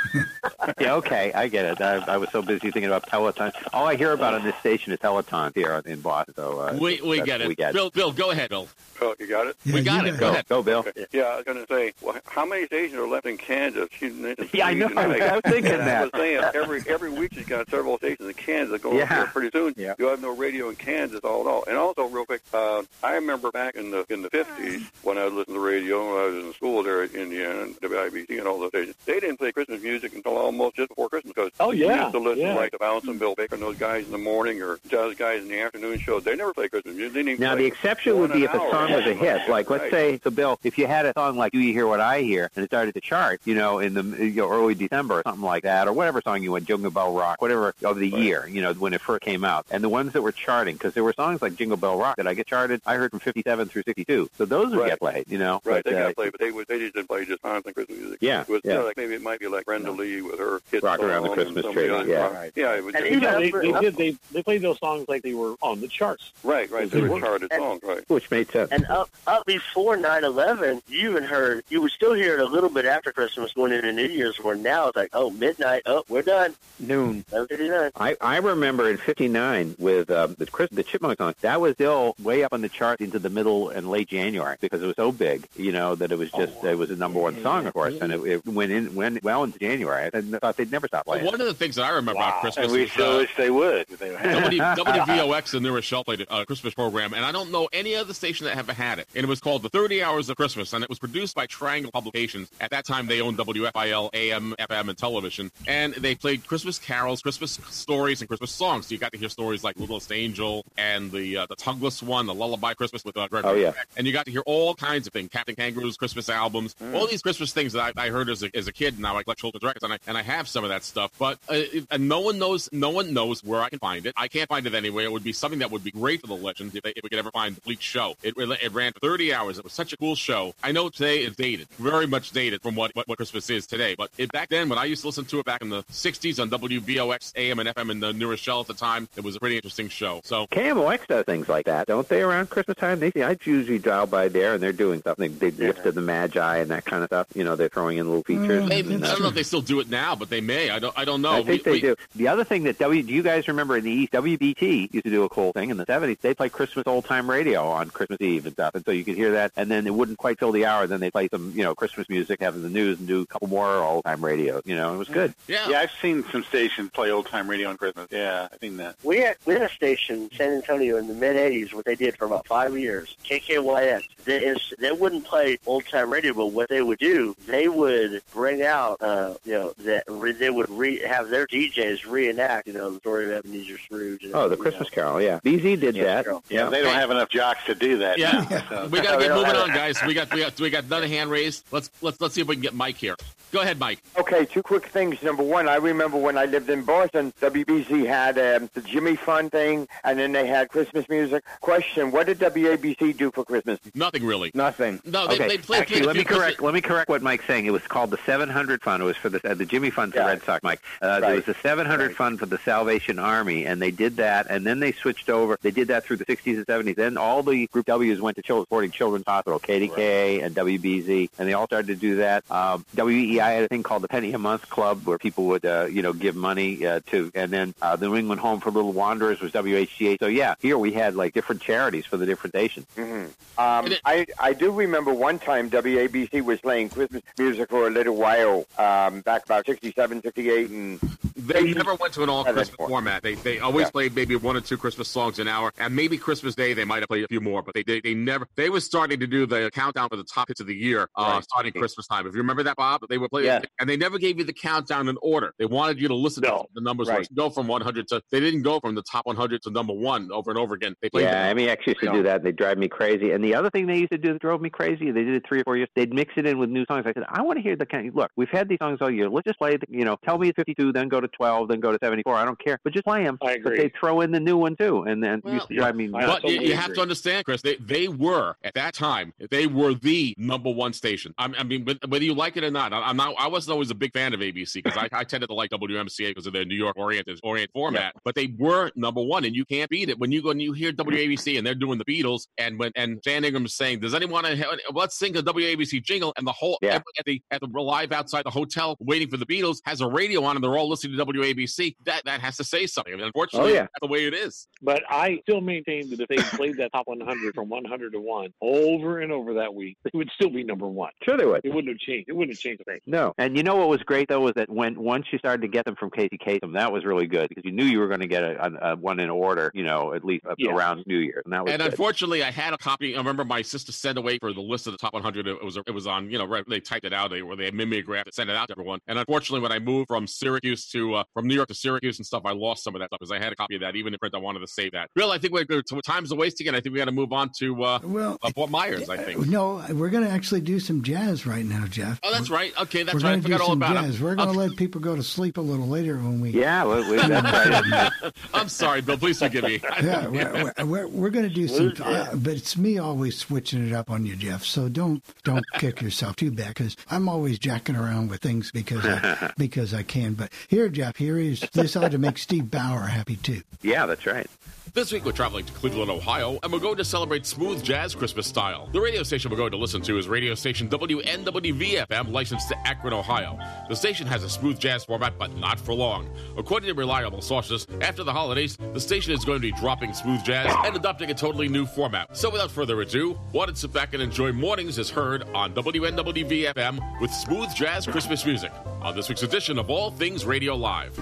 Yeah, 0.80 0.96
okay, 0.96 1.32
I 1.34 1.48
get 1.50 1.66
it. 1.66 1.82
I, 1.82 1.96
I 2.14 2.18
was 2.18 2.30
so 2.32 2.42
busy 2.42 2.60
thinking 2.72 2.86
about 2.86 3.06
Peloton. 3.08 3.52
All 3.74 3.86
I 3.86 3.96
hear 3.96 4.12
about 4.14 4.34
on 4.34 4.44
this 4.44 4.56
station 4.58 4.92
is 4.94 5.00
Peloton 5.00 5.52
here 5.56 5.82
in 5.86 6.00
Boston. 6.02 6.34
So 6.44 6.60
uh, 6.60 6.78
we 6.78 7.00
we 7.02 7.22
get 7.22 7.40
it. 7.40 7.48
We 7.48 7.56
get 7.56 7.72
Bill, 7.74 7.90
Bill, 7.90 8.12
go 8.12 8.32
ahead, 8.32 8.50
Bill. 8.50 8.68
Oh, 9.02 9.16
you 9.18 9.28
got 9.28 9.48
it? 9.48 9.56
Yeah, 9.64 9.74
we 9.76 9.82
got 9.82 10.06
it. 10.06 10.12
Go 10.12 10.18
Go, 10.20 10.30
ahead. 10.32 10.48
go, 10.50 10.62
Bill. 10.64 10.86
Yeah, 11.14 11.24
I 11.24 11.36
was 11.38 11.46
going 11.46 11.58
to 11.58 11.68
say, 11.68 11.94
well, 12.02 12.16
how 12.26 12.46
many 12.46 12.66
stations 12.68 12.98
are 13.00 13.08
left 13.08 13.26
in 13.26 13.38
Kansas? 13.38 13.88
Yeah, 14.54 14.68
I 14.68 14.74
know. 14.74 14.88
I 14.88 15.34
was 15.34 15.42
thinking 15.46 15.72
And 15.74 15.82
I 15.82 15.86
that. 15.86 16.02
was 16.04 16.12
saying 16.22 16.44
every 16.54 16.84
every 16.88 17.10
week 17.10 17.34
she's 17.34 17.46
got 17.46 17.70
several 17.70 17.98
stations 17.98 18.28
in 18.28 18.34
Kansas 18.36 18.82
going 18.82 18.98
Yeah. 18.98 19.08
yeah. 19.10 19.26
pretty 19.26 19.50
soon. 19.52 19.74
Yeah. 19.78 19.94
You 19.98 20.08
have 20.08 20.22
no 20.22 20.36
radio 20.36 20.70
in 20.70 20.76
Kansas 20.76 21.22
all 21.24 21.42
at 21.42 21.48
all. 21.48 21.64
And 21.68 21.78
also, 21.78 22.06
real 22.08 22.26
quick, 22.26 22.42
uh, 22.54 22.84
I 23.02 23.14
remember 23.16 23.52
back 23.52 23.76
in 23.76 23.92
the 23.92 24.06
in 24.10 24.22
the 24.22 24.30
fifties 24.30 24.84
when 25.04 25.18
I 25.18 25.24
was 25.26 25.34
listening 25.34 25.56
to 25.58 25.62
radio 25.62 26.00
when 26.14 26.24
I 26.24 26.26
was 26.36 26.46
in 26.46 26.54
school 26.54 26.84
there 26.84 27.04
at 27.04 27.14
Indiana 27.16 27.62
and 27.64 27.76
WIBC 27.82 28.38
and 28.38 28.48
all 28.48 28.60
those 28.60 28.70
stations. 28.70 28.96
They 29.06 29.20
didn't 29.22 29.38
play 29.38 29.52
Christmas 29.54 29.82
music 29.82 30.14
until 30.14 30.38
almost 30.38 30.76
just 30.76 30.90
before 30.90 31.08
Christmas 31.10 31.34
because 31.34 31.52
Oh, 31.60 31.70
we 31.70 31.78
yeah, 31.86 32.02
used 32.04 32.14
to 32.14 32.20
listen 32.20 32.42
yeah. 32.48 32.56
like 32.56 32.72
the 32.72 32.78
Bounce 32.80 33.06
and 33.08 33.18
Bill 33.20 33.34
Baker 33.36 33.56
and 33.56 33.64
those 33.64 33.78
guys 33.78 34.06
in 34.06 34.12
the 34.12 34.18
morning 34.18 34.62
or 34.62 34.80
those 34.90 35.16
guys 35.16 35.42
in 35.42 35.48
the 35.50 35.60
afternoon 35.62 36.00
shows. 36.00 36.24
They 36.24 36.33
never 36.36 36.54
play 36.54 36.68
Christmas 36.70 36.96
music. 36.96 37.14
They 37.14 37.24
didn't 37.24 37.40
Now, 37.40 37.54
play 37.54 37.64
the 37.64 37.68
exception 37.68 38.18
would 38.20 38.32
be 38.34 38.44
if 38.44 38.54
a 38.54 38.58
song 38.58 38.72
song 38.72 38.92
was 38.92 39.06
a 39.06 39.14
hit. 39.14 39.48
Like, 39.50 39.70
let's 39.70 39.90
say, 39.92 40.20
so 40.24 40.30
Bill, 40.32 40.60
if 40.64 40.78
you 40.78 40.88
had 40.88 41.06
a 41.06 41.14
song 41.14 41.38
like 41.38 41.52
"Do 41.52 41.60
You 41.60 41.74
Hear 41.74 41.88
What 41.88 42.00
I 42.00 42.22
Hear" 42.22 42.50
and 42.56 42.64
it 42.64 42.68
started 42.70 42.94
to 42.96 43.02
chart, 43.02 43.42
you 43.46 43.56
know, 43.56 43.80
in 43.80 43.94
the 43.94 44.04
you 44.04 44.32
know, 44.42 44.50
early 44.50 44.76
December 44.76 45.20
or 45.20 45.24
something 45.24 45.44
like 45.44 45.64
that, 45.64 45.88
or 45.88 45.94
whatever 45.94 46.22
song 46.22 46.42
you 46.44 46.52
went, 46.52 46.66
Jingle 46.66 46.92
Bell 46.92 47.14
Rock, 47.14 47.42
whatever 47.42 47.74
of 47.84 47.98
the 47.98 48.08
year, 48.10 48.48
you 48.48 48.62
know, 48.62 48.74
when 48.74 48.94
it 48.94 49.02
first 49.02 49.22
came 49.22 49.44
out, 49.44 49.66
and 49.72 49.84
the 49.84 49.90
ones 49.90 50.14
that 50.14 50.22
were 50.22 50.32
charting, 50.32 50.76
because 50.76 50.94
there 50.94 51.04
were 51.04 51.14
songs 51.14 51.42
like 51.42 51.56
Jingle 51.56 51.78
Bell 51.78 51.98
Rock 51.98 52.18
that 52.18 52.28
I 52.28 52.34
get 52.34 52.48
charted, 52.48 52.82
I 52.86 52.96
heard 52.96 53.12
from 53.12 53.20
57 53.20 53.68
through 53.70 53.84
62. 53.84 54.30
So 54.38 54.46
those 54.46 54.70
would 54.72 54.80
Right. 54.80 54.90
get 54.90 55.00
played, 55.00 55.26
you 55.30 55.38
know. 55.38 55.62
Right, 55.64 55.84
but, 55.84 55.92
they 55.92 55.98
uh, 56.02 56.08
got 56.08 56.16
played, 56.16 56.32
but 56.32 56.42
they 56.42 56.52
would 56.52 56.68
they 56.68 56.80
just 56.80 56.96
didn't 56.96 57.08
play 57.08 57.26
just 57.26 57.42
constant 57.42 57.76
Christmas 57.76 57.98
music. 58.00 58.18
Yeah, 58.22 58.42
it 58.42 58.50
was, 58.50 58.62
yeah. 58.64 58.72
You 58.74 58.78
know, 58.80 58.86
like 58.86 58.98
maybe 58.98 59.14
it 59.14 59.22
might 59.22 59.40
be 59.40 59.48
like 59.48 59.66
Brenda 59.66 59.92
Lee 59.92 60.22
with 60.22 60.40
her 60.40 60.62
hit 60.72 60.84
Rock 60.84 61.00
Around 61.00 61.24
the 61.24 61.30
Christmas 61.30 61.66
Tree, 61.74 61.88
yeah. 61.88 62.28
Right. 62.34 62.52
yeah, 62.56 62.76
it 62.76 62.84
was 62.84 62.96
And 62.96 63.06
just, 63.06 63.22
Yeah, 63.22 63.38
they, 63.40 63.52
they 63.52 63.72
did. 63.82 63.96
They 63.96 64.16
they 64.32 64.44
played 64.44 64.62
those 64.62 64.80
songs 64.80 65.06
like 65.08 65.22
they 65.24 65.34
were 65.34 65.56
on 65.62 65.82
the 65.82 65.88
charts. 65.88 66.23
Right, 66.44 66.70
right. 66.72 66.90
They 66.90 67.02
were 67.02 67.20
charted 67.20 67.52
songs, 67.54 67.82
right. 67.84 68.04
which 68.10 68.30
made 68.32 68.50
sense. 68.52 68.72
And 68.72 68.86
up 68.86 69.10
up 69.28 69.46
before 69.46 69.98
9/11, 69.98 70.82
you 70.88 71.10
even 71.12 71.24
heard 71.24 71.64
you 71.70 71.82
would 71.82 71.92
still 71.92 72.14
hear 72.14 72.36
it 72.36 72.40
a 72.40 72.46
little 72.46 72.70
bit 72.70 72.86
after 72.86 73.12
Christmas 73.12 73.54
going 73.54 73.72
into 73.72 73.92
New 73.92 74.08
Year's. 74.08 74.38
Where 74.38 74.56
now 74.56 74.88
it's 74.88 74.98
like, 74.98 75.10
oh, 75.14 75.30
midnight. 75.30 75.84
Oh, 75.86 76.04
we're 76.10 76.22
done. 76.22 76.56
Noon. 76.80 77.24
7:59. 77.32 77.92
I, 77.96 78.16
I 78.20 78.38
remember 78.38 78.90
in 78.90 78.98
'59 78.98 79.76
with 79.80 80.10
um, 80.12 80.36
the 80.38 80.46
Chris 80.46 80.70
the 80.72 80.84
Chipmunk 80.84 81.18
song. 81.18 81.36
That 81.42 81.62
was 81.62 81.74
still 81.76 82.16
way 82.22 82.44
up 82.44 82.54
on 82.54 82.62
the 82.62 82.70
chart 82.70 83.02
into 83.02 83.20
the 83.20 83.30
middle 83.30 83.70
and 83.70 83.90
late 83.90 84.08
January 84.08 84.58
because 84.60 84.82
it 84.82 84.86
was 84.86 84.96
so 84.96 85.12
big, 85.12 85.48
you 85.56 85.72
know, 85.72 85.96
that 85.96 86.12
it 86.12 86.18
was 86.18 86.32
just 86.32 86.64
it 86.64 86.78
was 86.78 86.90
a 86.92 86.96
number 86.96 87.20
one 87.20 87.42
song, 87.42 87.66
of 87.66 87.74
course, 87.74 87.96
and 88.00 88.12
it, 88.14 88.20
it 88.22 88.46
went 88.46 88.72
in 88.72 88.96
went 88.96 89.24
well 89.24 89.44
into 89.44 89.60
January. 89.60 90.10
I 90.14 90.22
thought 90.22 90.58
they'd 90.58 90.72
never 90.72 90.88
stop 90.88 91.08
Well, 91.08 91.24
one 91.24 91.40
of 91.40 91.48
the 91.48 91.54
things 91.54 91.76
that 91.76 91.86
I 91.86 91.90
remember 91.90 92.22
about 92.22 92.42
Christmas 92.42 92.66
And 92.66 92.74
we 92.74 92.84
is 92.84 92.92
still 92.92 93.16
uh, 93.16 93.18
wish 93.20 93.36
they 93.36 93.50
would. 93.50 93.86
if 93.90 94.00
they 94.00 94.14
had. 94.14 94.44
W, 94.44 94.62
WVOX 94.62 95.54
and 95.54 95.66
Played 96.14 96.28
a 96.30 96.46
Christmas 96.46 96.76
program, 96.76 97.14
and 97.16 97.26
I 97.26 97.32
don't 97.32 97.52
know 97.52 97.68
any 97.74 97.96
other 97.96 98.14
station 98.14 98.46
that 98.46 98.56
ever 98.56 98.72
had 98.72 99.00
it. 99.00 99.08
And 99.16 99.24
it 99.24 99.28
was 99.28 99.40
called 99.40 99.64
The 99.64 99.70
30 99.70 100.04
Hours 100.04 100.30
of 100.30 100.38
Christmas, 100.38 100.72
and 100.74 100.84
it 100.84 100.90
was 100.90 101.00
produced 101.00 101.34
by 101.36 101.48
Triangle 101.48 101.92
Publications. 101.92 102.52
At 102.62 102.70
that 102.70 102.86
time, 102.86 103.08
they 103.08 103.20
owned 103.20 103.38
WFIL, 103.40 104.12
AM, 104.14 104.54
FM, 104.60 104.90
and 104.90 104.98
television. 104.98 105.52
And 105.68 105.96
they 105.96 106.14
played 106.14 106.46
Christmas 106.46 106.78
carols, 106.78 107.24
Christmas 107.24 107.54
stories, 107.72 108.22
and 108.22 108.28
Christmas 108.28 108.52
songs. 108.52 108.86
So 108.88 108.94
you 108.94 109.00
got 109.00 109.12
to 109.14 109.18
hear 109.18 109.28
stories 109.30 109.64
like 109.64 109.76
Littlest 109.80 110.12
Angel 110.12 110.64
and 110.78 111.12
the 111.12 111.38
uh, 111.38 111.46
the 111.48 111.56
Tongueless 111.56 112.04
one, 112.04 112.28
the 112.28 112.34
Lullaby 112.36 112.76
Christmas 112.76 113.04
with 113.04 113.18
uh, 113.18 113.28
Gregory 113.28 113.52
Oh, 113.52 113.56
yeah. 113.56 113.74
And 113.98 114.06
you 114.06 114.14
got 114.14 114.26
to 114.26 114.32
hear 114.32 114.44
all 114.46 114.76
kinds 114.76 115.08
of 115.08 115.14
things, 115.14 115.30
Captain 115.32 115.56
Kangaroo's 115.56 115.98
Christmas 115.98 116.30
albums, 116.30 116.76
all 116.94 117.08
these 117.08 117.24
Christmas 117.24 117.54
things 117.54 117.74
that 117.74 117.94
I, 117.98 118.06
I 118.06 118.10
heard 118.10 118.30
as 118.30 118.44
a, 118.44 118.56
as 118.56 118.68
a 118.68 118.72
kid. 118.74 119.00
Now 119.00 119.18
I 119.18 119.24
collect 119.24 119.40
children's 119.42 119.64
records, 119.64 119.84
and 119.84 119.94
I, 119.94 119.98
and 120.06 120.16
I 120.16 120.22
have 120.22 120.48
some 120.48 120.64
of 120.64 120.70
that 120.70 120.84
stuff. 120.84 121.12
But 121.18 121.40
uh, 121.50 121.54
it- 121.56 121.88
and 121.90 122.08
no 122.08 122.20
one 122.20 122.38
knows 122.38 122.70
no 122.72 122.92
one 122.92 123.14
knows 123.16 123.44
where 123.44 123.62
I 123.62 123.70
can 123.70 123.80
find 123.80 124.06
it. 124.06 124.14
I 124.16 124.28
can't 124.28 124.48
find 124.50 124.68
it 124.68 124.76
anywhere. 124.76 125.06
It 125.06 125.12
would 125.12 125.24
be 125.24 125.34
something 125.34 125.60
that 125.60 125.72
would 125.72 125.84
be 125.84 125.92
great 125.96 126.22
for 126.22 126.28
the 126.28 126.36
legends 126.36 126.76
if, 126.76 126.84
they, 126.84 126.92
if 126.96 127.04
we 127.04 127.10
could 127.10 127.20
ever 127.20 127.32
find 127.32 127.56
the 127.56 127.62
Bleak 127.62 127.82
Show. 127.82 128.16
It, 128.24 128.34
it 128.38 128.72
ran 128.74 128.94
for 128.94 129.00
30 129.00 129.34
hours. 129.34 129.58
It 129.58 129.64
was 129.64 129.74
such 129.74 129.94
a 129.94 129.98
cool 129.98 130.16
show. 130.16 130.54
I 130.64 130.72
know 130.72 130.90
today 130.90 131.20
is 131.24 131.36
dated, 131.36 131.68
very 131.80 132.08
much 132.08 132.32
dated 132.32 132.62
from 132.62 132.76
what, 132.76 132.96
what, 132.96 133.08
what 133.08 133.18
Christmas 133.18 133.50
is 133.50 133.66
today. 133.68 133.96
But 133.98 134.12
it, 134.18 134.32
back 134.32 134.50
then, 134.50 134.70
when 134.70 134.80
I 134.80 134.86
used 134.86 135.02
to 135.02 135.08
listen 135.08 135.26
to 135.26 135.40
it 135.40 135.46
back 135.46 135.62
in 135.62 135.70
the 135.70 135.84
60s 135.84 136.42
on 136.42 136.50
WVOX, 136.50 137.34
AM, 137.36 137.60
and 137.60 137.70
FM 137.70 137.92
in 137.92 138.00
the 138.00 138.14
New 138.14 138.30
Rochelle 138.30 138.62
at 138.62 138.68
the 138.68 138.74
time, 138.74 139.08
it 139.16 139.24
was 139.24 139.36
a 139.36 139.40
pretty 139.40 139.56
interesting 139.56 139.90
show. 139.90 140.22
So 140.24 140.48
KMOX 140.48 141.08
does 141.08 141.26
things 141.26 141.50
like 141.50 141.66
that, 141.66 141.88
don't 141.88 142.08
they? 142.08 142.22
Around 142.22 142.50
Christmas 142.50 142.78
time, 142.78 143.00
they 143.00 143.12
I 143.24 143.38
usually 143.44 143.80
dial 143.80 144.08
by 144.08 144.28
there, 144.28 144.54
and 144.56 144.64
they're 144.64 144.72
doing 144.74 145.02
something. 145.02 145.38
They 145.38 145.52
lifted 145.52 145.96
the 145.96 146.02
Magi 146.02 146.58
and 146.58 146.72
that 146.72 146.86
kind 146.86 147.04
of 147.04 147.10
stuff. 147.10 147.28
You 147.34 147.44
know, 147.44 147.56
they're 147.56 147.70
throwing 147.70 147.98
in 147.98 148.08
little 148.08 148.24
features. 148.24 148.68
Maybe, 148.68 148.92
I 148.92 148.96
and, 148.96 149.04
uh, 149.04 149.12
don't 149.12 149.22
know 149.22 149.28
if 149.30 149.36
they 149.36 149.44
still 149.44 149.62
do 149.62 149.80
it 149.80 149.90
now, 149.90 150.16
but 150.16 150.30
they 150.30 150.42
may. 150.42 150.70
I 150.70 150.80
don't. 150.80 150.98
I 150.98 151.06
don't 151.06 151.22
know. 151.22 151.34
I 151.34 151.44
think 151.44 151.48
We- 151.48 151.58
they 151.58 151.72
we- 151.72 151.82
do. 151.82 151.96
The 152.16 152.28
other 152.28 152.44
thing 152.44 152.64
that 152.64 152.80
W, 152.80 153.04
do 153.04 153.14
you 153.14 153.24
guys 153.24 153.48
remember 153.48 153.78
in 153.78 153.84
the 153.84 153.92
East, 153.92 154.14
WBT 154.14 154.94
used 154.94 155.06
to 155.06 155.12
do 155.12 155.24
a 155.24 155.30
cool 155.30 155.52
thing 155.54 155.70
in 155.70 155.78
the 155.78 155.83
70s. 155.86 156.20
They 156.22 156.34
play 156.34 156.50
Christmas 156.50 156.86
old 156.88 157.06
time 157.06 157.30
radio 157.30 157.68
on 157.68 157.90
Christmas 157.90 158.22
Eve 158.22 158.46
and 158.46 158.54
stuff. 158.54 158.76
And 158.76 158.84
so 158.86 158.92
you 158.92 159.04
could 159.04 159.16
hear 159.16 159.32
that. 159.34 159.52
And 159.56 159.70
then 159.70 159.86
it 159.88 159.94
wouldn't 159.94 160.18
quite 160.18 160.40
fill 160.40 160.52
the 160.52 160.66
hour. 160.66 160.88
Then 160.88 161.00
they 161.00 161.12
play 161.12 161.28
some, 161.30 161.52
you 161.56 161.64
know, 161.64 161.76
Christmas 161.76 162.10
music, 162.10 162.42
have 162.42 162.60
the 162.62 162.70
news, 162.70 163.00
and 163.00 163.08
do 163.08 163.22
a 163.22 163.26
couple 163.26 163.48
more 163.48 163.68
old 163.84 164.04
time 164.06 164.24
radio. 164.24 164.62
You 164.66 164.76
know, 164.76 164.94
it 164.94 164.98
was 164.98 165.10
good. 165.10 165.34
Yeah. 165.48 165.70
Yeah, 165.70 165.80
I've 165.80 165.92
seen 166.02 166.24
some 166.32 166.44
stations 166.44 166.90
play 166.92 167.12
old 167.12 167.28
time 167.28 167.50
radio 167.50 167.70
on 167.70 167.78
Christmas. 167.78 168.08
Yeah, 168.12 168.48
I've 168.52 168.60
seen 168.60 168.78
that. 168.78 168.96
We 169.04 169.20
had, 169.20 169.38
we 169.46 169.54
had 169.54 169.64
a 169.64 169.70
station 169.70 170.24
in 170.24 170.32
San 170.38 170.52
Antonio 170.54 170.98
in 170.98 171.08
the 171.08 171.14
mid 171.14 171.36
'80s, 171.36 171.74
what 171.74 171.86
they 171.86 171.96
did 171.96 172.18
for 172.18 172.26
about 172.26 172.48
five 172.48 172.78
years. 172.78 173.16
KKYX. 173.26 174.04
They, 174.26 174.38
it's- 174.38 174.74
they 174.80 174.92
wouldn't 174.92 175.26
play 175.26 175.58
old 175.66 175.86
time 175.88 176.12
radio, 176.12 176.34
but 176.34 176.48
what 176.48 176.70
they 176.70 176.82
would 176.82 177.00
do, 177.00 177.36
they 177.48 177.68
would 177.68 178.22
bring 178.34 178.64
out, 178.64 179.02
uh, 179.02 179.34
you 179.46 179.54
know, 179.54 179.74
that 179.80 180.04
re, 180.08 180.32
they 180.32 180.50
would 180.50 180.70
re, 180.70 181.00
have 181.00 181.30
their 181.30 181.46
DJs 181.48 182.06
reenact, 182.10 182.68
you 182.68 182.74
know, 182.74 182.90
the 182.92 183.00
story 183.00 183.26
of 183.26 183.32
Ebenezer 183.32 183.78
Scrooge. 183.80 184.24
And 184.24 184.34
Oh, 184.34 184.48
the 184.50 184.58
Christmas 184.58 184.90
know. 184.90 184.96
Carol, 184.96 185.22
yeah. 185.22 185.40
BZ 185.44 185.73
did 185.76 185.96
that. 185.96 186.26
Yeah, 186.50 186.70
they 186.70 186.82
don't 186.82 186.94
have 186.96 187.12
enough 187.12 187.30
jocks 187.30 187.66
to 187.66 187.76
do 187.76 187.98
that. 188.00 188.18
Yeah, 188.18 188.46
now, 188.50 188.64
so. 188.70 188.88
we 188.88 189.02
got 189.02 189.12
to 189.14 189.18
They 189.20 189.28
get 189.28 189.36
moving 189.36 189.56
on, 189.56 189.70
guys. 189.70 189.98
We 190.06 190.14
got 190.14 190.34
we 190.34 190.42
got 190.42 190.60
we 190.60 190.70
got 190.70 190.84
another 190.86 191.08
hand 191.08 191.30
raised. 191.30 191.66
Let's 191.72 191.90
let's 192.02 192.20
let's 192.22 192.36
see 192.36 192.42
if 192.42 192.48
we 192.48 192.56
can 192.56 192.62
get 192.62 192.74
Mike 192.74 192.98
here. 192.98 193.16
Go 193.52 193.62
ahead, 193.62 193.78
Mike. 193.78 194.00
Okay, 194.18 194.46
two 194.46 194.64
quick 194.64 194.88
things. 194.88 195.22
Number 195.22 195.44
one, 195.44 195.68
I 195.70 195.76
remember 195.76 196.18
when 196.18 196.40
I 196.40 196.46
lived 196.46 196.72
in 196.72 196.84
Boston, 196.84 197.32
WBC 197.40 198.04
had 198.08 198.40
um, 198.40 198.68
the 198.74 198.82
Jimmy 198.82 199.16
Fund 199.16 199.52
thing, 199.52 199.88
and 200.04 200.18
then 200.18 200.32
they 200.32 200.48
had 200.48 200.70
Christmas 200.70 201.08
music. 201.08 201.44
Question: 201.62 202.10
What 202.12 202.26
did 202.26 202.40
WABC 202.40 203.16
do 203.16 203.30
for 203.30 203.46
Christmas? 203.46 203.80
Nothing 203.94 204.26
really. 204.26 204.50
Nothing. 204.56 205.00
No, 205.06 205.28
they, 205.28 205.36
okay. 205.36 205.48
they 205.50 205.58
played. 205.60 205.82
Actually, 205.82 206.02
let 206.02 206.16
me 206.16 206.22
few 206.22 206.26
Christmas- 206.26 206.46
correct. 206.46 206.62
Let 206.64 206.74
me 206.74 206.82
correct 206.82 207.10
what 207.10 207.22
Mike's 207.22 207.46
saying. 207.46 207.68
It 207.68 207.72
was 207.74 207.84
called 207.84 208.10
the 208.10 208.18
700 208.26 208.82
Fund. 208.82 209.04
It 209.04 209.06
was 209.06 209.18
for 209.18 209.30
the 209.30 209.48
uh, 209.48 209.54
the 209.54 209.66
Jimmy 209.66 209.92
Fund 209.92 210.14
for 210.14 210.20
Yeah. 210.20 210.28
Red 210.28 210.44
Sox, 210.44 210.64
Mike. 210.64 210.82
Uh, 211.02 211.20
There 211.20 211.36
was 211.36 211.46
the 211.46 211.56
700 211.62 212.08
Right. 212.08 212.16
Fund 212.16 212.40
for 212.40 212.48
the 212.48 212.58
Salvation 212.58 213.20
Army, 213.20 213.66
and 213.66 213.80
they 213.80 213.92
did 213.92 214.18
that, 214.18 214.48
and 214.50 214.66
then 214.66 214.80
they 214.80 214.94
switched 214.94 215.30
over. 215.30 215.58
They 215.64 215.72
did 215.72 215.88
that 215.88 216.04
through 216.06 216.18
the 216.18 216.26
60s 216.26 216.58
and 216.58 216.68
70s. 216.68 216.96
Then 216.96 217.18
all 217.18 217.42
the 217.42 217.68
Group 217.68 217.88
W's 217.88 218.22
went 218.22 218.36
to 218.38 218.44
children, 218.44 218.66
supporting 218.66 218.92
Children's 218.92 219.26
Hospital, 219.26 219.60
KDK 219.60 220.44
and 220.44 220.56
WBZ, 220.56 221.30
and 221.40 221.48
they 221.48 221.54
all 221.54 221.66
started 221.66 221.88
to 221.88 221.96
do 221.96 222.18
that. 222.18 222.44
Um, 222.52 222.86
WEI 222.96 223.38
had 223.38 223.64
a 223.64 223.68
thing 223.68 223.82
called 223.84 224.04
the 224.04 224.08
Penny 224.08 224.32
a 224.34 224.38
Month 224.38 224.70
Club, 224.70 225.06
where 225.06 225.18
people 225.18 225.46
would, 225.46 225.66
uh, 225.66 225.88
you 225.90 226.02
know, 226.02 226.14
give 226.14 226.36
money 226.36 226.86
uh, 226.86 227.00
to, 227.08 227.32
and 227.34 227.52
then 227.52 227.74
uh, 227.82 227.96
the 227.96 228.08
New 228.08 228.16
England 228.18 228.42
Home 228.42 228.60
for 228.60 228.72
Little 228.72 228.94
Wanderers 228.94 229.40
was 229.42 229.52
WHCA. 229.52 230.20
So 230.20 230.28
yeah, 230.28 230.56
here 230.62 230.78
we 230.78 230.92
had 230.92 231.16
like 231.16 231.34
different 231.34 231.62
charities 231.62 232.06
for 232.06 232.18
the 232.18 232.26
different 232.26 232.54
stations. 232.54 232.86
hmm 232.96 233.26
Um, 233.58 233.94
I 234.06 234.26
I 234.40 234.54
do 234.54 234.72
remember 234.72 235.14
one 235.14 235.40
time 235.40 235.70
WABC 235.70 236.42
was 236.44 236.60
playing 236.60 236.90
Christmas 236.90 237.24
music 237.38 237.70
for 237.70 237.88
a 237.88 237.90
little 237.90 238.16
while, 238.16 238.66
um, 238.78 239.22
back 239.22 239.46
about 239.46 239.66
67, 239.66 240.22
68, 240.22 240.70
and 240.70 241.00
They 241.48 241.74
never 241.74 241.96
went 241.96 242.14
to 242.14 242.24
an 242.24 242.30
all 242.30 242.44
Christmas 242.44 242.70
format. 242.88 243.22
They 243.24 243.36
they 243.36 243.60
always 243.60 243.86
Yeah. 243.88 243.92
played 243.92 244.16
maybe 244.16 244.36
one 244.36 244.56
or 244.56 244.62
two 244.62 244.78
Christmas 244.78 245.08
songs 245.08 245.40
an 245.40 245.48
hour, 245.48 245.72
and 245.78 245.96
maybe 245.96 246.18
Christmas 246.18 246.56
Day 246.56 246.74
they 246.74 246.86
might 246.86 247.00
have 247.00 247.10
played 247.10 247.24
a 247.24 247.28
few 247.28 247.42
more, 247.42 247.62
but 247.62 247.74
they 247.74 247.84
they, 247.84 248.00
they 248.02 248.14
never. 248.14 248.48
They 248.56 248.70
were 248.70 248.80
starting 248.80 249.20
to 249.20 249.28
do 249.28 249.46
the 249.46 249.70
countdown 249.74 250.10
for 250.10 250.16
the 250.16 250.24
top 250.24 250.48
hits 250.48 250.60
of 250.62 250.68
the 250.68 250.76
year, 250.76 251.08
uh, 251.18 251.24
Right. 251.36 251.44
starting 251.44 251.74
Christmas 251.74 252.08
time. 252.08 252.26
If 252.28 252.34
you 252.34 252.40
remember 252.42 252.64
that, 252.64 252.76
Bob, 252.78 253.02
they 253.10 253.18
were 253.18 253.30
playing, 253.30 253.48
Yeah. 253.48 253.62
and 253.80 253.90
they 253.90 253.98
never 253.98 254.18
gave 254.18 254.38
you 254.38 254.44
the 254.44 254.54
countdown 254.54 255.08
in 255.08 255.18
order. 255.22 255.54
They 255.58 255.66
wanted 255.66 256.00
you 256.00 256.08
to 256.08 256.16
listen 256.16 256.44
to 256.44 256.64
the 256.74 256.82
numbers. 256.82 257.08
Right. 257.10 257.28
Go 257.36 257.50
from 257.50 257.68
100 257.68 258.08
to. 258.10 258.22
They 258.32 258.40
didn't 258.40 258.62
go 258.62 258.80
from 258.80 258.96
the 258.96 259.04
top 259.04 259.26
100 259.26 259.62
to 259.64 259.70
number 259.72 259.94
one 259.94 260.32
over 260.32 260.50
and 260.52 260.58
over 260.60 260.74
again. 260.76 260.96
They 261.02 261.10
played. 261.10 261.24
Yeah, 261.24 261.48
I 261.50 261.54
mean, 261.54 261.70
actually 261.70 261.92
used 261.94 262.02
to 262.02 262.12
do 262.12 262.24
that. 262.24 262.44
They 262.44 262.52
drive 262.52 262.78
me 262.78 262.88
crazy. 262.88 263.32
And 263.32 263.44
the 263.44 263.56
other 263.56 263.70
thing 263.70 263.88
they 263.88 263.98
used 263.98 264.12
to 264.12 264.18
do 264.18 264.34
that 264.34 264.42
drove 264.42 264.62
me 264.62 264.70
crazy, 264.70 265.12
they 265.12 265.24
did 265.24 265.36
it 265.36 265.44
three 265.48 265.62
or 265.62 265.64
four 265.64 265.78
years. 265.78 265.90
They'd 265.96 266.14
mix 266.14 266.34
it 266.38 266.46
in 266.46 266.58
with 266.58 266.70
new 266.70 266.86
songs. 266.86 267.04
I 267.06 267.14
said, 267.14 267.24
I 267.30 267.42
want 267.42 267.58
to 267.58 267.64
hear 267.64 267.76
the 267.76 267.86
kind. 267.86 268.12
Look, 268.14 268.32
we've 268.36 268.50
had 268.50 268.70
these 268.70 268.78
songs 268.82 269.00
all 269.02 269.10
year. 269.12 269.30
Let's 269.30 269.46
just 269.46 269.58
play. 269.60 269.78
The, 269.78 269.86
you 269.90 270.06
know, 270.06 270.18
tell 270.26 270.38
me 270.38 270.52
52, 270.56 270.92
then 270.94 271.08
go 271.10 271.20
to 271.20 271.28
12, 271.34 271.68
then 271.68 271.80
go 271.80 271.92
to 271.92 271.98
74. 272.02 272.36
I 272.36 272.46
don't 272.46 272.60
care, 272.60 272.80
but 272.84 272.94
just 272.94 273.06
play 273.06 273.24
them. 273.24 273.38
I 273.42 273.60
But 273.64 273.76
they 273.76 273.90
throw 273.90 274.22
in 274.22 274.32
the 274.32 274.40
new 274.40 274.58
one 274.58 274.76
too, 274.76 275.04
and 275.04 275.24
then 275.24 275.42
Well, 275.44 275.56
used 275.56 275.68
to 275.68 275.76
drive 275.76 275.96
me. 275.96 276.10
I 276.14 276.26
But 276.26 276.44
you, 276.44 276.62
you 276.62 276.76
have 276.76 276.94
to 276.94 277.02
understand, 277.02 277.46
Chris. 277.46 277.62
They 277.62 277.76
they 277.78 278.08
were 278.08 278.56
at 278.64 278.74
that 278.76 278.94
time. 278.94 279.34
They 279.50 279.68
were 279.68 279.94
the 279.94 280.36
number 280.38 280.72
one 280.72 280.94
station. 280.94 281.34
I, 281.38 281.52
I 281.58 281.64
mean, 281.64 281.86
whether 282.08 282.24
you 282.24 282.34
like 282.34 282.58
it 282.58 282.64
or 282.64 282.72
not, 282.72 282.94
I, 282.94 283.02
I'm 283.02 283.18
not. 283.18 283.36
I 283.38 283.48
wasn't 283.48 283.74
always 283.74 283.92
a 283.92 283.96
big 283.96 284.14
fan 284.14 284.34
of 284.34 284.40
ABC 284.40 284.76
because 284.76 284.98
I, 284.98 285.10
I 285.12 285.24
tended 285.24 285.50
to 285.50 285.56
like 285.56 285.72
WMCA 285.72 286.30
because 286.30 286.48
of 286.48 286.54
their 286.54 286.66
New 286.66 286.76
York 286.76 286.98
oriented 286.98 287.40
orient 287.44 287.72
format. 287.74 288.14
But 288.24 288.36
they 288.36 288.54
were 288.58 288.92
number 288.96 289.22
one, 289.22 289.46
and 289.46 289.56
you 289.56 289.66
can't 289.66 289.90
beat 289.90 290.10
it 290.10 290.20
when 290.20 290.32
you 290.32 290.42
go 290.42 290.52
and 290.52 290.62
you 290.62 290.74
hear 290.74 290.92
WABC 290.92 291.58
and 291.58 291.66
they're 291.66 291.76
doing 291.76 291.98
the 291.98 292.06
Beatles, 292.06 292.48
and 292.58 292.78
when 292.80 292.92
and 292.96 293.22
Dan 293.24 293.44
Ingram's 293.44 293.74
saying, 293.74 294.00
"Does 294.00 294.14
anyone 294.14 294.44
want 294.44 294.48
to 294.48 294.78
let's 294.94 295.18
sing 295.18 295.36
a 295.38 295.42
WABC 295.42 296.04
jingle?" 296.04 296.34
and 296.38 296.48
the 296.48 296.52
whole 296.52 296.78
Yeah. 296.82 296.96
at 296.96 297.26
the 297.26 297.42
at 297.52 297.62
the 297.62 297.68
live 297.68 298.12
outside 298.12 298.46
the 298.46 298.52
hotel 298.52 298.98
waiting 299.00 299.30
for 299.30 299.38
the 299.38 299.46
Beatles 299.46 299.78
has 299.86 300.02
a 300.02 300.08
radio 300.08 300.44
on, 300.44 300.56
and 300.56 300.64
they're 300.64 300.78
all 300.78 300.90
listening 300.90 301.13
to 301.13 301.13
WABC. 301.14 301.96
That 302.06 302.24
that 302.26 302.42
has 302.42 302.58
to 302.58 302.64
say 302.64 302.86
something. 302.88 303.14
I 303.14 303.18
mean, 303.18 303.26
unfortunately, 303.26 303.72
Oh, 303.72 303.74
yeah. 303.76 303.82
that's 303.82 303.92
the 304.02 304.08
way 304.08 304.26
it 304.26 304.34
is. 304.34 304.68
But 304.82 305.04
I 305.10 305.40
still 305.44 305.62
maintain 305.62 306.10
that 306.10 306.20
if 306.20 306.28
they 306.28 306.38
played 306.58 306.78
that 306.78 306.92
top 306.92 307.08
100 307.08 307.56
from 307.56 307.70
100 307.70 308.14
to 308.14 308.20
1 308.20 308.54
over 308.62 309.20
and 309.20 309.32
over 309.32 309.54
that 309.56 309.74
week, 309.74 309.98
they 310.04 310.12
would 310.14 310.30
still 310.36 310.50
be 310.50 310.64
number 310.64 310.88
one. 310.88 311.12
Sure, 311.24 311.38
they 311.38 311.46
would. 311.46 311.62
It 311.64 311.74
wouldn't 311.74 311.90
have 311.94 312.00
changed. 312.00 312.30
It 312.30 312.34
wouldn't 312.34 312.56
have 312.56 312.60
changed 312.60 312.82
a 312.82 312.86
thing. 312.86 313.00
No, 313.06 313.34
and 313.38 313.56
you 313.58 313.64
know 313.64 313.76
what 313.76 313.90
was 313.90 314.02
great 314.04 314.28
though 314.30 314.42
was 314.42 314.54
that 314.56 314.70
when 314.70 315.00
once 315.00 315.26
you 315.32 315.40
started 315.40 315.62
to 315.62 315.68
get 315.68 315.86
them 315.86 315.96
from 315.96 316.10
Casey 316.10 316.38
Kasem, 316.38 316.74
that 316.74 316.92
was 316.92 317.06
really 317.06 317.28
good 317.28 317.50
because 317.50 317.64
you 317.66 317.72
knew 317.72 317.86
you 317.86 318.00
were 318.00 318.08
going 318.08 318.22
to 318.22 318.28
get 318.28 318.44
a, 318.44 318.66
a, 318.66 318.92
a 318.92 318.96
one 318.96 319.20
in 319.20 319.30
order, 319.30 319.72
you 319.74 319.84
know, 319.84 320.14
at 320.14 320.24
least 320.26 320.46
Yeah. 320.58 320.72
around 320.72 321.04
New 321.08 321.18
Year's, 321.18 321.44
and 321.46 321.54
that 321.54 321.64
was 321.64 321.72
and 321.74 321.82
good. 321.82 321.92
unfortunately, 321.92 322.44
I 322.44 322.52
had 322.52 322.74
a 322.74 322.78
copy. 322.78 323.16
I 323.16 323.18
remember 323.18 323.44
my 323.46 323.62
sister 323.62 323.92
sent 323.92 324.18
away 324.18 324.38
for 324.40 324.54
the 324.54 324.62
list 324.62 324.88
of 324.88 324.94
the 324.94 324.98
top 324.98 325.14
100. 325.14 325.48
It 325.48 325.64
was 325.64 325.78
it 325.78 325.92
was 325.92 326.08
on 326.08 326.30
you 326.30 326.38
know 326.38 326.46
right, 326.46 326.64
they 326.68 326.80
typed 326.80 327.06
it 327.06 327.14
out. 327.14 327.30
They 327.32 327.42
were 327.42 327.56
they 327.56 327.72
mimeographed 327.72 328.28
it, 328.28 328.36
sent 328.36 328.50
it 328.50 328.56
out 328.56 328.68
to 328.68 328.74
everyone. 328.74 329.00
And 329.08 329.18
unfortunately, 329.20 329.62
when 329.62 329.72
I 329.72 329.80
moved 329.80 330.08
from 330.08 330.28
Syracuse 330.28 330.88
to 330.90 331.03
to 331.04 331.16
uh, 331.16 331.24
from 331.34 331.48
New 331.48 331.56
York 331.56 331.68
to 331.70 331.76
Syracuse 331.76 332.20
and 332.20 332.26
stuff. 332.26 332.44
I 332.46 332.54
lost 332.54 332.84
some 332.84 332.96
of 332.96 333.00
that 333.00 333.10
stuff 333.10 333.20
because 333.20 333.32
I 333.32 333.40
had 333.40 333.54
a 333.54 333.56
copy 333.56 333.76
of 333.76 333.82
that, 333.82 333.96
even 333.96 334.14
in 334.14 334.20
print. 334.20 334.36
I 334.36 334.40
wanted 334.40 334.60
to 334.60 334.68
save 334.68 334.94
that. 334.94 335.10
Bill, 335.16 335.32
I 335.32 335.38
think 335.38 335.54
we're 335.54 335.66
time's 336.02 336.32
a 336.32 336.36
waste 336.36 336.60
again. 336.60 336.76
I 336.76 336.82
think 336.82 336.94
we 336.94 337.00
got 337.00 337.06
to 337.06 337.12
move 337.12 337.34
on 337.34 337.52
to 337.60 337.84
uh, 337.84 338.00
well, 338.04 338.38
uh, 338.42 338.52
Fort 338.56 338.70
Myers. 338.70 339.10
I 339.10 339.18
think. 339.18 339.48
No, 339.48 339.84
we're 339.90 340.10
going 340.10 340.24
to 340.24 340.30
actually 340.30 340.62
do 340.62 340.80
some 340.80 341.04
jazz 341.04 341.46
right 341.46 341.66
now, 341.66 341.86
Jeff. 341.88 342.20
Oh, 342.24 342.32
that's 342.32 342.50
right. 342.50 342.74
Okay, 342.82 343.04
that's 343.04 343.16
we're 343.16 343.30
right. 343.30 343.38
I 343.38 343.42
forgot 343.42 343.62
all 343.62 343.74
about 343.74 343.96
jazz. 343.96 344.16
it. 344.16 344.22
We're 344.22 344.36
going 344.36 344.52
to 344.52 344.58
let 344.58 344.76
people 344.76 345.02
go 345.02 345.16
to 345.16 345.24
sleep 345.24 345.58
a 345.58 345.62
little 345.62 345.88
later 345.88 346.16
when 346.16 346.42
we. 346.42 346.52
Yeah, 346.52 346.86
we, 346.86 347.10
we. 347.10 347.20
I'm 348.54 348.70
sorry, 348.70 349.02
Bill. 349.02 349.18
Please 349.18 349.40
forgive 349.40 349.64
me. 349.64 349.80
yeah, 350.02 350.28
we're, 350.28 350.86
we're, 350.86 351.08
we're 351.08 351.30
going 351.30 351.48
to 351.48 351.54
do 351.54 351.68
some, 351.68 351.94
uh, 352.04 352.36
but 352.36 352.54
it's 352.54 352.78
me 352.78 352.98
always 352.98 353.38
switching 353.38 353.88
it 353.88 353.94
up 353.94 354.10
on 354.10 354.26
you, 354.26 354.36
Jeff. 354.36 354.64
So 354.64 354.90
don't 354.90 355.24
don't 355.44 355.66
kick 355.76 356.02
yourself 356.02 356.36
too 356.36 356.52
bad 356.52 356.70
because 356.70 356.96
I'm 357.10 357.28
always 357.30 357.60
jacking 357.60 357.96
around 357.96 358.30
with 358.30 358.42
things 358.42 358.72
because 358.72 359.06
I, 359.06 359.52
because 359.58 359.94
I 359.94 360.04
can. 360.04 360.34
But 360.34 360.52
here, 360.68 360.90
Jeff, 360.94 361.18
here 361.18 361.38
is 361.38 361.60
this 361.74 361.96
ought 361.96 362.12
to 362.12 362.18
make 362.18 362.38
Steve 362.38 362.70
Bauer 362.70 363.02
happy 363.08 363.36
too. 363.38 363.62
Yeah, 363.82 364.06
that's 364.06 364.26
right. 364.26 364.48
This 364.94 365.12
week 365.12 365.26
we're 365.26 365.32
traveling 365.32 365.66
to 365.66 365.74
Cleveland, 365.74 366.12
Ohio, 366.12 366.60
and 366.62 366.72
we're 366.72 366.78
going 366.78 366.98
to 366.98 367.04
celebrate 367.04 367.48
smooth 367.48 367.84
jazz 367.84 368.14
Christmas 368.14 368.46
style. 368.46 368.90
The 368.94 369.02
radio 369.02 369.24
station 369.24 369.50
we're 369.50 369.58
going 369.58 369.72
to 369.72 369.78
listen 369.78 370.04
to 370.04 370.20
is 370.20 370.28
radio 370.28 370.54
station 370.54 370.88
WNWV-FM, 370.88 372.32
licensed 372.32 372.68
to 372.70 372.88
Akron, 372.88 373.12
Ohio. 373.12 373.58
The 373.90 373.96
station 373.96 374.28
has 374.28 374.44
a 374.44 374.50
smooth 374.50 374.78
jazz 374.78 375.04
format, 375.04 375.40
but 375.40 375.58
not 375.58 375.80
for 375.80 375.96
long. 375.96 376.30
According 376.58 376.90
to 376.90 376.94
reliable 376.94 377.42
sources, 377.42 377.88
after 378.02 378.24
the 378.24 378.32
holidays, 378.32 378.78
the 378.78 379.00
station 379.00 379.34
is 379.34 379.44
going 379.44 379.58
to 379.58 379.68
be 379.68 379.72
dropping 379.72 380.14
smooth 380.14 380.44
jazz 380.44 380.72
and 380.86 380.96
adopting 380.96 381.32
a 381.32 381.34
totally 381.34 381.68
new 381.68 381.88
format. 381.88 382.38
So 382.38 382.52
without 382.52 382.70
further 382.70 383.02
ado, 383.02 383.34
why 383.52 383.66
don't 383.66 383.76
sit 383.76 383.94
back 383.94 384.14
and 384.14 384.22
enjoy 384.22 384.52
Mornings 384.52 385.00
is 385.00 385.10
heard 385.10 385.42
on 385.56 385.74
WNWV-FM 385.74 387.20
with 387.20 387.32
smooth 387.32 387.74
jazz 387.74 388.06
Christmas 388.06 388.46
music 388.46 388.72
on 389.02 389.16
this 389.16 389.28
week's 389.28 389.44
edition 389.44 389.80
of 389.80 389.90
All 389.90 390.12
Things 390.12 390.46
Radio 390.46 390.76
Live. 390.84 391.16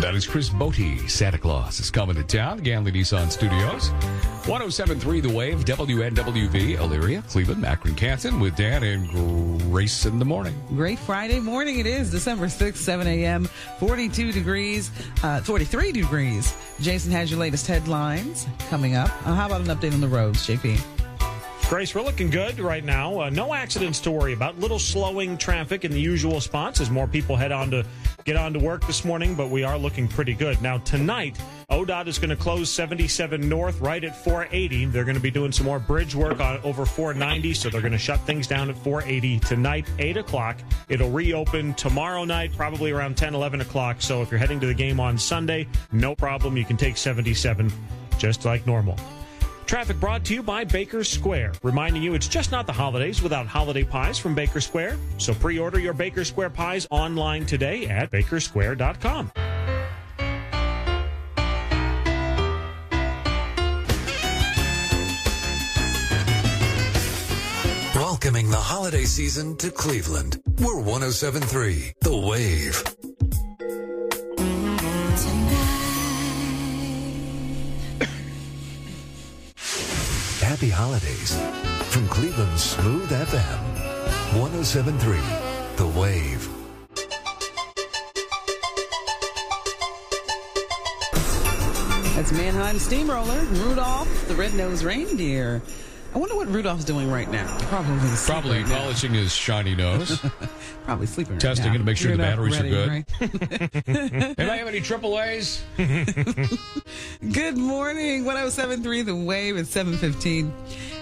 That 0.00 0.14
is 0.14 0.26
Chris 0.26 0.48
Botti. 0.48 1.10
Santa 1.10 1.36
Claus 1.36 1.78
is 1.78 1.90
coming 1.90 2.16
to 2.16 2.22
town. 2.22 2.60
Ganley 2.60 2.90
Nissan 2.90 3.30
Studios. 3.30 3.90
1073 4.48 5.20
The 5.20 5.28
Wave, 5.28 5.66
WNWV, 5.66 6.78
Elyria, 6.78 7.28
Cleveland, 7.28 7.66
Akron, 7.66 7.94
Canton, 7.94 8.40
with 8.40 8.56
Dan 8.56 8.82
and 8.82 9.60
Grace 9.70 10.06
in 10.06 10.18
the 10.18 10.24
morning. 10.24 10.58
Great 10.68 10.98
Friday 11.00 11.38
morning 11.38 11.80
it 11.80 11.86
is, 11.86 12.10
December 12.10 12.46
6th, 12.46 12.76
7 12.76 13.06
a.m., 13.06 13.44
42 13.78 14.32
degrees, 14.32 14.90
uh, 15.22 15.42
43 15.42 15.92
degrees. 15.92 16.56
Jason 16.80 17.12
has 17.12 17.30
your 17.30 17.40
latest 17.40 17.66
headlines 17.66 18.46
coming 18.70 18.96
up. 18.96 19.10
Uh, 19.26 19.34
how 19.34 19.44
about 19.44 19.60
an 19.60 19.66
update 19.66 19.92
on 19.92 20.00
the 20.00 20.08
roads, 20.08 20.46
JP? 20.46 20.95
Grace, 21.68 21.96
we're 21.96 22.02
looking 22.02 22.30
good 22.30 22.60
right 22.60 22.84
now. 22.84 23.22
Uh, 23.22 23.28
no 23.28 23.52
accidents 23.52 23.98
to 23.98 24.12
worry 24.12 24.32
about. 24.32 24.56
Little 24.56 24.78
slowing 24.78 25.36
traffic 25.36 25.84
in 25.84 25.90
the 25.90 26.00
usual 26.00 26.40
spots 26.40 26.80
as 26.80 26.90
more 26.90 27.08
people 27.08 27.34
head 27.34 27.50
on 27.50 27.72
to 27.72 27.84
get 28.22 28.36
on 28.36 28.52
to 28.52 28.60
work 28.60 28.86
this 28.86 29.04
morning, 29.04 29.34
but 29.34 29.50
we 29.50 29.64
are 29.64 29.76
looking 29.76 30.06
pretty 30.06 30.32
good. 30.32 30.62
Now 30.62 30.78
tonight, 30.78 31.36
ODOT 31.68 32.06
is 32.06 32.20
going 32.20 32.30
to 32.30 32.36
close 32.36 32.70
77 32.70 33.48
North 33.48 33.80
right 33.80 34.04
at 34.04 34.14
480. 34.14 34.84
They're 34.84 35.02
going 35.02 35.16
to 35.16 35.20
be 35.20 35.32
doing 35.32 35.50
some 35.50 35.66
more 35.66 35.80
bridge 35.80 36.14
work 36.14 36.38
on 36.38 36.60
over 36.62 36.86
490, 36.86 37.52
so 37.54 37.68
they're 37.68 37.80
going 37.80 37.90
to 37.90 37.98
shut 37.98 38.20
things 38.20 38.46
down 38.46 38.70
at 38.70 38.78
480 38.78 39.40
tonight, 39.40 39.90
8 39.98 40.18
o'clock. 40.18 40.58
It'll 40.88 41.10
reopen 41.10 41.74
tomorrow 41.74 42.22
night, 42.22 42.52
probably 42.56 42.92
around 42.92 43.16
10, 43.16 43.34
11 43.34 43.60
o'clock. 43.60 44.00
So 44.02 44.22
if 44.22 44.30
you're 44.30 44.38
heading 44.38 44.60
to 44.60 44.68
the 44.68 44.74
game 44.74 45.00
on 45.00 45.18
Sunday, 45.18 45.66
no 45.90 46.14
problem. 46.14 46.56
You 46.56 46.64
can 46.64 46.76
take 46.76 46.96
77 46.96 47.72
just 48.18 48.44
like 48.44 48.68
normal. 48.68 48.96
Traffic 49.66 49.98
brought 49.98 50.24
to 50.26 50.34
you 50.34 50.42
by 50.44 50.62
Baker 50.64 51.02
Square, 51.02 51.54
reminding 51.64 52.00
you 52.00 52.14
it's 52.14 52.28
just 52.28 52.52
not 52.52 52.66
the 52.66 52.72
holidays 52.72 53.20
without 53.20 53.46
holiday 53.46 53.82
pies 53.82 54.16
from 54.16 54.34
Baker 54.34 54.60
Square. 54.60 54.96
So 55.18 55.34
pre 55.34 55.58
order 55.58 55.80
your 55.80 55.92
Baker 55.92 56.24
Square 56.24 56.50
pies 56.50 56.86
online 56.90 57.46
today 57.46 57.86
at 57.88 58.12
bakersquare.com. 58.12 59.32
Welcoming 67.96 68.50
the 68.50 68.56
holiday 68.56 69.04
season 69.04 69.56
to 69.56 69.70
Cleveland. 69.70 70.40
We're 70.60 70.80
1073, 70.80 71.94
The 72.02 72.16
Wave. 72.16 73.15
Happy 80.46 80.70
holidays 80.70 81.36
from 81.92 82.06
Cleveland's 82.06 82.62
Smooth 82.62 83.10
FM. 83.10 84.38
1073, 84.38 85.18
The 85.74 85.88
Wave. 85.88 86.48
That's 92.14 92.30
Mannheim 92.30 92.78
Steamroller, 92.78 93.40
Rudolph, 93.54 94.28
the 94.28 94.36
red-nosed 94.36 94.84
reindeer. 94.84 95.62
I 96.16 96.18
wonder 96.18 96.34
what 96.34 96.48
Rudolph's 96.48 96.86
doing 96.86 97.10
right 97.10 97.30
now. 97.30 97.46
Probably 97.64 98.08
Probably 98.24 98.58
right 98.62 98.68
now. 98.68 98.78
polishing 98.78 99.12
his 99.12 99.34
shiny 99.34 99.74
nose. 99.74 100.18
Probably 100.86 101.06
sleeping 101.06 101.34
right 101.34 101.40
Testing 101.42 101.66
now. 101.66 101.74
it 101.74 101.78
to 101.78 101.84
make 101.84 101.98
sure 101.98 102.16
Geared 102.16 102.20
the 102.20 102.22
batteries 102.22 102.58
are 102.58 102.62
good. 102.62 102.88
right? 102.88 103.04
Anybody 103.86 104.58
have 104.58 104.66
any 104.66 104.80
triple 104.80 105.20
A's? 105.20 105.62
Good 105.76 107.58
morning. 107.58 108.24
1073 108.24 109.02
The 109.02 109.14
Wave 109.14 109.58
at 109.58 109.66
715. 109.66 110.50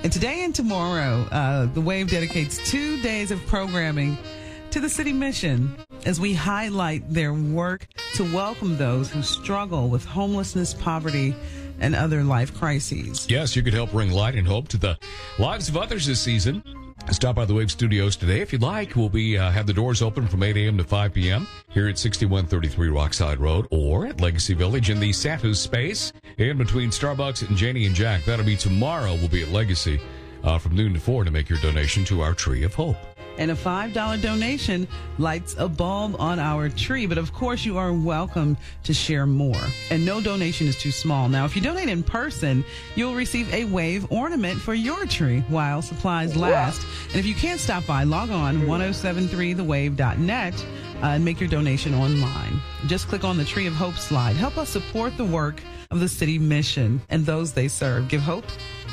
And 0.02 0.12
today 0.12 0.42
and 0.42 0.52
tomorrow, 0.52 1.22
uh, 1.30 1.66
The 1.66 1.80
Wave 1.80 2.10
dedicates 2.10 2.58
two 2.68 3.00
days 3.00 3.30
of 3.30 3.38
programming 3.46 4.18
to 4.72 4.80
the 4.80 4.88
city 4.88 5.12
mission 5.12 5.76
as 6.06 6.18
we 6.18 6.34
highlight 6.34 7.08
their 7.08 7.32
work 7.32 7.86
to 8.14 8.24
welcome 8.34 8.76
those 8.78 9.12
who 9.12 9.22
struggle 9.22 9.88
with 9.88 10.04
homelessness, 10.04 10.74
poverty, 10.74 11.36
and 11.84 11.94
other 11.94 12.24
life 12.24 12.54
crises. 12.54 13.26
Yes, 13.28 13.54
you 13.54 13.62
could 13.62 13.74
help 13.74 13.90
bring 13.90 14.10
light 14.10 14.34
and 14.34 14.48
hope 14.48 14.68
to 14.68 14.78
the 14.78 14.98
lives 15.38 15.68
of 15.68 15.76
others 15.76 16.06
this 16.06 16.20
season. 16.20 16.62
Stop 17.10 17.36
by 17.36 17.44
the 17.44 17.52
Wave 17.52 17.70
Studios 17.70 18.16
today 18.16 18.40
if 18.40 18.50
you'd 18.52 18.62
like. 18.62 18.96
We'll 18.96 19.10
be 19.10 19.36
uh, 19.36 19.50
have 19.50 19.66
the 19.66 19.74
doors 19.74 20.00
open 20.00 20.26
from 20.26 20.42
8 20.42 20.56
a.m. 20.56 20.78
to 20.78 20.84
5 20.84 21.12
p.m. 21.12 21.46
here 21.68 21.88
at 21.88 21.98
6133 21.98 22.88
Rockside 22.88 23.38
Road 23.38 23.66
or 23.70 24.06
at 24.06 24.22
Legacy 24.22 24.54
Village 24.54 24.88
in 24.88 24.98
the 24.98 25.12
Santa's 25.12 25.60
space 25.60 26.14
in 26.38 26.56
between 26.56 26.88
Starbucks 26.88 27.46
and 27.46 27.56
Janie 27.56 27.84
and 27.84 27.94
Jack. 27.94 28.24
That'll 28.24 28.46
be 28.46 28.56
tomorrow. 28.56 29.14
We'll 29.16 29.28
be 29.28 29.42
at 29.42 29.50
Legacy 29.50 30.00
uh, 30.42 30.58
from 30.58 30.74
noon 30.74 30.94
to 30.94 31.00
4 31.00 31.24
to 31.24 31.30
make 31.30 31.50
your 31.50 31.58
donation 31.58 32.04
to 32.06 32.22
our 32.22 32.32
Tree 32.32 32.64
of 32.64 32.74
Hope. 32.74 32.96
And 33.38 33.50
a 33.50 33.54
$5 33.54 34.22
donation 34.22 34.86
lights 35.18 35.54
a 35.58 35.68
bulb 35.68 36.16
on 36.18 36.38
our 36.38 36.68
tree. 36.68 37.06
But 37.06 37.18
of 37.18 37.32
course, 37.32 37.64
you 37.64 37.78
are 37.78 37.92
welcome 37.92 38.56
to 38.84 38.94
share 38.94 39.26
more. 39.26 39.60
And 39.90 40.06
no 40.06 40.20
donation 40.20 40.66
is 40.66 40.76
too 40.76 40.92
small. 40.92 41.28
Now, 41.28 41.44
if 41.44 41.56
you 41.56 41.62
donate 41.62 41.88
in 41.88 42.02
person, 42.02 42.64
you'll 42.94 43.14
receive 43.14 43.52
a 43.52 43.64
wave 43.64 44.10
ornament 44.10 44.60
for 44.60 44.74
your 44.74 45.06
tree 45.06 45.40
while 45.48 45.82
supplies 45.82 46.36
last. 46.36 46.86
And 47.08 47.16
if 47.16 47.26
you 47.26 47.34
can't 47.34 47.60
stop 47.60 47.86
by, 47.86 48.04
log 48.04 48.30
on 48.30 48.62
1073thewave.net 48.62 50.66
uh, 51.02 51.06
and 51.06 51.24
make 51.24 51.40
your 51.40 51.48
donation 51.48 51.94
online. 51.94 52.60
Just 52.86 53.08
click 53.08 53.24
on 53.24 53.36
the 53.36 53.44
Tree 53.44 53.66
of 53.66 53.74
Hope 53.74 53.96
slide. 53.96 54.36
Help 54.36 54.58
us 54.58 54.68
support 54.68 55.16
the 55.16 55.24
work 55.24 55.60
of 55.90 56.00
the 56.00 56.08
city 56.08 56.38
mission 56.38 57.00
and 57.08 57.26
those 57.26 57.52
they 57.52 57.68
serve. 57.68 58.08
Give 58.08 58.20
hope, 58.20 58.44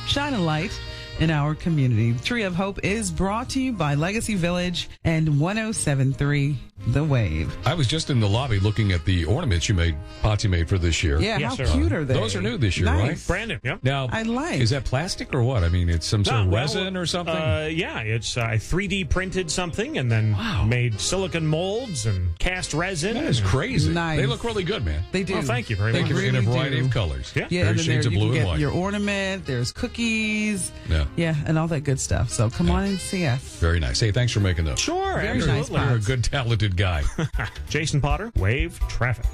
shine 0.07 0.33
a 0.33 0.39
light 0.39 0.77
in 1.21 1.29
our 1.29 1.53
community. 1.53 2.15
Tree 2.23 2.43
of 2.43 2.55
Hope 2.55 2.83
is 2.83 3.11
brought 3.11 3.49
to 3.51 3.61
you 3.61 3.71
by 3.71 3.93
Legacy 3.93 4.33
Village 4.33 4.89
and 5.03 5.39
1073 5.39 6.57
The 6.87 7.03
Wave. 7.03 7.55
I 7.65 7.73
was 7.73 7.87
just 7.87 8.09
in 8.09 8.19
the 8.19 8.27
lobby 8.27 8.59
looking 8.59 8.91
at 8.91 9.05
the 9.05 9.25
ornaments 9.25 9.69
you 9.69 9.75
made, 9.75 9.95
Pati 10.21 10.47
made 10.47 10.67
for 10.67 10.77
this 10.77 11.03
year. 11.03 11.19
Yeah, 11.21 11.39
how 11.39 11.55
cute 11.55 11.91
are 11.91 12.03
they? 12.03 12.13
Those 12.13 12.35
are 12.35 12.41
new 12.41 12.57
this 12.57 12.77
year, 12.77 12.85
Nice. 12.87 13.07
right? 13.07 13.27
Brandon, 13.27 13.59
new, 13.63 13.69
yeah. 13.71 13.77
Now, 13.83 14.09
I 14.11 14.23
like. 14.23 14.59
Is 14.59 14.71
that 14.71 14.83
plastic 14.83 15.33
or 15.33 15.43
what? 15.43 15.63
I 15.63 15.69
mean, 15.69 15.89
it's 15.89 16.05
some 16.07 16.25
sort 16.25 16.37
No, 16.37 16.41
of 16.43 16.49
well, 16.49 16.61
resin 16.63 16.97
or 16.97 17.05
something. 17.05 17.35
Uh, 17.35 17.69
yeah, 17.71 17.99
it's 17.99 18.35
uh, 18.37 18.41
I 18.41 18.55
3D 18.55 19.09
printed 19.09 19.49
something 19.51 19.97
and 19.97 20.11
then 20.11 20.35
made 20.67 20.99
silicon 20.99 21.45
molds 21.45 22.05
and 22.05 22.37
cast 22.39 22.73
resin. 22.73 23.13
That 23.13 23.25
is 23.25 23.39
crazy. 23.41 23.91
Nice. 23.93 24.19
They 24.19 24.25
look 24.25 24.43
really 24.43 24.63
good, 24.63 24.83
man. 24.83 25.03
They 25.11 25.23
do. 25.23 25.35
Oh, 25.37 25.41
thank 25.41 25.69
you 25.69 25.75
very 25.75 25.91
Thank 25.91 26.09
much. 26.11 26.21
you 26.21 26.27
in 26.29 26.35
a 26.35 26.41
variety 26.41 26.79
of 26.79 26.89
colors. 26.91 27.31
Yeah. 27.35 27.47
Yeah, 27.49 27.63
Various 27.65 27.69
and 27.69 27.77
then 27.79 27.85
shades 27.85 28.05
there 28.05 28.09
of 28.09 28.13
you 28.13 28.19
blue 28.19 28.27
can 28.29 28.37
and 28.37 28.45
get 28.45 28.47
white. 28.47 28.59
your 28.59 28.71
ornament. 28.71 29.45
There's 29.45 29.71
cookies. 29.71 30.71
Yeah. 30.89 31.05
Yeah, 31.15 31.35
and 31.45 31.57
all 31.57 31.67
that 31.67 31.81
good 31.81 31.99
stuff. 31.99 32.29
So 32.31 32.49
come 32.49 32.69
on 32.71 32.83
and 32.85 32.99
see 32.99 33.25
us. 33.25 33.41
Very 33.59 33.79
nice. 33.79 33.99
Hey, 33.99 34.11
thanks 34.11 34.31
for 34.31 34.39
making 34.39 34.65
those. 34.65 34.79
Sure, 34.79 35.15
Very 35.15 35.27
absolutely. 35.39 35.77
nice, 35.77 35.89
You're 35.89 35.97
a 35.97 35.99
good, 35.99 36.23
talented 36.23 36.70
guy. 36.75 37.03
Jason 37.69 38.01
Potter, 38.01 38.31
Wave 38.35 38.79
Traffic. 38.87 39.25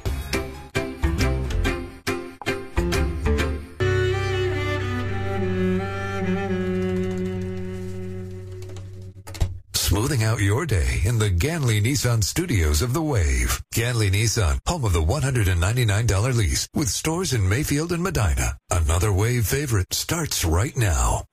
Smoothing 9.88 10.23
out 10.23 10.39
your 10.39 10.65
day 10.65 11.01
in 11.05 11.17
the 11.17 11.29
Ganley 11.31 11.81
Nissan 11.81 12.23
studios 12.23 12.81
of 12.81 12.93
the 12.93 13.01
Wave. 13.01 13.61
Ganley 13.73 14.11
Nissan, 14.11 14.59
home 14.67 14.83
of 14.83 14.93
the 14.93 15.01
$199 15.01 16.35
lease 16.35 16.67
with 16.73 16.89
stores 16.89 17.33
in 17.33 17.47
Mayfield 17.47 17.91
and 17.91 18.03
Medina. 18.03 18.57
Another 18.69 19.13
Wave 19.13 19.47
favorite 19.47 19.93
starts 19.93 20.43
right 20.43 20.75
now. 20.75 21.23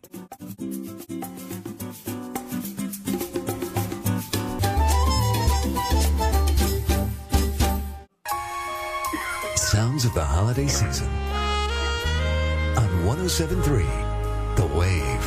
Sounds 9.75 10.05
of 10.05 10.15
the 10.15 10.25
holiday 10.25 10.69
season. 10.69 11.09
On 12.79 13.05
1073, 13.05 13.83
The 14.55 14.67
Wave. 14.73 15.25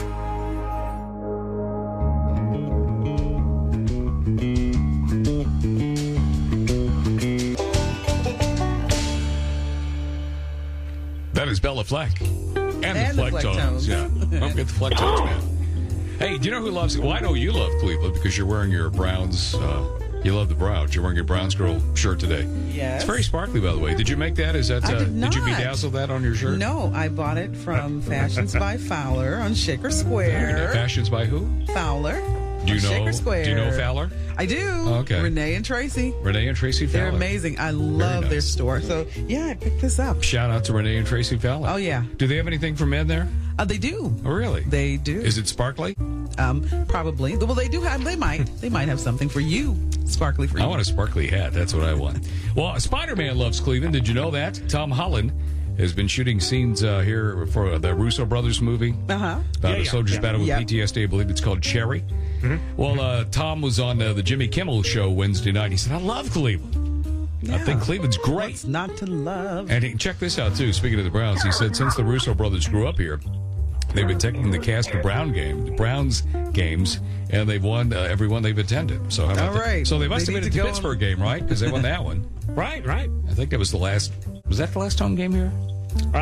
That 11.34 11.50
is 11.50 11.60
Béla 11.60 11.86
Fleck. 11.86 12.22
And, 12.22 12.86
And 12.86 13.18
the 13.18 13.24
the 13.24 13.30
Flecktones. 13.30 13.86
Flecktones. 13.86 13.88
Yeah. 14.32 14.40
Don't 14.40 14.56
get 14.56 14.68
the 14.68 14.74
Flecktones, 14.74 15.26
man. 15.26 16.18
Hey, 16.20 16.38
do 16.38 16.46
you 16.46 16.52
know 16.52 16.62
who 16.62 16.72
loves 16.72 16.96
it? 16.96 17.02
Well, 17.04 17.12
I 17.12 17.20
know 17.20 17.34
you 17.34 17.52
love 17.52 17.74
Cleveland 17.82 18.14
because 18.14 18.38
you're 18.38 18.48
wearing 18.48 18.72
your 18.72 18.90
Browns. 18.90 19.56
Uh, 19.56 20.07
you 20.24 20.36
love 20.36 20.50
the 20.50 20.56
Browns. 20.56 20.94
You're 20.94 21.04
wearing 21.04 21.16
your 21.16 21.26
Browns 21.26 21.56
girl 21.56 21.82
shirt 21.96 22.20
today. 22.20 22.48
Yes. 22.72 23.02
It's 23.02 23.06
very 23.06 23.24
sparkly, 23.24 23.60
by 23.60 23.72
the 23.72 23.80
way. 23.80 23.96
Did 23.96 24.10
you 24.10 24.18
make 24.18 24.36
that? 24.36 24.56
Is 24.56 24.68
that? 24.70 24.86
I 24.86 24.94
Uh, 24.94 25.00
did 25.06 25.36
you 25.36 25.42
bedazzle 25.42 25.92
that 25.94 26.10
on 26.10 26.24
your 26.24 26.36
shirt? 26.36 26.58
No, 26.58 26.92
I 26.94 27.08
bought 27.10 27.38
it 27.38 27.56
from 27.56 28.02
Fashions 28.14 28.54
by 28.54 28.78
Fowler 28.78 29.36
on 29.36 29.54
Shaker 29.54 29.92
Square. 29.92 30.72
Fashions 30.74 31.10
by 31.10 31.26
who? 31.26 31.48
Fowler. 31.74 32.22
Do 32.66 32.74
you 32.74 32.82
know? 32.82 32.90
Shaker 32.90 33.14
Square. 33.14 33.44
Do 33.46 33.50
you 33.52 33.56
know 33.56 33.72
Fowler? 33.72 34.10
I 34.38 34.46
do. 34.46 34.68
Okay. 34.88 35.22
Renee 35.22 35.56
and 35.56 35.64
Tracy. 35.64 36.14
Renee 36.22 36.48
and 36.48 36.58
Tracy 36.58 36.86
Fowler. 36.86 37.06
They're 37.06 37.14
amazing. 37.14 37.60
I 37.60 37.72
love 37.72 38.22
nice. 38.24 38.30
their 38.30 38.42
store. 38.42 38.82
So 38.82 39.08
yeah, 39.28 39.48
I 39.48 39.54
picked 39.54 39.80
this 39.82 40.00
up. 40.00 40.22
Shout 40.22 40.50
out 40.52 40.64
to 40.66 40.74
Renee 40.74 40.98
and 40.98 41.08
Tracy 41.08 41.38
Fowler. 41.38 41.70
Oh 41.70 41.78
yeah. 41.78 42.04
Do 42.18 42.28
they 42.28 42.36
have 42.36 42.48
anything 42.48 42.76
for 42.76 42.86
men 42.86 43.08
there? 43.08 43.28
Uh, 43.58 43.66
they 43.66 43.78
do. 43.78 44.14
Oh, 44.26 44.32
really? 44.32 44.62
They 44.64 44.98
do. 44.98 45.20
Is 45.20 45.38
it 45.40 45.48
sparkly? 45.48 45.96
Um, 46.40 46.68
probably. 46.88 47.36
Well, 47.38 47.56
they 47.56 47.68
do 47.68 47.82
have. 47.82 48.04
They 48.04 48.16
might. 48.16 48.46
They 48.62 48.70
might 48.70 48.88
have 48.88 49.00
something 49.00 49.30
for 49.30 49.40
you, 49.40 49.78
sparkly 50.06 50.48
for 50.48 50.58
you. 50.58 50.64
I 50.64 50.68
want 50.68 50.82
a 50.82 50.86
sparkly 50.86 51.28
hat. 51.28 51.54
That's 51.54 51.74
what 51.74 51.84
I 51.84 51.94
want. 51.94 52.28
Well, 52.56 52.80
Spider 52.80 53.16
Man 53.16 53.38
loves 53.38 53.60
Cleveland. 53.60 53.94
Did 53.94 54.08
you 54.08 54.14
know 54.14 54.32
that? 54.32 54.62
Tom 54.70 54.92
Holland 54.92 55.32
has 55.78 55.94
been 55.94 56.08
shooting 56.08 56.40
scenes 56.40 56.84
uh, 56.84 57.00
here 57.02 57.46
for 57.48 57.78
the 57.78 57.94
Russo 57.94 58.26
brothers 58.26 58.62
movie 58.62 58.96
Uh 59.10 59.18
huh. 59.18 59.40
about 59.60 59.76
Yeah, 59.78 59.84
a 59.84 59.86
soldier's 59.86 60.16
yeah. 60.16 60.22
battle 60.22 60.40
with 60.40 60.48
Yep. 60.50 60.60
PTSD. 60.62 61.04
I 61.04 61.06
believe 61.06 61.30
it's 61.30 61.42
called 61.42 61.62
Cherry. 61.62 62.04
Well, 62.78 63.00
uh, 63.00 63.26
Tom 63.26 63.62
was 63.62 63.80
on 63.80 64.02
uh, 64.02 64.14
the 64.14 64.24
Jimmy 64.24 64.48
Kimmel 64.48 64.82
show 64.84 65.10
Wednesday 65.12 65.52
night. 65.52 65.72
He 65.72 65.78
said, 65.78 65.92
I 65.94 65.98
love 66.00 66.30
Cleveland. 66.32 67.28
I 67.52 67.58
think 67.60 67.82
Cleveland's 67.82 68.18
great. 68.18 68.52
What's 68.52 68.66
not 68.66 68.96
to 68.98 69.06
love? 69.06 69.70
And 69.70 69.84
he, 69.84 69.94
check 69.96 70.18
this 70.20 70.40
out, 70.40 70.56
too. 70.56 70.74
Speaking 70.74 70.98
of 71.00 71.06
the 71.06 71.12
Browns, 71.12 71.44
he 71.44 71.52
said 71.52 71.76
since 71.76 71.96
the 71.96 72.04
Russo 72.04 72.34
brothers 72.34 72.68
grew 72.68 72.88
up 72.88 72.98
here, 72.98 73.20
they've 73.94 74.08
been 74.08 74.18
taking 74.20 74.52
the 74.52 74.60
cast 74.60 74.92
of 74.92 75.02
Brown 75.02 75.32
game, 75.32 75.66
the 75.66 75.72
Browns 75.72 76.22
games, 76.54 77.00
and 77.30 77.48
they've 77.50 77.64
won 77.64 77.94
uh, 77.94 77.98
every 78.02 78.28
one 78.28 78.44
they've 78.44 78.58
attended. 78.58 79.12
So 79.12 79.26
how 79.26 79.34
about 79.34 79.50
All 79.50 79.54
that? 79.56 79.88
So 79.88 80.00
they 80.00 80.08
must 80.08 80.26
They 80.26 80.34
have 80.34 80.44
been 80.44 80.50
at 80.52 80.54
the 80.56 80.62
Pittsburgh 80.64 81.00
game, 81.00 81.22
right? 81.22 81.42
Because 81.42 81.60
they 81.60 81.72
won 81.72 81.82
that 81.84 82.04
one. 82.04 82.28
Right, 82.48 82.84
right. 82.84 83.08
I 83.30 83.34
think 83.36 83.52
that 83.52 83.60
was 83.60 83.70
the 83.70 83.78
last. 83.78 84.12
Was 84.48 84.58
that 84.58 84.74
the 84.74 84.80
last 84.80 84.98
home 84.98 85.14
game 85.14 85.32
here? 85.32 85.52
Uh, 86.12 86.18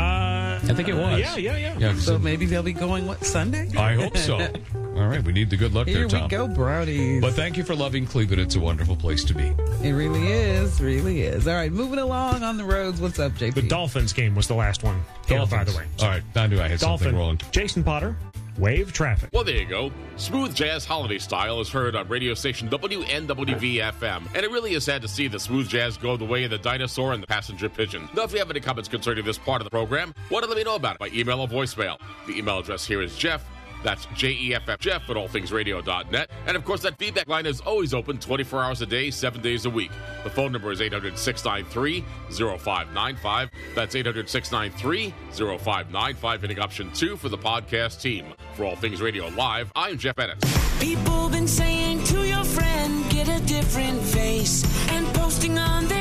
I 0.61 0.73
think 0.73 0.89
it 0.89 0.95
was. 0.95 1.17
Yeah, 1.17 1.37
yeah, 1.37 1.55
yeah. 1.55 1.77
Yeah. 1.77 1.95
So 1.95 2.19
maybe 2.19 2.45
they'll 2.45 2.61
be 2.63 2.73
going 2.73 3.07
what 3.07 3.23
Sunday? 3.23 3.69
I 3.77 3.93
hope 3.93 4.17
so. 4.17 4.45
All 4.95 5.07
right, 5.07 5.21
we 5.21 5.33
need 5.33 5.49
the 5.49 5.57
good 5.57 5.73
luck 5.73 5.87
Here 5.87 5.99
there, 5.99 6.07
Tom. 6.07 6.29
Here 6.29 6.41
we 6.41 6.47
go, 6.47 6.53
Brownies. 6.53 7.21
But 7.21 7.33
thank 7.33 7.57
you 7.57 7.65
for 7.65 7.75
loving 7.75 8.05
Cleveland. 8.05 8.41
It's 8.41 8.55
a 8.55 8.61
wonderful 8.61 8.95
place 8.95 9.25
to 9.25 9.33
be. 9.33 9.53
It 9.83 9.91
really 9.91 10.27
is, 10.31 10.79
really 10.79 11.23
is. 11.23 11.49
All 11.49 11.53
right, 11.53 11.71
moving 11.71 11.99
along 11.99 12.43
on 12.43 12.57
the 12.57 12.63
roads. 12.63 13.01
What's 13.01 13.19
up, 13.19 13.33
JP? 13.33 13.55
The 13.55 13.61
Dolphins 13.63 14.13
game 14.13 14.35
was 14.35 14.47
the 14.47 14.55
last 14.55 14.83
one. 14.83 15.01
Here, 15.27 15.45
by 15.47 15.65
the 15.65 15.75
way. 15.75 15.85
All 15.99 16.07
right, 16.07 16.23
I 16.35 16.47
knew 16.47 16.61
I 16.61 16.69
had 16.69 16.79
Dolphin. 16.79 17.07
something 17.07 17.19
wrong. 17.19 17.39
Jason 17.51 17.83
Potter, 17.83 18.15
Wave 18.57 18.93
Traffic. 18.93 19.31
Well, 19.33 19.43
there 19.43 19.57
you 19.57 19.65
go. 19.65 19.91
Smooth 20.15 20.55
jazz 20.55 20.85
holiday 20.85 21.17
style 21.17 21.59
is 21.59 21.67
heard 21.67 21.97
on 21.97 22.07
radio 22.07 22.33
station 22.33 22.69
WNWV 22.69 23.91
FM. 23.99 24.27
And 24.33 24.45
it 24.45 24.49
really 24.49 24.75
is 24.75 24.85
sad 24.85 25.01
to 25.01 25.09
see 25.09 25.27
the 25.27 25.39
smooth 25.41 25.67
jazz 25.67 25.97
go 25.97 26.15
the 26.15 26.23
way 26.23 26.45
of 26.45 26.51
the 26.51 26.57
dinosaur 26.57 27.11
and 27.11 27.21
the 27.21 27.27
passenger 27.27 27.67
pigeon. 27.67 28.07
Now, 28.15 28.23
if 28.23 28.31
you 28.31 28.39
have 28.39 28.49
any 28.49 28.61
comments 28.61 28.87
concerning 28.87 29.25
this 29.25 29.37
part 29.37 29.59
of 29.59 29.65
the 29.65 29.71
program, 29.71 30.13
want 30.31 30.43
to 30.43 30.49
let 30.49 30.57
me 30.57 30.63
know 30.63 30.75
about 30.75 30.95
it 30.95 30.99
by 30.99 31.09
email 31.13 31.41
or 31.41 31.49
voicemail. 31.49 31.99
The 32.27 32.37
email 32.37 32.59
address 32.59 32.85
here 32.85 33.01
is 33.01 33.17
Jeff. 33.17 33.43
That's 33.85 34.05
J-E-F-F, 34.15 34.79
Jeff 34.79 35.09
at 35.09 35.15
allthingsradio.net. 35.15 36.31
And 36.47 36.57
of 36.57 36.65
course, 36.65 36.81
that 36.81 36.97
feedback 36.97 37.27
line 37.27 37.45
is 37.45 37.61
always 37.61 37.93
open 37.93 38.17
24 38.17 38.63
hours 38.63 38.81
a 38.81 38.87
day, 38.87 39.11
7 39.11 39.43
days 39.43 39.65
a 39.65 39.69
week. 39.69 39.91
The 40.23 40.31
phone 40.31 40.51
number 40.51 40.71
is 40.71 40.81
800-693-0595. 40.81 43.49
That's 43.75 43.95
800-693-0595, 43.95 46.41
hitting 46.41 46.59
option 46.59 46.91
2 46.93 47.15
for 47.15 47.29
the 47.29 47.37
podcast 47.37 48.01
team. 48.01 48.33
For 48.55 48.65
All 48.65 48.75
Things 48.75 49.03
Radio 49.03 49.27
Live, 49.27 49.71
I'm 49.75 49.99
Jeff 49.99 50.15
Bennett. 50.15 50.43
People 50.79 51.29
been 51.29 51.47
saying 51.47 52.03
to 52.05 52.27
your 52.27 52.43
friend, 52.43 53.07
get 53.11 53.29
a 53.29 53.39
different 53.45 54.01
face. 54.01 54.63
And 54.89 55.05
posting 55.13 55.59
on 55.59 55.87
their 55.87 55.94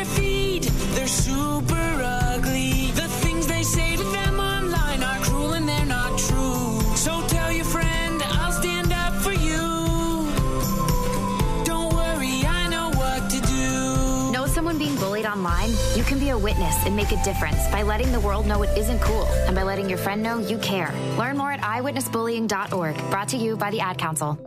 can 16.14 16.20
be 16.20 16.30
a 16.30 16.38
witness 16.38 16.76
and 16.86 16.94
make 16.94 17.10
a 17.10 17.20
difference 17.24 17.66
by 17.72 17.82
letting 17.82 18.12
the 18.12 18.20
world 18.20 18.46
know 18.46 18.62
it 18.62 18.78
isn't 18.78 19.00
cool 19.00 19.24
and 19.46 19.56
by 19.56 19.64
letting 19.64 19.88
your 19.88 19.98
friend 19.98 20.22
know 20.22 20.38
you 20.38 20.56
care. 20.58 20.92
Learn 21.18 21.36
more 21.36 21.50
at 21.50 21.60
eyewitnessbullying.org. 21.60 23.10
Brought 23.10 23.28
to 23.30 23.36
you 23.36 23.56
by 23.56 23.72
the 23.72 23.80
Ad 23.80 23.98
Council. 23.98 24.38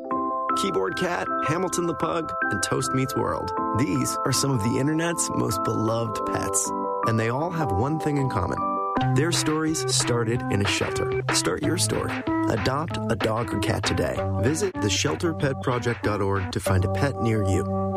Keyboard 0.62 0.98
Cat, 0.98 1.28
Hamilton 1.46 1.86
the 1.86 1.94
Pug, 1.94 2.32
and 2.52 2.64
Toast 2.64 2.94
Meets 2.94 3.18
World. 3.18 3.52
These 3.78 4.18
are 4.24 4.32
some 4.32 4.50
of 4.50 4.64
the 4.64 4.80
internet's 4.80 5.30
most 5.36 5.62
beloved 5.66 6.26
pets. 6.28 6.72
And 7.06 7.20
they 7.20 7.30
all 7.30 7.52
have 7.52 7.70
one 7.74 8.00
thing 8.00 8.16
in 8.16 8.30
common. 8.30 8.58
Their 9.16 9.34
stories 9.34 9.94
started 9.94 10.42
in 10.50 10.66
a 10.66 10.68
shelter. 10.68 11.22
Start 11.34 11.64
your 11.64 11.78
story. 11.78 12.14
Adopt 12.48 12.98
a 13.10 13.16
dog 13.18 13.54
or 13.54 13.60
cat 13.60 13.84
today. 13.84 14.16
Visit 14.42 14.74
theshelterpetproject.org 14.76 16.52
to 16.54 16.60
find 16.62 16.86
a 16.86 16.92
pet 16.94 17.22
near 17.22 17.44
you. 17.44 17.97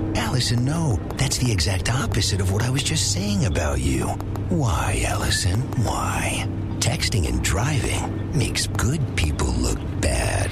Allison, 0.15 0.65
no. 0.65 0.99
That's 1.17 1.37
the 1.37 1.51
exact 1.51 1.89
opposite 1.89 2.41
of 2.41 2.51
what 2.51 2.63
I 2.63 2.69
was 2.69 2.83
just 2.83 3.11
saying 3.13 3.45
about 3.45 3.79
you. 3.79 4.05
Why, 4.49 5.03
Allison? 5.07 5.61
Why? 5.83 6.47
Texting 6.79 7.27
and 7.27 7.43
driving 7.43 8.37
makes 8.37 8.67
good 8.67 9.01
people 9.15 9.47
look 9.47 9.79
bad. 10.01 10.51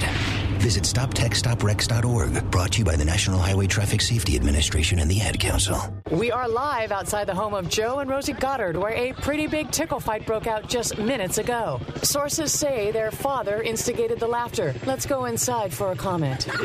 Visit 0.60 0.84
StopTextsStopWrecks.org. 0.84 2.50
Brought 2.50 2.72
to 2.72 2.78
you 2.80 2.84
by 2.84 2.94
the 2.96 3.04
National 3.04 3.38
Highway 3.38 3.66
Traffic 3.66 4.00
Safety 4.02 4.36
Administration 4.36 4.98
and 4.98 5.10
the 5.10 5.22
Ad 5.22 5.40
Council. 5.40 5.78
We 6.10 6.30
are 6.30 6.46
live 6.48 6.92
outside 6.92 7.26
the 7.26 7.34
home 7.34 7.54
of 7.54 7.68
Joe 7.68 8.00
and 8.00 8.10
Rosie 8.10 8.34
Goddard, 8.34 8.76
where 8.76 8.92
a 8.92 9.12
pretty 9.14 9.46
big 9.46 9.70
tickle 9.70 10.00
fight 10.00 10.26
broke 10.26 10.46
out 10.46 10.68
just 10.68 10.98
minutes 10.98 11.38
ago. 11.38 11.80
Sources 12.02 12.52
say 12.52 12.90
their 12.90 13.10
father 13.10 13.62
instigated 13.62 14.20
the 14.20 14.28
laughter. 14.28 14.74
Let's 14.84 15.06
go 15.06 15.24
inside 15.24 15.72
for 15.72 15.92
a 15.92 15.96
comment. 15.96 16.46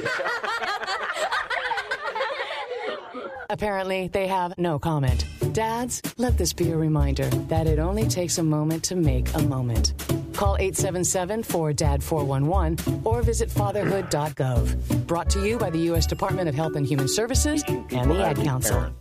Apparently, 3.50 4.08
they 4.08 4.28
have 4.28 4.58
no 4.58 4.80
comment. 4.80 5.26
Dads, 5.54 6.02
let 6.18 6.38
this 6.38 6.54
be 6.54 6.72
a 6.72 6.78
reminder 6.78 7.26
that 7.48 7.68
it 7.68 7.80
only 7.80 8.08
takes 8.08 8.38
a 8.38 8.44
moment 8.44 8.84
to 8.86 8.96
make 8.96 9.34
a 9.36 9.42
moment. 9.44 9.94
Call 10.34 10.58
877 10.58 11.44
4 11.44 11.74
DAD 11.74 12.04
411 12.04 13.02
or 13.06 13.22
visit 13.22 13.50
fatherhood.gov. 13.50 15.08
Brought 15.08 15.30
to 15.30 15.46
you 15.48 15.58
by 15.58 15.70
the 15.70 15.80
U.S. 15.80 16.06
Department 16.06 16.50
of 16.50 16.56
Health 16.56 16.76
and 16.76 16.86
Human 16.86 17.08
Services 17.08 17.64
and 17.68 18.12
the 18.12 18.22
Ad 18.22 18.38
Council. 18.38 18.92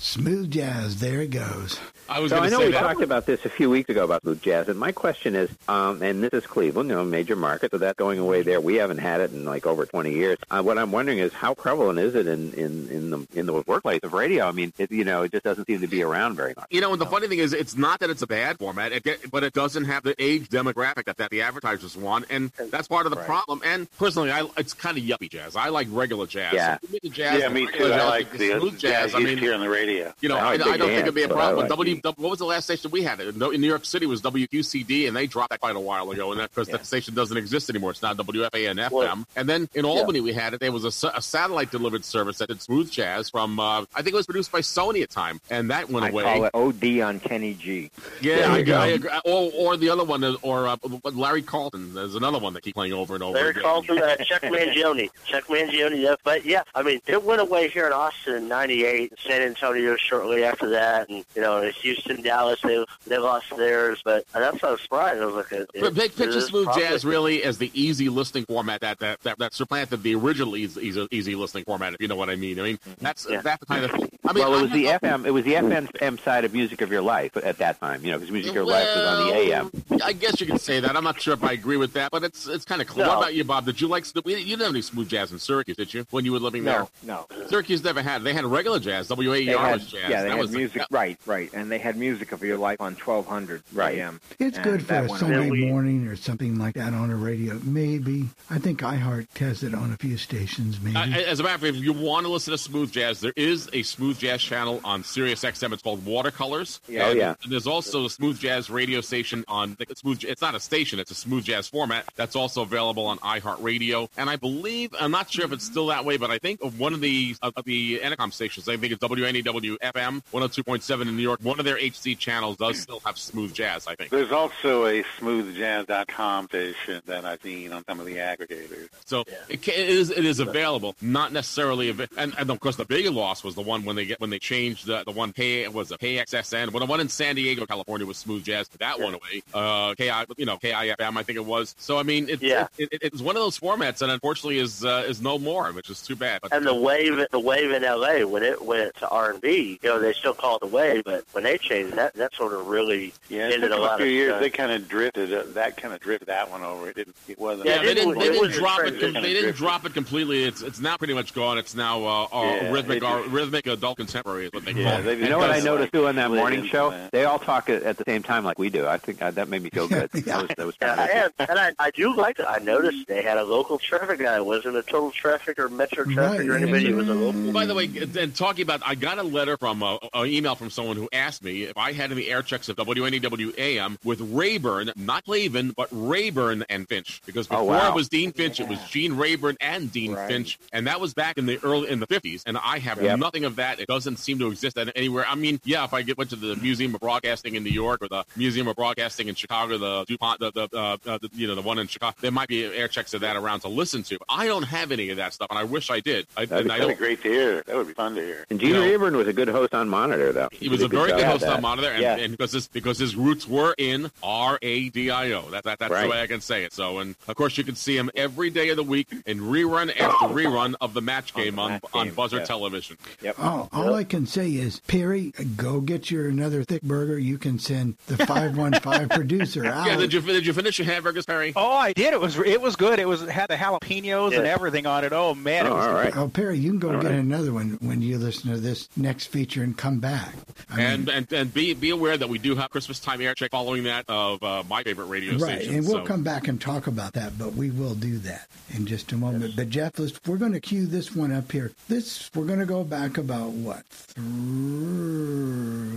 Smooth 0.00 0.52
jazz, 0.52 1.00
there 1.00 1.20
it 1.22 1.30
goes. 1.30 1.80
I 2.08 2.20
was 2.20 2.30
so 2.30 2.38
I 2.38 2.48
know 2.48 2.60
say 2.60 2.66
we 2.66 2.72
that. 2.72 2.80
talked 2.80 3.02
about 3.02 3.26
this 3.26 3.44
a 3.44 3.50
few 3.50 3.68
weeks 3.68 3.90
ago 3.90 4.04
about 4.04 4.22
smooth 4.22 4.40
jazz, 4.40 4.68
and 4.68 4.78
my 4.78 4.92
question 4.92 5.34
is, 5.34 5.50
um, 5.66 6.00
and 6.02 6.22
this 6.22 6.32
is 6.32 6.46
Cleveland, 6.46 6.88
you 6.88 6.94
know, 6.94 7.04
major 7.04 7.34
market, 7.36 7.72
so 7.72 7.78
that's 7.78 7.98
going 7.98 8.18
away 8.20 8.42
there. 8.42 8.60
We 8.60 8.76
haven't 8.76 8.98
had 8.98 9.20
it 9.20 9.32
in 9.32 9.44
like 9.44 9.66
over 9.66 9.84
20 9.84 10.12
years. 10.12 10.38
Uh, 10.50 10.62
what 10.62 10.78
I'm 10.78 10.92
wondering 10.92 11.18
is 11.18 11.32
how 11.32 11.52
prevalent 11.52 11.98
is 11.98 12.14
it 12.14 12.28
in 12.28 12.54
in 12.54 12.88
in 12.88 13.10
the 13.10 13.26
in 13.34 13.46
the 13.46 13.52
workplace 13.66 14.00
of 14.04 14.12
radio? 14.14 14.46
I 14.46 14.52
mean, 14.52 14.72
it, 14.78 14.90
you 14.92 15.04
know, 15.04 15.24
it 15.24 15.32
just 15.32 15.44
doesn't 15.44 15.66
seem 15.66 15.80
to 15.80 15.88
be 15.88 16.02
around 16.02 16.36
very 16.36 16.54
much. 16.56 16.68
You 16.70 16.80
know, 16.80 16.92
and 16.92 17.00
the 17.00 17.06
funny 17.06 17.26
thing 17.26 17.40
is, 17.40 17.52
it's 17.52 17.76
not 17.76 17.98
that 17.98 18.08
it's 18.08 18.22
a 18.22 18.26
bad 18.26 18.58
format, 18.58 18.92
it 18.92 19.02
get, 19.02 19.30
but 19.30 19.42
it 19.42 19.52
doesn't 19.52 19.84
have 19.84 20.04
the 20.04 20.14
age 20.22 20.48
demographic 20.48 21.04
that, 21.06 21.16
that 21.16 21.30
the 21.30 21.42
advertisers 21.42 21.96
want, 21.96 22.24
and 22.30 22.52
that's 22.70 22.88
part 22.88 23.04
of 23.04 23.10
the 23.10 23.16
problem. 23.16 23.60
And 23.64 23.90
personally, 23.98 24.30
I, 24.30 24.46
it's 24.56 24.72
kind 24.72 24.96
of 24.96 25.02
yuppie 25.04 25.28
jazz. 25.28 25.56
I 25.56 25.68
like 25.68 25.88
regular 25.90 26.26
jazz. 26.26 26.54
Yeah. 26.54 26.74
So 26.74 26.78
give 26.82 26.92
me 26.92 27.00
the 27.02 27.10
jazz, 27.10 27.40
yeah, 27.40 27.48
me 27.48 27.66
regular 27.66 27.88
too. 27.88 27.94
I 27.94 27.96
jazz, 27.98 28.08
like 28.08 28.30
the 28.30 28.38
the 28.38 28.60
smooth 28.60 28.78
jazz 28.78 29.12
jazz. 29.12 29.14
I 29.14 29.18
mean, 29.18 29.36
hear 29.36 29.52
on 29.52 29.60
the 29.60 29.68
radio. 29.68 29.87
You 30.20 30.28
know, 30.28 30.36
I'm 30.36 30.44
I, 30.44 30.48
a 30.48 30.54
I 30.54 30.56
big 30.56 30.78
don't 30.78 30.88
think 30.88 31.02
it'd 31.02 31.14
be 31.14 31.22
a 31.22 31.28
dance, 31.28 31.34
but 31.34 31.38
I 31.38 31.46
problem. 31.52 31.68
like 31.68 31.78
with 31.78 32.02
believe 32.02 32.18
what 32.18 32.30
was 32.30 32.38
the 32.38 32.44
last 32.44 32.64
station 32.64 32.90
we 32.90 33.02
had? 33.02 33.20
In 33.20 33.38
New 33.38 33.66
York 33.66 33.84
City 33.84 34.06
was 34.06 34.22
WQCD, 34.22 35.08
and 35.08 35.16
they 35.16 35.26
dropped 35.26 35.50
that 35.50 35.60
quite 35.60 35.76
a 35.76 35.80
while 35.80 36.10
ago, 36.10 36.32
and 36.32 36.40
that 36.40 36.50
because 36.50 36.68
that 36.68 36.86
station 36.86 37.14
doesn't 37.14 37.36
exist 37.36 37.70
anymore. 37.70 37.90
It's 37.92 38.02
now 38.02 38.14
WFAN 38.14 38.88
FM. 38.88 39.26
and 39.36 39.48
then 39.48 39.68
in 39.74 39.84
Albany 39.84 40.20
we 40.20 40.32
had 40.32 40.54
it. 40.54 40.60
There 40.60 40.72
was 40.72 40.84
a, 40.84 41.08
a 41.08 41.22
satellite 41.22 41.70
delivered 41.70 42.04
service 42.04 42.38
that 42.38 42.48
did 42.48 42.60
smooth 42.62 42.90
jazz 42.90 43.30
from 43.30 43.58
uh, 43.60 43.80
I 43.94 44.02
think 44.02 44.08
it 44.08 44.14
was 44.14 44.26
produced 44.26 44.52
by 44.52 44.60
Sony 44.60 45.02
at 45.02 45.08
the 45.10 45.14
time, 45.14 45.40
and 45.50 45.70
that 45.70 45.88
went 45.90 46.06
I 46.06 46.08
away. 46.10 46.22
call 46.24 46.44
it 46.44 46.50
OD 46.54 47.00
on 47.00 47.20
Kenny 47.20 47.54
G. 47.54 47.90
Yeah, 48.20 48.52
I, 48.52 48.58
you 48.58 48.64
go. 48.64 48.78
I 48.78 48.86
agree. 48.88 49.10
Or, 49.24 49.50
or 49.54 49.76
the 49.76 49.90
other 49.90 50.04
one, 50.04 50.24
or 50.42 50.68
uh, 50.68 50.76
Larry 51.04 51.42
Carlton. 51.42 51.94
There's 51.94 52.14
another 52.14 52.38
one 52.38 52.52
that 52.54 52.62
keep 52.62 52.74
playing 52.74 52.92
over 52.92 53.14
and 53.14 53.22
over. 53.22 53.34
Larry 53.34 53.50
again. 53.50 53.62
Carlton, 53.62 53.98
uh, 53.98 54.16
Chuck 54.16 54.42
Mangione. 54.42 55.10
Chuck 55.24 55.44
Mangione, 55.44 56.00
yeah. 56.00 56.14
But 56.24 56.44
yeah, 56.44 56.62
I 56.74 56.82
mean, 56.82 57.00
it 57.06 57.22
went 57.22 57.40
away 57.40 57.68
here 57.68 57.86
in 57.86 57.92
Austin 57.92 58.34
in 58.34 58.48
'98, 58.48 59.12
San 59.26 59.42
Antonio 59.42 59.77
shortly 59.98 60.44
after 60.44 60.68
that, 60.70 61.08
and 61.08 61.24
you 61.34 61.42
know, 61.42 61.62
in 61.62 61.72
Houston, 61.72 62.22
Dallas, 62.22 62.60
they 62.62 62.84
they 63.06 63.18
lost 63.18 63.54
theirs. 63.56 64.00
But 64.04 64.24
that's 64.32 64.54
what 64.62 64.64
I 64.68 64.70
was 64.72 64.80
surprised. 64.82 65.20
I 65.22 65.26
was 65.26 65.34
like, 65.34 65.52
it, 65.52 65.70
But 65.80 65.94
Big 65.94 66.10
it 66.12 66.16
Picture 66.16 66.38
is 66.38 66.46
Smooth 66.46 66.64
probably- 66.66 66.82
Jazz 66.82 67.04
really 67.04 67.42
as 67.44 67.58
the 67.58 67.70
easy 67.74 68.08
listening 68.08 68.44
format 68.46 68.80
that 68.80 68.98
that, 69.00 69.20
that, 69.22 69.38
that 69.38 69.54
supplanted 69.54 70.02
the 70.02 70.14
original 70.14 70.56
easy, 70.56 70.80
easy, 70.88 71.06
easy 71.10 71.34
listening 71.34 71.64
format, 71.64 71.94
if 71.94 72.00
you 72.00 72.08
know 72.08 72.16
what 72.16 72.30
I 72.30 72.36
mean. 72.36 72.58
I 72.58 72.62
mean, 72.62 72.78
that's 73.00 73.24
that's 73.24 73.60
the 73.60 73.66
kind 73.66 73.84
of. 73.84 73.92
I 74.24 74.32
mean, 74.32 74.44
well, 74.44 74.54
it 74.58 74.62
was 74.62 74.70
I 74.72 74.74
the 74.74 74.84
have- 74.86 75.00
FM. 75.02 75.26
It 75.26 75.30
was 75.30 75.44
the 75.44 75.54
FM 75.54 76.20
side 76.22 76.44
of 76.44 76.52
Music 76.52 76.80
of 76.80 76.90
Your 76.92 77.02
Life 77.02 77.36
at 77.36 77.58
that 77.58 77.80
time. 77.80 78.04
You 78.04 78.12
know, 78.12 78.18
because 78.18 78.32
Music 78.32 78.50
of 78.50 78.54
Your 78.56 78.64
Life 78.66 78.86
was 78.94 79.06
on 79.06 79.26
the 79.28 79.34
AM. 79.34 79.70
I 80.04 80.12
guess 80.12 80.40
you 80.40 80.46
could 80.46 80.60
say 80.60 80.80
that. 80.80 80.96
I'm 80.96 81.04
not 81.04 81.20
sure 81.20 81.34
if 81.34 81.42
I 81.44 81.52
agree 81.52 81.76
with 81.76 81.92
that, 81.94 82.10
but 82.10 82.24
it's 82.24 82.46
it's 82.46 82.64
kind 82.64 82.80
of 82.80 82.88
cool. 82.88 83.02
No. 83.02 83.08
What 83.08 83.18
about 83.18 83.34
you, 83.34 83.44
Bob? 83.44 83.64
Did 83.66 83.80
you 83.80 83.88
like? 83.88 84.04
You 84.14 84.22
didn't 84.34 84.60
have 84.60 84.70
any 84.70 84.82
smooth 84.82 85.08
jazz 85.08 85.32
in 85.32 85.38
Syracuse, 85.38 85.76
did 85.76 85.92
you? 85.94 86.06
When 86.10 86.24
you 86.24 86.32
were 86.32 86.38
living 86.38 86.64
there? 86.64 86.86
No, 87.02 87.26
no. 87.30 87.46
Syracuse 87.48 87.82
never 87.84 88.02
had. 88.02 88.22
They 88.22 88.32
had 88.32 88.44
regular 88.44 88.78
jazz. 88.78 89.08
WAER 89.08 89.44
They 89.44 89.54
had, 89.68 89.74
was 89.80 89.86
jazz. 89.86 90.00
yeah, 90.10 90.22
they 90.22 90.28
that 90.28 90.30
had 90.30 90.40
was 90.40 90.50
the- 90.50 90.58
music, 90.58 90.82
right, 90.90 91.18
right, 91.26 91.50
and 91.54 91.70
they 91.70 91.78
had 91.78 91.96
music 91.96 92.32
of 92.32 92.42
your 92.42 92.58
life 92.58 92.80
on 92.80 92.94
1200 92.94 93.62
Right. 93.72 93.98
AM. 93.98 94.20
It's 94.38 94.56
And 94.56 94.64
good 94.64 94.86
for 94.86 94.94
a 94.94 95.06
went 95.06 95.20
Sunday 95.20 95.48
away. 95.48 95.60
morning 95.70 96.06
or 96.06 96.16
something 96.16 96.58
like 96.58 96.74
that 96.74 96.94
on 96.94 97.10
a 97.10 97.16
radio. 97.16 97.60
Maybe. 97.64 98.28
I 98.50 98.58
think 98.58 98.80
iHeart 98.80 99.26
has 99.38 99.62
it 99.62 99.74
on 99.74 99.92
a 99.92 99.96
few 99.96 100.16
stations, 100.16 100.80
maybe. 100.80 100.96
Uh, 100.96 101.06
as 101.08 101.40
a 101.40 101.42
matter 101.42 101.54
of 101.56 101.60
fact, 101.62 101.76
if 101.76 101.82
you 101.82 101.92
want 101.92 102.26
to 102.26 102.32
listen 102.32 102.52
to 102.52 102.58
smooth 102.58 102.90
jazz, 102.92 103.20
there 103.20 103.32
is 103.36 103.68
a 103.72 103.82
smooth 103.82 104.18
jazz 104.18 104.42
channel 104.42 104.80
on 104.84 105.04
Sirius 105.04 105.42
XM. 105.44 105.72
It's 105.72 105.82
called 105.82 106.04
Watercolors. 106.04 106.80
Yeah. 106.88 107.04
Oh, 107.06 107.10
And 107.10 107.18
yeah. 107.18 107.34
There's 107.48 107.66
also 107.66 108.04
a 108.06 108.10
smooth 108.10 108.38
jazz 108.38 108.70
radio 108.70 109.00
station 109.00 109.44
on 109.48 109.76
it's 109.80 110.00
smooth. 110.00 110.24
It's 110.24 110.42
not 110.42 110.54
a 110.54 110.60
station. 110.60 110.98
It's 110.98 111.10
a 111.10 111.14
smooth 111.14 111.44
jazz 111.44 111.68
format 111.68 112.04
that's 112.16 112.36
also 112.36 112.62
available 112.62 113.06
on 113.06 113.18
iHeartRadio. 113.18 114.08
And 114.16 114.28
I 114.30 114.36
believe 114.36 114.90
I'm 114.98 115.10
not 115.10 115.30
sure 115.30 115.44
if 115.44 115.52
it's 115.52 115.64
still 115.64 115.86
that 115.88 116.04
way, 116.04 116.16
but 116.16 116.30
I 116.30 116.38
think 116.38 116.60
one 116.78 116.94
of 116.94 117.00
the 117.00 117.36
of 117.42 117.54
the 117.64 117.98
Entercom 118.00 118.32
stations, 118.32 118.68
I 118.68 118.76
think 118.76 118.92
it's 118.92 119.02
WNEW 119.02 119.57
FM 119.60 120.22
102.7 120.32 121.02
in 121.02 121.16
New 121.16 121.22
York. 121.22 121.40
One 121.42 121.58
of 121.58 121.64
their 121.64 121.76
HD 121.78 122.16
channels 122.16 122.56
does 122.56 122.80
still 122.80 123.00
have 123.04 123.18
smooth 123.18 123.52
jazz. 123.52 123.86
I 123.86 123.94
think. 123.94 124.10
There's 124.10 124.32
also 124.32 124.86
a 124.86 125.02
smoothjazz.com 125.18 126.46
station 126.48 127.02
that 127.06 127.24
I've 127.24 127.40
seen 127.42 127.72
on 127.72 127.84
some 127.84 128.00
of 128.00 128.06
the 128.06 128.16
aggregators. 128.16 128.88
So 129.04 129.24
it, 129.48 129.62
ca- 129.62 129.72
it 129.72 129.88
is 129.88 130.10
it 130.10 130.24
is 130.24 130.40
available, 130.40 130.94
not 131.00 131.32
necessarily, 131.32 131.90
av- 131.90 132.08
and, 132.16 132.34
and 132.38 132.50
of 132.50 132.60
course 132.60 132.76
the 132.76 132.84
big 132.84 133.06
loss 133.06 133.42
was 133.44 133.54
the 133.54 133.62
one 133.62 133.84
when 133.84 133.96
they 133.96 134.04
get 134.06 134.20
when 134.20 134.30
they 134.30 134.38
changed 134.38 134.86
the 134.86 135.02
the 135.04 135.12
one 135.12 135.32
K 135.32 135.66
was 135.68 135.90
a 135.90 135.98
KXSN, 135.98 136.72
when 136.72 136.80
the 136.80 136.86
one 136.86 137.00
in 137.00 137.08
San 137.08 137.34
Diego, 137.36 137.66
California 137.66 138.06
was 138.06 138.16
smooth 138.16 138.44
jazz, 138.44 138.68
that 138.80 139.00
one 139.00 139.14
away. 139.14 139.42
Uh, 139.54 139.94
Ki 139.94 140.10
you 140.36 140.46
know 140.46 140.56
KIFM, 140.58 141.16
I 141.16 141.22
think 141.22 141.36
it 141.36 141.44
was. 141.44 141.74
So 141.78 141.98
I 141.98 142.02
mean, 142.02 142.28
it's 142.28 142.42
Yeah. 142.42 142.68
it, 142.78 142.88
it, 142.92 143.02
it's 143.02 143.20
one 143.20 143.36
of 143.36 143.42
those 143.42 143.58
formats 143.58 143.98
that 143.98 144.10
unfortunately 144.10 144.58
is 144.58 144.84
uh, 144.84 145.04
is 145.06 145.20
no 145.22 145.38
more, 145.38 145.72
which 145.72 145.90
is 145.90 146.02
too 146.02 146.16
bad. 146.16 146.40
But 146.42 146.52
And 146.52 146.66
the 146.66 146.74
wave, 146.74 147.24
the 147.30 147.40
wave 147.40 147.70
in 147.70 147.82
LA 147.82 148.26
when 148.26 148.42
it 148.42 148.62
went 148.62 148.94
to 148.96 149.08
R 149.08 149.30
and 149.30 149.40
B, 149.40 149.47
you 149.56 149.78
know, 149.84 149.98
they 150.00 150.12
still 150.12 150.34
call 150.34 150.56
it 150.56 150.60
the 150.60 150.66
wave, 150.66 151.04
but 151.04 151.24
when 151.32 151.44
they 151.44 151.58
changed 151.58 151.96
that, 151.96 152.14
that 152.14 152.34
sort 152.34 152.52
of 152.52 152.66
really 152.66 153.12
Yeah, 153.28 153.48
it 153.48 153.54
ended 153.54 153.70
took 153.70 153.78
a 153.78 153.82
them 153.82 153.92
a 153.92 153.96
few 153.96 154.06
of 154.06 154.10
years. 154.12 154.30
stuff. 154.30 154.40
They 154.40 154.50
kind 154.50 154.72
of 154.72 154.88
drifted. 154.88 155.32
Uh, 155.32 155.42
that 155.54 155.76
kind 155.76 155.94
of 155.94 156.00
drifted 156.00 156.28
that 156.28 156.50
one 156.50 156.62
over. 156.62 156.88
It 156.88 156.96
didn't. 156.96 157.14
It 157.28 157.38
wasn't. 157.38 157.68
yeah, 157.68 157.82
they 157.82 157.94
didn't, 157.94 158.18
they 158.18 158.28
didn't 158.30 158.52
drop 158.52 158.80
it. 158.80 159.00
com- 159.00 159.22
They 159.22 159.32
didn't 159.32 159.56
drop 159.56 159.84
it 159.86 159.94
completely. 159.94 160.44
It's 160.44 160.62
it's 160.62 160.80
now 160.80 160.96
pretty 160.96 161.14
much 161.14 161.34
gone. 161.34 161.58
It's 161.58 161.74
now 161.74 162.04
uh, 162.04 162.24
uh, 162.32 162.58
Yeah, 162.62 162.72
rhythmic 162.72 163.02
it 163.02 163.28
rhythmic 163.30 163.66
adult 163.66 163.96
contemporary 163.98 164.46
is 164.46 164.52
what 164.52 164.64
they 164.64 164.72
Yeah, 164.72 164.84
call 164.96 165.02
they 165.02 165.12
it. 165.12 165.18
You 165.20 165.28
know 165.28 165.38
what 165.38 165.50
I 165.50 165.60
noticed 165.60 165.92
too 165.92 166.06
on 166.06 166.16
that 166.16 166.30
morning 166.30 166.64
show? 166.66 166.90
that. 166.90 167.12
They 167.12 167.24
all 167.24 167.38
talk 167.38 167.68
at, 167.70 167.82
at 167.82 167.96
the 167.96 168.04
same 168.06 168.22
time 168.22 168.44
like 168.44 168.58
we 168.58 168.70
do. 168.70 168.86
I 168.86 168.98
think 168.98 169.20
uh, 169.22 169.30
that 169.32 169.48
made 169.48 169.62
me 169.62 169.70
feel 169.70 169.88
good. 169.88 170.10
That 170.12 170.40
was, 170.42 170.50
that 170.56 170.66
was 170.66 170.74
Yeah, 170.80 170.94
kind 170.96 171.10
of 171.10 171.32
and, 171.38 171.50
and 171.50 171.58
I, 171.58 171.72
I 171.78 171.90
do 171.90 172.14
like 172.16 172.38
it. 172.38 172.46
I 172.48 172.58
noticed 172.58 173.06
they 173.08 173.22
had 173.22 173.38
a 173.38 173.44
local 173.44 173.78
traffic 173.78 174.20
guy. 174.20 174.36
It 174.36 174.44
wasn't 174.46 174.76
a 174.76 174.82
total 174.82 175.10
traffic 175.10 175.58
or 175.58 175.68
metro 175.68 176.04
traffic 176.04 176.46
or 176.46 176.52
Right, 176.52 176.62
anybody. 176.62 176.88
It 176.88 176.96
was 176.96 177.08
a 177.08 177.14
local. 177.14 177.52
By 177.52 177.66
the 177.66 177.74
way, 177.74 177.90
and 178.18 178.34
talking 178.34 178.62
about, 178.62 178.80
I 178.84 178.94
got 178.94 179.18
a 179.18 179.22
letter 179.38 179.56
from 179.56 179.82
uh, 179.82 179.96
an 180.14 180.26
email 180.26 180.54
from 180.56 180.68
someone 180.68 180.96
who 180.96 181.08
asked 181.12 181.44
me 181.44 181.62
if 181.62 181.76
I 181.76 181.92
had 181.92 182.10
any 182.10 182.26
air 182.26 182.42
checks 182.42 182.68
of 182.68 182.76
WNEW 182.76 183.56
AM 183.56 183.96
with 184.04 184.20
Rayburn, 184.20 184.90
not 184.96 185.24
Klavan, 185.24 185.70
but 185.76 185.88
Rayburn 185.92 186.64
and 186.68 186.88
Finch, 186.88 187.22
because 187.24 187.46
Oh, 187.50 187.62
before 187.62 187.66
wow. 187.66 187.88
it 187.90 187.94
was 187.94 188.08
Dean 188.08 188.32
Finch, 188.32 188.58
it 188.58 188.66
was 188.68 188.80
Gene 188.90 189.16
Rayburn 189.16 189.56
and 189.60 189.92
Dean 189.92 190.12
Right. 190.12 190.28
Finch, 190.28 190.58
and 190.72 190.86
that 190.88 191.00
was 191.00 191.14
back 191.14 191.38
in 191.38 191.46
the 191.46 191.58
early 191.62 191.88
in 191.88 192.00
the 192.00 192.06
fifties. 192.06 192.42
And 192.46 192.58
I 192.58 192.78
have 192.80 193.00
Yep. 193.00 193.18
nothing 193.20 193.44
of 193.44 193.56
that. 193.56 193.78
It 193.78 193.86
doesn't 193.86 194.16
seem 194.18 194.38
to 194.40 194.48
exist 194.50 194.76
anywhere. 194.96 195.24
I 195.28 195.36
mean, 195.36 195.60
yeah, 195.64 195.84
if 195.84 195.94
I 195.94 196.02
get 196.02 196.18
went 196.18 196.30
to 196.30 196.36
the 196.36 196.56
Museum 196.56 196.94
of 196.94 197.00
Broadcasting 197.00 197.54
in 197.54 197.62
New 197.62 197.70
York 197.70 198.02
or 198.02 198.08
the 198.08 198.24
Museum 198.34 198.66
of 198.66 198.74
Broadcasting 198.76 199.28
in 199.28 199.34
Chicago, 199.36 199.78
the 199.78 200.04
Dupont, 200.08 200.40
the, 200.40 200.50
the, 200.52 200.68
uh, 200.76 200.96
uh, 201.06 201.18
the 201.22 201.28
you 201.34 201.46
know 201.46 201.54
the 201.54 201.62
one 201.62 201.78
in 201.78 201.86
Chicago, 201.86 202.16
there 202.20 202.32
might 202.32 202.48
be 202.48 202.64
air 202.64 202.88
checks 202.88 203.14
of 203.14 203.20
that 203.20 203.36
around 203.36 203.60
to 203.60 203.68
listen 203.68 204.02
to. 204.04 204.18
I 204.28 204.46
don't 204.46 204.64
have 204.64 204.90
any 204.90 205.10
of 205.10 205.16
that 205.18 205.32
stuff, 205.34 205.48
and 205.50 205.58
I 205.58 205.64
wish 205.64 205.90
I 205.90 206.00
did. 206.00 206.26
I, 206.36 206.44
That'd 206.46 206.58
and 206.66 206.68
be 206.68 206.74
I 206.74 206.78
That'd 206.78 206.96
be 206.96 206.98
great 206.98 207.22
to 207.22 207.28
hear. 207.28 207.62
That 207.66 207.76
would 207.76 207.86
be 207.86 207.94
fun 207.94 208.14
to 208.16 208.22
hear. 208.22 208.44
And 208.50 208.58
Gene 208.58 208.70
You 208.70 208.74
know- 208.74 208.80
Rayburn 208.82 209.16
was 209.18 209.28
a 209.28 209.32
good 209.32 209.48
host 209.48 209.74
on 209.74 209.88
Monitor, 209.88 210.32
though. 210.32 210.48
He 210.52 210.68
was 210.68 210.80
did 210.80 210.86
a 210.92 210.96
very 210.96 211.10
good 211.10 211.24
host 211.24 211.44
on 211.44 211.60
Monitor, 211.60 211.88
and, 211.90 212.02
Yeah. 212.02 212.16
and 212.16 212.30
because 212.32 212.52
his 212.52 212.68
because 212.68 212.98
his 212.98 213.14
roots 213.16 213.46
were 213.46 213.74
in 213.76 214.10
R 214.22 214.58
A 214.62 214.88
D 214.88 215.10
I 215.10 215.32
O. 215.32 215.42
That, 215.50 215.64
that 215.64 215.78
that's 215.78 215.92
Right. 215.92 216.04
the 216.04 216.08
way 216.10 216.22
I 216.22 216.26
can 216.26 216.40
say 216.40 216.64
it. 216.64 216.72
So, 216.72 216.98
and 216.98 217.14
of 217.26 217.36
course, 217.36 217.58
you 217.58 217.64
can 217.64 217.74
see 217.74 217.96
him 217.96 218.10
every 218.14 218.48
day 218.50 218.70
of 218.70 218.76
the 218.76 218.82
week 218.82 219.08
in 219.26 219.40
rerun 219.40 219.90
after 220.00 220.26
oh. 220.26 220.28
rerun 220.30 220.74
of 220.80 220.94
the 220.94 221.02
match 221.02 221.34
game 221.34 221.58
on 221.58 221.72
match 221.72 221.84
on 221.92 222.06
game, 222.06 222.14
Buzzr 222.14 222.38
yeah. 222.38 222.44
Television. 222.44 222.96
Yep. 223.22 223.36
Oh, 223.38 223.68
all 223.72 223.94
I 223.94 224.04
can 224.04 224.26
say 224.26 224.48
is, 224.50 224.80
Perry, 224.86 225.32
go 225.56 225.80
get 225.80 226.10
your 226.10 226.28
another 226.28 226.62
thick 226.64 226.82
burger. 226.82 227.18
You 227.18 227.36
can 227.38 227.58
send 227.58 227.96
the 228.06 228.16
515 228.26 229.08
producer 229.08 229.66
out. 229.66 229.86
Yeah, 229.86 229.96
did 229.96 230.12
you 230.12 230.20
did 230.20 230.46
you 230.46 230.52
finish 230.52 230.78
your 230.78 230.86
hamburgers, 230.86 231.26
Perry? 231.26 231.52
Oh, 231.56 231.72
I 231.72 231.92
did. 231.92 232.12
It 232.12 232.20
was 232.20 232.38
it 232.38 232.60
was 232.60 232.76
good. 232.76 232.98
It 232.98 233.08
was 233.08 233.22
it 233.22 233.28
had 233.30 233.48
the 233.48 233.56
jalapenos 233.56 234.36
and 234.36 234.46
everything 234.46 234.86
on 234.86 235.04
it. 235.04 235.12
Oh 235.12 235.34
man, 235.34 235.66
it 235.66 235.70
Oh, 235.70 235.74
was 235.76 235.86
all 235.86 235.92
right. 235.94 236.16
Oh, 236.16 236.28
Perry, 236.28 236.58
you 236.58 236.70
can 236.70 236.78
go 236.78 236.94
All 236.94 237.00
get 237.02 237.10
right. 237.10 237.18
another 237.18 237.52
one 237.52 237.78
when 237.80 238.00
you 238.02 238.18
listen 238.18 238.50
to 238.50 238.58
this 238.58 238.88
next 238.96 239.07
feature 239.16 239.62
and 239.62 239.76
come 239.76 239.98
back. 240.00 240.34
I 240.70 240.76
mean, 240.76 240.86
And, 240.86 241.08
and 241.08 241.32
and 241.32 241.54
be 241.54 241.74
be 241.74 241.90
aware 241.90 242.16
that 242.16 242.28
we 242.28 242.38
do 242.38 242.54
have 242.56 242.70
Christmas 242.70 242.98
time 243.00 243.20
air 243.20 243.34
check 243.34 243.50
following 243.50 243.84
that 243.84 244.04
of 244.08 244.42
uh, 244.42 244.62
my 244.68 244.82
favorite 244.82 245.06
radio 245.06 245.32
right, 245.36 245.56
station. 245.60 245.74
and 245.74 245.84
we'll 245.86 245.98
so. 245.98 246.04
come 246.04 246.22
back 246.22 246.48
and 246.48 246.60
talk 246.60 246.86
about 246.86 247.12
that, 247.14 247.38
but 247.38 247.54
we 247.54 247.70
will 247.70 247.94
do 247.94 248.18
that 248.18 248.46
in 248.70 248.86
just 248.86 249.12
a 249.12 249.16
moment. 249.16 249.56
But 249.56 249.70
Jeff, 249.70 249.98
let's, 249.98 250.18
we're 250.26 250.36
going 250.36 250.52
to 250.52 250.60
cue 250.60 250.86
this 250.86 251.14
one 251.14 251.32
up 251.32 251.50
here. 251.50 251.72
This 251.88 252.30
we're 252.34 252.44
going 252.46 252.58
to 252.58 252.66
go 252.66 252.84
back 252.84 253.18
about 253.18 253.50
what? 253.50 253.84
Three, 253.86 254.24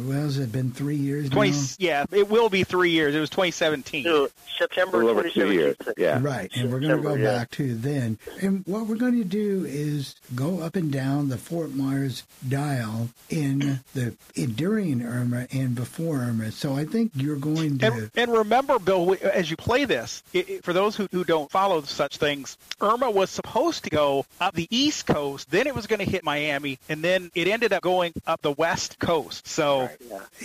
well, 0.07 0.21
has 0.21 0.37
it 0.37 0.51
been 0.51 0.71
three 0.71 0.95
years 0.95 1.29
twenty. 1.29 1.51
now? 1.51 1.65
Yeah, 1.79 2.05
it 2.11 2.29
will 2.29 2.49
be 2.49 2.63
three 2.63 2.91
years. 2.91 3.15
It 3.15 3.19
was 3.19 3.29
2017. 3.29 4.03
So 4.03 4.29
September 4.57 5.03
over 5.03 5.23
two 5.23 5.29
2017. 5.29 5.59
years. 5.59 5.75
Yeah. 5.97 6.19
Right, 6.21 6.51
and 6.55 6.71
we're 6.71 6.79
going 6.79 6.97
to 6.97 7.01
go 7.03 7.15
yeah. 7.15 7.37
back 7.37 7.51
to 7.51 7.75
then. 7.75 8.17
And 8.41 8.63
what 8.67 8.85
we're 8.87 8.95
going 8.95 9.17
to 9.17 9.23
do 9.23 9.65
is 9.67 10.15
go 10.35 10.59
up 10.59 10.75
and 10.75 10.91
down 10.91 11.29
the 11.29 11.37
Fort 11.37 11.73
Myers 11.73 12.23
dial 12.47 13.00
in 13.29 13.79
the 13.93 14.13
in, 14.35 14.53
during 14.53 15.03
Irma 15.03 15.47
and 15.51 15.75
before 15.75 16.17
Irma. 16.17 16.51
So 16.51 16.73
I 16.75 16.85
think 16.85 17.11
you're 17.15 17.35
going 17.37 17.77
to. 17.79 17.85
And, 17.85 18.11
and 18.15 18.33
remember, 18.33 18.79
Bill, 18.79 19.15
as 19.21 19.49
you 19.49 19.57
play 19.57 19.85
this, 19.85 20.23
it, 20.33 20.49
it- 20.49 20.63
for 20.63 20.73
those 20.73 20.95
who, 20.95 21.07
who 21.11 21.23
don't 21.23 21.49
follow 21.49 21.81
such 21.81 22.17
things, 22.17 22.57
Irma 22.81 23.09
was 23.09 23.29
supposed 23.29 23.83
to 23.85 23.89
go 23.89 24.25
up 24.39 24.53
the 24.53 24.67
East 24.69 25.05
Coast, 25.07 25.49
then 25.49 25.65
it 25.67 25.73
was 25.73 25.87
going 25.87 25.99
to 25.99 26.09
hit 26.09 26.23
Miami, 26.23 26.77
and 26.89 27.03
then 27.03 27.31
it 27.35 27.47
ended 27.47 27.73
up 27.73 27.81
going 27.81 28.13
up 28.27 28.41
the 28.41 28.51
West 28.51 28.99
Coast. 28.99 29.47
So, 29.47 29.89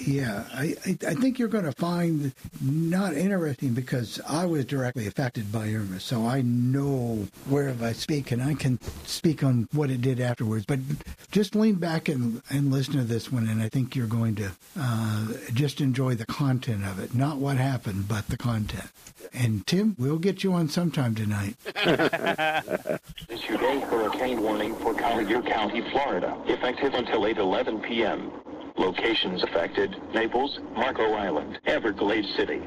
Yeah, 0.06 0.44
I, 0.54 0.74
I, 0.86 0.98
I 1.08 1.14
think 1.14 1.38
you're 1.38 1.48
going 1.48 1.64
to 1.64 1.72
find 1.72 2.32
not 2.62 3.14
interesting 3.14 3.74
because 3.74 4.20
I 4.26 4.46
was 4.46 4.64
directly 4.64 5.06
affected 5.06 5.52
by 5.52 5.68
Irma, 5.72 6.00
so 6.00 6.26
I 6.26 6.42
know 6.42 7.26
where 7.48 7.74
I 7.82 7.92
speak 7.92 8.32
and 8.32 8.42
I 8.42 8.54
can 8.54 8.78
speak 9.04 9.42
on 9.42 9.68
what 9.72 9.90
it 9.90 10.00
did 10.00 10.20
afterwards. 10.20 10.64
But 10.64 10.80
just 11.30 11.54
lean 11.54 11.74
back 11.74 12.08
and, 12.08 12.42
and 12.50 12.70
listen 12.72 12.94
to 12.94 13.04
this 13.04 13.30
one, 13.30 13.48
and 13.48 13.62
I 13.62 13.68
think 13.68 13.96
you're 13.96 14.06
going 14.06 14.34
to 14.36 14.52
uh, 14.78 15.26
just 15.52 15.80
enjoy 15.80 16.14
the 16.14 16.26
content 16.26 16.84
of 16.84 16.98
it, 16.98 17.14
not 17.14 17.38
what 17.38 17.56
happened, 17.56 18.08
but 18.08 18.28
the 18.28 18.36
content. 18.36 18.88
And 19.32 19.66
Tim, 19.66 19.96
we'll 19.98 20.18
get 20.18 20.44
you 20.44 20.52
on 20.52 20.68
sometime 20.68 21.14
tonight. 21.14 21.56
Issue 23.28 23.58
day 23.58 23.80
hurricane 23.80 24.40
warning 24.42 24.74
for 24.76 24.94
Collier 24.94 25.42
County, 25.42 25.82
Florida, 25.90 26.36
effective 26.46 26.94
until 26.94 27.22
8:11 27.22 27.82
p.m. 27.82 28.30
Locations 28.78 29.42
affected: 29.42 29.96
Naples, 30.12 30.58
Marco 30.74 31.14
Island, 31.14 31.58
Everglades 31.66 32.28
City. 32.36 32.62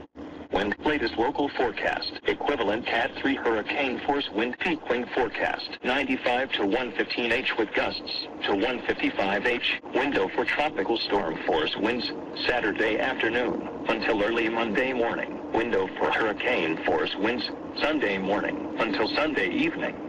wind. 0.51 0.75
Latest 0.85 1.17
local 1.17 1.49
forecast. 1.49 2.19
Equivalent 2.25 2.85
Cat 2.85 3.11
3 3.21 3.35
hurricane 3.35 3.99
force 4.05 4.29
wind 4.33 4.57
peak 4.59 4.79
wind 4.89 5.07
forecast. 5.13 5.69
95 5.83 6.51
to 6.53 6.61
115H 6.61 7.57
with 7.57 7.71
gusts 7.73 8.27
to 8.43 8.51
155H. 8.53 9.93
Window 9.93 10.27
for 10.29 10.45
tropical 10.45 10.97
storm 10.97 11.37
force 11.45 11.75
winds 11.77 12.11
Saturday 12.47 12.99
afternoon 12.99 13.69
until 13.87 14.23
early 14.23 14.49
Monday 14.49 14.93
morning. 14.93 15.39
Window 15.53 15.87
for 15.97 16.11
hurricane 16.11 16.83
force 16.85 17.15
winds 17.15 17.49
Sunday 17.81 18.17
morning 18.17 18.75
until 18.79 19.07
Sunday 19.09 19.49
evening. 19.49 20.08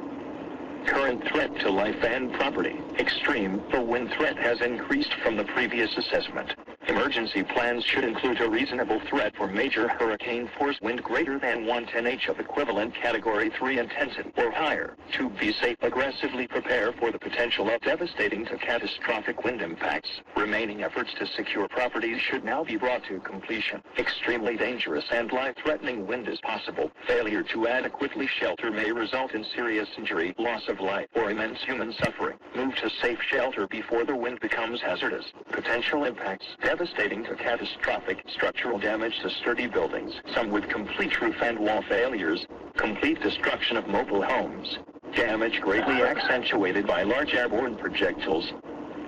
Current 0.86 1.22
threat 1.28 1.54
to 1.60 1.70
life 1.70 2.02
and 2.02 2.32
property. 2.32 2.80
Extreme. 2.98 3.62
The 3.70 3.80
wind 3.80 4.10
threat 4.12 4.36
has 4.38 4.60
increased 4.60 5.14
from 5.22 5.36
the 5.36 5.44
previous 5.44 5.96
assessment. 5.96 6.54
Emergency 6.88 7.44
plans 7.44 7.84
should 7.84 8.02
include 8.02 8.40
a 8.40 8.50
reasonable 8.50 9.00
threat 9.08 9.32
for 9.36 9.46
major 9.46 9.86
hurricane 9.86 10.50
force 10.58 10.76
wind 10.82 11.02
greater 11.02 11.38
than 11.38 11.64
110H 11.64 12.28
of 12.28 12.40
equivalent 12.40 12.92
category 12.94 13.50
3 13.50 13.78
intensity 13.78 14.32
or 14.36 14.50
higher. 14.50 14.96
To 15.12 15.30
be 15.30 15.52
safe, 15.52 15.76
aggressively 15.82 16.48
prepare 16.48 16.92
for 16.92 17.12
the 17.12 17.18
potential 17.18 17.70
of 17.70 17.80
devastating 17.82 18.44
to 18.46 18.56
catastrophic 18.56 19.44
wind 19.44 19.62
impacts. 19.62 20.08
Remaining 20.36 20.82
efforts 20.82 21.12
to 21.18 21.26
secure 21.26 21.68
properties 21.68 22.20
should 22.20 22.44
now 22.44 22.64
be 22.64 22.76
brought 22.76 23.04
to 23.04 23.20
completion. 23.20 23.82
Extremely 23.98 24.56
dangerous 24.56 25.04
and 25.12 25.30
life-threatening 25.30 26.06
wind 26.06 26.28
is 26.28 26.40
possible. 26.40 26.90
Failure 27.06 27.44
to 27.44 27.68
adequately 27.68 28.26
shelter 28.26 28.70
may 28.70 28.90
result 28.90 29.32
in 29.32 29.44
serious 29.54 29.88
injury, 29.96 30.34
loss 30.38 30.66
of 30.70 30.80
life, 30.80 31.08
or 31.14 31.30
immense 31.30 31.60
human 31.62 31.92
suffering. 31.92 32.38
Move 32.56 32.74
to 32.76 32.88
safe 33.02 33.18
shelter 33.28 33.66
before 33.66 34.04
the 34.04 34.16
wind 34.16 34.40
becomes 34.40 34.80
hazardous. 34.80 35.26
Potential 35.50 36.04
impacts 36.04 36.46
devastating 36.62 37.24
to 37.24 37.34
catastrophic 37.34 38.24
structural 38.28 38.78
damage 38.78 39.18
to 39.20 39.30
sturdy 39.30 39.66
buildings, 39.66 40.14
some 40.34 40.50
with 40.50 40.68
complete 40.68 41.20
roof 41.20 41.36
and 41.42 41.58
wall 41.58 41.82
failures, 41.88 42.46
complete 42.76 43.20
destruction 43.20 43.76
of 43.76 43.86
mobile 43.88 44.22
homes, 44.22 44.78
damage 45.14 45.60
greatly 45.60 46.02
accentuated 46.02 46.86
by 46.86 47.02
large 47.02 47.34
airborne 47.34 47.76
projectiles. 47.76 48.52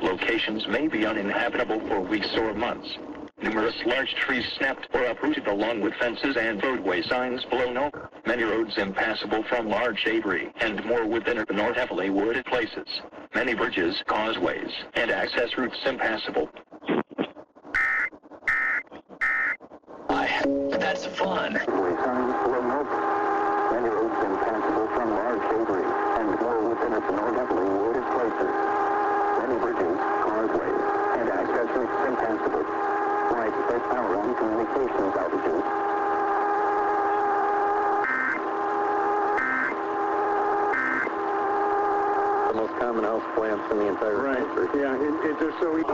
Locations 0.03 0.67
may 0.67 0.89
be 0.89 1.07
uninhabitable 1.07 1.81
for 1.87 2.01
weeks 2.01 2.37
or 2.37 2.53
months. 2.53 2.99
Numerous 3.43 3.75
large 3.85 4.15
trees 4.15 4.45
snapped 4.57 4.87
or 4.95 5.03
uprooted 5.05 5.49
along 5.49 5.81
with 5.81 5.95
fences 5.95 6.37
and 6.37 6.63
roadway 6.63 7.03
signs 7.03 7.45
blown 7.47 7.77
over. 7.77 8.09
Many 8.25 8.45
roads 8.45 8.79
impassable 8.79 9.43
from 9.43 9.69
large 9.69 10.05
debris 10.05 10.49
and 10.61 10.85
more 10.85 11.05
within 11.05 11.39
or 11.39 11.47
north 11.51 11.77
heavily 11.77 12.09
wooded 12.09 12.45
places. 12.47 12.87
Many 13.35 13.55
bridges, 13.55 14.01
causeways, 14.07 14.71
and 14.95 15.11
access 15.11 15.59
routes 15.59 15.77
impassable. 15.85 16.51
Why, 20.07 20.29
that's 20.79 21.07
fun. 21.07 21.55
Many 21.55 21.67
roads 21.67 21.99
impassable 24.25 24.87
from 24.95 25.11
large 25.11 25.43
debris 25.51 25.91
and 26.21 26.41
more 26.41 26.69
within 26.69 26.93
or 26.93 27.01
north 27.11 27.37
heavily 27.37 27.67
wooded 27.75 28.07
places. 28.15 28.55
Many 29.41 29.57
bridges, 29.59 29.99
causeways, 30.23 30.83
and 31.19 31.29
access 31.29 31.69
routes 31.75 32.07
impassable. 32.07 32.82
Widespread 33.93 33.97
power 33.97 34.25
and 34.25 34.37
communications 34.37 35.15
outages. 35.15 35.63
The 42.49 42.55
most 42.55 42.79
common 42.81 43.05
house 43.05 43.23
plants 43.35 43.65
in 43.71 43.79
the 43.79 43.89
entire 43.89 44.17
Right. 44.17 44.37
country. 44.39 44.81
Yeah, 44.81 44.95
it, 44.97 45.31
it, 45.31 45.39
they're 45.39 45.61
so 45.61 45.79
easy. 45.79 45.93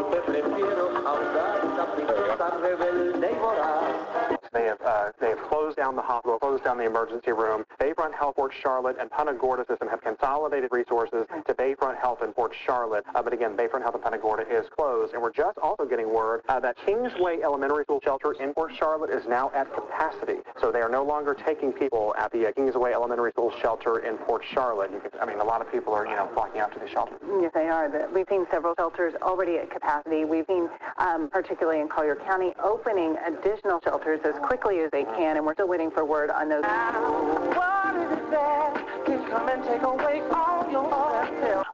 They 4.52 4.64
have 4.64 4.80
uh, 4.80 5.12
they 5.20 5.28
have 5.28 5.42
closed 5.48 5.76
down 5.76 5.96
the 5.96 6.02
hospital, 6.02 6.38
closed 6.38 6.64
down 6.64 6.78
the 6.78 6.86
emergency 6.86 7.32
room. 7.32 7.64
Bayfront 7.80 8.14
Health 8.14 8.36
Port 8.36 8.52
Charlotte 8.62 8.96
and 9.00 9.10
Punta 9.10 9.34
Gorda 9.34 9.64
System 9.68 9.88
have 9.88 10.02
consolidated 10.02 10.70
resources 10.72 11.26
to 11.46 11.54
Bayfront 11.54 12.00
Health 12.00 12.22
in 12.22 12.32
Port 12.32 12.52
Charlotte. 12.66 13.04
Uh, 13.14 13.22
but 13.22 13.32
again, 13.32 13.56
Bayfront 13.56 13.82
Health 13.82 13.94
in 13.96 14.00
Punta 14.00 14.18
Gorda 14.18 14.44
is 14.48 14.66
closed. 14.76 15.12
And 15.12 15.22
we're 15.22 15.32
just 15.32 15.58
also 15.58 15.84
getting 15.84 16.12
word 16.12 16.42
uh, 16.48 16.60
that 16.60 16.76
Kingsway 16.84 17.40
Elementary 17.42 17.84
School 17.84 18.00
shelter 18.02 18.32
in 18.32 18.54
Port 18.54 18.72
Charlotte 18.76 19.10
is 19.10 19.26
now 19.28 19.50
at 19.54 19.72
capacity. 19.74 20.36
So 20.60 20.72
they 20.72 20.80
are 20.80 20.88
no 20.88 21.02
longer 21.02 21.34
taking 21.34 21.72
people 21.72 22.14
at 22.18 22.32
the 22.32 22.48
uh, 22.48 22.52
Kingsway 22.52 22.92
Elementary 22.92 23.32
School 23.32 23.52
shelter 23.60 23.98
in 23.98 24.16
Port 24.18 24.42
Charlotte. 24.52 24.90
Can, 24.90 25.20
I 25.20 25.26
mean, 25.26 25.40
a 25.40 25.44
lot 25.44 25.60
of 25.60 25.70
people 25.70 25.92
are 25.92 26.06
you 26.06 26.16
know 26.16 26.28
flocking 26.34 26.60
out 26.60 26.72
to 26.72 26.78
the 26.78 26.88
shelter. 26.88 27.16
Yes, 27.40 27.52
they 27.54 27.68
are. 27.68 28.08
We've 28.12 28.26
seen 28.28 28.46
several 28.50 28.74
shelters 28.78 29.14
already 29.22 29.58
at 29.58 29.70
capacity. 29.70 30.24
We've 30.24 30.46
seen, 30.46 30.68
um, 30.96 31.28
particularly 31.30 31.80
in 31.80 31.88
Collier 31.88 32.16
County, 32.16 32.52
opening 32.62 33.16
additional 33.26 33.80
shelters 33.82 34.20
as 34.24 34.34
quickly 34.38 34.80
as 34.80 34.90
they 34.90 35.04
can, 35.04 35.36
and 35.36 35.44
we're 35.44 35.54
still 35.54 35.68
waiting 35.68 35.90
for 35.90 36.04
word 36.04 36.30
on 36.30 36.48
those. 36.48 36.64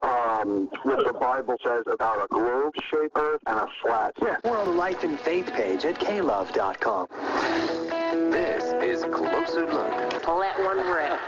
Um, 0.02 0.68
what 0.82 1.04
the 1.06 1.12
Bible 1.12 1.56
says 1.64 1.84
about 1.92 2.24
a 2.24 2.26
globe-shaped 2.28 3.16
earth 3.16 3.40
and 3.46 3.58
a 3.58 3.68
flat. 3.82 4.14
Yeah. 4.22 4.36
More 4.44 4.58
on 4.58 4.66
the 4.66 4.72
Life 4.72 5.04
and 5.04 5.18
Faith 5.20 5.50
page 5.54 5.84
at 5.84 5.98
klove.com. 5.98 7.08
This 8.30 8.64
is 8.82 9.04
Closer 9.12 9.66
Look. 9.66 10.23
Let 10.26 10.58
one 10.58 10.78
rip. 10.78 11.20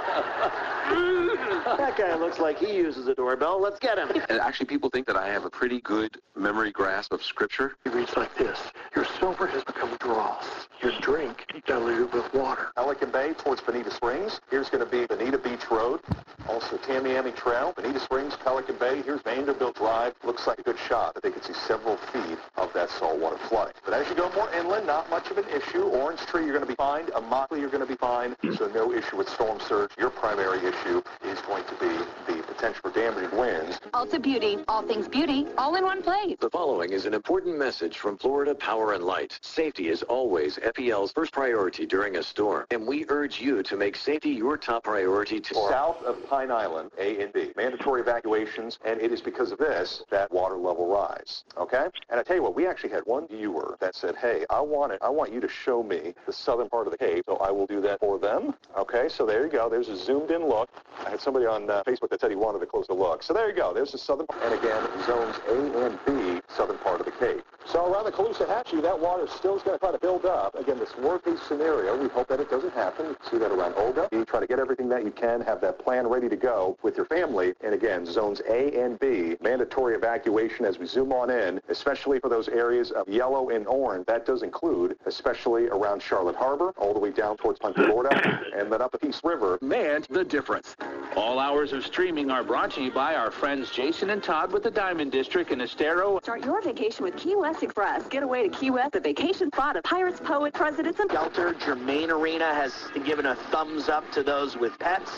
that 1.76 1.94
guy 1.98 2.14
looks 2.14 2.38
like 2.38 2.58
he 2.58 2.76
uses 2.76 3.08
a 3.08 3.14
doorbell. 3.14 3.60
Let's 3.60 3.78
get 3.78 3.98
him. 3.98 4.10
And 4.28 4.40
actually, 4.40 4.66
people 4.66 4.88
think 4.88 5.06
that 5.06 5.16
I 5.16 5.28
have 5.28 5.44
a 5.44 5.50
pretty 5.50 5.80
good 5.80 6.18
memory 6.36 6.70
grasp 6.70 7.12
of 7.12 7.22
Scripture. 7.22 7.76
He 7.84 7.90
reads 7.90 8.16
like 8.16 8.34
this. 8.38 8.58
Your 8.94 9.04
silver 9.18 9.46
has 9.48 9.64
become 9.64 9.96
dross. 9.98 10.46
Your 10.82 10.92
drink 11.00 11.44
diluted 11.66 12.12
with 12.12 12.32
water. 12.32 12.68
Pelican 12.76 13.10
Bay 13.10 13.32
towards 13.34 13.60
Bonita 13.62 13.90
Springs. 13.90 14.40
Here's 14.50 14.70
going 14.70 14.84
to 14.84 14.90
be 14.90 15.06
Bonita 15.06 15.38
Beach 15.38 15.70
Road. 15.70 16.00
Also 16.48 16.76
Tamiami 16.76 17.34
Trail, 17.34 17.72
Bonita 17.76 17.98
Springs, 18.00 18.36
Pelican 18.36 18.76
Bay. 18.78 19.02
Here's 19.02 19.20
Vanderbilt 19.22 19.76
Drive. 19.76 20.14
Looks 20.24 20.46
like 20.46 20.58
a 20.58 20.62
good 20.62 20.78
shot 20.88 21.14
that 21.14 21.22
they 21.22 21.30
can 21.30 21.42
see 21.42 21.54
several 21.54 21.96
feet 21.96 22.38
of 22.56 22.72
that 22.74 22.90
saltwater 22.90 23.38
flooding. 23.48 23.74
But 23.84 23.94
as 23.94 24.08
you 24.08 24.14
go 24.14 24.30
more 24.32 24.52
inland, 24.54 24.86
not 24.86 25.10
much 25.10 25.30
of 25.30 25.38
an 25.38 25.46
issue. 25.48 25.82
Orange 25.82 26.20
Tree, 26.20 26.44
you're 26.44 26.54
going 26.54 26.64
to 26.64 26.70
be 26.70 26.76
fine. 26.76 27.06
Immokalee, 27.06 27.60
you're 27.60 27.70
going 27.70 27.86
to 27.86 27.86
be 27.86 27.96
fine. 27.96 28.36
So 28.56 28.68
no 28.68 28.85
issue 28.92 29.16
with 29.16 29.28
storm 29.28 29.58
surge. 29.60 29.90
Your 29.98 30.10
primary 30.10 30.58
issue 30.58 31.02
is 31.24 31.40
going 31.42 31.64
to 31.64 31.74
be 31.74 32.32
the 32.32 32.42
potential 32.42 32.80
for 32.82 32.90
damaging 32.90 33.36
winds. 33.36 33.78
Ulta 33.92 34.20
Beauty, 34.20 34.58
all 34.68 34.82
things 34.82 35.08
beauty, 35.08 35.46
all 35.58 35.74
in 35.76 35.84
one 35.84 36.02
place. 36.02 36.36
The 36.40 36.50
following 36.50 36.92
is 36.92 37.06
an 37.06 37.14
important 37.14 37.58
message 37.58 37.98
from 37.98 38.18
Florida 38.18 38.54
Power 38.54 38.94
and 38.94 39.04
Light. 39.04 39.38
Safety 39.42 39.88
is 39.88 40.02
always 40.04 40.56
FPL's 40.58 41.12
first 41.12 41.32
priority 41.32 41.86
during 41.86 42.16
a 42.16 42.22
storm, 42.22 42.66
and 42.70 42.86
we 42.86 43.04
urge 43.08 43.40
you 43.40 43.62
to 43.62 43.76
make 43.76 43.96
safety 43.96 44.30
your 44.30 44.56
top 44.56 44.84
priority 44.84 45.40
To 45.40 45.54
South 45.54 46.02
of 46.02 46.24
Pine 46.28 46.50
Island, 46.50 46.90
A 46.98 47.22
and 47.22 47.32
B. 47.32 47.52
Mandatory 47.56 48.00
evacuations, 48.00 48.78
and 48.84 49.00
it 49.00 49.12
is 49.12 49.20
because 49.20 49.52
of 49.52 49.58
this 49.58 50.02
that 50.10 50.30
water 50.32 50.56
level 50.56 50.88
rise. 50.88 51.44
Okay? 51.56 51.86
And 52.10 52.20
I 52.20 52.22
tell 52.22 52.36
you 52.36 52.42
what, 52.42 52.54
we 52.54 52.66
actually 52.66 52.90
had 52.90 53.02
one 53.04 53.28
viewer 53.28 53.76
that 53.80 53.94
said, 53.94 54.16
hey, 54.16 54.44
I 54.50 54.60
want 54.60 54.92
it, 54.92 54.98
I 55.02 55.08
want 55.08 55.32
you 55.32 55.40
to 55.40 55.48
show 55.48 55.82
me 55.82 56.14
the 56.26 56.32
southern 56.32 56.68
part 56.68 56.86
of 56.86 56.92
the 56.92 56.98
Cape, 56.98 57.24
so 57.26 57.36
I 57.36 57.50
will 57.50 57.66
do 57.66 57.80
that 57.82 58.00
for 58.00 58.18
them. 58.18 58.54
Okay, 58.76 59.08
so 59.08 59.24
there 59.24 59.42
you 59.42 59.50
go. 59.50 59.70
There's 59.70 59.88
a 59.88 59.96
zoomed 59.96 60.30
in 60.30 60.46
look. 60.46 60.68
I 61.06 61.08
had 61.08 61.20
somebody 61.20 61.46
on 61.46 61.70
uh, 61.70 61.82
Facebook 61.84 62.10
that 62.10 62.20
said 62.20 62.30
he 62.30 62.36
wanted 62.36 62.58
to 62.58 62.66
close 62.66 62.86
the 62.86 62.94
look. 62.94 63.22
So 63.22 63.32
there 63.32 63.48
you 63.48 63.56
go. 63.56 63.72
There's 63.72 63.92
the 63.92 63.98
southern 63.98 64.26
part. 64.26 64.42
And 64.42 64.52
again, 64.52 64.86
zones 65.06 65.36
A 65.48 65.86
and 65.86 65.98
B, 66.04 66.42
southern 66.54 66.76
part 66.78 67.00
of 67.00 67.06
the 67.06 67.12
Cape. 67.12 67.42
So 67.66 67.92
around 67.92 68.04
the 68.04 68.12
Calusa 68.12 68.46
Caloosahatchee, 68.46 68.82
that 68.82 68.98
water 68.98 69.26
still 69.26 69.56
is 69.56 69.62
going 69.62 69.76
to 69.76 69.80
try 69.80 69.90
to 69.90 69.98
build 69.98 70.24
up. 70.24 70.54
Again, 70.54 70.78
this 70.78 70.96
worst-case 70.98 71.40
scenario, 71.48 72.00
we 72.00 72.08
hope 72.08 72.28
that 72.28 72.38
it 72.38 72.48
doesn't 72.48 72.72
happen. 72.74 73.06
You 73.06 73.16
see 73.28 73.38
that 73.38 73.50
around 73.50 73.74
Olga. 73.74 74.08
You 74.12 74.24
try 74.24 74.38
to 74.38 74.46
get 74.46 74.60
everything 74.60 74.88
that 74.90 75.04
you 75.04 75.10
can, 75.10 75.40
have 75.40 75.60
that 75.62 75.78
plan 75.78 76.06
ready 76.06 76.28
to 76.28 76.36
go 76.36 76.78
with 76.82 76.96
your 76.96 77.06
family. 77.06 77.54
And 77.62 77.74
again, 77.74 78.06
zones 78.06 78.40
A 78.48 78.80
and 78.80 78.98
B, 79.00 79.36
mandatory 79.40 79.96
evacuation 79.96 80.64
as 80.64 80.78
we 80.78 80.86
zoom 80.86 81.12
on 81.12 81.30
in, 81.30 81.60
especially 81.68 82.20
for 82.20 82.28
those 82.28 82.48
areas 82.48 82.92
of 82.92 83.08
yellow 83.08 83.50
and 83.50 83.66
orange. 83.66 84.06
That 84.06 84.26
does 84.26 84.42
include, 84.44 84.96
especially 85.06 85.66
around 85.66 86.02
Charlotte 86.02 86.36
Harbor, 86.36 86.72
all 86.76 86.94
the 86.94 87.00
way 87.00 87.10
down 87.10 87.36
towards 87.36 87.58
Punta 87.58 87.84
Gorda, 87.86 88.40
and 88.56 88.65
then 88.70 88.82
up 88.82 88.92
the 88.92 88.98
Peace 88.98 89.20
River. 89.22 89.58
Man, 89.60 90.04
the 90.10 90.24
difference. 90.24 90.76
All 91.16 91.38
hours 91.38 91.72
of 91.72 91.84
streaming 91.84 92.30
are 92.30 92.42
brought 92.42 92.72
to 92.72 92.82
you 92.82 92.90
by 92.90 93.14
our 93.14 93.30
friends 93.30 93.70
Jason 93.70 94.10
and 94.10 94.22
Todd 94.22 94.52
with 94.52 94.62
the 94.62 94.70
Diamond 94.70 95.12
District 95.12 95.50
in 95.50 95.60
Estero. 95.60 96.18
Start 96.22 96.44
your 96.44 96.60
vacation 96.62 97.04
with 97.04 97.16
Key 97.16 97.36
West 97.36 97.62
Express. 97.62 98.06
Get 98.08 98.22
away 98.22 98.48
to 98.48 98.56
Key 98.56 98.70
West, 98.70 98.92
the 98.92 99.00
vacation 99.00 99.50
spot 99.52 99.76
of 99.76 99.84
pirates, 99.84 100.20
poet, 100.20 100.52
presidents, 100.54 101.00
and 101.00 101.10
Shelter 101.10 101.54
Germain 101.54 102.10
Arena 102.10 102.54
has 102.54 102.72
given 103.04 103.26
a 103.26 103.36
thumbs 103.50 103.88
up 103.88 104.10
to 104.12 104.22
those 104.22 104.56
with 104.56 104.78
pets. 104.78 105.10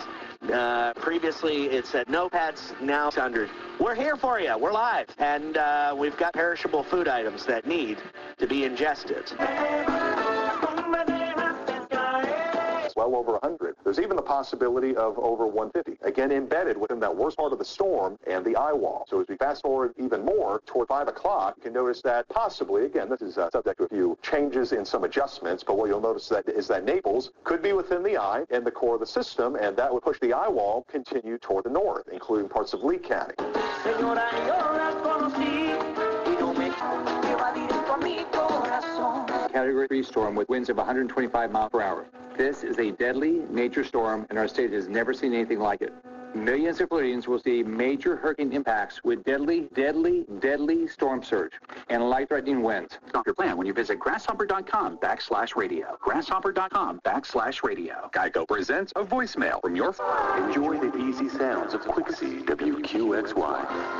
Uh, 0.52 0.92
previously, 0.94 1.64
it 1.64 1.84
said 1.84 2.08
no 2.08 2.28
pets. 2.28 2.72
Now 2.80 3.08
it's 3.08 3.18
under. 3.18 3.48
We're 3.80 3.96
here 3.96 4.16
for 4.16 4.40
you. 4.40 4.56
We're 4.56 4.72
live, 4.72 5.08
and 5.18 5.56
uh, 5.56 5.94
we've 5.98 6.16
got 6.16 6.32
perishable 6.32 6.84
food 6.84 7.08
items 7.08 7.44
that 7.46 7.66
need 7.66 7.98
to 8.38 8.46
be 8.46 8.64
ingested. 8.64 9.32
Well 13.08 13.20
over 13.20 13.32
100. 13.32 13.76
There's 13.84 13.98
even 13.98 14.16
the 14.16 14.22
possibility 14.22 14.94
of 14.94 15.18
over 15.18 15.46
150. 15.46 16.04
Again, 16.06 16.30
embedded 16.30 16.76
within 16.76 17.00
that 17.00 17.16
worst 17.16 17.38
part 17.38 17.54
of 17.54 17.58
the 17.58 17.64
storm 17.64 18.18
and 18.26 18.44
the 18.44 18.54
eye 18.54 18.72
wall. 18.72 19.06
So 19.08 19.20
as 19.22 19.28
we 19.28 19.36
fast 19.38 19.62
forward 19.62 19.94
even 19.96 20.22
more 20.22 20.60
toward 20.66 20.88
5 20.88 21.08
o'clock, 21.08 21.54
you 21.56 21.62
can 21.62 21.72
notice 21.72 22.02
that 22.02 22.28
possibly, 22.28 22.84
again, 22.84 23.08
this 23.08 23.22
is 23.22 23.38
uh, 23.38 23.48
subject 23.50 23.78
to 23.78 23.84
a 23.84 23.88
few 23.88 24.18
changes 24.20 24.72
in 24.72 24.84
some 24.84 25.04
adjustments, 25.04 25.64
but 25.64 25.78
what 25.78 25.88
you'll 25.88 26.02
notice 26.02 26.28
that 26.28 26.46
is 26.50 26.68
that 26.68 26.84
Naples 26.84 27.30
could 27.44 27.62
be 27.62 27.72
within 27.72 28.02
the 28.02 28.18
eye 28.18 28.44
and 28.50 28.62
the 28.62 28.70
core 28.70 28.94
of 28.94 29.00
the 29.00 29.06
system, 29.06 29.56
and 29.56 29.74
that 29.78 29.90
would 29.90 30.02
push 30.02 30.20
the 30.20 30.34
eye 30.34 30.48
wall 30.48 30.84
continue 30.90 31.38
toward 31.38 31.64
the 31.64 31.70
north, 31.70 32.08
including 32.12 32.46
parts 32.46 32.74
of 32.74 32.84
Lee 32.84 32.98
County. 32.98 33.34
Category 39.52 39.88
3 39.88 40.02
storm 40.02 40.34
with 40.34 40.48
winds 40.48 40.68
of 40.68 40.76
125 40.76 41.50
miles 41.50 41.70
per 41.70 41.80
hour. 41.80 42.08
This 42.36 42.62
is 42.62 42.78
a 42.78 42.92
deadly 42.92 43.42
nature 43.50 43.84
storm, 43.84 44.26
and 44.30 44.38
our 44.38 44.46
state 44.46 44.72
has 44.72 44.88
never 44.88 45.12
seen 45.12 45.34
anything 45.34 45.58
like 45.58 45.82
it. 45.82 45.92
Millions 46.34 46.80
of 46.80 46.88
Floridians 46.88 47.26
will 47.26 47.38
see 47.38 47.62
major 47.62 48.14
hurricane 48.14 48.52
impacts 48.52 49.02
with 49.02 49.24
deadly, 49.24 49.68
deadly, 49.74 50.26
deadly 50.40 50.86
storm 50.86 51.22
surge 51.22 51.52
and 51.88 52.08
life-threatening 52.10 52.62
winds. 52.62 52.98
Stop 53.08 53.26
your 53.26 53.34
plan 53.34 53.56
when 53.56 53.66
you 53.66 53.72
visit 53.72 53.98
grasshopper.com 53.98 54.98
backslash 54.98 55.56
radio. 55.56 55.96
Grasshopper.com 56.00 57.00
backslash 57.04 57.62
radio. 57.62 58.10
Geico 58.12 58.46
presents 58.46 58.92
a 58.94 59.02
voicemail 59.04 59.60
from 59.62 59.74
your... 59.74 59.94
Enjoy 60.46 60.78
the 60.78 60.94
easy 60.98 61.30
sounds 61.30 61.72
of 61.72 61.80
Quixie 61.80 62.42
WQXY. 62.42 63.98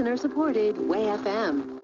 Listener 0.00 0.16
supported 0.16 0.78
Way 0.88 1.08
FM. 1.08 1.79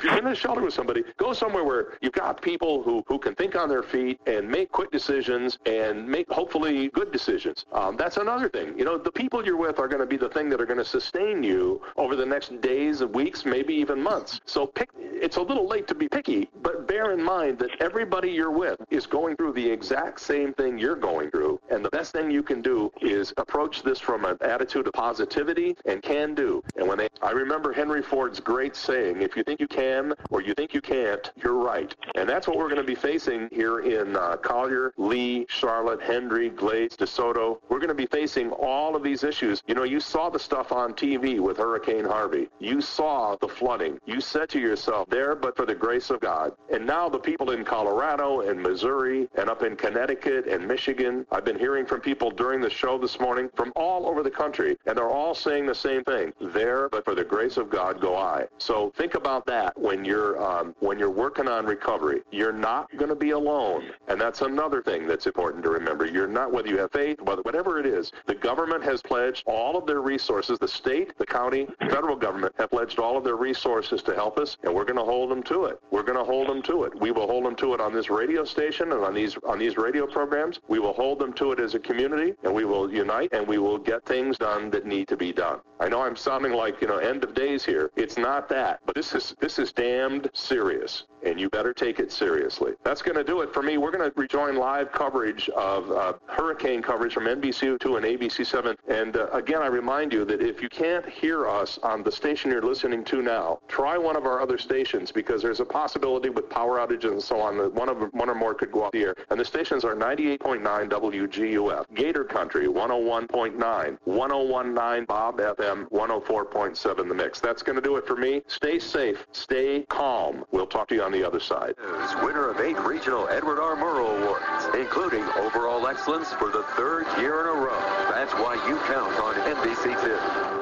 If 0.00 0.04
you're 0.04 0.16
in 0.16 0.26
a 0.28 0.34
shelter 0.34 0.62
with 0.62 0.72
somebody, 0.72 1.04
go 1.18 1.34
somewhere 1.34 1.62
where 1.62 1.98
you've 2.00 2.14
got 2.14 2.40
people 2.40 2.82
who, 2.82 3.04
who 3.06 3.18
can 3.18 3.34
think 3.34 3.54
on 3.54 3.68
their 3.68 3.82
feet 3.82 4.18
and 4.26 4.48
make 4.48 4.72
quick 4.72 4.90
decisions 4.90 5.58
and 5.66 6.08
make 6.08 6.26
hopefully 6.30 6.88
good 6.88 7.12
decisions. 7.12 7.66
Um, 7.72 7.98
that's 7.98 8.16
another 8.16 8.48
thing. 8.48 8.78
You 8.78 8.86
know, 8.86 8.96
the 8.96 9.12
people 9.12 9.44
you're 9.44 9.58
with 9.58 9.78
are 9.78 9.88
going 9.88 10.00
to 10.00 10.06
be 10.06 10.16
the 10.16 10.30
thing 10.30 10.48
that 10.48 10.58
are 10.58 10.64
going 10.64 10.78
to 10.78 10.86
sustain 10.86 11.42
you 11.42 11.82
over 11.98 12.16
the 12.16 12.24
next 12.24 12.58
days, 12.62 13.04
weeks, 13.04 13.44
maybe 13.44 13.74
even 13.74 14.02
months. 14.02 14.40
So 14.46 14.66
pick. 14.66 14.88
It's 14.96 15.36
a 15.36 15.42
little 15.42 15.68
late 15.68 15.86
to 15.88 15.94
be 15.94 16.08
picky, 16.08 16.48
but 16.62 16.88
bear 16.88 17.12
in 17.12 17.22
mind 17.22 17.58
that 17.58 17.68
everybody 17.80 18.30
you're 18.30 18.50
with 18.50 18.80
is 18.88 19.06
going 19.06 19.36
through 19.36 19.52
the 19.52 19.70
exact 19.70 20.22
same 20.22 20.54
thing 20.54 20.78
you're 20.78 20.96
going 20.96 21.30
through, 21.30 21.60
and 21.70 21.84
the 21.84 21.90
best 21.90 22.12
thing 22.12 22.30
you 22.30 22.42
can 22.42 22.62
do 22.62 22.90
is 23.02 23.34
approach 23.36 23.82
this 23.82 24.00
from 24.00 24.24
an 24.24 24.38
attitude 24.40 24.86
of 24.86 24.94
positivity 24.94 25.76
and 25.84 26.02
can 26.02 26.34
do. 26.34 26.64
And 26.76 26.88
when 26.88 26.96
they, 26.96 27.10
I 27.20 27.32
remember 27.32 27.74
Henry 27.74 28.00
Ford's 28.00 28.40
great 28.40 28.74
saying, 28.74 29.20
"If 29.20 29.36
you 29.36 29.44
think 29.44 29.60
you 29.60 29.68
can 29.68 29.89
or 30.30 30.42
you 30.42 30.54
think 30.54 30.74
you 30.74 30.80
can't, 30.80 31.30
you're 31.42 31.58
right." 31.58 31.94
And 32.14 32.28
that's 32.28 32.46
what 32.46 32.56
we're 32.56 32.68
going 32.68 32.76
to 32.76 32.84
be 32.84 32.94
facing 32.94 33.48
here 33.50 33.80
in 33.80 34.16
uh, 34.16 34.36
Collier, 34.36 34.92
Lee, 34.96 35.46
Charlotte, 35.48 36.00
Hendry, 36.00 36.50
Glades, 36.50 36.96
DeSoto. 36.96 37.58
We're 37.68 37.78
going 37.78 37.88
to 37.88 37.94
be 37.94 38.06
facing 38.06 38.50
all 38.50 38.96
of 38.96 39.02
these 39.02 39.24
issues. 39.24 39.62
You 39.66 39.74
know, 39.74 39.84
you 39.84 40.00
saw 40.00 40.30
the 40.30 40.38
stuff 40.38 40.72
on 40.72 40.94
TV 40.94 41.40
with 41.40 41.58
Hurricane 41.58 42.04
Harvey. 42.04 42.48
You 42.58 42.80
saw 42.80 43.36
the 43.40 43.48
flooding. 43.48 43.98
You 44.06 44.20
said 44.20 44.48
to 44.50 44.60
yourself, 44.60 45.08
there 45.08 45.34
but 45.34 45.56
for 45.56 45.66
the 45.66 45.74
grace 45.74 46.10
of 46.10 46.20
God. 46.20 46.52
And 46.72 46.86
now 46.86 47.08
the 47.08 47.18
people 47.18 47.50
in 47.50 47.64
Colorado 47.64 48.40
and 48.40 48.62
Missouri 48.62 49.28
and 49.36 49.48
up 49.48 49.62
in 49.62 49.76
Connecticut 49.76 50.46
and 50.46 50.66
Michigan, 50.66 51.26
I've 51.30 51.44
been 51.44 51.58
hearing 51.58 51.86
from 51.86 52.00
people 52.00 52.30
during 52.30 52.60
the 52.60 52.70
show 52.70 52.98
this 52.98 53.18
morning 53.20 53.48
from 53.54 53.72
all 53.76 54.06
over 54.06 54.22
the 54.22 54.30
country, 54.30 54.76
and 54.86 54.96
they're 54.96 55.10
all 55.10 55.34
saying 55.34 55.66
the 55.66 55.74
same 55.74 56.04
thing. 56.04 56.32
There 56.40 56.88
but 56.88 57.04
for 57.04 57.14
the 57.14 57.24
grace 57.24 57.56
of 57.56 57.70
God 57.70 58.00
go 58.00 58.16
I. 58.16 58.46
So 58.58 58.92
think 58.96 59.14
about 59.14 59.46
that 59.46 59.79
when 59.80 60.04
you're 60.04 60.42
um, 60.42 60.74
when 60.80 60.98
you're 60.98 61.10
working 61.10 61.48
on 61.48 61.66
recovery. 61.66 62.22
You're 62.30 62.52
not 62.52 62.94
going 62.96 63.08
to 63.08 63.16
be 63.16 63.30
alone, 63.30 63.90
and 64.08 64.20
that's 64.20 64.42
another 64.42 64.82
thing 64.82 65.06
that's 65.06 65.26
important 65.26 65.64
to 65.64 65.70
remember. 65.70 66.06
You're 66.06 66.26
not 66.26 66.52
whether 66.52 66.68
you 66.68 66.78
have 66.78 66.92
faith, 66.92 67.20
whether 67.22 67.42
whatever 67.42 67.78
it 67.78 67.86
is. 67.86 68.12
The 68.26 68.34
government 68.34 68.84
has 68.84 69.02
pledged 69.02 69.44
all 69.46 69.76
of 69.76 69.86
their 69.86 70.00
resources. 70.00 70.58
The 70.58 70.68
state, 70.68 71.16
the 71.18 71.26
county, 71.26 71.66
federal 71.80 72.16
government 72.16 72.54
have 72.58 72.70
pledged 72.70 72.98
all 72.98 73.16
of 73.16 73.24
their 73.24 73.36
resources 73.36 74.02
to 74.02 74.14
help 74.14 74.38
us, 74.38 74.56
and 74.62 74.74
we're 74.74 74.84
going 74.84 74.98
to 74.98 75.04
hold 75.04 75.30
them 75.30 75.42
to 75.44 75.64
it. 75.64 75.80
We're 75.90 76.02
going 76.02 76.18
to 76.18 76.24
hold 76.24 76.48
them 76.48 76.62
to 76.62 76.84
it. 76.84 77.00
We 77.00 77.10
will 77.10 77.26
hold 77.26 77.44
them 77.44 77.56
to 77.56 77.74
it 77.74 77.80
on 77.80 77.92
this 77.92 78.10
radio 78.10 78.44
station 78.44 78.92
and 78.92 79.02
on 79.04 79.14
these 79.14 79.36
on 79.46 79.58
these 79.58 79.76
radio 79.76 80.06
programs. 80.06 80.60
We 80.68 80.78
will 80.78 80.92
hold 80.92 81.18
them 81.18 81.32
to 81.34 81.52
it 81.52 81.60
as 81.60 81.74
a 81.74 81.78
community, 81.78 82.34
and 82.44 82.54
we 82.54 82.64
will 82.64 82.92
unite, 82.92 83.30
and 83.32 83.46
we 83.46 83.58
will 83.58 83.78
get 83.78 84.04
things 84.04 84.38
done 84.38 84.70
that 84.70 84.86
need 84.86 85.08
to 85.08 85.16
be 85.16 85.32
done. 85.32 85.60
I 85.78 85.88
know 85.88 86.02
I'm 86.02 86.16
sounding 86.16 86.52
like 86.52 86.80
you 86.80 86.88
know 86.88 86.98
end 86.98 87.24
of 87.24 87.34
days 87.34 87.64
here. 87.64 87.90
It's 87.96 88.18
not 88.18 88.48
that, 88.50 88.80
but 88.84 88.94
this 88.94 89.14
is 89.14 89.34
this 89.40 89.58
is 89.60 89.72
damned 89.72 90.30
serious, 90.32 91.04
and 91.22 91.38
you 91.38 91.48
better 91.50 91.72
take 91.72 91.98
it 92.00 92.10
seriously. 92.10 92.72
That's 92.82 93.02
going 93.02 93.16
to 93.16 93.24
do 93.24 93.42
it 93.42 93.52
for 93.52 93.62
me. 93.62 93.78
We're 93.78 93.90
going 93.90 94.10
to 94.10 94.18
rejoin 94.18 94.56
live 94.56 94.90
coverage 94.90 95.48
of 95.50 95.90
uh, 95.90 96.14
hurricane 96.26 96.82
coverage 96.82 97.12
from 97.12 97.24
NBC2 97.24 97.96
and 97.96 98.06
ABC7. 98.06 98.76
And 98.88 99.16
uh, 99.16 99.28
again, 99.32 99.62
I 99.62 99.66
remind 99.66 100.12
you 100.12 100.24
that 100.24 100.40
if 100.40 100.62
you 100.62 100.68
can't 100.68 101.06
hear 101.08 101.48
us 101.48 101.78
on 101.82 102.02
the 102.02 102.12
station 102.12 102.50
you're 102.50 102.62
listening 102.62 103.04
to 103.04 103.22
now, 103.22 103.60
try 103.68 103.98
one 103.98 104.16
of 104.16 104.24
our 104.24 104.40
other 104.40 104.58
stations 104.58 105.12
because 105.12 105.42
there's 105.42 105.60
a 105.60 105.64
possibility 105.64 106.30
with 106.30 106.48
power 106.48 106.78
outages 106.78 107.12
and 107.12 107.22
so 107.22 107.40
on 107.40 107.58
that 107.58 107.72
one 107.72 107.88
of 107.88 107.98
one 108.12 108.30
or 108.30 108.34
more 108.34 108.54
could 108.54 108.72
go 108.72 108.84
off 108.84 108.92
the 108.92 109.02
air. 109.02 109.14
And 109.30 109.38
the 109.38 109.44
stations 109.44 109.84
are 109.84 109.94
98.9 109.94 110.62
WGUF, 110.88 111.84
Gator 111.94 112.24
Country 112.24 112.66
101.9, 112.66 113.98
1019 114.04 115.04
Bob 115.04 115.38
FM 115.38 115.88
104.7 115.90 117.08
The 117.08 117.14
Mix. 117.14 117.40
That's 117.40 117.62
going 117.62 117.76
to 117.76 117.82
do 117.82 117.96
it 117.96 118.06
for 118.06 118.16
me. 118.16 118.42
Stay 118.46 118.78
safe, 118.78 119.26
stay 119.32 119.49
calm. 119.88 120.44
We'll 120.52 120.66
talk 120.66 120.88
to 120.88 120.94
you 120.94 121.02
on 121.02 121.12
the 121.12 121.26
other 121.26 121.40
side. 121.40 121.74
Winner 122.22 122.48
of 122.48 122.60
eight 122.60 122.78
regional 122.80 123.28
Edward 123.28 123.60
R. 123.60 123.76
Murrow 123.76 124.22
Awards, 124.22 124.66
including 124.74 125.24
overall 125.38 125.86
excellence 125.86 126.32
for 126.32 126.50
the 126.50 126.62
third 126.76 127.06
year 127.18 127.42
in 127.42 127.48
a 127.48 127.60
row. 127.60 127.80
That's 128.10 128.32
why 128.34 128.54
you 128.68 128.76
count 128.86 129.12
on 129.20 129.34
NBC2. 129.34 130.59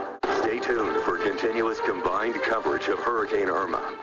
Stay 0.48 0.60
tuned 0.60 0.98
for 1.02 1.18
continuous 1.18 1.78
combined 1.80 2.34
coverage 2.36 2.88
of 2.88 2.98
Hurricane 3.00 3.50
Irma. 3.50 3.98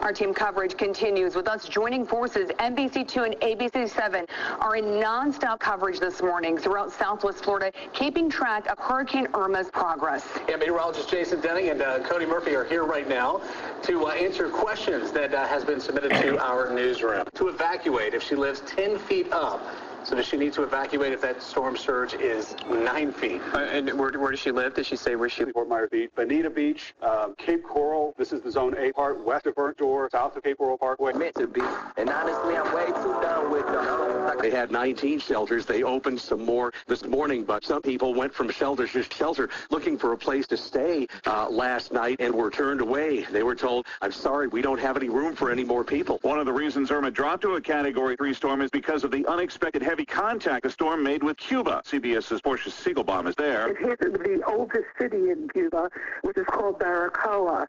Our 0.00 0.14
team 0.14 0.32
coverage 0.32 0.78
continues 0.78 1.36
with 1.36 1.46
us 1.46 1.68
joining 1.68 2.06
forces. 2.06 2.48
NBC2 2.58 3.26
and 3.26 3.34
ABC7 3.42 4.26
are 4.60 4.76
in 4.76 4.84
nonstop 4.84 5.58
coverage 5.58 6.00
this 6.00 6.22
morning 6.22 6.56
throughout 6.56 6.90
southwest 6.90 7.44
Florida, 7.44 7.70
keeping 7.92 8.30
track 8.30 8.66
of 8.70 8.78
Hurricane 8.78 9.28
Irma's 9.34 9.68
progress. 9.70 10.26
Yeah, 10.48 10.56
meteorologist 10.56 11.10
Jason 11.10 11.42
Denning 11.42 11.68
and 11.68 11.82
uh, 11.82 11.98
Cody 11.98 12.24
Murphy 12.24 12.54
are 12.56 12.64
here 12.64 12.84
right 12.84 13.06
now 13.06 13.42
to 13.82 14.06
uh, 14.06 14.12
answer 14.12 14.48
questions 14.48 15.12
that 15.12 15.34
uh, 15.34 15.46
has 15.46 15.66
been 15.66 15.80
submitted 15.80 16.12
to 16.12 16.42
our 16.42 16.72
newsroom. 16.72 17.26
To 17.34 17.48
evacuate 17.48 18.14
if 18.14 18.22
she 18.22 18.36
lives 18.36 18.62
10 18.62 18.98
feet 19.00 19.30
up, 19.32 19.62
so 20.04 20.14
does 20.14 20.26
she 20.26 20.36
need 20.36 20.52
to 20.52 20.62
evacuate 20.62 21.12
if 21.12 21.20
that 21.22 21.42
storm 21.42 21.76
surge 21.76 22.14
is 22.14 22.54
nine 22.68 23.12
feet? 23.12 23.40
Uh, 23.52 23.58
and 23.58 23.88
where, 23.98 24.12
where 24.18 24.30
does 24.30 24.40
she 24.40 24.50
live? 24.50 24.74
Does 24.74 24.86
she 24.86 24.96
say 24.96 25.16
where 25.16 25.28
she 25.28 25.44
Fort 25.46 25.68
Myers 25.68 25.88
Beach, 25.90 26.10
Bonita 26.16 26.50
Beach, 26.50 26.94
um, 27.00 27.34
Cape 27.36 27.62
Coral. 27.62 28.14
This 28.18 28.32
is 28.32 28.40
the 28.40 28.50
Zone 28.50 28.74
A 28.76 28.92
part, 28.92 29.24
west 29.24 29.46
of 29.46 29.54
Burnt 29.54 29.76
Store, 29.76 30.08
south 30.10 30.36
of 30.36 30.42
Cape 30.42 30.58
Coral 30.58 30.76
Parkway. 30.76 31.12
Meant 31.12 31.36
to 31.36 31.46
be. 31.46 31.62
And 31.96 32.10
honestly, 32.10 32.56
I'm 32.56 32.74
way 32.74 32.86
too 32.86 33.20
done 33.22 33.50
with 33.50 33.66
them. 33.66 34.38
They 34.40 34.50
had 34.50 34.72
19 34.72 35.20
shelters. 35.20 35.64
They 35.64 35.84
opened 35.84 36.20
some 36.20 36.44
more 36.44 36.72
this 36.86 37.04
morning, 37.04 37.44
but 37.44 37.64
some 37.64 37.82
people 37.82 38.14
went 38.14 38.34
from 38.34 38.50
shelter 38.50 38.86
to 38.88 39.02
shelter 39.02 39.48
looking 39.70 39.96
for 39.96 40.12
a 40.12 40.18
place 40.18 40.46
to 40.48 40.56
stay 40.56 41.06
uh, 41.26 41.48
last 41.48 41.92
night 41.92 42.16
and 42.18 42.34
were 42.34 42.50
turned 42.50 42.80
away. 42.80 43.22
They 43.30 43.42
were 43.42 43.54
told, 43.54 43.86
I'm 44.02 44.12
sorry, 44.12 44.48
we 44.48 44.60
don't 44.60 44.80
have 44.80 44.96
any 44.96 45.08
room 45.08 45.36
for 45.36 45.50
any 45.50 45.64
more 45.64 45.84
people. 45.84 46.18
One 46.22 46.38
of 46.38 46.46
the 46.46 46.52
reasons 46.52 46.90
Irma 46.90 47.10
dropped 47.10 47.42
to 47.42 47.54
a 47.54 47.60
Category 47.60 48.16
3 48.16 48.34
storm 48.34 48.60
is 48.60 48.70
because 48.70 49.04
of 49.04 49.10
the 49.10 49.24
unexpected 49.26 49.82
heavy 49.82 49.93
contact 50.02 50.62
the 50.62 50.70
storm 50.70 51.02
made 51.02 51.22
with 51.22 51.36
Cuba. 51.36 51.82
CBS's 51.84 52.40
Portia 52.40 52.70
Siegelbaum 52.70 53.28
is 53.28 53.34
there. 53.36 53.68
It 53.68 53.76
hit 53.78 54.00
the 54.00 54.42
oldest 54.46 54.86
city 54.98 55.30
in 55.30 55.48
Cuba, 55.52 55.90
which 56.22 56.38
is 56.38 56.46
called 56.46 56.78
Baracoa, 56.80 57.66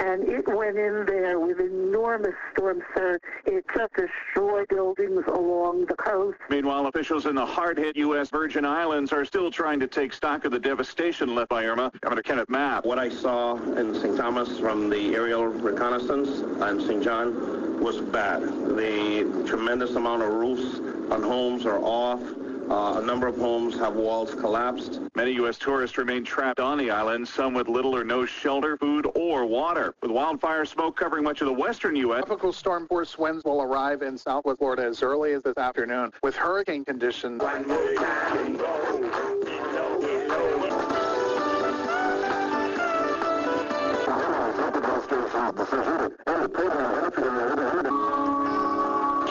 and 0.00 0.28
it 0.28 0.46
went 0.46 0.76
in 0.76 1.06
there 1.06 1.40
with 1.40 1.58
enormous 1.58 2.34
storm 2.52 2.82
surge. 2.94 3.22
It 3.46 3.64
just 3.74 3.92
destroyed 3.94 4.68
buildings 4.68 5.24
along 5.26 5.86
the 5.86 5.94
coast. 5.94 6.38
Meanwhile, 6.50 6.86
officials 6.86 7.24
in 7.26 7.34
the 7.34 7.46
hard-hit 7.46 7.96
U.S. 7.96 8.28
Virgin 8.28 8.64
Islands 8.64 9.12
are 9.12 9.24
still 9.24 9.50
trying 9.50 9.80
to 9.80 9.86
take 9.86 10.12
stock 10.12 10.44
of 10.44 10.52
the 10.52 10.60
devastation 10.60 11.34
left 11.34 11.48
by 11.48 11.64
Irma. 11.64 11.90
Governor 12.02 12.22
Kenneth 12.22 12.50
Mapp. 12.50 12.84
What 12.84 12.98
I 12.98 13.08
saw 13.08 13.56
in 13.76 13.94
St. 13.94 14.16
Thomas 14.16 14.58
from 14.58 14.90
the 14.90 15.14
aerial 15.14 15.46
reconnaissance 15.46 16.28
and 16.60 16.82
St. 16.82 17.02
John 17.02 17.80
was 17.80 18.00
bad. 18.00 18.42
The 18.42 19.44
tremendous 19.46 19.94
amount 19.94 20.22
of 20.22 20.28
roofs 20.28 20.80
on 21.10 21.22
homes 21.22 21.66
are 21.66 21.78
off. 21.78 22.20
Uh, 22.68 23.00
a 23.00 23.06
number 23.06 23.28
of 23.28 23.36
homes 23.36 23.78
have 23.78 23.94
walls 23.94 24.34
collapsed. 24.34 25.00
Many 25.14 25.32
U.S. 25.34 25.56
tourists 25.56 25.96
remain 25.98 26.24
trapped 26.24 26.58
on 26.58 26.78
the 26.78 26.90
island, 26.90 27.28
some 27.28 27.54
with 27.54 27.68
little 27.68 27.94
or 27.94 28.02
no 28.02 28.26
shelter, 28.26 28.76
food, 28.76 29.06
or 29.14 29.46
water. 29.46 29.94
With 30.02 30.10
wildfire 30.10 30.64
smoke 30.64 30.96
covering 30.96 31.22
much 31.22 31.40
of 31.40 31.46
the 31.46 31.52
western 31.52 31.94
U.S., 31.96 32.24
tropical 32.24 32.52
storm 32.52 32.88
force 32.88 33.16
winds 33.18 33.44
will 33.44 33.62
arrive 33.62 34.02
in 34.02 34.18
southwest 34.18 34.58
Florida 34.58 34.84
as 34.84 35.00
early 35.02 35.32
as 35.32 35.42
this 35.42 35.56
afternoon 35.56 36.12
with 36.22 36.34
hurricane 36.34 36.84
conditions. 36.84 37.40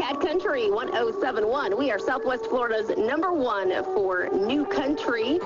Cat 0.08 0.22
Country 0.22 0.70
1071. 0.70 1.76
We 1.76 1.90
are 1.90 1.98
Southwest 1.98 2.46
Florida's 2.46 2.96
number 2.96 3.34
one 3.34 3.72
for 3.86 4.30
new 4.32 4.64
country. 4.64 5.40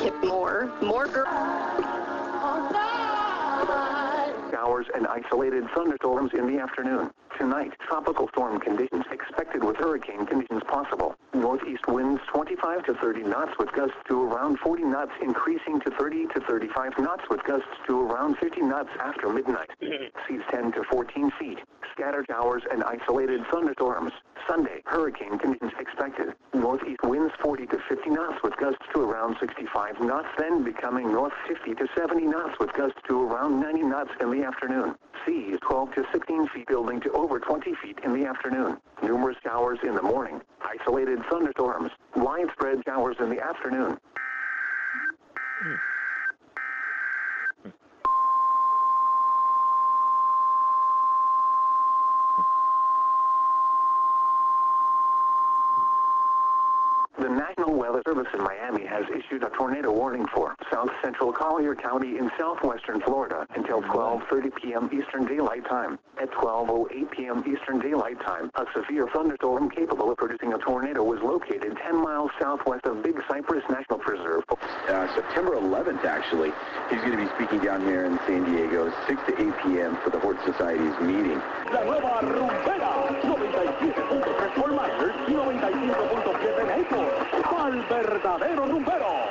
Kip 0.00 0.14
Moore. 0.22 0.70
More 0.82 1.06
girls. 1.06 2.01
Showers 4.62 4.86
and 4.94 5.08
isolated 5.08 5.64
thunderstorms 5.74 6.30
in 6.34 6.46
the 6.46 6.62
afternoon. 6.62 7.10
Tonight, 7.36 7.72
tropical 7.80 8.28
storm 8.28 8.60
conditions 8.60 9.04
expected 9.10 9.64
with 9.64 9.74
hurricane 9.76 10.24
conditions 10.24 10.62
possible. 10.68 11.16
Northeast 11.34 11.88
winds 11.88 12.20
25 12.32 12.84
to 12.84 12.94
30 12.94 13.24
knots 13.24 13.50
with 13.58 13.72
gusts 13.72 13.96
to 14.08 14.22
around 14.22 14.60
40 14.60 14.84
knots, 14.84 15.10
increasing 15.20 15.80
to 15.80 15.90
30 15.98 16.26
to 16.34 16.40
35 16.46 16.92
knots 17.00 17.24
with 17.28 17.42
gusts 17.42 17.66
to 17.88 18.02
around 18.02 18.36
50 18.38 18.60
knots 18.60 18.90
after 19.00 19.28
midnight. 19.30 19.70
Seas 19.80 20.42
10 20.52 20.70
to 20.72 20.84
14 20.92 21.32
feet. 21.40 21.58
Scattered 21.92 22.26
showers 22.30 22.62
and 22.70 22.84
isolated 22.84 23.40
thunderstorms. 23.50 24.12
Sunday, 24.48 24.82
hurricane 24.84 25.38
conditions 25.38 25.72
expected. 25.80 26.34
Northeast 26.54 27.02
winds 27.02 27.32
40 27.42 27.66
to 27.66 27.78
50 27.88 28.10
knots 28.10 28.38
with 28.44 28.56
gusts 28.58 28.84
to 28.94 29.00
around 29.00 29.36
65 29.40 30.00
knots, 30.00 30.28
then 30.38 30.62
becoming 30.62 31.10
north 31.12 31.32
50 31.48 31.74
to 31.74 31.88
70 31.96 32.26
knots 32.26 32.58
with 32.60 32.72
gusts 32.74 32.98
to 33.08 33.22
around 33.22 33.60
90 33.60 33.82
knots 33.82 34.10
in 34.20 34.30
the 34.30 34.44
afternoon. 34.44 34.51
Seas 35.26 35.58
12 35.62 35.94
to 35.94 36.04
16 36.12 36.48
feet 36.48 36.66
building 36.66 37.00
to 37.00 37.12
over 37.12 37.38
20 37.38 37.74
feet 37.82 37.98
in 38.04 38.12
the 38.12 38.26
afternoon. 38.26 38.76
Numerous 39.02 39.36
showers 39.42 39.78
in 39.82 39.94
the 39.94 40.02
morning. 40.02 40.40
Isolated 40.62 41.20
thunderstorms. 41.30 41.90
Widespread 42.16 42.82
showers 42.84 43.16
in 43.20 43.30
the 43.30 43.40
afternoon. 43.40 43.98
The 57.18 57.28
National 57.28 57.61
Weather 57.76 58.02
Service 58.06 58.28
in 58.34 58.42
Miami 58.42 58.86
has 58.86 59.04
issued 59.08 59.42
a 59.42 59.50
tornado 59.50 59.92
warning 59.92 60.26
for 60.34 60.54
south 60.72 60.90
central 61.02 61.32
Collier 61.32 61.74
County 61.74 62.18
in 62.18 62.30
southwestern 62.38 63.00
Florida 63.00 63.46
until 63.54 63.82
12.30 63.82 64.54
p.m. 64.56 64.90
Eastern 64.92 65.24
Daylight 65.26 65.64
Time. 65.66 65.98
At 66.20 66.30
12.08 66.32 67.10
p.m. 67.10 67.44
Eastern 67.46 67.80
Daylight 67.80 68.20
Time, 68.20 68.50
a 68.56 68.64
severe 68.74 69.08
thunderstorm 69.12 69.70
capable 69.70 70.10
of 70.10 70.16
producing 70.16 70.52
a 70.52 70.58
tornado 70.58 71.02
was 71.02 71.20
located 71.22 71.76
10 71.76 71.96
miles 71.96 72.30
southwest 72.40 72.84
of 72.86 73.02
Big 73.02 73.16
Cypress 73.28 73.64
National 73.70 73.98
Preserve. 73.98 74.44
Uh, 74.50 75.14
September 75.14 75.52
11th, 75.52 76.04
actually, 76.04 76.52
he's 76.90 77.00
going 77.00 77.12
to 77.12 77.16
be 77.16 77.28
speaking 77.34 77.60
down 77.60 77.80
here 77.82 78.04
in 78.04 78.18
San 78.26 78.44
Diego, 78.44 78.92
6 79.06 79.20
to 79.28 79.32
8 79.40 79.52
p.m. 79.64 79.96
for 80.04 80.10
the 80.10 80.18
Hort 80.20 80.36
Society's 80.44 80.98
meeting. 81.00 81.40
La 81.72 81.84
nueva 81.84 82.20
rumbera, 82.22 82.92
97.3 83.22 84.74
Myers 84.74 85.14
y 85.28 85.34
95.7 85.34 85.86
Naples. 85.86 86.31
Verdadero 87.88 88.66
rumbero. 88.68 89.28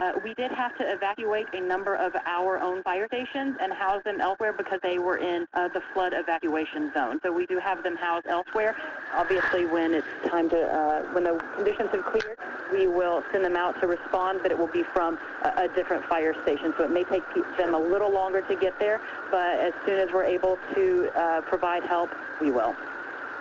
Uh, 0.00 0.12
we 0.24 0.34
did 0.34 0.50
have 0.50 0.76
to 0.78 0.84
evacuate 0.92 1.46
a 1.52 1.60
number 1.60 1.94
of 1.94 2.14
our 2.26 2.58
own 2.58 2.82
fire 2.82 3.06
stations 3.06 3.56
and 3.60 3.72
house 3.72 4.02
them 4.04 4.20
elsewhere 4.20 4.52
because 4.52 4.80
they 4.82 4.98
were 4.98 5.18
in 5.18 5.46
uh, 5.54 5.68
the 5.68 5.80
flood 5.92 6.12
evacuation 6.14 6.92
zone. 6.94 7.20
So 7.22 7.32
we 7.32 7.46
do 7.46 7.58
have 7.58 7.82
them 7.82 7.96
housed 7.96 8.26
elsewhere. 8.26 8.74
Obviously, 9.14 9.66
when 9.66 9.94
it's 9.94 10.06
time 10.28 10.50
to, 10.50 10.60
uh, 10.60 11.02
when 11.12 11.24
the 11.24 11.38
conditions 11.54 11.90
have 11.92 12.04
cleared, 12.04 12.38
we 12.72 12.86
will 12.86 13.22
send 13.30 13.44
them 13.44 13.56
out 13.56 13.80
to 13.80 13.86
respond, 13.86 14.40
but 14.42 14.50
it 14.50 14.58
will 14.58 14.72
be 14.72 14.84
from 14.94 15.18
a, 15.42 15.64
a 15.64 15.68
different 15.68 16.04
fire 16.06 16.34
station. 16.42 16.74
So 16.76 16.84
it 16.84 16.90
may 16.90 17.04
take 17.04 17.22
them 17.56 17.74
a 17.74 17.78
little 17.78 18.12
longer 18.12 18.40
to 18.42 18.56
get 18.56 18.78
there, 18.78 19.00
but 19.30 19.58
as 19.60 19.72
soon 19.86 19.98
as 19.98 20.08
we're 20.12 20.24
able 20.24 20.58
to 20.74 21.10
uh, 21.14 21.40
provide 21.42 21.84
help, 21.84 22.10
we 22.40 22.50
will. 22.50 22.74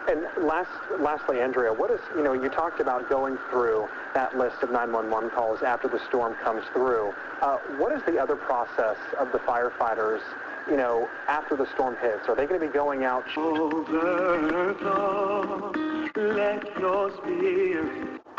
And 0.08 0.26
last, 0.46 0.70
lastly, 1.00 1.42
Andrea, 1.42 1.74
what 1.74 1.92
is, 1.92 2.00
you 2.16 2.24
know, 2.24 2.34
you 2.34 2.50
talked 2.50 2.80
about 2.80 3.10
going 3.10 3.38
through 3.52 3.88
that 4.14 4.38
list 4.38 4.58
of 4.64 4.72
911 4.72 5.30
calls 5.32 5.62
after 5.62 5.88
the 5.88 6.00
storm 6.08 6.36
comes 6.44 6.64
through. 6.74 7.14
Uh, 7.42 7.58
what 7.78 7.92
is 7.92 8.02
the 8.06 8.18
other 8.18 8.36
process 8.36 8.98
of 9.20 9.32
the 9.32 9.40
firefighters, 9.40 10.22
you 10.70 10.78
know, 10.78 11.08
after 11.28 11.56
the 11.56 11.68
storm 11.74 11.96
hits? 12.02 12.28
Are 12.28 12.36
they 12.36 12.46
going 12.46 12.60
to 12.60 12.68
be 12.68 12.74
going 12.74 13.04
out? 13.04 13.24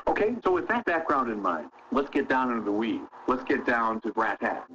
Okay, 0.08 0.34
so 0.42 0.52
with 0.52 0.66
that 0.68 0.84
background 0.86 1.30
in 1.30 1.40
mind, 1.40 1.68
let's 1.92 2.10
get 2.10 2.28
down 2.28 2.50
into 2.50 2.64
the 2.64 2.72
weeds. 2.72 3.04
Let's 3.28 3.44
get 3.44 3.64
down 3.64 4.00
to 4.00 4.12
brass 4.12 4.38
tacks. 4.40 4.68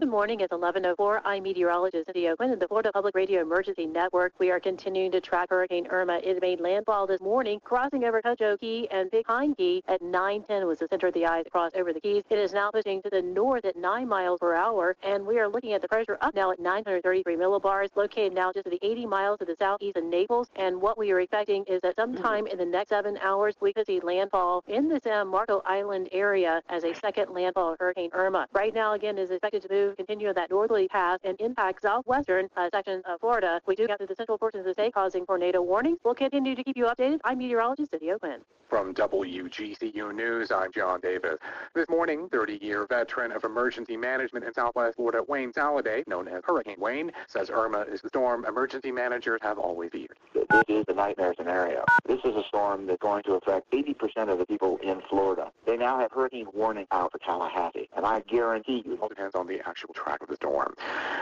Good 0.00 0.08
morning. 0.08 0.40
It's 0.40 0.50
11:04. 0.50 1.20
I'm 1.26 1.42
meteorologist 1.42 2.06
Cynthia 2.06 2.34
Quinn 2.34 2.54
in 2.54 2.58
the 2.58 2.66
Florida 2.66 2.90
Public 2.90 3.14
Radio 3.14 3.42
Emergency 3.42 3.84
Network. 3.84 4.32
We 4.38 4.50
are 4.50 4.58
continuing 4.58 5.12
to 5.12 5.20
track 5.20 5.50
Hurricane 5.50 5.86
Irma. 5.90 6.20
It 6.24 6.40
made 6.40 6.58
landfall 6.58 7.06
this 7.06 7.20
morning, 7.20 7.60
crossing 7.64 8.04
over 8.04 8.22
Key 8.62 8.88
and 8.90 9.10
Big 9.10 9.26
Pine 9.26 9.54
Key 9.54 9.82
at 9.88 10.00
9:10 10.00 10.66
was 10.66 10.78
the 10.78 10.88
center 10.88 11.08
of 11.08 11.12
the 11.12 11.26
eye 11.26 11.42
cross 11.52 11.72
over 11.74 11.92
the 11.92 12.00
keys. 12.00 12.24
It 12.30 12.38
is 12.38 12.54
now 12.54 12.70
pushing 12.70 13.02
to 13.02 13.10
the 13.10 13.20
north 13.20 13.66
at 13.66 13.76
9 13.76 14.08
miles 14.08 14.40
per 14.40 14.54
hour, 14.54 14.96
and 15.02 15.26
we 15.26 15.38
are 15.38 15.46
looking 15.46 15.74
at 15.74 15.82
the 15.82 15.88
pressure 15.88 16.16
up 16.22 16.34
now 16.34 16.50
at 16.50 16.58
933 16.58 17.36
millibars, 17.36 17.94
located 17.94 18.32
now 18.32 18.52
just 18.54 18.64
to 18.64 18.70
the 18.70 18.78
80 18.80 19.04
miles 19.04 19.38
to 19.40 19.44
the 19.44 19.56
southeast 19.56 19.98
of 19.98 20.04
Naples. 20.04 20.48
And 20.56 20.80
what 20.80 20.96
we 20.96 21.12
are 21.12 21.20
expecting 21.20 21.62
is 21.64 21.78
that 21.82 21.96
sometime 21.96 22.46
in 22.46 22.56
the 22.56 22.64
next 22.64 22.88
seven 22.88 23.18
hours, 23.18 23.54
we 23.60 23.74
could 23.74 23.86
see 23.86 24.00
landfall 24.00 24.64
in 24.66 24.88
the 24.88 24.98
San 25.00 25.28
Marco 25.28 25.60
Island 25.66 26.08
area 26.10 26.62
as 26.70 26.84
a 26.84 26.94
second 26.94 27.34
landfall 27.34 27.74
of 27.74 27.78
Hurricane 27.78 28.08
Irma. 28.14 28.46
Right 28.54 28.72
now, 28.72 28.94
again, 28.94 29.18
is 29.18 29.30
expected 29.30 29.60
to 29.64 29.68
move, 29.68 29.89
continue 29.96 30.28
on 30.28 30.34
that 30.34 30.50
northerly 30.50 30.88
path 30.88 31.20
and 31.24 31.40
impact 31.40 31.82
southwestern 31.82 32.48
uh, 32.56 32.68
section 32.72 33.02
of 33.08 33.20
Florida. 33.20 33.60
We 33.66 33.76
do 33.76 33.86
get 33.86 33.98
to 34.00 34.06
the 34.06 34.14
central 34.14 34.38
portions 34.38 34.60
of 34.60 34.66
the 34.66 34.72
state, 34.72 34.94
causing 34.94 35.26
tornado 35.26 35.62
warnings. 35.62 35.98
We'll 36.04 36.14
continue 36.14 36.54
to 36.54 36.64
keep 36.64 36.76
you 36.76 36.84
updated. 36.84 37.20
I'm 37.24 37.38
meteorologist 37.38 37.90
Cynthia 37.90 38.18
Quinn. 38.18 38.40
From 38.68 38.94
WGCU 38.94 40.14
News, 40.14 40.52
I'm 40.52 40.70
John 40.72 41.00
Davis. 41.00 41.38
This 41.74 41.88
morning, 41.88 42.28
30-year 42.28 42.86
veteran 42.88 43.32
of 43.32 43.42
emergency 43.42 43.96
management 43.96 44.44
in 44.44 44.54
Southwest 44.54 44.94
Florida, 44.94 45.24
Wayne 45.26 45.52
Sallade, 45.52 46.06
known 46.06 46.28
as 46.28 46.42
Hurricane 46.44 46.76
Wayne, 46.78 47.10
says 47.26 47.50
Irma 47.50 47.80
is 47.80 48.00
the 48.00 48.08
storm 48.08 48.44
emergency 48.44 48.92
managers 48.92 49.40
have 49.42 49.58
always 49.58 49.90
feared. 49.90 50.16
This 50.34 50.44
is 50.68 50.84
a 50.86 50.94
nightmare 50.94 51.34
scenario. 51.36 51.84
This 52.06 52.20
is 52.24 52.36
a 52.36 52.44
storm 52.46 52.86
that's 52.86 53.02
going 53.02 53.24
to 53.24 53.34
affect 53.34 53.70
80% 53.72 54.30
of 54.30 54.38
the 54.38 54.46
people 54.46 54.78
in 54.84 55.02
Florida. 55.08 55.50
They 55.66 55.76
now 55.76 55.98
have 55.98 56.12
hurricane 56.12 56.46
warning 56.52 56.86
out 56.92 57.10
for 57.10 57.18
Tallahassee, 57.18 57.88
and 57.96 58.06
I 58.06 58.20
guarantee 58.20 58.82
you... 58.84 58.94
It 58.94 59.00
all 59.00 59.08
depends 59.08 59.34
on 59.34 59.46
the 59.46 59.58
actual 59.80 59.94
track 59.94 60.22
of 60.22 60.28
the 60.28 60.36
storm. 60.36 60.74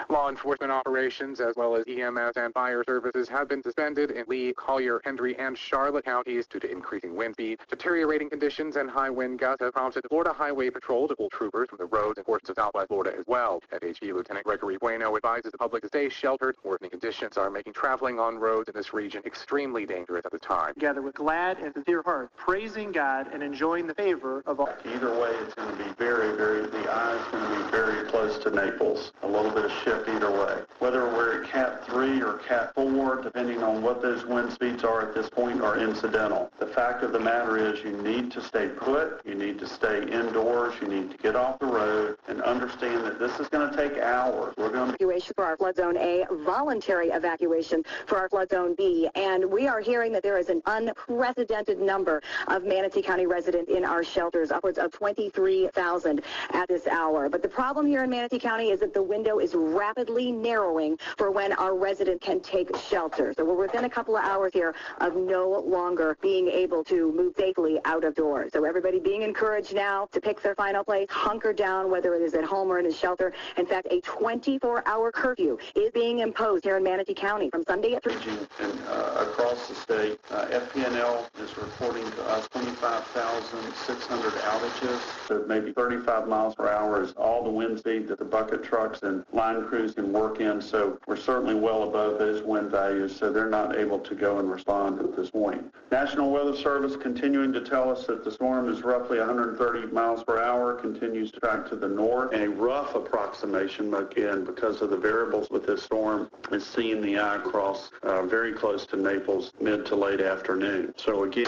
Law 0.09 0.29
enforcement 0.29 0.73
operations, 0.73 1.41
as 1.41 1.55
well 1.57 1.77
as 1.77 1.85
EMS 1.87 2.37
and 2.37 2.53
fire 2.53 2.83
services, 2.85 3.29
have 3.29 3.49
been 3.49 3.63
suspended 3.63 4.11
in 4.11 4.25
Lee, 4.27 4.53
Collier, 4.57 5.01
Hendry, 5.05 5.39
and 5.39 5.57
Charlotte 5.57 6.05
counties 6.05 6.47
due 6.47 6.59
to 6.59 6.71
increasing 6.71 7.15
wind 7.15 7.35
speed. 7.35 7.61
Deteriorating 7.71 8.29
conditions 8.29 8.75
and 8.75 8.91
high 8.91 9.11
wind 9.11 9.39
gusts 9.39 9.63
have 9.63 9.75
prompted 9.75 10.03
the 10.03 10.09
Florida 10.09 10.33
Highway 10.33 10.71
Patrol 10.71 11.07
to 11.07 11.15
pull 11.15 11.31
troopers 11.31 11.69
from 11.69 11.79
the 11.79 11.87
roads 11.87 12.19
and 12.19 12.27
portions 12.27 12.51
of 12.51 12.57
southwest 12.57 12.89
Florida 12.89 13.17
as 13.17 13.25
well. 13.29 13.63
FHP 13.73 14.13
Lieutenant 14.13 14.45
Gregory 14.45 14.77
Bueno 14.79 15.15
advises 15.15 15.53
the 15.53 15.59
public 15.59 15.83
to 15.83 15.89
stay 15.89 16.09
sheltered. 16.09 16.57
Worsening 16.65 16.91
conditions 16.91 17.37
are 17.37 17.51
making 17.51 17.75
traveling 17.75 18.19
on 18.19 18.39
roads 18.39 18.69
in 18.69 18.75
this 18.75 18.93
region 18.93 19.23
extremely 19.25 19.87
dangerous 19.87 20.23
at 20.25 20.33
the 20.33 20.39
time. 20.39 20.75
Together 20.75 21.03
with 21.03 21.15
glad 21.15 21.59
and 21.59 21.73
sincere 21.75 22.03
heart, 22.03 22.31
praising 22.37 22.91
God 22.91 23.29
and 23.33 23.41
enjoying 23.41 23.87
the 23.87 23.95
favor 23.95 24.43
of 24.47 24.59
all. 24.59 24.71
Either 24.85 25.17
way, 25.21 25.31
it's 25.43 25.55
going 25.55 25.71
to 25.71 25.85
be 25.85 25.91
very, 25.97 26.37
very, 26.37 26.63
the 26.67 26.91
eye 26.91 27.15
is 27.15 27.27
going 27.31 27.53
to 27.53 27.65
be 27.65 27.71
very 27.71 28.09
close 28.09 28.39
to 28.39 28.48
Naples. 28.51 29.13
A 29.23 29.29
little 29.29 29.51
bit 29.51 29.65
of 29.65 29.73
shift 29.85 30.09
either 30.09 30.31
way. 30.31 30.63
Whether 30.79 31.05
we're 31.07 31.43
at 31.43 31.51
Cat 31.51 31.87
3 31.87 32.23
or 32.23 32.39
Cat 32.39 32.75
4, 32.75 33.23
depending 33.23 33.63
on 33.63 33.83
what 33.83 34.03
those 34.03 34.25
wind 34.25 34.53
speeds 34.53 34.85
are 34.85 35.09
at 35.09 35.15
this 35.15 35.29
point, 35.29 35.61
are 35.61 35.79
incidental. 35.79 36.51
The 36.59 36.67
fact 36.67 37.03
of 37.03 37.13
the 37.13 37.21
matter 37.21 37.57
is 37.57 37.83
you 37.83 37.97
need 38.03 38.31
to 38.33 38.41
stay 38.41 38.69
put, 38.69 39.21
you 39.25 39.35
need 39.35 39.59
to 39.59 39.67
stay 39.67 40.03
indoors, 40.03 40.75
you 40.81 40.89
need 40.89 41.11
to 41.11 41.17
get 41.19 41.37
off 41.37 41.59
the 41.59 41.67
road 41.67 42.17
and 42.29 42.43
understand 42.43 43.05
that 43.05 43.19
this 43.19 43.39
is 43.39 43.49
going 43.49 43.71
to 43.71 43.77
take 43.77 43.99
hours. 43.99 44.55
We're 44.57 44.71
going 44.71 44.89
to 44.89 44.95
evacuation 44.95 45.33
for 45.35 45.45
our 45.45 45.57
flood 45.57 45.77
zone 45.77 45.97
A, 45.97 46.25
voluntary 46.45 47.09
evacuation 47.09 47.83
for 48.07 48.19
our 48.19 48.29
flood 48.29 48.51
zone 48.51 48.75
B. 48.77 49.09
And 49.15 49.45
we 49.51 49.67
are 49.67 49.81
hearing 49.81 50.13
that 50.13 50.23
there 50.23 50.39
is 50.39 50.49
an 50.49 50.63
unprecedented 50.67 51.81
number 51.81 52.23
of 52.49 52.65
Manatee 52.65 53.03
County 53.03 53.27
residents 53.27 53.71
in 53.71 53.85
our 53.85 54.03
shelters, 54.03 54.51
upwards 54.51 54.79
of 54.79 54.93
23,000 54.93 56.23
at 56.51 56.69
this 56.69 56.87
hour. 56.87 57.29
But 57.29 57.43
the 57.43 57.49
problem 57.49 57.87
here 57.87 58.05
in 58.05 58.11
Manatee 58.11 58.38
County 58.39 58.71
is 58.71 58.81
that 58.81 58.95
the 58.95 59.03
window 59.03 59.39
is 59.39 59.55
rapidly 59.55 60.33
narrowing 60.33 60.99
for 61.17 61.31
when 61.31 61.53
our 61.55 61.77
residents 61.77 62.25
can 62.25 62.41
take 62.41 62.75
shelter. 62.77 63.33
So 63.37 63.45
we're 63.45 63.55
within 63.55 63.85
a 63.85 63.91
couple 63.91 64.17
of 64.17 64.25
hours 64.25 64.53
here 64.53 64.75
of 65.01 65.17
no 65.17 65.65
longer 65.67 66.17
being 66.21 66.49
able 66.49 66.85
to 66.85 67.13
move 67.13 67.35
safely 67.37 67.79
out 67.85 68.05
of 68.05 68.15
doors. 68.15 68.53
So 68.53 68.65
everybody 68.65 69.01
being 69.01 69.23
encouraged 69.23 69.75
now 69.75 70.09
to 70.13 70.21
pick 70.21 70.43
their 70.43 70.55
final 70.55 70.85
place, 70.85 71.09
hunker 71.11 71.53
down, 71.53 71.91
whether 71.91 72.15
it 72.15 72.23
is 72.23 72.35
at 72.35 72.45
home 72.45 72.69
or 72.69 72.79
in 72.79 72.87
a 72.87 72.93
shelter. 72.93 73.33
In 73.57 73.67
fact, 73.67 73.89
a 73.91 74.01
24-hour 74.03 75.13
curfew 75.13 75.59
is 75.75 75.91
being 75.93 76.21
imposed 76.21 76.65
here 76.65 76.77
in 76.77 76.83
Manatee 76.83 77.15
County 77.15 77.51
from 77.51 77.65
Sunday 77.65 77.95
at 77.95 78.03
3. 78.03 78.15
And 78.61 78.79
uh, 78.89 79.27
across 79.29 79.69
the 79.69 79.75
state, 79.75 80.21
uh, 80.31 80.47
FP&L 80.47 81.29
is 81.41 81.57
reporting 81.57 82.11
to 82.13 82.23
us 82.25 82.49
25,600 82.49 84.33
outages. 84.33 85.01
So 85.27 85.45
maybe 85.47 85.73
35 85.73 86.29
miles 86.29 86.55
per 86.55 86.69
hour 86.69 87.03
is 87.03 87.13
all 87.13 87.45
the 87.45 87.51
wind 87.51 87.79
speed 87.79 88.09
that 88.09 88.19
the 88.19 88.25
bucket 88.31 88.63
trucks 88.63 89.01
and 89.03 89.25
line 89.33 89.65
crews 89.67 89.95
can 89.95 90.13
work 90.13 90.41
in. 90.41 90.61
So 90.61 90.99
we're 91.07 91.17
certainly 91.17 91.55
well 91.55 91.85
above 91.85 92.19
those 92.19 92.43
wind 92.43 92.71
values, 92.71 93.17
so 93.17 93.33
they're 93.33 93.51
not 93.51 93.77
able 93.77 93.99
to 94.01 94.15
go 94.15 94.39
and 94.39 94.51
respond 94.51 95.01
at 95.01 95.17
this 95.17 95.31
point. 95.31 95.65
National 95.91 96.31
Weather 96.31 96.57
Service 96.57 96.97
continuing 96.97 97.53
to 97.53 97.61
tell 97.61 97.91
us 97.91 98.07
that 98.07 98.25
the 98.25 98.31
storm 98.31 98.69
is 98.69 98.83
roughly 98.83 99.19
130 99.19 99.93
miles 99.93 100.23
per 100.25 100.39
hour, 100.43 100.75
continues 100.75 101.31
to 101.33 101.41
track 101.41 101.69
to 101.69 101.77
the 101.77 101.89
north. 101.89 102.33
A 102.35 102.49
rough 102.49 102.95
approximation, 102.95 103.93
again, 103.95 104.45
because 104.45 104.83
of 104.83 104.91
the 104.91 104.97
variables 104.97 105.51
with 105.51 105.67
this 105.67 105.83
storm, 105.83 106.31
is 106.53 106.67
seeing 106.67 107.01
the 107.01 107.19
eye 107.19 107.39
cross 107.39 107.91
uh, 108.03 108.23
very 108.23 108.53
close 108.53 108.87
to 108.87 108.97
Naples 108.97 109.53
mid 109.61 109.87
to 109.87 109.97
late 109.97 110.21
afternoon. 110.21 110.93
So 110.97 111.25
again, 111.25 111.47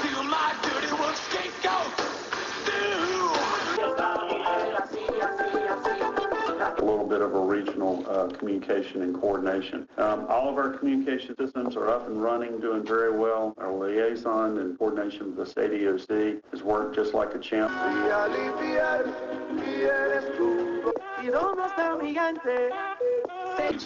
uh, 8.21 8.29
communication 8.29 9.03
and 9.03 9.14
coordination. 9.21 9.89
Um, 9.99 10.27
all 10.29 10.49
of 10.49 10.57
our 10.57 10.71
communication 10.71 11.37
systems 11.37 11.77
are 11.77 11.89
up 11.89 12.07
and 12.07 12.23
running, 12.23 12.61
doing 12.61 12.85
very 12.85 13.16
well. 13.16 13.55
Our 13.59 13.73
liaison 13.73 14.59
and 14.59 14.79
coordination 14.79 15.27
with 15.27 15.37
the 15.37 15.47
state 15.47 15.71
EOC 15.71 16.41
has 16.51 16.62
worked 16.62 16.97
just 16.97 17.14
like 17.14 17.35
a 17.35 17.39
champ. 17.39 17.71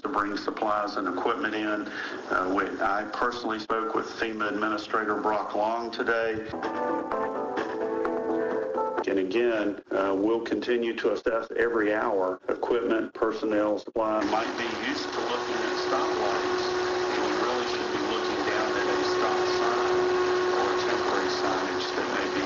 to 0.00 0.08
bring 0.08 0.36
supplies 0.36 0.96
and 0.96 1.08
equipment 1.08 1.54
in. 1.54 1.88
Uh, 2.30 2.52
we, 2.54 2.64
I 2.80 3.04
personally 3.12 3.58
spoke 3.58 3.94
with 3.94 4.06
FEMA 4.06 4.52
Administrator 4.52 5.16
Brock 5.16 5.54
Long 5.54 5.90
today. 5.90 7.33
And 9.06 9.18
again, 9.18 9.80
uh, 9.90 10.14
we'll 10.16 10.40
continue 10.40 10.94
to 10.96 11.12
assess 11.12 11.46
every 11.56 11.92
hour 11.94 12.40
equipment, 12.48 13.12
personnel, 13.12 13.78
supply. 13.78 14.24
Might 14.24 14.56
be 14.56 14.64
used 14.88 15.12
to 15.12 15.20
looking 15.20 15.56
at 15.56 15.74
stoplights, 15.76 16.72
and 17.12 17.26
you 17.26 17.36
really 17.44 17.66
should 17.66 17.92
be 17.92 17.98
looking 17.98 18.44
down 18.44 18.76
at 18.76 18.88
a 18.88 19.04
stop 19.04 19.46
sign 19.46 20.08
or 20.56 20.74
temporary 20.76 21.28
signage 21.28 21.94
that 21.94 22.08
may 22.14 22.28
be. 22.32 22.44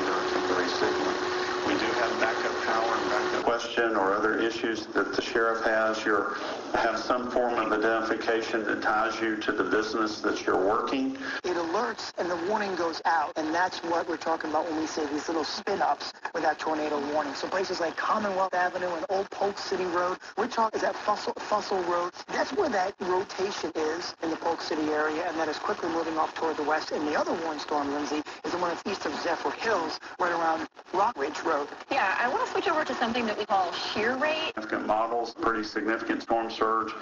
We 1.66 1.74
do 1.74 1.92
have 1.92 2.18
backup 2.18 2.61
power 2.62 2.94
and 2.96 3.11
backup 3.11 3.44
question 3.44 3.94
or 3.96 4.14
other 4.14 4.38
issues 4.38 4.86
that 4.86 5.14
the 5.14 5.22
sheriff 5.22 5.64
has. 5.64 6.04
You 6.04 6.34
have 6.74 6.99
some 6.99 7.30
form 7.30 7.54
of 7.54 7.72
identification 7.72 8.64
that 8.64 8.82
ties 8.82 9.20
you 9.20 9.36
to 9.36 9.53
the 9.53 9.64
business 9.64 10.20
that 10.20 10.46
you're 10.46 10.64
working. 10.64 11.16
It 11.45 11.57
alerts 11.57 12.12
and 12.18 12.30
the 12.30 12.36
warning 12.49 12.74
goes 12.76 13.03
out, 13.04 13.32
and 13.36 13.54
that's 13.54 13.78
what 13.78 14.08
we're 14.08 14.16
talking 14.16 14.50
about 14.50 14.68
when 14.70 14.80
we 14.80 14.86
say 14.86 15.07
these 15.07 15.28
little 15.28 15.45
spin-ups 15.45 16.12
with 16.34 16.42
that 16.42 16.58
tornado 16.58 17.00
warning. 17.12 17.34
So 17.34 17.49
places 17.49 17.80
like 17.80 17.96
Commonwealth 17.96 18.54
Avenue 18.54 18.88
and 18.88 19.04
Old 19.11 19.30
Polk 19.30 19.58
City 19.58 19.84
Road, 19.84 20.18
we're 20.36 20.49
talking 20.49 20.78
is 20.78 20.82
that 20.82 20.95
Fussell, 20.95 21.34
Fussell 21.34 21.86
Road. 21.88 22.12
That's 22.28 22.53
where 22.53 22.68
that 22.68 22.95
rotation 23.00 23.72
is 23.74 24.14
in 24.22 24.30
the 24.30 24.36
Polk 24.36 24.61
City 24.61 24.82
area, 24.90 25.24
and 25.28 25.38
that 25.38 25.49
is 25.49 25.58
quickly 25.58 25.88
moving 25.88 26.16
off 26.18 26.34
toward 26.34 26.57
the 26.57 26.62
west. 26.62 26.92
And 26.92 27.07
the 27.08 27.18
other 27.18 27.32
warning 27.42 27.61
storm, 27.61 27.92
Lindsay, 27.92 28.22
is 28.45 28.53
the 28.53 28.58
one 28.58 28.70
that's 28.70 28.86
east 28.86 29.07
of 29.07 29.12
Zephyrhills, 29.12 29.99
right 30.20 30.32
around 30.32 30.68
Rock 30.92 31.18
Ridge 31.18 31.40
Road. 31.40 31.68
Yeah, 31.90 32.16
I 32.18 32.28
want 32.28 32.45
to 32.45 32.50
switch 32.53 32.68
over 32.68 32.84
to 32.84 32.95
something 32.95 33.26
that 33.26 33.38
we 33.38 33.45
call 33.45 33.72
shear 33.72 34.16
rate. 34.16 34.53
Significant 34.54 34.86
models, 34.86 35.34
pretty 35.34 35.64
significant 35.64 36.22
storm 36.22 36.50
surge. 36.59 36.93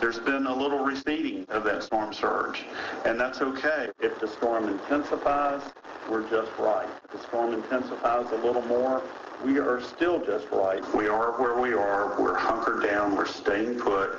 There's 0.00 0.18
been 0.18 0.46
a 0.46 0.54
little 0.54 0.84
receding 0.84 1.46
of 1.48 1.64
that 1.64 1.82
storm 1.82 2.12
surge, 2.12 2.64
and 3.04 3.18
that's 3.18 3.40
okay. 3.40 3.88
If 4.00 4.20
the 4.20 4.28
storm 4.28 4.68
intensifies, 4.68 5.62
we're 6.08 6.28
just 6.28 6.52
right. 6.58 6.88
If 7.04 7.10
the 7.10 7.18
storm 7.26 7.54
intensifies 7.54 8.30
a 8.30 8.36
little 8.36 8.62
more, 8.62 9.02
we 9.42 9.58
are 9.58 9.80
still 9.80 10.24
just 10.24 10.46
right. 10.50 10.82
We 10.94 11.08
are 11.08 11.32
where 11.40 11.58
we 11.58 11.72
are. 11.72 12.20
We're 12.20 12.36
hunkered 12.36 12.84
down. 12.84 13.16
We're 13.16 13.26
staying 13.26 13.78
put. 13.78 14.10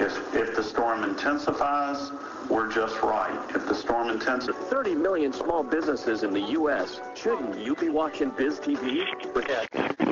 If, 0.00 0.34
if 0.34 0.56
the 0.56 0.62
storm 0.62 1.04
intensifies, 1.04 2.10
we're 2.50 2.70
just 2.70 3.00
right. 3.00 3.38
If 3.54 3.66
the 3.66 3.74
storm 3.74 4.10
intensifies... 4.10 4.68
30 4.68 4.94
million 4.96 5.32
small 5.32 5.62
businesses 5.62 6.24
in 6.24 6.32
the 6.32 6.40
U.S. 6.40 7.00
Shouldn't 7.14 7.58
you 7.58 7.76
be 7.76 7.88
watching 7.88 8.30
Biz 8.30 8.58
TV? 8.58 9.06
Yeah, 9.48 9.64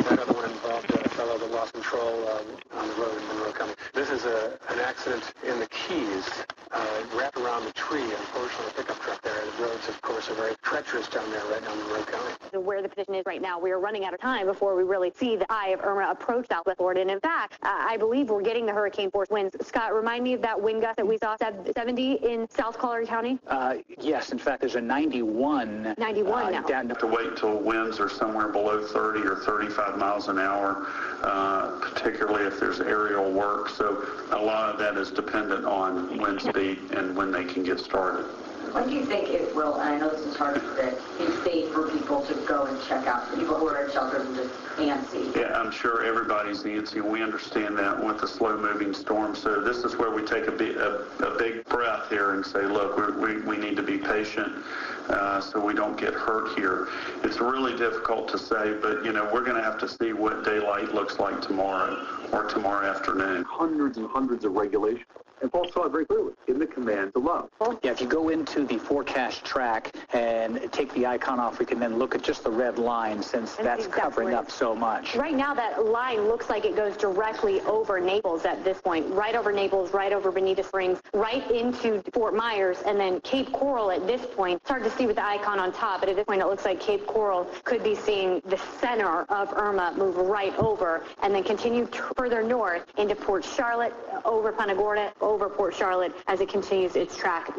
that 0.03 0.19
other 0.19 0.33
one 0.33 0.51
involved 0.51 0.91
a 0.91 1.09
fellow 1.11 1.37
that 1.39 1.51
lost 1.51 1.73
control 1.73 2.29
um, 2.29 2.47
on 2.75 2.89
the 2.89 2.95
road 2.95 3.17
in 3.17 3.27
Monroe 3.29 3.53
County. 3.53 3.75
This 3.93 4.11
is 4.11 4.25
a, 4.25 4.59
an 4.69 4.79
accident 4.79 5.35
in 5.47 5.59
the 5.59 5.67
Keys, 5.67 6.29
uh, 6.71 7.03
wrapped 7.15 7.39
around 7.39 7.65
the 7.65 7.73
tree, 7.73 8.03
unfortunately, 8.03 8.67
a 8.69 8.75
pickup 8.75 9.01
truck 9.01 9.21
there. 9.23 9.35
The 9.57 9.63
roads, 9.63 9.89
of 9.89 10.01
course, 10.01 10.31
are 10.31 10.35
very 10.35 10.55
treacherous 10.63 11.09
down 11.09 11.31
there, 11.31 11.45
right 11.47 11.63
down 11.63 11.77
Monroe 11.79 12.05
County. 12.05 12.59
Where 12.59 12.83
the 12.83 12.89
position 12.89 13.15
is 13.15 13.25
right 13.27 13.43
now, 13.43 13.59
we 13.59 13.71
are 13.71 13.81
running 13.81 14.05
out 14.05 14.15
of 14.15 14.21
time 14.21 14.47
before 14.47 14.77
we 14.77 14.83
really 14.83 15.13
see 15.17 15.37
the 15.37 15.51
eye 15.51 15.69
of 15.69 15.81
Irma 15.81 16.11
approach 16.11 16.49
Southwest 16.49 16.79
Florida. 16.79 17.01
And 17.01 17.11
in 17.11 17.21
fact, 17.21 17.59
uh, 17.63 17.69
I 17.71 17.97
believe 17.97 18.31
we're 18.31 18.43
getting 18.43 18.67
the 18.67 18.73
hurricane 18.73 19.11
force 19.11 19.29
winds. 19.31 19.55
Scott, 19.73 19.95
remind 19.95 20.23
me 20.23 20.35
of 20.35 20.43
that 20.43 20.61
wind 20.61 20.83
gust 20.83 20.99
that 20.99 21.07
we 21.07 21.17
saw 21.17 21.35
70 21.75 22.13
in 22.17 22.47
South 22.51 22.77
Collier 22.77 23.07
County? 23.07 23.39
Uh, 23.47 23.77
yes, 23.99 24.31
in 24.31 24.37
fact, 24.37 24.61
there's 24.61 24.75
a 24.75 24.81
91. 24.81 25.95
91 25.97 26.45
uh, 26.45 26.51
now. 26.51 26.63
Down 26.67 26.89
to 26.89 27.07
wait 27.07 27.27
until 27.29 27.59
winds 27.59 27.99
are 27.99 28.11
somewhere 28.11 28.49
below 28.49 28.87
30 28.87 29.21
or 29.21 29.37
35 29.37 29.97
miles 29.97 30.29
an 30.29 30.39
hour, 30.39 30.87
uh, 31.23 31.81
particularly 31.81 32.45
if 32.45 32.61
there's 32.61 32.81
aerial 32.81 33.33
work. 33.33 33.71
So 33.71 34.07
a 34.33 34.37
lot 34.37 34.69
of 34.69 34.79
that 34.79 34.99
is 34.99 35.11
dependent 35.11 35.65
on 35.65 36.19
wind 36.19 36.43
speed 36.43 36.79
and 36.91 37.17
when 37.17 37.33
they 37.33 37.45
can 37.45 37.63
get 37.63 37.81
started. 37.81 38.27
When 38.71 38.89
do 38.89 38.95
you 38.95 39.05
think 39.05 39.29
it 39.29 39.55
will, 39.55 39.75
and 39.75 39.83
I 39.83 39.99
know 39.99 40.11
this 40.11 40.21
is 40.21 40.37
hard 40.37 40.55
to 40.55 40.61
predict, 40.61 41.03
be 41.19 41.27
safe 41.45 41.73
for 41.73 41.91
people 41.91 42.23
to 42.23 42.35
go 42.47 42.65
and 42.65 42.81
check 42.85 43.07
out, 43.07 43.29
people 43.35 43.57
who 43.57 43.69
are 43.69 43.85
in 43.85 43.93
shelters 43.93 44.27
and 44.27 44.37
just 44.37 44.55
antsy? 44.77 45.37
Yeah, 45.37 45.59
I'm 45.61 45.71
sure 45.71 46.05
everybody's 46.05 46.63
antsy. 46.63 47.03
We 47.03 47.23
understand 47.23 47.77
that 47.79 48.03
with 48.03 48.19
the 48.21 48.29
slow-moving 48.29 48.95
storm. 48.95 49.37
So 49.37 49.61
this 49.61 49.79
is 49.79 49.97
where 49.97 50.11
we 50.11 50.25
take 50.25 50.47
a, 50.47 50.53
big, 50.53 50.77
a, 50.77 51.07
a 51.21 51.37
big 51.39 51.65
breath 51.67 52.09
here 52.09 52.33
and 52.33 52.45
say, 52.45 52.63
look, 52.63 52.97
we're, 52.97 53.19
we, 53.19 53.43
we 53.43 53.57
need 53.59 53.77
to 53.77 53.83
be 53.83 53.99
patient 53.99 54.65
uh, 55.09 55.41
so 55.41 55.61
we 55.61 55.75
don't 55.75 55.99
get 55.99 56.15
hurt 56.15 56.57
here. 56.57 56.89
It's 57.25 57.41
really 57.41 57.77
difficult 57.77 58.29
to 58.29 58.39
say, 58.39 58.73
but, 58.81 59.05
you 59.05 59.13
know, 59.13 59.29
we're 59.33 59.45
going 59.45 59.57
to 59.57 59.63
have 59.63 59.79
to 59.81 59.89
see 59.89 60.13
what 60.13 60.45
daylight 60.45 60.95
looks 60.95 61.19
like 61.19 61.43
tomorrow 61.43 62.07
or 62.33 62.45
tomorrow 62.45 62.89
afternoon. 62.89 63.45
Hundreds 63.45 63.99
and 63.99 64.09
hundreds 64.09 64.45
of 64.45 64.53
regulations. 64.53 65.07
And 65.43 65.51
Paul 65.51 65.69
saw 65.73 65.85
it 65.87 65.93
very 65.93 66.07
clearly 66.07 66.33
in 66.47 66.61
the 66.61 66.67
command 66.67 67.13
to 67.15 67.19
love. 67.19 67.51
Yeah, 67.83 67.91
if 67.91 68.01
you 68.01 68.07
go 68.07 68.29
into 68.29 68.65
the 68.65 68.79
forecast 68.79 69.45
track 69.45 69.93
and 70.13 70.71
take 70.73 70.95
the 70.95 71.05
icon 71.05 71.41
off, 71.41 71.59
we 71.59 71.67
can 71.67 71.81
then 71.81 71.99
look 71.99 72.15
at 72.15 72.23
just 72.23 72.45
the 72.45 72.51
red 72.51 72.79
line 72.79 73.23
since 73.23 73.57
that's 73.57 73.89
covering 73.89 74.29
where- 74.29 74.39
up 74.39 74.51
so 74.53 74.75
much. 74.75 75.17
Right 75.17 75.35
now, 75.35 75.53
that 75.55 75.85
line 75.85 76.29
looks 76.29 76.49
like 76.49 76.65
it 76.65 76.77
goes 76.77 76.97
directly 76.97 77.61
over 77.63 77.99
Naples 77.99 78.45
at 78.45 78.63
this 78.63 78.81
point, 78.81 79.05
right 79.13 79.35
over 79.35 79.51
Naples, 79.51 79.93
right 79.93 80.13
over 80.13 80.31
Bonita 80.31 80.63
Springs, 80.63 81.01
right 81.13 81.49
into 81.51 82.03
Fort 82.13 82.35
Myers, 82.35 82.79
and 82.87 82.99
then 82.99 83.21
Cape 83.23 83.53
Coral 83.53 83.91
at 83.91 84.07
this 84.07 84.25
point. 84.37 84.61
It's 84.61 84.71
hard 84.71 84.85
to 84.85 84.91
see 84.91 85.07
with 85.07 85.17
the 85.17 85.27
icon 85.27 85.59
on 85.59 85.73
top, 85.73 86.01
but 86.01 86.09
at 86.09 86.15
this 86.15 86.25
point, 86.25 86.41
it 86.41 86.47
looks 86.47 86.65
like 86.65 86.79
Cape 86.79 87.05
Coral 87.07 87.49
could 87.65 87.83
be 87.83 87.97
seeing 87.97 88.41
the 88.47 88.61
center 88.81 89.23
of 89.23 89.53
Irma 89.55 89.93
move 89.97 90.17
right 90.17 90.57
over 90.59 91.05
and 91.23 91.35
then 91.35 91.43
continue 91.43 91.89
further 92.17 92.45
north 92.45 92.85
into 92.97 93.17
Port 93.17 93.45
Charlotte, 93.45 93.93
over 94.25 94.53
Punta 94.53 94.77
Gorda, 94.77 95.13
over 95.21 95.32
Port 95.39 95.75
Charlotte 95.75 96.13
as 96.27 96.41
it 96.41 96.49
continues 96.49 96.95
its 96.95 97.17
track. 97.17 97.51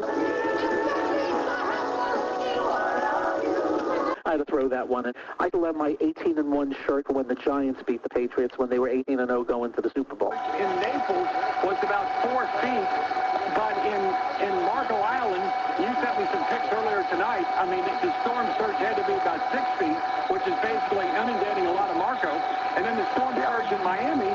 I 4.24 4.30
had 4.30 4.36
to 4.38 4.44
throw 4.44 4.68
that 4.68 4.88
one 4.88 5.06
in. 5.06 5.12
I 5.38 5.48
still 5.48 5.64
have 5.64 5.76
my 5.76 5.96
18 6.00 6.38
and 6.38 6.52
1 6.52 6.76
shirt 6.86 7.10
when 7.12 7.26
the 7.26 7.34
Giants 7.34 7.82
beat 7.86 8.02
the 8.02 8.08
Patriots 8.08 8.56
when 8.58 8.70
they 8.70 8.78
were 8.78 8.88
18 8.88 9.18
and 9.18 9.28
0 9.28 9.44
going 9.44 9.72
to 9.74 9.80
the 9.82 9.90
Super 9.90 10.14
Bowl. 10.14 10.32
in 10.32 10.70
Naples 10.80 11.28
was 11.66 11.76
about 11.82 12.06
four 12.22 12.46
feet, 12.62 12.88
but 13.58 13.76
in, 13.84 14.00
in 14.46 14.54
Marco 14.64 14.96
Island, 14.96 15.44
you 15.78 15.90
sent 16.00 16.18
me 16.18 16.26
some 16.32 16.44
pics 16.46 16.66
earlier 16.72 17.04
tonight. 17.10 17.44
I 17.58 17.66
mean, 17.66 17.84
the 17.84 18.14
storm 18.22 18.46
surge 18.56 18.76
had 18.78 18.96
to 18.96 19.04
be 19.04 19.14
about 19.18 19.42
six 19.52 19.66
feet, 19.78 19.98
which 20.30 20.46
is 20.46 20.54
basically 20.62 21.10
inundating 21.10 21.66
a 21.66 21.72
lot 21.72 21.90
of 21.90 21.96
Marco. 21.96 22.30
And 22.76 22.86
then 22.86 22.96
the 22.96 23.10
storm 23.12 23.24
surge 23.64 23.72
in 23.72 23.84
Miami, 23.84 24.32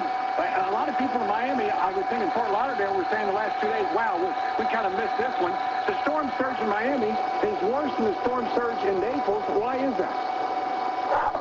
a 1.09 1.17
lot 1.17 1.17
of 1.17 1.17
people 1.17 1.21
in 1.21 1.27
Miami, 1.27 1.69
I 1.71 1.89
would 1.95 2.05
think 2.09 2.21
in 2.21 2.29
Fort 2.31 2.51
Lauderdale, 2.51 2.91
we 2.93 3.01
were 3.01 3.09
saying 3.09 3.25
the 3.25 3.33
last 3.33 3.57
two 3.61 3.69
days, 3.69 3.87
wow, 3.97 4.21
we, 4.21 4.29
we 4.61 4.69
kind 4.69 4.85
of 4.85 4.93
missed 4.93 5.17
this 5.17 5.33
one. 5.41 5.53
The 5.89 5.97
storm 6.05 6.29
surge 6.37 6.59
in 6.61 6.69
Miami 6.69 7.13
is 7.45 7.57
worse 7.65 7.93
than 7.97 8.13
the 8.13 8.17
storm 8.21 8.45
surge 8.53 8.77
in 8.85 9.01
Naples. 9.01 9.41
Why 9.57 9.81
is 9.81 9.93
that? 9.97 10.13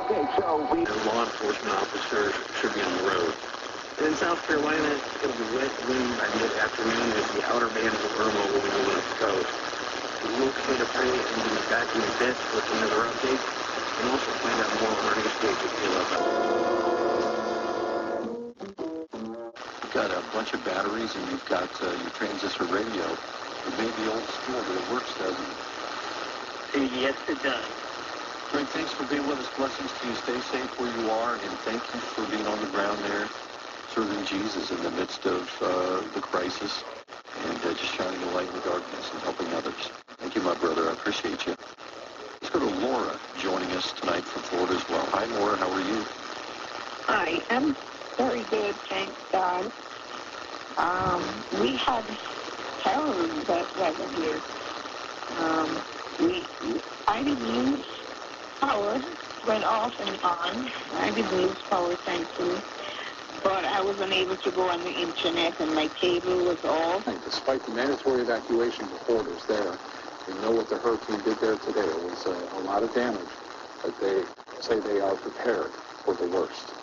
Okay, 0.09 0.25
so 0.41 0.65
we... 0.73 0.85
The 0.85 0.97
law 1.05 1.21
enforcement 1.21 1.75
officers 1.77 2.33
should 2.57 2.73
be 2.73 2.81
on 2.81 2.93
the 2.97 3.05
road. 3.13 3.33
And 4.01 4.15
South 4.17 4.41
Carolina, 4.47 4.97
it'll 5.21 5.37
be 5.37 5.49
wet 5.53 5.73
wind 5.85 6.09
by 6.17 6.25
mid-afternoon 6.39 7.09
as 7.19 7.27
the 7.37 7.43
outer 7.53 7.69
band 7.69 7.93
of 7.93 8.11
Irma 8.17 8.41
will 8.49 8.63
be 8.63 8.73
moving 8.73 8.97
up 8.97 9.05
the 9.05 9.17
coast. 9.21 9.53
We 10.25 10.33
will 10.39 10.53
continue 10.65 10.81
to 10.81 10.89
pray 10.97 11.13
and 11.13 11.39
be 11.45 11.61
back 11.69 11.85
in 11.93 12.01
a 12.01 12.13
bit 12.17 12.35
with 12.57 12.65
another 12.79 13.05
update 13.05 13.43
and 13.43 14.05
also 14.09 14.29
find 14.41 14.57
out 14.57 14.71
more 14.81 14.95
on 14.97 15.03
our 15.13 15.15
news 15.19 15.35
page 15.43 15.61
at 15.61 16.78
You've 19.89 20.07
got 20.07 20.15
a 20.15 20.21
bunch 20.31 20.53
of 20.53 20.63
batteries 20.63 21.15
and 21.15 21.25
you've 21.31 21.45
got 21.45 21.67
uh, 21.81 21.87
your 21.87 22.11
transistor 22.11 22.65
radio. 22.65 23.17
It 23.65 23.75
may 23.75 23.89
be 23.97 24.07
old 24.07 24.23
school, 24.29 24.61
but 24.67 24.75
it 24.75 24.87
works, 24.93 25.15
doesn't 25.15 25.41
it? 26.75 26.93
Yes, 26.93 27.15
it 27.27 27.41
does. 27.41 27.65
Greg, 28.51 28.67
thanks 28.67 28.91
for 28.91 29.03
being 29.05 29.27
with 29.27 29.39
us. 29.39 29.49
Blessings 29.57 29.91
to 29.99 30.07
you. 30.07 30.13
Stay 30.13 30.41
safe 30.41 30.69
where 30.77 30.95
you 30.95 31.09
are, 31.09 31.37
and 31.37 31.57
thank 31.65 31.81
you 31.91 31.99
for 31.99 32.23
being 32.27 32.45
on 32.45 32.59
the 32.59 32.67
ground 32.67 33.03
there, 33.03 33.27
serving 33.87 34.23
Jesus 34.25 34.69
in 34.69 34.83
the 34.83 34.91
midst 34.91 35.25
of 35.25 35.49
uh, 35.59 36.03
the 36.13 36.21
crisis, 36.21 36.83
and 37.47 37.65
uh, 37.65 37.73
just 37.73 37.91
shining 37.91 38.21
a 38.21 38.29
light 38.29 38.47
in 38.47 38.53
the 38.53 38.61
darkness 38.61 39.09
and 39.11 39.19
helping 39.23 39.51
others. 39.53 39.89
Thank 40.19 40.35
you, 40.35 40.41
my 40.41 40.53
brother. 40.53 40.87
I 40.89 40.93
appreciate 40.93 41.47
you. 41.47 41.55
Let's 42.43 42.53
go 42.53 42.59
to 42.59 42.67
Laura 42.85 43.19
joining 43.37 43.71
us 43.71 43.91
tonight 43.93 44.23
from 44.25 44.43
Florida 44.43 44.75
as 44.75 44.87
well. 44.87 45.07
Hi, 45.13 45.25
Laura. 45.25 45.57
How 45.57 45.71
are 45.71 45.81
you? 45.81 46.05
I 47.07 47.41
am 47.49 47.75
very 48.19 48.43
good, 48.43 48.75
thank 48.89 49.15
God. 49.31 49.71
Um, 50.75 51.43
we 51.59 51.77
had 51.77 52.05
terrible 52.83 53.45
wet 53.47 53.67
weather 53.77 54.09
here. 54.09 54.41
Um, 55.37 55.81
we, 56.19 56.45
Ivy 57.07 57.35
News 57.35 57.85
power 58.59 59.01
went 59.47 59.63
off 59.63 59.93
and 59.99 60.19
on. 60.21 60.69
Ivy 60.95 61.23
News 61.23 61.57
power, 61.69 61.95
thankfully. 62.05 62.61
But 63.41 63.63
I 63.63 63.81
was 63.81 63.97
unable 63.99 64.35
to 64.35 64.51
go 64.51 64.69
on 64.69 64.83
the 64.83 64.91
internet 64.91 65.57
and 65.61 65.73
my 65.73 65.87
cable 65.87 66.43
was 66.43 66.57
off. 66.65 67.05
Despite 67.23 67.65
the 67.65 67.71
mandatory 67.71 68.23
evacuation 68.23 68.89
orders 69.07 69.45
there, 69.47 69.79
we 70.27 70.33
know 70.41 70.51
what 70.51 70.69
the 70.69 70.77
hurricane 70.77 71.23
did 71.23 71.39
there 71.39 71.55
today. 71.55 71.87
It 71.87 72.01
was 72.01 72.25
a, 72.25 72.31
a 72.31 72.59
lot 72.59 72.83
of 72.83 72.93
damage, 72.93 73.29
but 73.81 73.97
they 74.01 74.23
say 74.59 74.79
they 74.81 74.99
are 74.99 75.15
prepared 75.15 75.71
for 76.03 76.15
the 76.15 76.25
worst. 76.25 76.78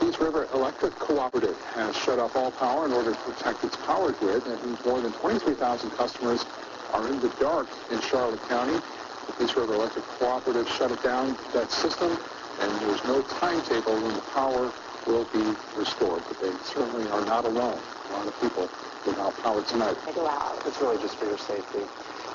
Peace 0.00 0.18
River 0.20 0.48
Electric 0.54 0.94
Cooperative 0.98 1.60
has 1.74 1.96
shut 1.96 2.18
off 2.18 2.36
all 2.36 2.52
power 2.52 2.86
in 2.86 2.92
order 2.92 3.12
to 3.12 3.16
protect 3.18 3.64
its 3.64 3.76
power 3.76 4.12
grid. 4.12 4.44
That 4.44 4.64
means 4.64 4.84
more 4.84 5.00
than 5.00 5.12
23,000 5.12 5.90
customers 5.90 6.46
are 6.92 7.08
in 7.08 7.20
the 7.20 7.28
dark 7.40 7.68
in 7.90 8.00
Charlotte 8.00 8.42
County. 8.48 8.78
The 9.26 9.32
Peace 9.32 9.56
River 9.56 9.74
Electric 9.74 10.04
Cooperative 10.06 10.68
shut 10.68 10.92
it 10.92 11.02
down, 11.02 11.36
that 11.52 11.72
system, 11.72 12.16
and 12.60 12.80
there's 12.80 13.02
no 13.04 13.22
timetable 13.22 13.94
when 13.94 14.14
the 14.14 14.22
power 14.32 14.72
will 15.06 15.24
be 15.32 15.56
restored. 15.76 16.22
But 16.28 16.40
they 16.40 16.52
certainly 16.64 17.08
are 17.10 17.24
not 17.24 17.44
alone. 17.44 17.78
A 18.10 18.12
lot 18.12 18.26
of 18.26 18.40
people 18.40 18.68
without 19.04 19.36
power 19.42 19.62
tonight. 19.62 19.96
It's 20.06 20.80
really 20.80 20.98
just 20.98 21.16
for 21.16 21.26
your 21.26 21.38
safety. 21.38 21.80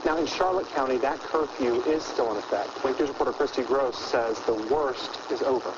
Now, 0.06 0.18
in 0.18 0.26
Charlotte 0.26 0.69
County, 0.69 0.98
that 0.98 1.19
curfew 1.22 1.81
is 1.84 2.03
still 2.03 2.31
in 2.31 2.38
effect. 2.38 2.84
Lake 2.84 2.99
News 2.99 3.10
reporter 3.10 3.31
Christy 3.31 3.64
Gross 3.64 3.98
says 3.98 4.40
the 4.41 4.53
worst 4.53 5.18
is 5.31 5.41
over. 5.41 5.73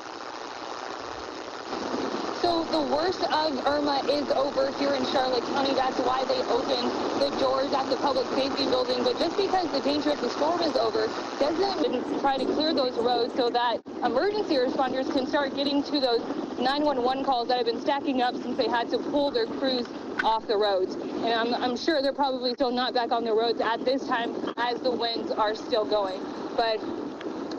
So 2.42 2.64
the 2.70 2.94
worst 2.94 3.22
of 3.22 3.66
Irma 3.66 4.02
is 4.08 4.30
over 4.32 4.70
here 4.72 4.94
in 4.94 5.04
Charlotte 5.06 5.42
County. 5.44 5.74
That's 5.74 5.98
why 5.98 6.24
they 6.24 6.42
opened 6.42 6.90
the 7.20 7.34
doors 7.40 7.72
at 7.72 7.88
the 7.88 7.96
public 7.96 8.26
safety 8.28 8.66
building. 8.66 9.02
But 9.02 9.18
just 9.18 9.36
because 9.36 9.70
the 9.72 9.80
danger 9.80 10.10
of 10.10 10.20
the 10.20 10.28
storm 10.30 10.60
is 10.60 10.76
over 10.76 11.08
doesn't 11.40 11.80
mean 11.80 12.20
try 12.20 12.36
to 12.36 12.44
clear 12.44 12.74
those 12.74 12.96
roads 12.98 13.34
so 13.34 13.48
that 13.50 13.80
emergency 14.04 14.56
responders 14.56 15.10
can 15.12 15.26
start 15.26 15.56
getting 15.56 15.82
to 15.84 15.98
those 15.98 16.20
911 16.58 17.24
calls 17.24 17.48
that 17.48 17.56
have 17.56 17.66
been 17.66 17.80
stacking 17.80 18.20
up 18.20 18.34
since 18.36 18.56
they 18.56 18.68
had 18.68 18.90
to 18.90 18.98
pull 18.98 19.30
their 19.30 19.46
crews 19.46 19.86
off 20.22 20.46
the 20.46 20.56
roads. 20.56 20.94
And 20.94 21.32
I'm, 21.32 21.54
I'm 21.54 21.76
sure 21.76 22.02
they're 22.02 22.12
probably 22.12 22.52
still 22.52 22.70
not 22.70 22.92
back 22.92 23.12
on 23.12 23.24
the 23.24 23.32
roads 23.32 23.60
at 23.60 23.84
this 23.84 24.06
time 24.06 24.34
as 24.56 24.80
the 24.80 24.90
winds 24.90 25.30
are 25.30 25.54
still 25.54 25.84
going. 25.84 26.20
But 26.56 26.80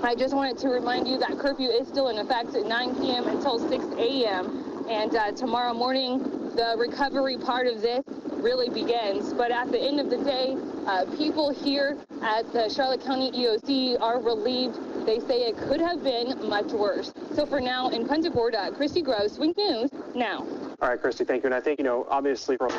I 0.04 0.14
just 0.16 0.36
wanted 0.36 0.58
to 0.60 0.70
remind 0.70 1.08
you 1.08 1.18
that 1.18 1.40
curfew 1.40 1.70
is 1.70 1.88
still 1.88 2.10
in 2.10 2.20
effect 2.20 2.56
at 2.56 2.66
9 2.66 2.96
p.m. 3.02 3.28
until 3.28 3.58
6 3.58 3.84
a.m. 3.98 4.86
And 4.88 5.16
uh, 5.16 5.32
tomorrow 5.32 5.74
morning, 5.74 6.20
the 6.56 6.76
recovery 6.78 7.38
part 7.38 7.68
of 7.68 7.82
this 7.82 8.04
really 8.34 8.70
begins. 8.70 9.34
But 9.34 9.52
at 9.52 9.72
the 9.72 9.80
end 9.80 10.00
of 10.00 10.10
the 10.10 10.18
day, 10.18 10.56
uh, 10.86 11.06
people 11.18 11.52
here 11.52 11.98
at 12.22 12.52
the 12.54 12.70
Charlotte 12.70 13.04
County 13.04 13.32
EOC 13.32 14.00
are 14.00 14.22
relieved. 14.22 14.78
They 15.06 15.20
say 15.20 15.48
it 15.48 15.58
could 15.58 15.82
have 15.82 16.04
been 16.04 16.48
much 16.48 16.72
worse. 16.72 17.12
So 17.36 17.46
for 17.46 17.60
now, 17.60 17.90
in 17.90 18.08
Punta 18.08 18.30
Gorda, 18.30 18.72
Christy 18.78 19.02
Gross, 19.02 19.38
Wink 19.40 19.58
News, 19.58 19.90
now. 20.14 20.46
All 20.80 20.90
right, 20.90 21.02
Christy, 21.02 21.26
thank 21.26 21.44
you. 21.44 21.48
And 21.48 21.56
I 21.56 21.60
think, 21.60 21.80
you 21.80 21.86
know, 21.86 22.06
obviously 22.10 22.56
from... 22.56 22.70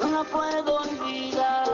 And 0.00 0.14
I 0.14 1.67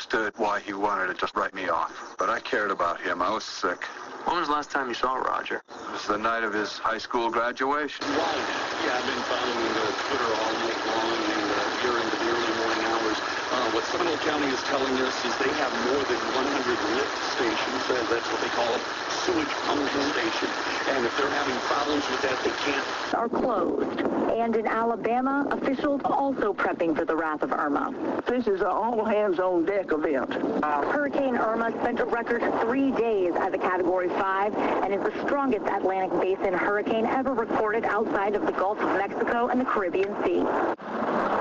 understood 0.00 0.32
why 0.38 0.60
he 0.60 0.72
wanted 0.72 1.08
to 1.08 1.14
just 1.14 1.36
write 1.36 1.52
me 1.52 1.68
off. 1.68 1.92
But 2.18 2.30
I 2.30 2.40
cared 2.40 2.70
about 2.70 2.98
him. 3.02 3.20
I 3.20 3.28
was 3.28 3.44
sick. 3.44 3.84
When 4.24 4.38
was 4.38 4.48
the 4.48 4.54
last 4.54 4.70
time 4.70 4.88
you 4.88 4.94
saw 4.94 5.16
Roger? 5.16 5.60
It 5.68 5.92
was 5.92 6.06
the 6.06 6.16
night 6.16 6.42
of 6.42 6.54
his 6.54 6.70
high 6.78 6.96
school 6.96 7.28
graduation. 7.28 8.06
Yeah, 8.08 8.96
I've 8.96 9.04
been 9.04 9.20
following 9.28 9.68
Twitter 10.08 10.32
all 10.40 10.52
night 10.56 10.80
long 10.88 11.20
and 11.20 11.50
uh, 11.52 11.76
here 11.84 11.98
in 12.00 12.08
the 12.08 12.32
early 12.32 12.48
morning 12.56 12.80
hours. 12.84 13.18
Uh, 13.52 13.59
what 13.72 13.84
Seminole 13.84 14.16
County 14.18 14.46
is 14.48 14.60
telling 14.64 14.94
us 14.98 15.14
is 15.24 15.36
they 15.38 15.52
have 15.54 15.72
more 15.86 16.02
than 16.02 16.18
100 16.34 16.96
lift 16.96 17.16
stations. 17.34 17.82
Uh, 17.86 18.04
that's 18.10 18.26
what 18.26 18.40
they 18.40 18.48
call 18.48 18.66
it, 18.74 18.82
sewage 19.22 19.48
pumping 19.66 19.86
station. 20.10 20.48
And 20.88 21.06
if 21.06 21.16
they're 21.16 21.30
having 21.30 21.54
problems 21.70 22.02
with 22.10 22.22
that, 22.22 22.42
they 22.42 22.50
can't. 22.64 23.14
Are 23.14 23.28
closed. 23.28 24.00
And 24.30 24.56
in 24.56 24.66
Alabama, 24.66 25.46
officials 25.50 26.00
also 26.04 26.52
prepping 26.52 26.96
for 26.96 27.04
the 27.04 27.14
wrath 27.14 27.42
of 27.42 27.52
Irma. 27.52 27.94
This 28.26 28.46
is 28.48 28.60
an 28.60 28.66
all-hands-on-deck 28.66 29.92
event. 29.92 30.32
Hurricane 30.64 31.36
Irma 31.36 31.70
spent 31.80 32.00
a 32.00 32.04
record 32.06 32.42
three 32.62 32.90
days 32.92 33.34
as 33.36 33.52
a 33.52 33.58
Category 33.58 34.08
5 34.08 34.54
and 34.56 34.94
is 34.94 35.00
the 35.02 35.26
strongest 35.26 35.66
Atlantic 35.66 36.18
Basin 36.20 36.54
hurricane 36.54 37.06
ever 37.06 37.34
recorded 37.34 37.84
outside 37.84 38.34
of 38.34 38.46
the 38.46 38.52
Gulf 38.52 38.80
of 38.80 38.96
Mexico 38.96 39.48
and 39.48 39.60
the 39.60 39.64
Caribbean 39.64 40.14
Sea. 40.24 41.39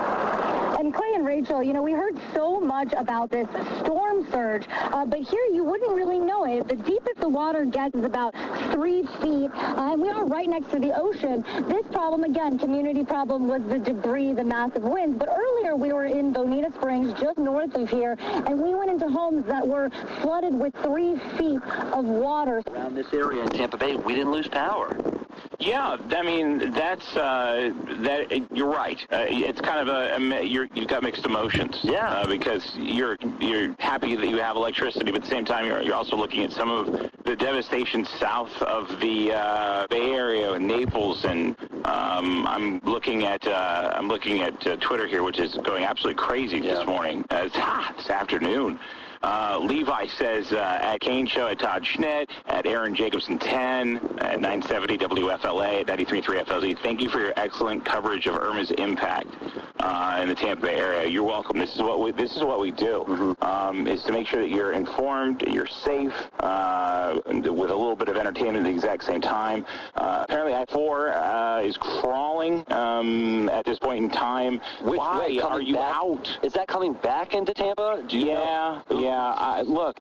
And 0.80 0.94
Clay 0.94 1.12
and 1.14 1.26
Rachel, 1.26 1.62
you 1.62 1.74
know, 1.74 1.82
we 1.84 1.92
heard 1.92 2.18
so 2.34 2.58
much 2.58 2.94
about 2.96 3.30
this 3.30 3.50
storm 3.82 4.26
surge, 4.32 4.64
uh, 4.70 5.06
but 5.06 5.20
here 5.20 5.44
you 5.52 5.66
wouldn't 5.66 5.92
really 5.92 6.20
know 6.20 6.46
it. 6.46 6.70
The 6.70 6.78
deepest 6.78 7.20
the 7.20 7.28
water 7.28 7.66
gets 7.66 7.94
is 7.96 8.06
about 8.06 8.34
three 8.72 9.04
feet, 9.22 9.52
uh, 9.54 9.92
and 9.92 10.02
we 10.02 10.08
are 10.08 10.26
right 10.26 10.48
next 10.48 10.72
to 10.72 10.80
the 10.80 10.98
ocean. 10.98 11.44
This 11.68 11.86
problem, 11.92 12.24
again, 12.24 12.58
community 12.58 13.04
problem, 13.04 13.50
was 13.50 13.62
the 13.68 13.78
debris, 13.78 14.32
the 14.32 14.46
massive 14.46 14.84
winds. 14.84 15.20
But 15.20 15.28
earlier 15.28 15.76
we 15.76 15.92
were 15.92 16.06
in 16.06 16.32
Bonita 16.32 16.72
Springs, 16.78 17.12
just 17.20 17.38
north 17.38 17.76
of 17.76 17.90
here, 17.90 18.16
and 18.22 18.58
we 18.58 18.74
went 18.74 18.90
into 18.90 19.10
homes 19.10 19.46
that 19.48 19.68
were 19.68 19.90
flooded 20.22 20.54
with 20.54 20.74
three 20.76 21.18
feet 21.38 21.62
of 21.92 22.06
water. 22.06 22.64
Around 22.72 22.96
this 22.96 23.12
area 23.12 23.44
in 23.44 23.50
Tampa 23.50 23.76
Bay, 23.76 23.98
we 23.98 24.16
didn't 24.16 24.32
lose 24.32 24.48
power. 24.48 24.96
Yeah, 25.60 25.98
I 26.12 26.24
mean 26.24 26.72
that's 26.72 27.06
uh, 27.16 27.72
that. 28.02 28.48
You're 28.54 28.70
right. 28.70 29.00
Uh, 29.12 29.26
it's 29.28 29.60
kind 29.62 29.80
of 29.80 29.88
a, 29.88 30.16
a 30.16 30.44
you're, 30.44 30.68
you've 30.74 30.88
got 30.88 31.04
mixed 31.04 31.26
emotions. 31.26 31.80
Yeah. 31.84 32.10
Uh, 32.10 32.28
because 32.28 32.72
you're 32.76 33.18
you're 33.40 33.76
happy 33.80 34.16
that 34.16 34.28
you 34.28 34.38
have 34.38 34.56
electricity, 34.56 35.12
but 35.12 35.16
at 35.16 35.24
the 35.24 35.30
same 35.30 35.46
time 35.46 35.66
you're 35.66 35.82
you're 35.82 35.96
also 35.96 36.16
looking 36.16 36.44
at 36.44 36.52
some 36.52 36.70
of 36.70 37.12
the 37.26 37.36
devastation 37.36 38.06
south 38.20 38.52
of 38.62 39.00
the 39.02 39.34
uh, 39.34 39.88
Bay 39.90 40.12
Area, 40.12 40.58
Naples, 40.58 41.26
and 41.26 41.56
um, 41.86 42.48
I'm 42.48 42.80
looking 42.84 43.26
at 43.26 43.46
uh, 43.46 43.94
I'm 43.96 44.08
looking 44.08 44.42
at 44.42 44.66
uh, 44.66 44.78
Twitter 44.78 45.08
here, 45.08 45.24
which 45.24 45.40
is 45.40 45.56
going 45.64 45.84
absolutely 45.84 46.24
crazy 46.24 46.62
this 46.62 46.86
morning. 46.86 47.26
Uh, 47.30 47.44
it's 47.46 47.56
hot 47.56 47.98
this 47.98 48.10
afternoon. 48.10 48.80
Uh, 49.22 49.60
Levi 49.62 50.08
says 50.18 50.52
uh, 50.52 50.80
at 50.82 51.02
Kane 51.02 51.28
Show 51.28 51.48
at 51.48 51.60
Todd 51.60 51.84
Schnitt, 51.84 52.30
at 52.48 52.66
Aaron 52.66 52.96
Jacobson 52.96 53.38
10, 53.38 53.98
at 54.20 54.40
970 54.40 54.98
WFLA, 54.98 55.82
at 55.82 55.88
93.3 55.88 56.46
FLZ. 56.46 56.80
Thank 56.82 57.02
you 57.02 57.10
for 57.10 57.20
your 57.20 57.34
excellent 57.36 57.84
coverage 57.84 58.28
of 58.28 58.36
Irma's 58.36 58.72
impact 58.72 59.28
uh, 59.80 60.20
in 60.22 60.30
the 60.30 60.36
Tampa 60.36 60.68
Bay 60.68 60.76
area. 60.76 61.10
You're 61.10 61.24
welcome. 61.24 61.60
This 61.60 61.76
is 61.76 61.82
what 61.82 62.00
we 62.02 62.12
this 62.12 62.36
is 62.36 62.44
what 62.44 62.60
we 62.60 62.72
do 62.72 63.36
um, 63.42 63.88
is 63.88 64.04
to 64.04 64.12
make 64.12 64.28
sure 64.28 64.42
that 64.42 64.50
you're 64.50 64.74
informed, 64.74 65.44
you're 65.48 65.68
safe, 65.68 66.14
uh, 66.40 67.20
with 67.26 67.72
a 67.72 67.76
little 67.76 67.96
bit 67.96 68.08
of 68.08 68.16
entertainment 68.16 68.58
at 68.58 68.64
the 68.64 68.70
exact 68.70 69.04
same 69.04 69.22
time. 69.22 69.66
Uh, 69.96 70.26
apparently, 70.28 70.54
I-4 70.54 71.60
uh, 71.60 71.66
is 71.66 71.78
crawling 71.78 72.64
um, 72.72 73.50
at 73.50 73.66
this 73.66 73.80
point 73.80 74.04
in 74.06 74.10
time. 74.10 74.62
Which 74.82 74.98
Why 74.98 75.28
way? 75.28 75.40
are 75.40 75.62
you 75.62 75.76
back? 75.76 75.96
out? 75.96 76.40
Is 76.44 76.54
that 76.54 76.68
coming 76.68 76.94
back 76.94 77.34
into 77.34 77.54
Tampa? 77.54 78.04
Do 78.08 78.18
you 78.18 78.28
yeah, 78.28 78.82
know? 78.90 79.00
yeah. 79.00 79.09
I, 79.12 79.62
look, 79.62 80.00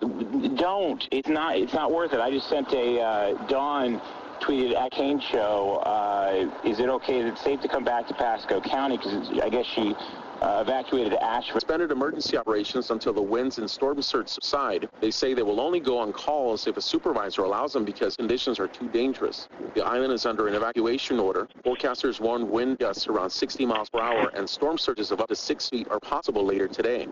don't. 0.56 1.06
It's 1.10 1.28
not. 1.28 1.56
It's 1.56 1.72
not 1.72 1.93
worth 1.93 2.12
it. 2.12 2.20
I 2.20 2.30
just 2.30 2.48
sent 2.48 2.72
a 2.72 3.01
uh, 3.01 3.47
Dawn 3.47 4.01
tweeted 4.40 4.74
at 4.74 4.93
Kane 4.93 5.20
Show. 5.20 5.82
Uh, 5.85 6.51
is 6.64 6.80
it 6.80 6.89
okay? 6.89 7.20
Is 7.20 7.32
it 7.32 7.39
safe 7.39 7.60
to 7.60 7.68
come 7.68 7.85
back 7.85 8.06
to 8.09 8.14
Pasco 8.14 8.60
County? 8.60 8.97
Because 8.97 9.30
I 9.40 9.48
guess 9.48 9.66
she 9.66 9.94
uh, 10.40 10.62
evacuated 10.66 11.14
Ashford. 11.14 11.60
Suspended 11.60 11.90
emergency 11.90 12.36
operations 12.36 12.90
until 12.90 13.12
the 13.12 13.22
winds 13.22 13.59
and 13.59 13.68
storm 13.68 14.01
surge 14.02 14.28
subside. 14.28 14.89
They 15.01 15.10
say 15.10 15.35
they 15.35 15.43
will 15.43 15.60
only 15.60 15.80
go 15.80 15.98
on 15.98 16.12
calls 16.12 16.66
if 16.66 16.76
a 16.76 16.82
supervisor 16.82 17.43
allows 17.43 17.72
them 17.72 17.85
because 17.85 18.16
conditions 18.16 18.59
are 18.59 18.68
too 18.68 18.89
dangerous. 18.89 19.48
The 19.74 19.85
island 19.85 20.12
is 20.12 20.26
under 20.26 20.48
an 20.48 20.55
evacuation 20.55 21.18
order. 21.18 21.48
Forecasters 21.64 22.20
warn 22.20 22.51
wind 22.51 22.78
gusts 22.78 23.09
around 23.09 23.30
60 23.30 23.66
miles 23.66 23.90
per 23.90 24.01
hour 24.01 24.30
and 24.35 24.48
storm 24.48 24.78
surges 24.78 25.10
of 25.10 25.20
up 25.20 25.28
to 25.28 25.36
six 25.36 25.68
feet 25.68 25.89
are 25.90 26.01
possible 26.01 26.44
later 26.44 26.68
today. 26.68 27.06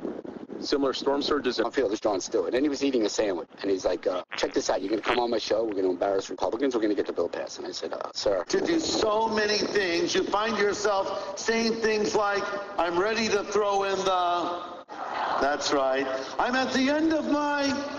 Similar 0.60 0.92
storm 0.92 1.22
surges 1.22 1.58
in... 1.58 1.66
I 1.66 1.70
feel 1.70 1.88
this 1.88 2.00
Jon 2.00 2.20
Stewart, 2.20 2.54
and 2.54 2.62
he 2.62 2.68
was 2.68 2.82
eating 2.82 3.04
a 3.06 3.08
sandwich, 3.08 3.48
and 3.62 3.70
he's 3.70 3.84
like, 3.84 4.06
uh, 4.06 4.22
check 4.36 4.52
this 4.52 4.70
out, 4.70 4.80
you're 4.80 4.90
going 4.90 5.00
to 5.00 5.08
come 5.08 5.18
on 5.18 5.30
my 5.30 5.38
show, 5.38 5.64
we're 5.64 5.72
going 5.72 5.84
to 5.84 5.90
embarrass 5.90 6.30
Republicans, 6.30 6.74
we're 6.74 6.80
going 6.80 6.94
to 6.94 6.96
get 6.96 7.06
the 7.06 7.12
bill 7.12 7.28
passed. 7.28 7.58
And 7.58 7.66
I 7.66 7.72
said, 7.72 7.92
uh, 7.92 8.10
sir. 8.14 8.44
To 8.48 8.60
do 8.60 8.80
so 8.80 9.28
many 9.28 9.58
things, 9.58 10.14
you 10.14 10.24
find 10.24 10.56
yourself 10.58 11.38
saying 11.38 11.74
things 11.76 12.14
like, 12.14 12.44
I'm 12.78 12.98
ready 12.98 13.28
to 13.28 13.44
throw 13.44 13.84
in 13.84 13.98
the... 13.98 14.62
That's 15.40 15.72
right. 15.72 16.06
I'm 16.38 16.54
at 16.54 16.72
the 16.72 16.88
end 16.90 17.12
of 17.12 17.30
my... 17.30 17.95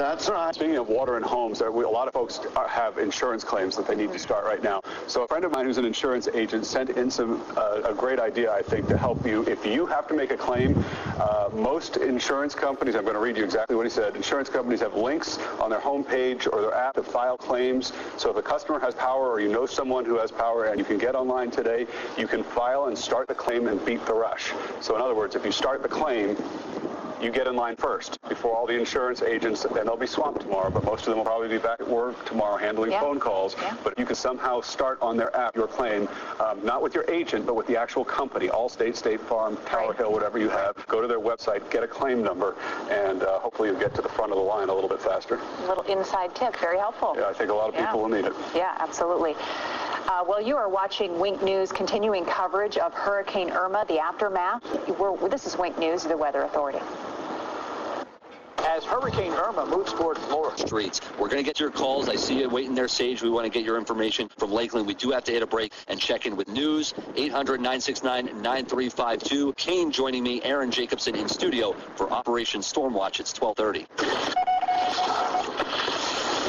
That's 0.00 0.30
right. 0.30 0.54
Speaking 0.54 0.78
of 0.78 0.88
water 0.88 1.16
and 1.16 1.24
homes, 1.24 1.58
there, 1.58 1.70
we, 1.70 1.84
a 1.84 1.88
lot 1.88 2.08
of 2.08 2.14
folks 2.14 2.40
are, 2.56 2.66
have 2.66 2.96
insurance 2.96 3.44
claims 3.44 3.76
that 3.76 3.86
they 3.86 3.94
need 3.94 4.10
to 4.14 4.18
start 4.18 4.46
right 4.46 4.62
now. 4.62 4.80
So 5.06 5.24
a 5.24 5.28
friend 5.28 5.44
of 5.44 5.52
mine 5.52 5.66
who's 5.66 5.76
an 5.76 5.84
insurance 5.84 6.26
agent 6.32 6.64
sent 6.64 6.88
in 6.88 7.10
some 7.10 7.44
uh, 7.54 7.82
a 7.84 7.92
great 7.92 8.18
idea, 8.18 8.50
I 8.50 8.62
think, 8.62 8.88
to 8.88 8.96
help 8.96 9.26
you. 9.26 9.46
If 9.46 9.66
you 9.66 9.84
have 9.84 10.08
to 10.08 10.14
make 10.14 10.30
a 10.30 10.38
claim, 10.38 10.82
uh, 11.18 11.50
most 11.52 11.98
insurance 11.98 12.54
companies, 12.54 12.94
I'm 12.94 13.02
going 13.02 13.12
to 13.12 13.20
read 13.20 13.36
you 13.36 13.44
exactly 13.44 13.76
what 13.76 13.84
he 13.84 13.90
said, 13.90 14.16
insurance 14.16 14.48
companies 14.48 14.80
have 14.80 14.94
links 14.94 15.36
on 15.60 15.68
their 15.68 15.80
homepage 15.80 16.50
or 16.50 16.62
their 16.62 16.74
app 16.74 16.94
to 16.94 17.02
file 17.02 17.36
claims. 17.36 17.92
So 18.16 18.30
if 18.30 18.36
a 18.38 18.42
customer 18.42 18.80
has 18.80 18.94
power 18.94 19.28
or 19.28 19.38
you 19.38 19.50
know 19.50 19.66
someone 19.66 20.06
who 20.06 20.18
has 20.18 20.30
power 20.30 20.64
and 20.64 20.78
you 20.78 20.84
can 20.86 20.96
get 20.96 21.14
online 21.14 21.50
today, 21.50 21.86
you 22.16 22.26
can 22.26 22.42
file 22.42 22.86
and 22.86 22.96
start 22.96 23.28
the 23.28 23.34
claim 23.34 23.68
and 23.68 23.84
beat 23.84 24.06
the 24.06 24.14
rush. 24.14 24.54
So 24.80 24.96
in 24.96 25.02
other 25.02 25.14
words, 25.14 25.36
if 25.36 25.44
you 25.44 25.52
start 25.52 25.82
the 25.82 25.90
claim, 25.90 26.38
you 27.20 27.30
get 27.30 27.46
in 27.46 27.54
line 27.56 27.76
first 27.76 28.18
before 28.28 28.56
all 28.56 28.66
the 28.66 28.72
insurance 28.78 29.22
agents, 29.22 29.64
and 29.64 29.74
they'll 29.74 29.96
be 29.96 30.06
swamped 30.06 30.40
tomorrow, 30.40 30.70
but 30.70 30.84
most 30.84 31.00
of 31.02 31.06
them 31.06 31.18
will 31.18 31.24
probably 31.24 31.48
be 31.48 31.58
back 31.58 31.80
at 31.80 31.88
work 31.88 32.24
tomorrow 32.24 32.56
handling 32.56 32.92
Yeah. 32.92 33.00
phone 33.00 33.20
calls. 33.20 33.56
Yeah. 33.60 33.74
But 33.84 33.98
you 33.98 34.04
can 34.06 34.14
somehow 34.14 34.60
start 34.60 34.98
on 35.02 35.16
their 35.16 35.34
app 35.36 35.56
your 35.56 35.66
claim, 35.66 36.08
um, 36.38 36.58
not 36.64 36.82
with 36.82 36.94
your 36.94 37.04
agent, 37.08 37.46
but 37.46 37.54
with 37.54 37.66
the 37.66 37.76
actual 37.76 38.04
company, 38.04 38.48
Allstate, 38.48 38.96
State 38.96 39.20
Farm, 39.20 39.56
Tower 39.66 39.92
Hill, 39.92 40.12
whatever 40.12 40.38
you 40.38 40.48
have. 40.48 40.74
Go 40.86 41.00
to 41.00 41.06
their 41.06 41.20
website, 41.20 41.68
get 41.70 41.82
a 41.82 41.88
claim 41.88 42.22
number, 42.22 42.56
and 42.90 43.22
uh, 43.22 43.38
hopefully 43.38 43.68
you'll 43.68 43.78
get 43.80 43.94
to 43.96 44.02
the 44.02 44.08
front 44.08 44.32
of 44.32 44.38
the 44.38 44.44
line 44.44 44.68
a 44.68 44.74
little 44.74 44.88
bit 44.88 45.00
faster. 45.00 45.38
A 45.64 45.68
little 45.68 45.84
inside 45.84 46.34
tip, 46.34 46.56
very 46.56 46.78
helpful. 46.78 47.14
Yeah, 47.18 47.28
I 47.28 47.32
think 47.32 47.50
a 47.50 47.54
lot 47.54 47.68
of 47.68 47.74
Yeah. 47.74 47.86
people 47.86 48.00
will 48.02 48.08
need 48.08 48.24
it. 48.24 48.32
Yeah, 48.54 48.74
absolutely. 48.78 49.36
Uh, 50.08 50.24
well, 50.26 50.40
you 50.40 50.56
are 50.56 50.68
watching 50.68 51.18
Wink 51.20 51.42
News, 51.42 51.70
continuing 51.70 52.24
coverage 52.24 52.78
of 52.78 52.92
Hurricane 52.94 53.50
Irma, 53.50 53.84
the 53.86 53.98
aftermath. 53.98 54.62
We're, 54.98 55.16
this 55.28 55.46
is 55.46 55.56
Wink 55.56 55.78
News, 55.78 56.04
the 56.04 56.16
Weather 56.16 56.42
Authority. 56.42 56.80
As 58.58 58.84
Hurricane 58.84 59.32
Irma 59.32 59.66
moves 59.66 59.92
toward 59.92 60.18
Florida. 60.18 60.66
streets. 60.66 61.00
We're 61.18 61.28
going 61.28 61.42
to 61.42 61.44
get 61.44 61.58
your 61.58 61.70
calls. 61.70 62.08
I 62.08 62.16
see 62.16 62.40
you 62.40 62.48
waiting 62.48 62.74
there, 62.74 62.88
Sage. 62.88 63.22
We 63.22 63.30
want 63.30 63.46
to 63.46 63.50
get 63.50 63.64
your 63.64 63.78
information 63.78 64.28
from 64.38 64.52
Lakeland. 64.52 64.86
We 64.86 64.94
do 64.94 65.10
have 65.10 65.24
to 65.24 65.32
hit 65.32 65.42
a 65.42 65.46
break 65.46 65.72
and 65.88 65.98
check 66.00 66.26
in 66.26 66.36
with 66.36 66.48
news. 66.48 66.92
800-969-9352. 67.14 69.56
Kane 69.56 69.90
joining 69.90 70.22
me, 70.22 70.42
Aaron 70.42 70.70
Jacobson 70.70 71.14
in 71.14 71.28
studio 71.28 71.72
for 71.96 72.10
Operation 72.10 72.60
Stormwatch. 72.60 73.20
It's 73.20 73.38
1230. 73.40 73.86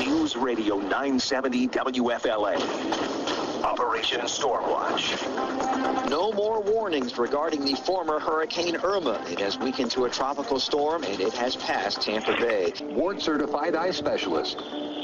News 0.05 0.35
Radio 0.35 0.77
970 0.77 1.67
WFLA. 1.69 3.20
Operation 3.63 4.21
Stormwatch. 4.21 6.09
No 6.09 6.31
more 6.31 6.61
warnings 6.61 7.17
regarding 7.17 7.63
the 7.63 7.75
former 7.75 8.19
Hurricane 8.19 8.75
Irma. 8.77 9.23
It 9.29 9.39
has 9.39 9.57
weakened 9.57 9.91
to 9.91 10.05
a 10.05 10.09
tropical 10.09 10.59
storm 10.59 11.03
and 11.03 11.19
it 11.19 11.33
has 11.33 11.55
passed 11.55 12.01
Tampa 12.01 12.35
Bay. 12.38 12.73
Board 12.95 13.21
certified 13.21 13.75
eye 13.75 13.91
specialist. 13.91 14.57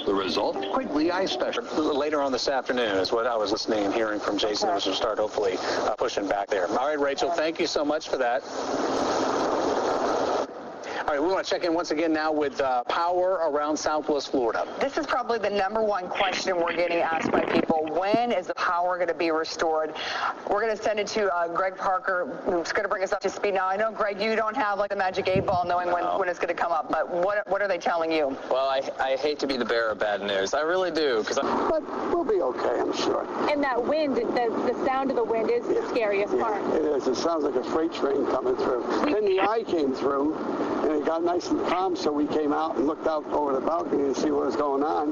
The 0.05 0.13
result? 0.13 0.55
Quigley 0.71 1.11
Eye 1.11 1.25
Specialist. 1.25 1.75
Later 1.75 2.21
on 2.21 2.31
this 2.31 2.47
afternoon 2.47 2.97
is 2.97 3.11
what 3.11 3.27
I 3.27 3.35
was 3.35 3.51
listening 3.51 3.85
and 3.85 3.93
hearing 3.93 4.21
from 4.21 4.37
Jason 4.37 4.69
as 4.69 4.85
we 4.85 4.93
start 4.93 5.17
hopefully 5.17 5.57
uh, 5.59 5.95
pushing 5.97 6.27
back 6.27 6.47
there. 6.47 6.67
All 6.69 6.87
right, 6.87 6.99
Rachel, 6.99 7.29
thank 7.29 7.59
you 7.59 7.67
so 7.67 7.83
much 7.83 8.07
for 8.07 8.17
that. 8.17 9.46
All 11.07 11.13
right, 11.13 11.23
we 11.23 11.29
want 11.29 11.45
to 11.45 11.49
check 11.49 11.63
in 11.63 11.73
once 11.73 11.91
again 11.91 12.11
now 12.11 12.33
with 12.33 12.59
uh, 12.59 12.83
power 12.83 13.35
around 13.49 13.77
Southwest 13.77 14.29
Florida. 14.29 14.67
This 14.81 14.97
is 14.97 15.05
probably 15.05 15.39
the 15.39 15.49
number 15.49 15.81
one 15.81 16.09
question 16.09 16.57
we're 16.57 16.75
getting 16.75 16.97
asked 16.97 17.31
by 17.31 17.45
people. 17.45 17.87
When 17.89 18.33
is 18.33 18.47
the 18.47 18.53
power 18.55 18.97
going 18.97 19.07
to 19.07 19.13
be 19.13 19.31
restored? 19.31 19.95
We're 20.49 20.59
going 20.59 20.75
to 20.75 20.83
send 20.83 20.99
it 20.99 21.07
to 21.07 21.33
uh, 21.33 21.47
Greg 21.47 21.77
Parker, 21.77 22.37
who's 22.43 22.73
going 22.73 22.83
to 22.83 22.89
bring 22.89 23.03
us 23.03 23.13
up 23.13 23.21
to 23.21 23.29
speed. 23.29 23.53
Now, 23.53 23.69
I 23.69 23.77
know, 23.77 23.89
Greg, 23.89 24.21
you 24.21 24.35
don't 24.35 24.57
have 24.57 24.79
like 24.79 24.89
the 24.89 24.97
magic 24.97 25.29
eight 25.29 25.45
ball 25.45 25.63
knowing 25.65 25.93
when, 25.93 26.03
when 26.19 26.27
it's 26.27 26.39
going 26.39 26.53
to 26.53 26.61
come 26.61 26.73
up, 26.73 26.91
but 26.91 27.09
what, 27.09 27.49
what 27.49 27.61
are 27.61 27.69
they 27.69 27.77
telling 27.77 28.11
you? 28.11 28.35
Well, 28.51 28.67
I, 28.67 28.81
I 28.99 29.15
hate 29.15 29.39
to 29.39 29.47
be 29.47 29.55
the 29.55 29.63
bearer 29.63 29.91
of 29.91 29.99
bad 29.99 30.21
news. 30.21 30.53
I 30.53 30.59
really 30.59 30.91
do. 30.91 31.23
Cause 31.23 31.37
I... 31.37 31.69
But 31.69 31.83
we'll 32.13 32.25
be 32.25 32.41
okay, 32.41 32.81
I'm 32.81 32.93
sure. 32.93 33.25
And 33.49 33.63
that 33.63 33.81
wind, 33.81 34.17
the, 34.17 34.25
the 34.25 34.85
sound 34.85 35.09
of 35.09 35.15
the 35.15 35.23
wind 35.23 35.49
is 35.51 35.65
the 35.67 35.87
scariest 35.87 36.37
part. 36.37 36.61
It 36.75 36.83
is. 36.83 37.07
It 37.07 37.15
sounds 37.15 37.45
like 37.45 37.55
a 37.55 37.63
freight 37.63 37.93
train 37.93 38.25
coming 38.25 38.57
through. 38.57 38.83
Then 39.05 39.23
the 39.23 39.39
eye 39.39 39.63
came 39.65 39.93
through, 39.93 40.35
and 40.83 40.96
it 40.97 41.05
got 41.05 41.23
nice 41.23 41.49
and 41.49 41.65
calm, 41.67 41.95
so 41.95 42.11
we 42.11 42.25
came 42.27 42.51
out 42.51 42.75
and 42.75 42.87
looked 42.87 43.07
out 43.07 43.25
over 43.27 43.53
the 43.53 43.61
balcony 43.61 44.13
to 44.13 44.19
see 44.19 44.31
what 44.31 44.45
was 44.45 44.55
going 44.55 44.83
on. 44.83 45.11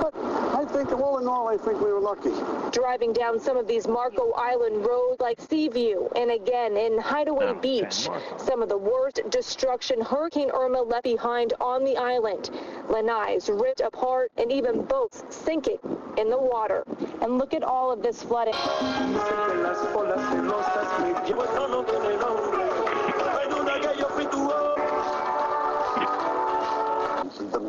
But 0.00 0.14
I 0.54 0.64
think, 0.64 0.92
all 0.92 1.18
in 1.18 1.26
all, 1.26 1.48
I 1.48 1.56
think 1.56 1.80
we 1.80 1.92
were 1.92 2.00
lucky. 2.00 2.32
Driving 2.70 3.12
down 3.12 3.40
some 3.40 3.56
of 3.56 3.66
these 3.66 3.88
Marco 3.88 4.32
Island 4.32 4.86
roads 4.86 5.20
like 5.20 5.40
Seaview 5.40 6.08
and 6.16 6.30
again 6.30 6.76
in 6.76 6.98
Hideaway 6.98 7.54
Beach, 7.60 8.08
some 8.36 8.62
of 8.62 8.68
the 8.68 8.78
worst 8.78 9.20
destruction 9.30 10.00
Hurricane 10.00 10.50
Irma 10.52 10.82
left 10.82 11.04
behind 11.04 11.54
on 11.60 11.84
the 11.84 11.96
island. 11.96 12.50
Lanais 12.88 13.48
ripped 13.60 13.80
apart 13.80 14.30
and 14.36 14.52
even 14.52 14.84
boats 14.84 15.24
sinking 15.30 15.78
in 16.18 16.28
the 16.30 16.38
water. 16.38 16.84
And 17.22 17.38
look 17.38 17.54
at 17.54 17.62
all 17.62 17.90
of 17.90 18.02
this 18.02 18.22
flooding. 18.22 18.54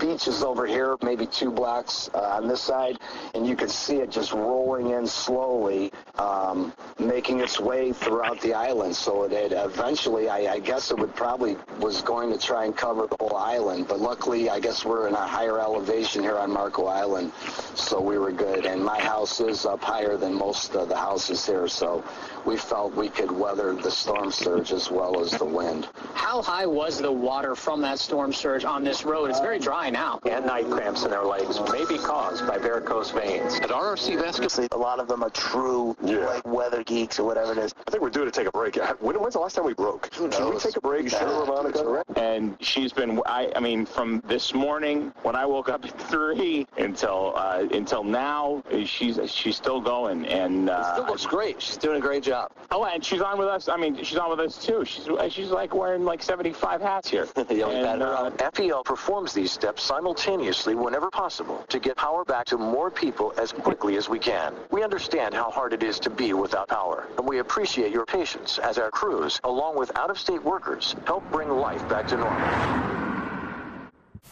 Beach 0.01 0.27
is 0.27 0.43
over 0.43 0.65
here, 0.65 0.97
maybe 1.03 1.27
two 1.27 1.51
blocks 1.51 2.09
uh, 2.15 2.37
on 2.37 2.47
this 2.47 2.59
side, 2.59 2.97
and 3.35 3.45
you 3.45 3.55
can 3.55 3.69
see 3.69 3.97
it 3.97 4.09
just 4.09 4.33
rolling 4.33 4.89
in 4.89 5.05
slowly, 5.05 5.91
um, 6.17 6.73
making 6.99 7.39
its 7.39 7.59
way 7.59 7.93
throughout 7.93 8.41
the 8.41 8.53
island. 8.53 8.95
So 8.95 9.23
it, 9.23 9.31
it 9.31 9.51
eventually, 9.51 10.27
I, 10.27 10.53
I 10.53 10.59
guess 10.59 10.89
it 10.89 10.97
would 10.97 11.15
probably 11.15 11.55
was 11.79 12.01
going 12.01 12.31
to 12.31 12.37
try 12.37 12.65
and 12.65 12.75
cover 12.75 13.05
the 13.05 13.15
whole 13.19 13.37
island. 13.37 13.87
But 13.87 13.99
luckily, 13.99 14.49
I 14.49 14.59
guess 14.59 14.83
we're 14.83 15.07
in 15.07 15.13
a 15.13 15.27
higher 15.27 15.59
elevation 15.59 16.23
here 16.23 16.37
on 16.37 16.51
Marco 16.51 16.87
Island, 16.87 17.31
so 17.75 18.01
we 18.01 18.17
were 18.17 18.31
good. 18.31 18.65
And 18.65 18.83
my 18.83 18.99
house 18.99 19.39
is 19.39 19.65
up 19.65 19.83
higher 19.83 20.17
than 20.17 20.33
most 20.33 20.75
of 20.75 20.89
the 20.89 20.97
houses 20.97 21.45
here, 21.45 21.67
so 21.67 22.03
we 22.45 22.57
felt 22.57 22.95
we 22.95 23.09
could 23.09 23.31
weather 23.31 23.73
the 23.73 23.91
storm 23.91 24.31
surge 24.31 24.71
as 24.71 24.89
well 24.89 25.19
as 25.21 25.31
the 25.31 25.45
wind. 25.45 25.87
How 26.13 26.41
high 26.41 26.65
was 26.65 26.99
the 26.99 27.11
water 27.11 27.55
from 27.55 27.81
that 27.81 27.99
storm 27.99 28.33
surge 28.33 28.65
on 28.65 28.83
this 28.83 29.05
road? 29.05 29.29
It's 29.29 29.39
very 29.39 29.59
dry 29.59 29.89
now. 29.89 30.19
And 30.25 30.45
night 30.45 30.69
cramps 30.69 31.03
in 31.03 31.11
their 31.11 31.23
legs 31.23 31.59
may 31.71 31.85
be 31.85 31.97
caused 31.97 32.47
by 32.47 32.57
varicose 32.57 33.11
veins. 33.11 33.55
At 33.55 33.69
RRC 33.69 34.19
Vascular, 34.19 34.67
A 34.71 34.77
lot 34.77 34.99
of 34.99 35.07
them 35.07 35.23
are 35.23 35.29
true 35.29 35.95
like 36.01 36.45
weather 36.47 36.83
geeks 36.83 37.19
or 37.19 37.25
whatever 37.25 37.51
it 37.51 37.57
is. 37.57 37.73
I 37.87 37.91
think 37.91 38.01
we're 38.01 38.09
due 38.09 38.25
to 38.25 38.31
take 38.31 38.47
a 38.47 38.51
break. 38.51 38.77
When, 38.99 39.19
when's 39.19 39.33
the 39.33 39.39
last 39.39 39.55
time 39.55 39.65
we 39.65 39.73
broke? 39.73 40.09
Can 40.11 40.29
we 40.49 40.59
take 40.59 40.77
a 40.77 40.81
break? 40.81 41.09
Sure, 41.09 41.45
Monica? 41.45 42.03
And 42.15 42.57
she's 42.59 42.93
been, 42.93 43.21
I, 43.25 43.51
I 43.55 43.59
mean, 43.59 43.85
from 43.85 44.21
this 44.27 44.53
morning 44.53 45.13
when 45.23 45.35
I 45.35 45.45
woke 45.45 45.69
up 45.69 45.85
at 45.85 45.99
three 46.09 46.67
until 46.77 47.33
uh, 47.35 47.67
until 47.71 48.03
now, 48.03 48.63
she's 48.85 49.19
she's 49.31 49.55
still 49.55 49.81
going, 49.81 50.25
and 50.25 50.69
uh, 50.69 50.93
Still 50.93 51.05
looks 51.05 51.25
great. 51.25 51.61
She's 51.61 51.77
doing 51.77 51.97
a 51.97 52.01
great 52.01 52.23
job. 52.23 52.30
Oh, 52.71 52.85
and 52.85 53.03
she's 53.03 53.21
on 53.21 53.37
with 53.37 53.47
us. 53.47 53.67
I 53.67 53.77
mean, 53.77 54.01
she's 54.03 54.17
on 54.17 54.29
with 54.29 54.39
us 54.39 54.63
too. 54.63 54.85
She's 54.85 55.07
she's 55.29 55.49
like 55.49 55.73
wearing 55.73 56.05
like 56.05 56.23
75 56.23 56.81
hats 56.81 57.09
here. 57.09 57.27
And, 57.61 58.01
uh, 58.03 58.31
FEL 58.53 58.83
performs 58.83 59.33
these 59.33 59.51
steps 59.51 59.83
simultaneously 59.83 60.75
whenever 60.75 61.09
possible 61.09 61.63
to 61.69 61.79
get 61.79 61.97
power 61.97 62.23
back 62.23 62.45
to 62.47 62.57
more 62.57 62.89
people 62.89 63.33
as 63.37 63.51
quickly 63.51 63.97
as 63.97 64.09
we 64.09 64.19
can. 64.19 64.53
We 64.71 64.83
understand 64.83 65.33
how 65.33 65.51
hard 65.51 65.73
it 65.73 65.83
is 65.83 65.99
to 66.01 66.09
be 66.09 66.33
without 66.33 66.67
power, 66.69 67.07
and 67.17 67.27
we 67.27 67.39
appreciate 67.39 67.91
your 67.91 68.05
patience 68.05 68.57
as 68.59 68.77
our 68.77 68.91
crews, 68.91 69.39
along 69.43 69.77
with 69.77 69.95
out-of-state 69.97 70.43
workers, 70.43 70.95
help 71.05 71.29
bring 71.31 71.49
life 71.49 71.87
back 71.89 72.07
to 72.07 72.17
normal. 72.17 73.10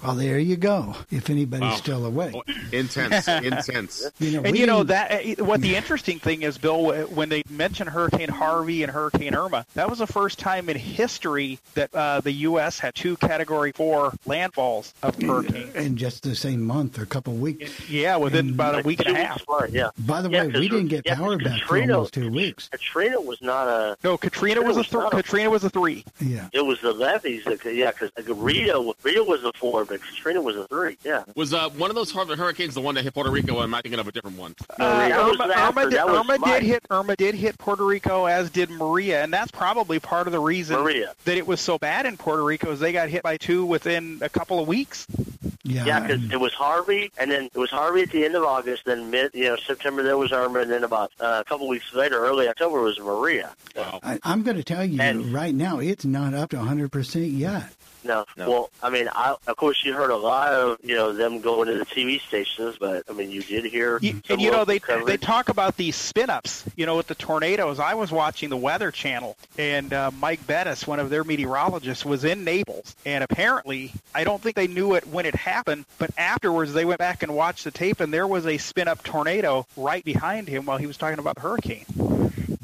Well, 0.03 0.15
there 0.15 0.39
you 0.39 0.55
go. 0.55 0.95
If 1.11 1.29
anybody's 1.29 1.69
Wow. 1.69 1.75
still 1.75 2.05
awake. 2.05 2.33
Oh, 2.35 2.43
intense, 2.71 3.27
intense. 3.27 4.09
You 4.19 4.31
know, 4.31 4.41
and 4.43 4.53
we 4.53 4.59
you 4.61 4.65
know 4.65 4.83
that 4.83 5.11
uh, 5.39 5.43
what 5.43 5.59
the 5.61 5.75
interesting 5.75 6.19
thing 6.19 6.43
is, 6.43 6.57
Bill, 6.57 6.93
when 7.07 7.27
they 7.29 7.43
mentioned 7.49 7.89
Hurricane 7.89 8.29
Harvey 8.29 8.83
and 8.83 8.91
Hurricane 8.91 9.35
Irma, 9.35 9.65
that 9.73 9.89
was 9.89 9.99
the 9.99 10.07
first 10.07 10.39
time 10.39 10.69
in 10.69 10.77
history 10.77 11.59
that 11.73 11.93
uh, 11.93 12.21
the 12.21 12.31
U.S. 12.31 12.79
had 12.79 12.95
two 12.95 13.17
Category 13.17 13.73
Four 13.73 14.11
landfalls 14.25 14.93
of 15.03 15.21
hurricane. 15.21 15.69
in 15.75 15.97
just 15.97 16.23
the 16.23 16.35
same 16.35 16.61
month 16.63 16.97
or 16.97 17.03
a 17.03 17.05
couple 17.05 17.33
of 17.33 17.41
weeks. 17.41 17.89
Yeah, 17.89 18.15
within 18.15 18.51
about 18.51 18.79
a 18.79 18.83
week 18.83 19.05
and 19.05 19.15
a 19.17 19.19
half. 19.25 19.43
yeah. 19.69 19.89
By 19.99 20.21
the 20.21 20.29
Yeah, 20.29 20.45
way, 20.45 20.51
'cause 20.51 20.59
we 20.61 20.69
didn't 20.69 20.87
get 20.87 21.03
yeah, 21.05 21.15
power 21.15 21.35
'cause 21.37 21.43
back 21.43 21.61
for 21.61 21.65
Katrina- 21.75 21.93
almost 21.95 22.13
two 22.13 22.31
weeks. 22.31 22.69
Katrina 22.69 23.19
was 23.19 23.41
not 23.41 23.67
a. 23.67 23.97
No, 24.03 24.17
Katrina 24.17 24.61
was 24.61 24.77
a 24.77 24.83
th- 24.83 24.93
not 24.93 25.13
a- 25.13 25.17
Katrina 25.17 25.49
was 25.49 25.63
a 25.65 25.69
three. 25.69 26.05
Yeah. 26.21 26.47
It 26.53 26.65
was 26.65 26.79
the 26.81 26.93
levees. 26.93 27.43
That, 27.43 27.63
yeah, 27.65 27.91
because 27.91 28.11
Rita, 28.37 28.93
Rita 29.03 29.23
was 29.23 29.43
a 29.43 29.51
four, 29.53 29.85
but 29.89 30.01
Katrina 30.01 30.41
was 30.41 30.55
a 30.55 30.67
three. 30.67 30.97
Yeah. 31.03 31.23
Was 31.35 31.53
uh, 31.53 31.69
one 31.69 31.89
of 31.89 31.95
those 31.95 32.11
hur- 32.11 32.35
hurricanes 32.35 32.75
the 32.75 32.81
one 32.81 32.95
that 32.95 33.03
hit 33.03 33.13
Puerto 33.13 33.31
Rico? 33.31 33.55
Or 33.55 33.63
am 33.63 33.73
I 33.73 33.81
thinking 33.81 33.99
of 33.99 34.07
a 34.07 34.11
different 34.11 34.37
one? 34.37 34.55
Uh, 34.69 35.09
that 35.09 35.25
was 35.25 35.39
Irma, 35.39 35.53
after- 35.53 35.79
Irma, 35.81 35.89
did, 35.89 35.99
Irma 35.99 36.37
did 36.37 36.63
hit 36.63 36.85
Irma 36.89 37.15
did 37.15 37.35
hit 37.35 37.57
Puerto 37.57 37.85
Rico, 37.85 38.25
as 38.25 38.49
did 38.49 38.69
Maria, 38.69 39.23
and 39.23 39.33
that's 39.33 39.51
probably 39.51 39.99
part 39.99 40.27
of 40.27 40.33
the 40.33 40.39
reason 40.39 40.79
Maria. 40.79 41.13
that 41.25 41.37
it 41.37 41.45
was 41.47 41.59
so 41.59 41.77
bad 41.77 42.05
in 42.05 42.15
Puerto 42.17 42.43
Rico. 42.43 42.71
Is 42.71 42.79
they 42.79 42.91
got 42.93 43.09
hit 43.09 43.23
by 43.23 43.37
two 43.37 43.65
within 43.65 44.19
a 44.21 44.29
couple 44.29 44.59
of 44.59 44.67
weeks. 44.67 45.07
Yeah, 45.63 45.85
Yeah, 45.85 45.99
because 45.99 46.31
it 46.31 46.39
was 46.39 46.53
Harvey, 46.53 47.11
and 47.17 47.29
then 47.29 47.45
it 47.45 47.57
was 47.57 47.69
Harvey 47.69 48.01
at 48.01 48.11
the 48.11 48.23
end 48.25 48.35
of 48.35 48.43
August. 48.43 48.85
Then 48.85 49.11
mid, 49.11 49.31
you 49.33 49.45
know, 49.45 49.55
September 49.57 50.03
there 50.03 50.17
was 50.17 50.31
Irma, 50.31 50.59
and 50.61 50.71
then 50.71 50.83
about 50.83 51.11
uh, 51.19 51.43
a 51.45 51.47
couple 51.47 51.67
weeks 51.67 51.93
later, 51.93 52.17
early 52.17 52.47
October 52.47 52.81
was 52.81 52.97
Maria. 52.99 53.51
I, 53.75 54.19
I'm 54.23 54.43
going 54.43 54.57
to 54.57 54.63
tell 54.63 54.83
you 54.85 54.99
right 55.31 55.53
now, 55.53 55.79
it's 55.79 56.05
not 56.05 56.33
up 56.33 56.51
to 56.51 56.57
100% 56.57 57.37
yet. 57.37 57.73
No. 58.03 58.25
Well, 58.37 58.69
I 58.81 58.89
mean, 58.89 59.09
I, 59.11 59.35
of 59.47 59.57
course, 59.57 59.83
you 59.83 59.93
heard 59.93 60.09
a 60.09 60.15
lot 60.15 60.53
of 60.53 60.77
you 60.83 60.95
know 60.95 61.13
them 61.13 61.41
going 61.41 61.67
to 61.67 61.77
the 61.77 61.85
TV 61.85 62.21
stations, 62.21 62.77
but 62.79 63.03
I 63.09 63.13
mean, 63.13 63.31
you 63.31 63.41
did 63.41 63.65
hear. 63.65 63.99
You, 64.01 64.21
and 64.29 64.41
you 64.41 64.51
know 64.51 64.65
they 64.65 64.79
coverage. 64.79 65.07
they 65.07 65.17
talk 65.17 65.49
about 65.49 65.77
these 65.77 65.95
spin 65.95 66.29
ups. 66.29 66.63
You 66.75 66.85
know, 66.85 66.95
with 66.95 67.07
the 67.07 67.15
tornadoes. 67.15 67.79
I 67.79 67.93
was 67.95 68.11
watching 68.11 68.49
the 68.49 68.57
Weather 68.57 68.91
Channel, 68.91 69.37
and 69.57 69.93
uh, 69.93 70.11
Mike 70.19 70.45
Bettes, 70.47 70.87
one 70.87 70.99
of 70.99 71.09
their 71.09 71.23
meteorologists, 71.23 72.05
was 72.05 72.23
in 72.23 72.43
Naples, 72.43 72.95
and 73.05 73.23
apparently, 73.23 73.91
I 74.15 74.23
don't 74.23 74.41
think 74.41 74.55
they 74.55 74.67
knew 74.67 74.95
it 74.95 75.05
when 75.07 75.25
it 75.25 75.35
happened, 75.35 75.85
but 75.97 76.11
afterwards 76.17 76.73
they 76.73 76.85
went 76.85 76.99
back 76.99 77.23
and 77.23 77.35
watched 77.35 77.63
the 77.65 77.71
tape, 77.71 77.99
and 77.99 78.13
there 78.13 78.27
was 78.27 78.45
a 78.45 78.57
spin 78.57 78.87
up 78.87 79.03
tornado 79.03 79.65
right 79.75 80.03
behind 80.03 80.47
him 80.47 80.65
while 80.65 80.77
he 80.77 80.87
was 80.87 80.97
talking 80.97 81.19
about 81.19 81.35
the 81.35 81.41
hurricane. 81.41 81.85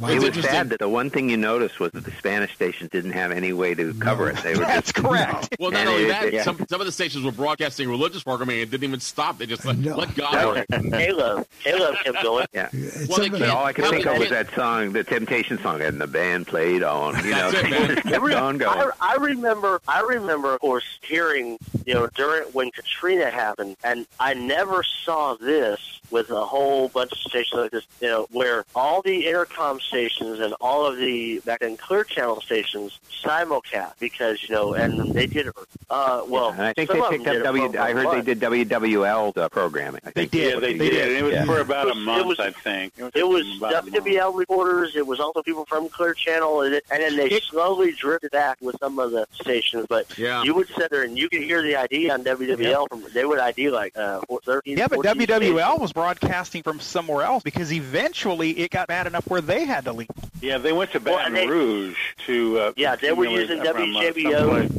It 0.01 0.35
was 0.35 0.43
sad 0.45 0.69
that 0.71 0.79
the 0.79 0.89
one 0.89 1.09
thing 1.09 1.29
you 1.29 1.37
noticed 1.37 1.79
was 1.79 1.91
that 1.93 2.03
the 2.03 2.11
Spanish 2.11 2.53
stations 2.53 2.89
didn't 2.89 3.11
have 3.11 3.31
any 3.31 3.53
way 3.53 3.73
to 3.75 3.93
cover 3.93 4.29
it. 4.29 4.35
They 4.43 4.53
were 4.53 4.59
That's 4.65 4.91
just, 4.91 5.05
correct. 5.05 5.55
Well, 5.59 5.71
not 5.71 5.81
And 5.81 5.89
only 5.89 6.03
it- 6.05 6.07
that, 6.09 6.33
yeah. 6.33 6.43
some 6.43 6.65
some 6.69 6.81
of 6.81 6.85
the 6.85 6.91
stations 6.91 7.23
were 7.23 7.31
broadcasting 7.31 7.87
religious 7.89 8.21
programming 8.23 8.61
and 8.61 8.69
didn't 8.69 8.83
even 8.83 8.99
stop. 8.99 9.37
They 9.37 9.45
just 9.45 9.63
let, 9.65 9.77
let 9.79 10.13
God 10.15 10.33
work. 10.57 10.67
Caleb, 10.91 11.47
Caleb 11.63 11.95
kept 12.03 12.23
going. 12.23 12.45
Yeah. 12.53 12.69
Well, 13.07 13.19
they 13.19 13.29
can't- 13.29 13.43
all 13.43 13.63
I 13.65 13.71
could 13.73 13.85
think 13.85 14.05
of 14.05 14.17
was 14.17 14.29
that 14.29 14.53
song, 14.53 14.91
the 14.91 15.03
Temptation 15.05 15.59
song, 15.61 15.81
and 15.81 15.99
the 16.01 16.07
band 16.07 16.47
played 16.47 16.83
on. 16.83 17.15
You 17.23 17.31
know, 17.31 17.51
That's 17.51 17.65
it, 17.67 17.69
man. 17.71 17.91
it 17.91 18.03
kept 18.03 18.33
on 18.33 18.57
going. 18.57 18.77
I, 18.99 19.13
I 19.13 19.15
remember, 19.15 19.81
I 19.87 20.01
remember, 20.01 20.53
of 20.55 20.59
course, 20.61 20.83
hearing, 21.01 21.57
you 21.85 21.93
know, 21.93 22.07
during 22.15 22.43
when 22.49 22.69
Katrina 22.71 23.29
happened, 23.29 23.77
and 23.83 24.05
I 24.19 24.33
never 24.33 24.83
saw 24.83 25.35
this 25.35 25.79
with 26.11 26.29
a 26.29 26.45
whole 26.45 26.89
bunch 26.89 27.11
of 27.13 27.17
stations 27.17 27.53
like 27.53 27.71
this, 27.71 27.83
you 28.01 28.07
know, 28.07 28.27
where 28.31 28.65
all 28.75 29.01
the 29.01 29.23
Entercom 29.25 29.81
stations 29.87 30.39
and 30.39 30.53
all 30.61 30.85
of 30.85 30.97
the 30.97 31.39
back 31.45 31.59
then 31.59 31.77
Clear 31.77 32.03
Channel 32.03 32.41
stations 32.41 32.99
simulcast 33.23 33.93
because 33.99 34.41
you 34.47 34.53
know, 34.55 34.73
and 34.73 35.13
they 35.13 35.27
did, 35.27 35.47
uh, 35.89 36.23
well, 36.27 36.49
And 36.49 36.61
I 36.61 36.73
think 36.73 36.89
some 36.91 36.99
they 36.99 37.17
picked 37.17 37.27
up 37.27 37.55
did 37.55 37.75
it 37.75 37.77
I 37.77 37.93
heard 37.93 38.03
months. 38.05 38.25
they 38.25 38.33
did 38.33 38.39
WWL 38.69 39.37
uh, 39.37 39.49
programming. 39.49 40.01
I 40.05 40.11
think. 40.11 40.31
They 40.31 40.37
did. 40.39 40.53
Yeah, 40.55 40.59
they 40.59 40.73
They 40.77 40.89
did. 40.89 41.05
did. 41.05 41.11
It 41.17 41.23
was 41.23 41.33
Yeah. 41.33 41.45
for 41.45 41.59
about 41.59 41.87
It 41.87 41.91
a 41.93 41.95
month, 41.95 42.21
it 42.21 42.27
was- 42.27 42.39
I 42.39 42.51
think. 42.51 42.93
It 42.97 43.27
was 43.27 43.45
about 43.57 43.71
a 43.73 43.81
month. 43.83 43.93
WWL 43.95 44.33
reporters. 44.33 44.95
It 44.95 45.05
was 45.07 45.19
also 45.19 45.41
people 45.41 45.65
from 45.65 45.89
Clear 45.89 46.13
Channel, 46.13 46.61
and, 46.61 46.75
it, 46.75 46.85
and 46.91 47.01
then 47.01 47.15
they 47.17 47.39
slowly 47.39 47.91
drifted 47.93 48.31
back 48.31 48.57
with 48.61 48.75
some 48.79 48.99
of 48.99 49.11
the 49.11 49.27
stations. 49.33 49.85
But 49.89 50.17
Yeah. 50.17 50.43
you 50.43 50.53
would 50.55 50.67
sit 50.77 50.91
there 50.91 51.03
and 51.03 51.17
you 51.17 51.29
could 51.29 51.41
hear 51.43 51.61
the 51.61 51.75
ID 51.75 52.09
on 52.09 52.23
WWL. 52.23 52.87
From 52.89 53.03
they 53.13 53.25
would 53.25 53.39
ID 53.39 53.69
like 53.69 53.97
uh, 53.97 54.21
13, 54.43 54.77
Yeah, 54.77 54.87
but 54.87 54.95
14 55.03 55.27
WWL 55.27 55.79
was 55.79 55.93
broadcasting 55.93 56.63
from 56.63 56.79
somewhere 56.79 57.23
else 57.25 57.43
because 57.43 57.71
eventually 57.71 58.51
it 58.59 58.71
got 58.71 58.87
bad 58.87 59.07
enough 59.07 59.27
where 59.27 59.41
they 59.41 59.65
had 59.65 59.74
to 59.83 59.93
leave. 59.93 60.07
Yeah, 60.41 60.57
they 60.57 60.73
went 60.73 60.91
to 60.93 60.99
Well, 60.99 61.15
Baton 61.17 61.27
and 61.27 61.35
they- 61.35 61.47
Rouge 61.47 61.97
to. 62.25 62.59
Uh, 62.59 62.71
Yeah, 62.77 62.95
they 62.95 63.11
were 63.11 63.25
you 63.25 63.31
know, 63.31 63.39
using 63.41 63.57
from, 63.59 63.67
uh, 63.67 63.99
WJBO. 64.01 64.39
someplace- 64.39 64.71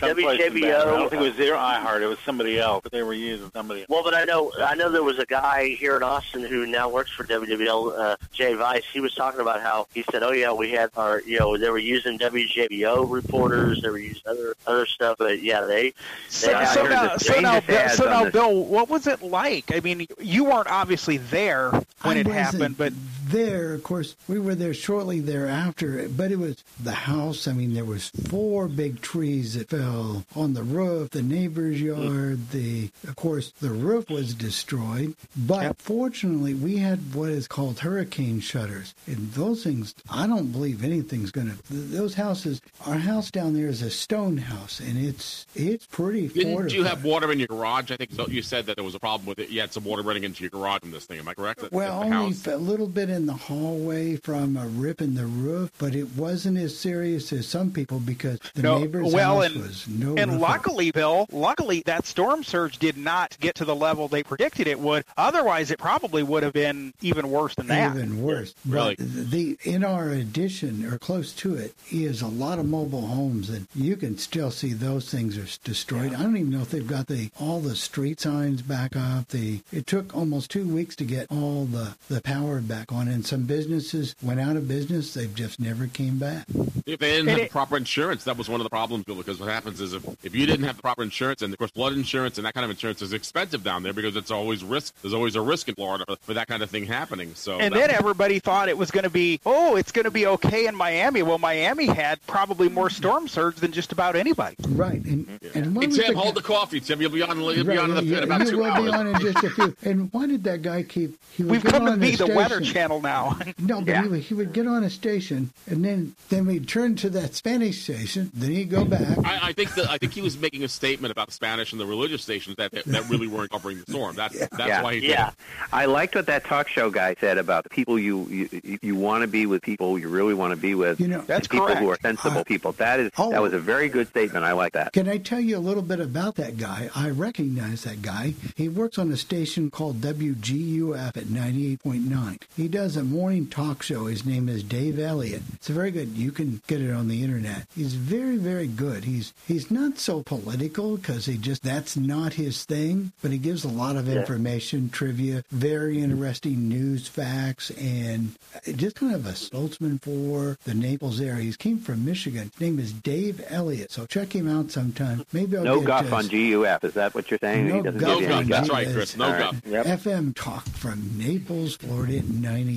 someplace 0.00 0.40
in 0.40 0.52
WJBO. 0.54 0.80
I 0.80 0.84
don't 0.84 1.10
think 1.10 1.22
it 1.22 1.24
was 1.28 1.36
their 1.36 1.54
iHeart. 1.54 2.00
It 2.02 2.06
was 2.06 2.18
somebody 2.26 2.58
else, 2.58 2.80
but 2.82 2.90
they 2.90 3.04
were 3.04 3.12
using 3.14 3.50
somebody 3.54 3.80
else. 3.82 3.88
Well, 3.88 4.02
but 4.02 4.14
I 4.14 4.24
know 4.24 4.50
I 4.60 4.74
know 4.74 4.90
there 4.90 5.04
was 5.04 5.18
a 5.20 5.26
guy 5.26 5.68
here 5.78 5.96
in 5.96 6.02
Austin 6.02 6.42
who 6.44 6.66
now 6.66 6.88
works 6.88 7.12
for 7.12 7.22
WWL, 7.24 7.92
uh, 7.96 8.16
Jay 8.32 8.54
Vice. 8.54 8.82
He 8.92 8.98
was 8.98 9.14
talking 9.14 9.40
about 9.40 9.60
how 9.60 9.86
he 9.94 10.04
said, 10.10 10.24
"Oh 10.24 10.32
yeah, 10.32 10.50
we 10.52 10.70
had 10.72 10.90
our, 10.96 11.20
you 11.24 11.38
know, 11.38 11.56
they 11.56 11.70
were 11.70 11.78
using 11.78 12.18
WJBO 12.18 13.04
reporters, 13.08 13.80
they 13.82 13.90
were 13.90 13.98
using 13.98 14.22
other 14.26 14.56
other 14.66 14.86
stuff, 14.86 15.18
but 15.18 15.40
yeah, 15.40 15.60
they." 15.60 15.92
So, 16.28 16.48
they 16.48 16.52
so 16.66 16.82
had- 16.84 16.90
now, 16.90 17.16
so 17.18 17.40
now, 17.40 17.60
Bill, 17.60 17.88
so 17.90 18.04
now, 18.06 18.28
Bill, 18.30 18.64
what 18.64 18.88
was 18.88 19.06
it 19.06 19.22
like? 19.22 19.70
I 19.72 19.78
mean, 19.80 20.08
you 20.20 20.44
weren't 20.44 20.68
obviously 20.68 21.18
there 21.18 21.70
when 22.02 22.16
I 22.16 22.20
it 22.20 22.26
happened, 22.26 22.76
but 22.76 22.92
there, 23.26 23.74
of 23.74 23.82
course, 23.82 24.16
we 24.28 24.38
were 24.38 24.54
there 24.54 24.74
shortly 24.74 25.20
thereafter. 25.20 26.08
But 26.08 26.32
it 26.32 26.38
was 26.38 26.62
the 26.82 26.92
house. 26.92 27.46
I 27.48 27.52
mean, 27.52 27.74
there 27.74 27.84
was 27.84 28.10
four 28.28 28.68
big 28.68 29.00
trees 29.00 29.54
that 29.54 29.68
fell 29.70 30.24
on 30.34 30.54
the 30.54 30.62
roof, 30.62 31.10
the 31.10 31.22
neighbor's 31.22 31.80
yard. 31.80 32.50
The, 32.50 32.90
of 33.06 33.16
course, 33.16 33.52
the 33.60 33.70
roof 33.70 34.08
was 34.10 34.34
destroyed. 34.34 35.14
But 35.36 35.80
fortunately, 35.80 36.54
we 36.54 36.76
had 36.78 37.14
what 37.14 37.30
is 37.30 37.48
called 37.48 37.80
hurricane 37.80 38.40
shutters, 38.40 38.94
and 39.06 39.32
those 39.32 39.62
things. 39.64 39.94
I 40.10 40.26
don't 40.26 40.52
believe 40.52 40.84
anything's 40.84 41.30
going 41.30 41.50
to. 41.50 41.58
Those 41.72 42.14
houses. 42.14 42.60
Our 42.86 42.98
house 42.98 43.30
down 43.30 43.54
there 43.54 43.68
is 43.68 43.82
a 43.82 43.90
stone 43.90 44.36
house, 44.36 44.80
and 44.80 44.98
it's 44.98 45.46
it's 45.54 45.86
pretty. 45.86 46.28
Didn't 46.28 46.52
fortified. 46.54 46.72
you 46.72 46.84
have 46.84 47.04
water 47.04 47.30
in 47.32 47.38
your 47.38 47.48
garage? 47.48 47.90
I 47.90 47.96
think 47.96 48.12
so- 48.12 48.26
you 48.26 48.42
said 48.42 48.66
that 48.66 48.76
there 48.76 48.84
was 48.84 48.94
a 48.94 49.00
problem 49.00 49.26
with 49.26 49.38
it. 49.38 49.48
You 49.50 49.60
had 49.60 49.72
some 49.72 49.84
water 49.84 50.02
running 50.02 50.24
into 50.24 50.42
your 50.42 50.50
garage 50.50 50.80
from 50.80 50.90
this 50.90 51.04
thing. 51.04 51.18
Am 51.18 51.28
I 51.28 51.34
correct? 51.34 51.62
At- 51.62 51.72
Well, 51.72 52.02
at 52.02 52.08
the 52.08 52.14
only 52.16 52.28
house? 52.34 52.46
a 52.46 52.56
little 52.56 52.86
bit 52.86 53.10
in 53.12 53.26
the 53.26 53.32
hallway 53.34 54.16
from 54.16 54.56
a 54.56 54.66
rip 54.66 55.00
in 55.00 55.14
the 55.14 55.26
roof, 55.26 55.70
but 55.78 55.94
it 55.94 56.08
wasn't 56.16 56.58
as 56.58 56.76
serious 56.76 57.32
as 57.32 57.46
some 57.46 57.70
people 57.70 58.00
because 58.00 58.38
the 58.54 58.62
no, 58.62 58.78
neighbor's 58.78 59.12
well, 59.12 59.40
house 59.40 59.52
and 59.52 59.62
was 59.62 59.88
no. 59.88 60.16
and 60.16 60.32
roof. 60.32 60.40
luckily, 60.40 60.90
Bill, 60.90 61.26
luckily 61.30 61.82
that 61.86 62.06
storm 62.06 62.42
surge 62.42 62.78
did 62.78 62.96
not 62.96 63.36
get 63.40 63.54
to 63.56 63.64
the 63.64 63.74
level 63.76 64.08
they 64.08 64.22
predicted 64.22 64.66
it 64.66 64.80
would. 64.80 65.04
Otherwise, 65.16 65.70
it 65.70 65.78
probably 65.78 66.22
would 66.22 66.42
have 66.42 66.52
been 66.52 66.92
even 67.00 67.30
worse 67.30 67.54
than 67.54 67.68
that. 67.68 67.94
Even 67.96 68.22
worse. 68.22 68.54
Really? 68.66 68.96
But 68.96 69.30
the 69.30 69.58
in 69.62 69.84
our 69.84 70.08
addition 70.10 70.84
or 70.84 70.98
close 70.98 71.32
to 71.34 71.54
it 71.54 71.74
is 71.90 72.22
a 72.22 72.26
lot 72.26 72.58
of 72.58 72.66
mobile 72.66 73.06
homes, 73.06 73.50
and 73.50 73.66
you 73.74 73.96
can 73.96 74.18
still 74.18 74.50
see 74.50 74.72
those 74.72 75.10
things 75.10 75.36
are 75.38 75.42
s- 75.42 75.58
destroyed. 75.58 76.14
I 76.14 76.22
don't 76.22 76.36
even 76.36 76.50
know 76.50 76.62
if 76.62 76.70
they've 76.70 76.86
got 76.86 77.06
the 77.06 77.30
all 77.38 77.60
the 77.60 77.76
street 77.76 78.20
signs 78.20 78.62
back 78.62 78.96
up. 78.96 79.28
The 79.28 79.60
it 79.72 79.86
took 79.86 80.14
almost 80.16 80.50
two 80.50 80.66
weeks 80.66 80.96
to 80.96 81.04
get 81.04 81.26
all 81.30 81.64
the 81.66 81.94
the 82.08 82.20
power 82.22 82.60
back 82.60 82.92
on, 82.92 83.01
and 83.08 83.24
some 83.26 83.44
businesses 83.44 84.14
went 84.22 84.40
out 84.40 84.56
of 84.56 84.68
business. 84.68 85.14
They've 85.14 85.34
just 85.34 85.60
never 85.60 85.86
came 85.86 86.18
back. 86.18 86.46
If 86.86 86.98
they 86.98 87.12
didn't 87.12 87.20
And 87.20 87.28
have 87.30 87.38
it- 87.38 87.42
the 87.48 87.52
proper 87.52 87.76
insurance, 87.76 88.24
that 88.24 88.36
was 88.36 88.48
one 88.48 88.60
of 88.60 88.64
the 88.64 88.70
problems, 88.70 89.04
Bill. 89.04 89.16
Because 89.16 89.38
what 89.38 89.48
happens 89.48 89.80
is 89.80 89.92
if, 89.94 90.04
if 90.24 90.34
you 90.34 90.46
didn't 90.46 90.66
have 90.66 90.76
the 90.76 90.82
proper 90.82 91.02
insurance, 91.02 91.42
and 91.42 91.52
of 91.52 91.58
course 91.58 91.70
flood 91.70 91.92
insurance 91.92 92.38
and 92.38 92.46
that 92.46 92.54
kind 92.54 92.64
of 92.64 92.70
insurance 92.70 93.02
is 93.02 93.12
expensive 93.12 93.62
down 93.62 93.82
there 93.82 93.92
because 93.92 94.16
it's 94.16 94.30
always 94.30 94.64
risk. 94.64 94.94
There's 95.02 95.14
always 95.14 95.36
a 95.36 95.40
risk 95.40 95.68
in 95.68 95.74
Florida 95.74 96.04
for, 96.06 96.16
for 96.16 96.34
that 96.34 96.48
kind 96.48 96.62
of 96.62 96.70
thing 96.70 96.84
happening. 96.86 97.32
So 97.34 97.58
and 97.60 97.74
that- 97.74 97.78
then 97.78 97.90
everybody 97.90 98.38
thought 98.38 98.68
it 98.68 98.76
was 98.78 98.90
going 98.90 99.04
to 99.04 99.10
be, 99.10 99.40
oh, 99.46 99.76
it's 99.76 99.92
going 99.92 100.04
to 100.04 100.10
be 100.10 100.26
okay 100.26 100.66
in 100.66 100.74
Miami. 100.76 101.22
Well, 101.22 101.38
Miami 101.38 101.86
had 101.86 102.24
probably 102.26 102.68
more 102.68 102.90
storm 102.90 103.28
surge 103.28 103.56
than 103.56 103.72
just 103.72 103.92
about 103.92 104.16
anybody. 104.16 104.56
Right, 104.68 105.02
and 105.04 105.28
and 105.54 105.76
Hey 105.82 105.86
Tim, 105.88 106.14
the 106.14 106.20
hold 106.20 106.34
the 106.34 106.42
coffee, 106.42 106.80
Tim. 106.80 107.00
You'll 107.00 107.10
be 107.10 107.22
on. 107.22 107.38
You'll 107.38 107.52
be 107.52 107.62
Right, 107.62 107.78
on 107.78 107.90
in, 107.90 107.96
the, 107.96 108.04
yeah, 108.04 108.18
in 108.18 108.24
about 108.24 108.40
you 108.42 108.50
two 108.50 108.58
will 108.58 108.64
hours. 108.66 108.84
be 108.84 108.96
on 108.96 109.06
in 109.08 109.20
just 109.20 109.44
a 109.44 109.50
few. 109.50 109.76
And 109.82 110.12
why 110.12 110.26
did 110.26 110.44
that 110.44 110.62
guy 110.62 110.82
keep? 110.82 111.18
He 111.32 111.42
We've 111.44 111.62
get 111.62 111.72
come 111.72 111.86
to 111.86 111.96
be 111.96 112.14
a 112.14 112.16
the 112.16 112.26
Weather 112.26 112.56
station- 112.56 112.72
Channel 113.00 113.02
now. 113.02 113.38
No, 113.62 113.80
but 113.80 114.02
he, 114.02 114.08
would, 114.08 114.20
he 114.20 114.34
would 114.34 114.52
get 114.52 114.66
on 114.66 114.82
a 114.82 114.90
station, 114.90 115.52
and 115.68 115.84
then 115.84 116.14
then 116.28 116.46
we'd 116.46 116.66
turn 116.68 116.96
to 116.96 117.10
that 117.10 117.34
Spanish 117.34 117.82
station. 117.82 118.30
Then 118.34 118.50
he'd 118.50 118.70
go 118.70 118.84
back. 118.84 119.18
I, 119.24 119.48
I 119.48 119.52
think 119.52 119.74
that 119.74 119.88
I 119.88 119.98
think 119.98 120.12
he 120.12 120.20
was 120.20 120.36
making 120.36 120.64
a 120.64 120.68
statement 120.68 121.12
about 121.12 121.28
the 121.28 121.32
Spanish 121.32 121.70
and 121.72 121.80
the 121.80 121.86
religious 121.86 122.22
stations 122.22 122.56
that 122.56 122.72
that, 122.72 122.84
that 122.86 123.08
really 123.08 123.28
weren't 123.28 123.50
covering 123.50 123.78
the 123.78 123.90
storm. 123.90 124.16
That's 124.16 124.38
that's 124.38 124.66
yeah. 124.66 124.82
why 124.82 124.94
he 124.94 125.00
did 125.00 125.10
it. 125.10 125.34
I 125.72 125.84
liked 125.84 126.14
what 126.14 126.26
that 126.26 126.44
talk 126.44 126.66
show 126.66 126.90
guy 126.90 127.14
said 127.20 127.38
about 127.38 127.64
the 127.64 127.70
people 127.70 127.98
you 127.98 128.26
you, 128.26 128.78
you 128.82 128.96
want 128.96 129.22
to 129.22 129.28
be 129.28 129.46
with 129.46 129.62
people 129.62 129.98
you 129.98 130.08
really 130.08 130.34
want 130.34 130.52
to 130.52 130.60
be 130.60 130.74
with. 130.74 131.00
You 131.00 131.08
know, 131.08 131.20
That's 131.20 131.46
people 131.46 131.74
who 131.74 131.88
are 131.88 131.98
sensible 132.00 132.40
Uh, 132.40 132.44
people. 132.44 132.72
That 132.72 132.98
is 132.98 133.10
oh. 133.18 133.30
that 133.30 133.42
was 133.42 133.52
a 133.52 133.60
very 133.60 133.88
good 133.88 134.08
statement. 134.08 134.44
I 134.44 134.52
like 134.52 134.72
that. 134.72 134.92
Can 134.92 135.08
I 135.08 135.18
tell 135.18 135.40
you 135.40 135.56
a 135.56 135.60
little 135.60 135.82
bit 135.82 136.00
about 136.00 136.34
that 136.36 136.56
guy? 136.56 136.90
I 136.94 137.10
recognize 137.10 137.84
that 137.84 138.02
guy. 138.02 138.34
He 138.56 138.68
works 138.68 138.98
on 138.98 139.12
a 139.12 139.16
station 139.16 139.70
called 139.70 140.00
WGUF 140.00 141.16
at 141.16 141.24
98.9. 141.24 142.42
He 142.56 142.68
does 142.68 142.81
a 142.82 143.02
morning 143.04 143.46
talk 143.46 143.82
show. 143.82 144.06
His 144.06 144.26
name 144.26 144.48
is 144.48 144.62
Dave 144.62 144.98
Elliott. 144.98 145.42
It's 145.54 145.68
very 145.68 145.90
good. 145.90 146.16
You 146.16 146.32
can 146.32 146.60
get 146.66 146.80
it 146.80 146.90
on 146.92 147.08
the 147.08 147.22
internet. 147.22 147.66
He's 147.76 147.94
very, 147.94 148.36
very 148.36 148.66
good. 148.66 149.04
He's 149.04 149.32
he's 149.46 149.70
not 149.70 149.98
so 149.98 150.22
political 150.22 150.96
because 150.96 151.26
he 151.26 151.38
just 151.38 151.62
that's 151.62 151.96
not 151.96 152.32
his 152.34 152.64
thing, 152.64 153.12
but 153.22 153.30
he 153.30 153.38
gives 153.38 153.64
a 153.64 153.68
lot 153.68 153.96
of 153.96 154.08
Yeah. 154.08 154.16
information, 154.20 154.90
trivia, 154.90 155.44
very 155.52 156.00
interesting 156.00 156.68
news 156.68 157.06
facts, 157.08 157.70
and 157.70 158.34
uh, 158.54 158.72
just 158.72 158.96
kind 158.96 159.14
of 159.14 159.26
a 159.26 159.34
spokesman 159.36 159.98
for 159.98 160.58
the 160.64 160.74
Naples 160.74 161.20
area. 161.20 161.44
He 161.44 161.52
came 161.52 161.78
from 161.78 162.04
Michigan. 162.04 162.50
His 162.52 162.60
name 162.60 162.78
is 162.78 162.92
Dave 162.92 163.40
Elliott. 163.48 163.92
So 163.92 164.06
check 164.06 164.34
him 164.34 164.48
out 164.48 164.70
sometime. 164.70 165.24
Maybe 165.32 165.56
I'll 165.56 165.64
No 165.64 165.78
get 165.80 165.86
guff 165.86 166.02
just- 166.10 166.12
on 166.14 166.28
GUF. 166.28 166.84
Is 166.84 166.94
that 166.94 167.14
what 167.14 167.30
you're 167.30 167.38
saying? 167.40 167.68
no 167.68 167.76
he 167.76 167.82
doesn't 167.82 168.00
guff 168.00 168.18
give 168.18 168.28
you 168.28 168.34
on 168.34 168.40
any 168.40 168.48
guff. 168.48 168.68
GUF. 168.68 169.20
All 169.20 169.30
right. 169.32 169.54
Yep. 169.66 169.86
FM 169.86 170.34
talk 170.34 170.64
from 170.68 171.10
Naples, 171.16 171.76
Florida, 171.76 172.18
at 172.18 172.24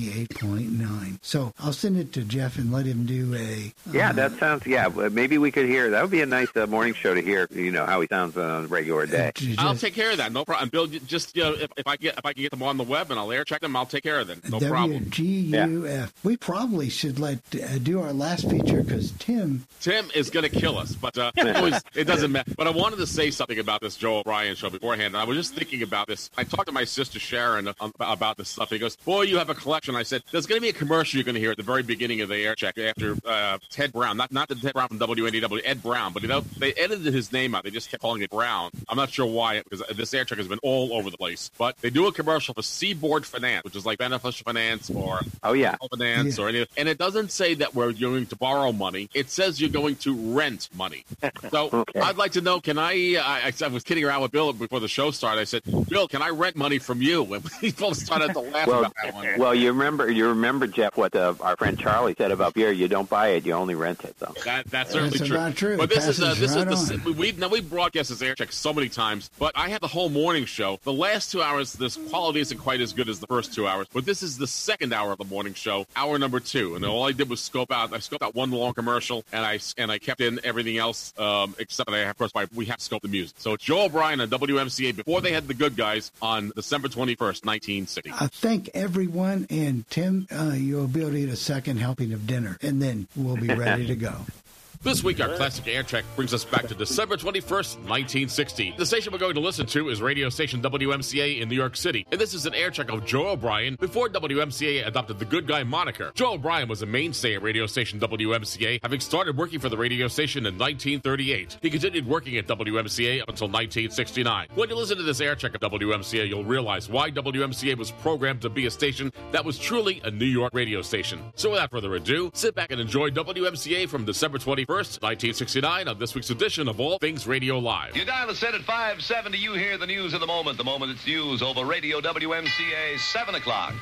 98.9. 0.00 1.18
So 1.22 1.52
I'll 1.58 1.72
send 1.72 1.98
it 1.98 2.12
to 2.14 2.22
Jeff 2.22 2.58
and 2.58 2.72
let 2.72 2.86
him 2.86 3.06
do 3.06 3.34
a. 3.34 3.72
Yeah, 3.92 4.12
that 4.12 4.32
sounds. 4.38 4.66
Yeah, 4.66 4.88
maybe 4.88 5.38
we 5.38 5.50
could 5.50 5.66
hear. 5.66 5.90
That 5.90 6.02
would 6.02 6.10
be 6.10 6.22
a 6.22 6.26
nice 6.26 6.48
uh, 6.56 6.66
morning 6.66 6.94
show 6.94 7.14
to 7.14 7.20
hear. 7.20 7.48
You 7.50 7.70
know 7.70 7.86
how 7.86 8.00
he 8.00 8.06
sounds 8.08 8.36
on 8.36 8.64
a 8.64 8.66
regular 8.66 9.06
day. 9.06 9.32
I'll 9.58 9.74
take 9.76 9.94
care 9.94 10.10
of 10.10 10.18
that. 10.18 10.32
No 10.32 10.44
problem. 10.44 10.68
Bill, 10.70 10.86
just 10.86 11.36
you 11.36 11.42
know, 11.42 11.52
if, 11.54 11.70
if 11.76 11.86
I 11.86 11.96
get 11.96 12.18
if 12.18 12.24
I 12.26 12.32
can 12.32 12.42
get 12.42 12.50
them 12.50 12.62
on 12.62 12.76
the 12.76 12.84
web 12.84 13.10
and 13.10 13.18
I'll 13.18 13.32
air 13.32 13.44
check 13.44 13.60
them, 13.60 13.76
I'll 13.76 13.86
take 13.86 14.02
care 14.02 14.20
of 14.20 14.26
them. 14.26 14.40
No 14.48 14.58
problem. 14.60 15.04
WGUF. 15.06 16.12
We 16.24 16.36
probably 16.36 16.88
should 16.88 17.18
let 17.18 17.38
uh, 17.54 17.78
do 17.78 18.00
our 18.00 18.12
last 18.12 18.48
feature 18.50 18.82
because 18.82 19.12
Tim. 19.12 19.64
Tim 19.80 20.08
is 20.14 20.30
going 20.30 20.48
to 20.48 20.50
kill 20.50 20.78
us, 20.78 20.94
but 20.94 21.16
uh, 21.18 21.30
it, 21.36 21.62
was- 21.62 21.82
it 21.94 22.04
doesn't 22.04 22.32
matter. 22.32 22.52
But 22.56 22.66
I 22.66 22.70
wanted 22.70 22.96
to 22.96 23.06
say 23.06 23.30
something 23.30 23.58
about 23.58 23.80
this 23.80 23.96
Joe 23.96 24.18
O'Brien 24.18 24.54
show 24.56 24.70
beforehand. 24.70 25.06
And 25.14 25.16
I 25.16 25.24
was 25.24 25.36
just 25.36 25.54
thinking 25.54 25.82
about 25.82 26.06
this. 26.06 26.30
I 26.36 26.44
talked 26.44 26.66
to 26.66 26.72
my 26.72 26.84
sister 26.84 27.18
Sharon 27.18 27.68
um, 27.80 27.92
about 28.00 28.36
this 28.36 28.48
stuff. 28.48 28.70
He 28.70 28.78
goes, 28.78 28.96
"Boy, 28.96 29.22
you 29.22 29.38
have 29.38 29.50
a 29.50 29.54
collection." 29.54 29.85
I 29.94 30.02
said, 30.02 30.22
"There's 30.32 30.46
going 30.46 30.56
to 30.56 30.62
be 30.62 30.70
a 30.70 30.72
commercial 30.72 31.18
you're 31.18 31.24
going 31.24 31.34
to 31.34 31.40
hear 31.40 31.50
at 31.52 31.56
the 31.56 31.62
very 31.62 31.82
beginning 31.82 32.22
of 32.22 32.28
the 32.28 32.36
air 32.44 32.54
check 32.54 32.78
after 32.78 33.14
uh, 33.26 33.58
Ted 33.70 33.92
Brown, 33.92 34.16
not 34.16 34.32
not 34.32 34.48
the 34.48 34.54
Ted 34.54 34.72
Brown 34.72 34.88
from 34.88 34.98
WNEW, 34.98 35.60
Ed 35.64 35.82
Brown, 35.82 36.12
but 36.12 36.22
you 36.22 36.28
know 36.28 36.40
they 36.58 36.72
edited 36.74 37.12
his 37.14 37.32
name 37.32 37.54
out. 37.54 37.62
They 37.64 37.70
just 37.70 37.90
kept 37.90 38.02
calling 38.02 38.22
it 38.22 38.30
Brown. 38.30 38.70
I'm 38.88 38.96
not 38.96 39.10
sure 39.10 39.26
why 39.26 39.62
because 39.62 39.82
this 39.96 40.12
air 40.14 40.24
check 40.24 40.38
has 40.38 40.48
been 40.48 40.58
all 40.62 40.92
over 40.94 41.10
the 41.10 41.18
place. 41.18 41.50
But 41.58 41.76
they 41.78 41.90
do 41.90 42.06
a 42.06 42.12
commercial 42.12 42.54
for 42.54 42.62
Seaboard 42.62 43.24
Finance, 43.26 43.64
which 43.64 43.76
is 43.76 43.84
like 43.86 43.98
beneficial 43.98 44.44
finance 44.44 44.90
or 44.90 45.20
Oh 45.42 45.52
yeah, 45.52 45.76
finance 45.90 46.38
or 46.38 46.48
any, 46.48 46.66
and 46.76 46.88
it 46.88 46.98
doesn't 46.98 47.30
say 47.30 47.54
that 47.54 47.74
we're 47.74 47.92
going 47.92 48.26
to 48.26 48.36
borrow 48.36 48.72
money. 48.72 49.08
It 49.14 49.30
says 49.30 49.60
you're 49.60 49.70
going 49.70 49.96
to 49.96 50.14
rent 50.34 50.68
money. 50.74 51.04
So 51.50 51.84
I'd 51.94 52.16
like 52.16 52.32
to 52.32 52.40
know, 52.40 52.60
can 52.60 52.78
I, 52.78 53.16
I? 53.22 53.52
I 53.62 53.68
was 53.68 53.84
kidding 53.84 54.04
around 54.04 54.22
with 54.22 54.32
Bill 54.32 54.52
before 54.52 54.80
the 54.80 54.88
show 54.88 55.10
started. 55.10 55.40
I 55.40 55.44
said, 55.44 55.62
Bill, 55.88 56.08
can 56.08 56.22
I 56.22 56.30
rent 56.30 56.56
money 56.56 56.78
from 56.78 57.02
you? 57.02 57.22
And 57.36 57.44
people 57.60 57.94
started 57.94 58.32
to 58.32 58.40
laugh 58.40 58.66
Well, 58.66 58.80
about 58.80 58.94
that 59.02 59.14
one. 59.14 59.26
well, 59.38 59.54
you 59.54 59.72
remember, 59.76 60.10
you 60.10 60.28
remember, 60.28 60.66
Jeff, 60.66 60.96
what 60.96 61.14
uh, 61.14 61.34
our 61.40 61.56
friend 61.56 61.78
Charlie 61.78 62.14
said 62.16 62.30
about 62.30 62.54
beer. 62.54 62.72
You 62.72 62.88
don't 62.88 63.08
buy 63.08 63.28
it, 63.28 63.46
you 63.46 63.52
only 63.52 63.74
rent 63.74 64.04
it. 64.04 64.16
So 64.18 64.32
That, 64.44 64.66
that's 64.66 64.92
certainly 64.92 65.18
That's 65.18 65.28
true. 65.28 65.36
about 65.36 65.56
true. 65.56 65.76
But 65.76 65.90
this 65.90 66.08
is 66.08 66.20
uh, 66.20 66.34
this 66.34 66.54
right 66.56 66.68
is 66.68 66.88
the 66.88 67.12
we 67.12 67.32
now 67.32 67.48
we 67.48 67.60
broadcast 67.60 68.10
this 68.10 68.22
air 68.22 68.34
check 68.34 68.52
so 68.52 68.72
many 68.72 68.88
times, 68.88 69.30
but 69.38 69.52
I 69.54 69.68
had 69.68 69.80
the 69.80 69.88
whole 69.88 70.08
morning 70.08 70.44
show. 70.44 70.78
The 70.84 70.92
last 70.92 71.32
two 71.32 71.42
hours, 71.42 71.72
this 71.72 71.96
quality 71.96 72.40
isn't 72.40 72.58
quite 72.58 72.80
as 72.80 72.92
good 72.92 73.08
as 73.08 73.20
the 73.20 73.26
first 73.26 73.54
two 73.54 73.66
hours, 73.66 73.86
but 73.92 74.04
this 74.04 74.22
is 74.22 74.38
the 74.38 74.46
second 74.46 74.92
hour 74.92 75.12
of 75.12 75.18
the 75.18 75.24
morning 75.24 75.54
show, 75.54 75.86
hour 75.96 76.18
number 76.18 76.40
two, 76.40 76.74
and 76.74 76.84
all 76.84 77.04
I 77.06 77.12
did 77.12 77.28
was 77.28 77.40
scope 77.40 77.70
out. 77.72 77.92
I 77.92 77.98
scoped 77.98 78.22
out 78.22 78.34
one 78.34 78.50
long 78.50 78.74
commercial, 78.74 79.24
and 79.32 79.44
I 79.44 79.58
and 79.78 79.90
I 79.90 79.98
kept 79.98 80.20
in 80.20 80.40
everything 80.44 80.78
else 80.78 81.12
um, 81.18 81.54
except 81.58 81.90
that 81.90 81.96
I 81.96 82.00
of 82.00 82.18
course 82.18 82.34
my, 82.34 82.46
we 82.54 82.66
have 82.66 82.78
to 82.78 82.84
scope 82.84 83.02
the 83.02 83.08
music. 83.08 83.36
So 83.38 83.54
it's 83.54 83.64
Joe 83.64 83.84
O'Brien 83.84 84.20
on 84.20 84.28
WMCA 84.28 84.96
before 84.96 85.20
they 85.20 85.32
had 85.32 85.48
the 85.48 85.54
good 85.54 85.76
guys 85.76 86.12
on 86.22 86.52
December 86.54 86.88
twenty 86.88 87.14
first, 87.14 87.44
nineteen 87.44 87.86
sixty. 87.86 88.12
I 88.12 88.26
thank 88.28 88.70
everyone, 88.74 89.46
and 89.50 89.65
Tim, 89.90 90.26
uh, 90.30 90.54
you'll 90.54 90.86
be 90.86 91.00
able 91.00 91.10
to 91.12 91.16
eat 91.16 91.28
a 91.28 91.36
second 91.36 91.78
helping 91.78 92.12
of 92.12 92.26
dinner, 92.26 92.56
and 92.62 92.80
then 92.80 93.08
we'll 93.16 93.36
be 93.36 93.48
ready 93.48 93.86
to 93.86 93.96
go. 93.96 94.26
This 94.82 95.02
week, 95.02 95.20
our 95.20 95.34
classic 95.34 95.66
air 95.68 95.82
check 95.82 96.04
brings 96.14 96.32
us 96.32 96.44
back 96.44 96.66
to 96.68 96.74
December 96.74 97.16
21st, 97.16 97.76
1960. 97.88 98.74
The 98.76 98.86
station 98.86 99.12
we're 99.12 99.18
going 99.18 99.34
to 99.34 99.40
listen 99.40 99.66
to 99.66 99.88
is 99.88 100.00
radio 100.00 100.28
station 100.28 100.62
WMCA 100.62 101.40
in 101.40 101.48
New 101.48 101.56
York 101.56 101.76
City, 101.76 102.06
and 102.12 102.20
this 102.20 102.34
is 102.34 102.46
an 102.46 102.54
air 102.54 102.70
check 102.70 102.90
of 102.90 103.04
Joe 103.04 103.28
O'Brien 103.28 103.76
before 103.80 104.08
WMCA 104.08 104.86
adopted 104.86 105.18
the 105.18 105.24
good 105.24 105.46
guy 105.46 105.64
moniker. 105.64 106.12
Joe 106.14 106.34
O'Brien 106.34 106.68
was 106.68 106.82
a 106.82 106.86
mainstay 106.86 107.34
at 107.34 107.42
radio 107.42 107.66
station 107.66 107.98
WMCA, 107.98 108.80
having 108.82 109.00
started 109.00 109.36
working 109.36 109.58
for 109.58 109.68
the 109.68 109.76
radio 109.76 110.08
station 110.08 110.46
in 110.46 110.58
1938. 110.58 111.58
He 111.62 111.70
continued 111.70 112.06
working 112.06 112.36
at 112.36 112.46
WMCA 112.46 113.22
until 113.28 113.48
1969. 113.48 114.48
When 114.54 114.68
you 114.68 114.76
listen 114.76 114.96
to 114.98 115.02
this 115.02 115.20
air 115.20 115.34
check 115.34 115.54
of 115.54 115.60
WMCA, 115.60 116.28
you'll 116.28 116.44
realize 116.44 116.88
why 116.88 117.10
WMCA 117.10 117.76
was 117.76 117.90
programmed 117.90 118.42
to 118.42 118.50
be 118.50 118.66
a 118.66 118.70
station 118.70 119.12
that 119.32 119.44
was 119.44 119.58
truly 119.58 120.00
a 120.04 120.10
New 120.10 120.26
York 120.26 120.52
radio 120.54 120.82
station. 120.82 121.20
So 121.34 121.50
without 121.50 121.70
further 121.70 121.94
ado, 121.94 122.30
sit 122.34 122.54
back 122.54 122.70
and 122.70 122.80
enjoy 122.80 123.10
WMCA 123.10 123.88
from 123.88 124.04
December 124.04 124.38
21st, 124.38 124.65
1969 124.68 125.88
on 125.88 125.98
this 125.98 126.14
week's 126.14 126.30
edition 126.30 126.68
of 126.68 126.80
All 126.80 126.98
Things 126.98 127.26
Radio 127.26 127.58
Live. 127.58 127.96
You 127.96 128.04
dial 128.04 128.26
the 128.26 128.34
set 128.34 128.54
at 128.54 128.62
570, 128.62 129.38
you 129.38 129.54
hear 129.54 129.78
the 129.78 129.86
news 129.86 130.12
of 130.12 130.20
the 130.20 130.26
moment. 130.26 130.58
The 130.58 130.64
moment 130.64 130.92
it's 130.92 131.06
news 131.06 131.42
over 131.42 131.64
Radio 131.64 132.00
WMCA, 132.00 132.98
7 132.98 133.34
o'clock. 133.36 133.74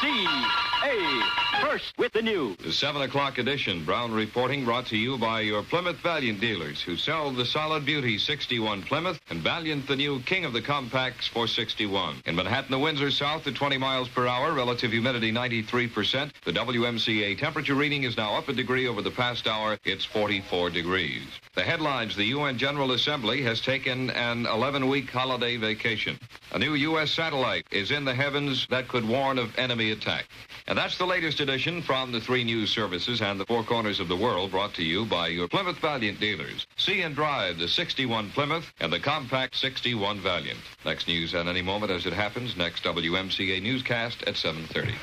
WMCA. 0.00 1.22
First 1.60 1.98
with 1.98 2.12
the 2.12 2.22
news. 2.22 2.56
The 2.56 2.72
7 2.72 3.02
o'clock 3.02 3.36
edition, 3.36 3.84
Brown 3.84 4.12
reporting 4.12 4.64
brought 4.64 4.86
to 4.86 4.96
you 4.96 5.18
by 5.18 5.42
your 5.42 5.62
Plymouth 5.62 5.98
Valiant 5.98 6.40
dealers 6.40 6.80
who 6.80 6.96
sell 6.96 7.30
the 7.30 7.44
Solid 7.44 7.84
Beauty 7.84 8.16
61 8.16 8.82
Plymouth 8.82 9.20
and 9.28 9.40
Valiant 9.40 9.86
the 9.86 9.96
new 9.96 10.20
King 10.20 10.46
of 10.46 10.54
the 10.54 10.62
Compacts 10.62 11.26
for 11.28 11.46
61. 11.46 12.22
In 12.24 12.34
Manhattan, 12.34 12.70
the 12.70 12.78
winds 12.78 13.02
are 13.02 13.10
south 13.10 13.44
to 13.44 13.52
20 13.52 13.76
miles 13.76 14.08
per 14.08 14.26
hour, 14.26 14.54
relative 14.54 14.90
humidity 14.90 15.30
93%. 15.30 16.32
The 16.44 16.52
WMCA 16.52 17.36
temperature 17.36 17.74
reading 17.74 18.04
is 18.04 18.16
now 18.16 18.36
up 18.36 18.48
a 18.48 18.54
degree 18.54 18.88
over 18.88 19.02
the 19.02 19.10
past 19.10 19.46
hour. 19.46 19.78
It's 19.84 20.06
44 20.06 20.70
degrees. 20.70 21.26
The 21.54 21.62
headlines 21.64 22.14
The 22.14 22.26
UN 22.26 22.58
General 22.58 22.92
Assembly 22.92 23.42
has 23.42 23.60
taken 23.60 24.10
an 24.10 24.46
11 24.46 24.86
week 24.86 25.10
holiday 25.10 25.56
vacation. 25.56 26.16
A 26.52 26.58
new 26.60 26.74
U.S. 26.74 27.10
satellite 27.10 27.66
is 27.72 27.90
in 27.90 28.04
the 28.04 28.14
heavens 28.14 28.68
that 28.70 28.86
could 28.86 29.06
warn 29.06 29.36
of 29.36 29.58
enemy 29.58 29.90
attack. 29.90 30.26
And 30.68 30.78
that's 30.78 30.96
the 30.96 31.06
latest 31.06 31.40
edition 31.40 31.82
from 31.82 32.12
the 32.12 32.20
three 32.20 32.44
news 32.44 32.70
services 32.70 33.20
and 33.20 33.40
the 33.40 33.46
four 33.46 33.64
corners 33.64 33.98
of 33.98 34.06
the 34.06 34.16
world 34.16 34.52
brought 34.52 34.74
to 34.74 34.84
you 34.84 35.04
by 35.04 35.26
your 35.26 35.48
Plymouth 35.48 35.78
Valiant 35.78 36.20
dealers. 36.20 36.68
See 36.76 37.02
and 37.02 37.16
drive 37.16 37.58
the 37.58 37.66
61 37.66 38.30
Plymouth 38.30 38.72
and 38.78 38.92
the 38.92 39.00
compact 39.00 39.56
61 39.56 40.20
Valiant. 40.20 40.60
Next 40.84 41.08
news 41.08 41.34
at 41.34 41.48
any 41.48 41.62
moment 41.62 41.90
as 41.90 42.06
it 42.06 42.12
happens. 42.12 42.56
Next 42.56 42.84
WMCA 42.84 43.60
newscast 43.60 44.22
at 44.22 44.34
7.30. 44.34 44.94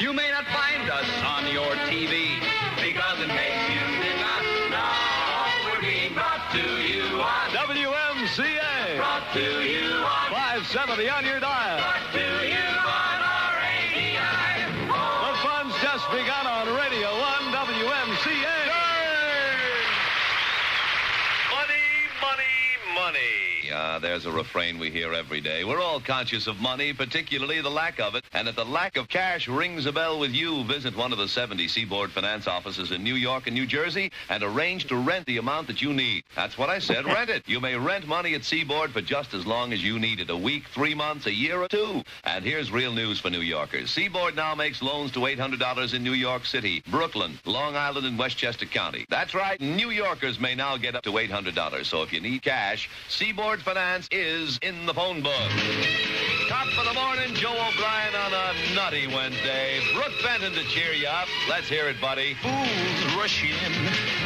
You 0.00 0.12
may 0.12 0.28
not 0.32 0.46
find 0.46 0.90
us 0.90 1.06
on 1.24 1.46
your 1.52 1.72
TV 1.86 2.40
because 2.82 3.22
in 3.22 3.28
case 3.28 3.70
you 3.70 4.21
WMCA. 7.52 8.96
Brought 8.98 9.32
to 9.32 9.40
you 9.64 9.88
on 9.88 10.30
570 10.68 11.08
on 11.08 11.24
your 11.24 11.40
dial. 11.40 11.78
Brought 11.78 12.12
to 12.12 12.20
you 12.44 12.60
on 12.60 13.20
RADI. 13.56 14.20
The 14.84 15.32
fun's 15.40 15.72
just 15.80 16.10
begun 16.10 16.46
on 16.46 16.68
Radio 16.76 17.08
1 17.08 17.56
WMCA. 17.56 18.68
Money, 21.56 21.88
money, 22.20 22.52
money. 22.94 23.41
Uh, 23.72 23.98
there's 23.98 24.26
a 24.26 24.32
refrain 24.32 24.78
we 24.78 24.90
hear 24.90 25.12
every 25.12 25.40
day. 25.40 25.64
We're 25.64 25.80
all 25.80 26.00
conscious 26.00 26.46
of 26.46 26.60
money, 26.60 26.92
particularly 26.92 27.60
the 27.60 27.70
lack 27.70 27.98
of 27.98 28.14
it. 28.14 28.24
And 28.32 28.48
if 28.48 28.56
the 28.56 28.64
lack 28.64 28.96
of 28.96 29.08
cash 29.08 29.48
rings 29.48 29.86
a 29.86 29.92
bell 29.92 30.18
with 30.18 30.32
you, 30.32 30.64
visit 30.64 30.96
one 30.96 31.12
of 31.12 31.18
the 31.18 31.28
70 31.28 31.68
Seaboard 31.68 32.10
Finance 32.10 32.46
offices 32.46 32.92
in 32.92 33.02
New 33.02 33.14
York 33.14 33.46
and 33.46 33.54
New 33.54 33.66
Jersey 33.66 34.12
and 34.28 34.42
arrange 34.42 34.86
to 34.88 34.96
rent 34.96 35.26
the 35.26 35.38
amount 35.38 35.66
that 35.68 35.80
you 35.80 35.92
need. 35.92 36.24
That's 36.34 36.58
what 36.58 36.68
I 36.68 36.78
said, 36.78 37.06
rent 37.06 37.30
it. 37.30 37.48
You 37.48 37.60
may 37.60 37.76
rent 37.76 38.06
money 38.06 38.34
at 38.34 38.44
Seaboard 38.44 38.90
for 38.90 39.00
just 39.00 39.34
as 39.34 39.46
long 39.46 39.72
as 39.72 39.82
you 39.82 39.98
need 39.98 40.20
it. 40.20 40.30
A 40.30 40.36
week, 40.36 40.68
three 40.68 40.94
months, 40.94 41.26
a 41.26 41.32
year, 41.32 41.60
or 41.62 41.68
two. 41.68 42.02
And 42.24 42.44
here's 42.44 42.70
real 42.70 42.92
news 42.92 43.20
for 43.20 43.30
New 43.30 43.40
Yorkers. 43.40 43.90
Seaboard 43.90 44.36
now 44.36 44.54
makes 44.54 44.82
loans 44.82 45.12
to 45.12 45.20
$800 45.20 45.94
in 45.94 46.02
New 46.02 46.12
York 46.12 46.44
City, 46.44 46.82
Brooklyn, 46.90 47.38
Long 47.46 47.76
Island, 47.76 48.06
and 48.06 48.18
Westchester 48.18 48.66
County. 48.66 49.06
That's 49.08 49.34
right. 49.34 49.60
New 49.60 49.90
Yorkers 49.90 50.38
may 50.38 50.54
now 50.54 50.76
get 50.76 50.94
up 50.94 51.04
to 51.04 51.12
$800. 51.12 51.84
So 51.84 52.02
if 52.02 52.12
you 52.12 52.20
need 52.20 52.42
cash, 52.42 52.90
Seaboard 53.08 53.61
Finance 53.62 54.08
is 54.10 54.58
in 54.62 54.86
the 54.86 54.94
phone 54.94 55.22
book. 55.22 55.50
Top 56.48 56.66
of 56.78 56.84
the 56.84 56.94
morning, 56.94 57.32
Joe 57.34 57.52
O'Brien 57.52 58.14
on 58.16 58.32
a 58.32 58.74
nutty 58.74 59.06
Wednesday. 59.06 59.80
Brook 59.94 60.12
Benton 60.20 60.52
to 60.52 60.64
cheer 60.64 60.92
you 60.92 61.06
up. 61.06 61.28
Let's 61.48 61.68
hear 61.68 61.86
it, 61.88 62.00
buddy. 62.00 62.34
Fools 62.34 63.16
rush 63.16 63.44
in. 63.44 64.21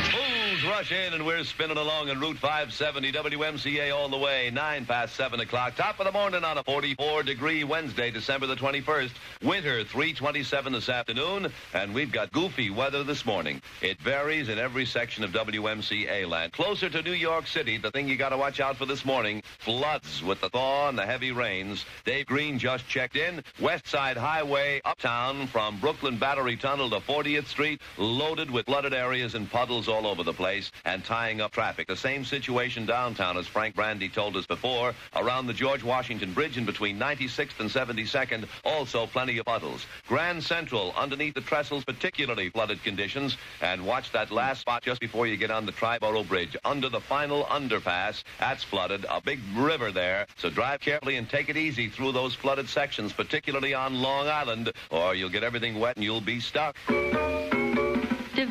Rush 0.66 0.90
in, 0.90 1.14
and 1.14 1.24
we're 1.24 1.44
spinning 1.44 1.76
along 1.76 2.10
on 2.10 2.18
Route 2.18 2.38
570 2.38 3.12
WMCA 3.12 3.94
all 3.94 4.08
the 4.08 4.18
way. 4.18 4.50
Nine 4.52 4.84
past 4.84 5.14
seven 5.14 5.38
o'clock. 5.38 5.76
Top 5.76 6.00
of 6.00 6.06
the 6.06 6.12
morning 6.12 6.42
on 6.42 6.58
a 6.58 6.64
44 6.64 7.22
degree 7.22 7.62
Wednesday, 7.62 8.10
December 8.10 8.48
the 8.48 8.56
21st. 8.56 9.10
Winter 9.42 9.84
327 9.84 10.72
this 10.72 10.88
afternoon, 10.88 11.52
and 11.72 11.94
we've 11.94 12.10
got 12.10 12.32
goofy 12.32 12.70
weather 12.70 13.04
this 13.04 13.24
morning. 13.24 13.62
It 13.80 14.00
varies 14.00 14.48
in 14.48 14.58
every 14.58 14.86
section 14.86 15.22
of 15.22 15.30
WMCA 15.30 16.28
land. 16.28 16.52
Closer 16.52 16.90
to 16.90 17.02
New 17.02 17.12
York 17.12 17.46
City, 17.46 17.76
the 17.76 17.92
thing 17.92 18.08
you 18.08 18.16
got 18.16 18.30
to 18.30 18.36
watch 18.36 18.58
out 18.58 18.76
for 18.76 18.86
this 18.86 19.04
morning: 19.04 19.44
floods 19.60 20.22
with 20.24 20.40
the 20.40 20.48
thaw 20.48 20.88
and 20.88 20.98
the 20.98 21.06
heavy 21.06 21.30
rains. 21.30 21.84
Dave 22.04 22.26
Green 22.26 22.58
just 22.58 22.88
checked 22.88 23.14
in. 23.14 23.44
West 23.60 23.86
Side 23.86 24.16
Highway 24.16 24.80
uptown 24.84 25.46
from 25.46 25.78
Brooklyn 25.78 26.18
Battery 26.18 26.56
Tunnel 26.56 26.90
to 26.90 27.00
40th 27.00 27.46
Street, 27.46 27.80
loaded 27.98 28.50
with 28.50 28.66
flooded 28.66 28.94
areas 28.94 29.36
and 29.36 29.48
puddles 29.48 29.86
all 29.86 30.08
over 30.08 30.24
the 30.24 30.32
place 30.32 30.55
and 30.84 31.04
tying 31.04 31.40
up 31.40 31.52
traffic. 31.52 31.86
The 31.86 31.96
same 31.96 32.24
situation 32.24 32.86
downtown 32.86 33.36
as 33.36 33.46
Frank 33.46 33.74
Brandy 33.74 34.08
told 34.08 34.36
us 34.36 34.46
before, 34.46 34.94
around 35.14 35.46
the 35.46 35.52
George 35.52 35.82
Washington 35.82 36.32
Bridge 36.32 36.56
and 36.56 36.66
between 36.66 36.98
96th 36.98 37.60
and 37.60 37.70
72nd, 37.70 38.46
also 38.64 39.06
plenty 39.06 39.38
of 39.38 39.46
puddles. 39.46 39.86
Grand 40.08 40.42
Central, 40.42 40.92
underneath 40.96 41.34
the 41.34 41.40
trestles, 41.40 41.84
particularly 41.84 42.50
flooded 42.50 42.82
conditions. 42.82 43.36
And 43.60 43.84
watch 43.84 44.12
that 44.12 44.30
last 44.30 44.60
spot 44.60 44.82
just 44.82 45.00
before 45.00 45.26
you 45.26 45.36
get 45.36 45.50
on 45.50 45.66
the 45.66 45.72
Triborough 45.72 46.26
Bridge, 46.26 46.56
under 46.64 46.88
the 46.88 47.00
final 47.00 47.44
underpass. 47.44 48.22
That's 48.38 48.64
flooded, 48.64 49.06
a 49.08 49.20
big 49.20 49.40
river 49.54 49.92
there. 49.92 50.26
So 50.36 50.50
drive 50.50 50.80
carefully 50.80 51.16
and 51.16 51.28
take 51.28 51.48
it 51.48 51.56
easy 51.56 51.88
through 51.88 52.12
those 52.12 52.34
flooded 52.34 52.68
sections, 52.68 53.12
particularly 53.12 53.74
on 53.74 53.94
Long 53.94 54.28
Island, 54.28 54.72
or 54.90 55.14
you'll 55.14 55.30
get 55.30 55.44
everything 55.44 55.78
wet 55.78 55.96
and 55.96 56.04
you'll 56.04 56.20
be 56.20 56.40
stuck. 56.40 56.76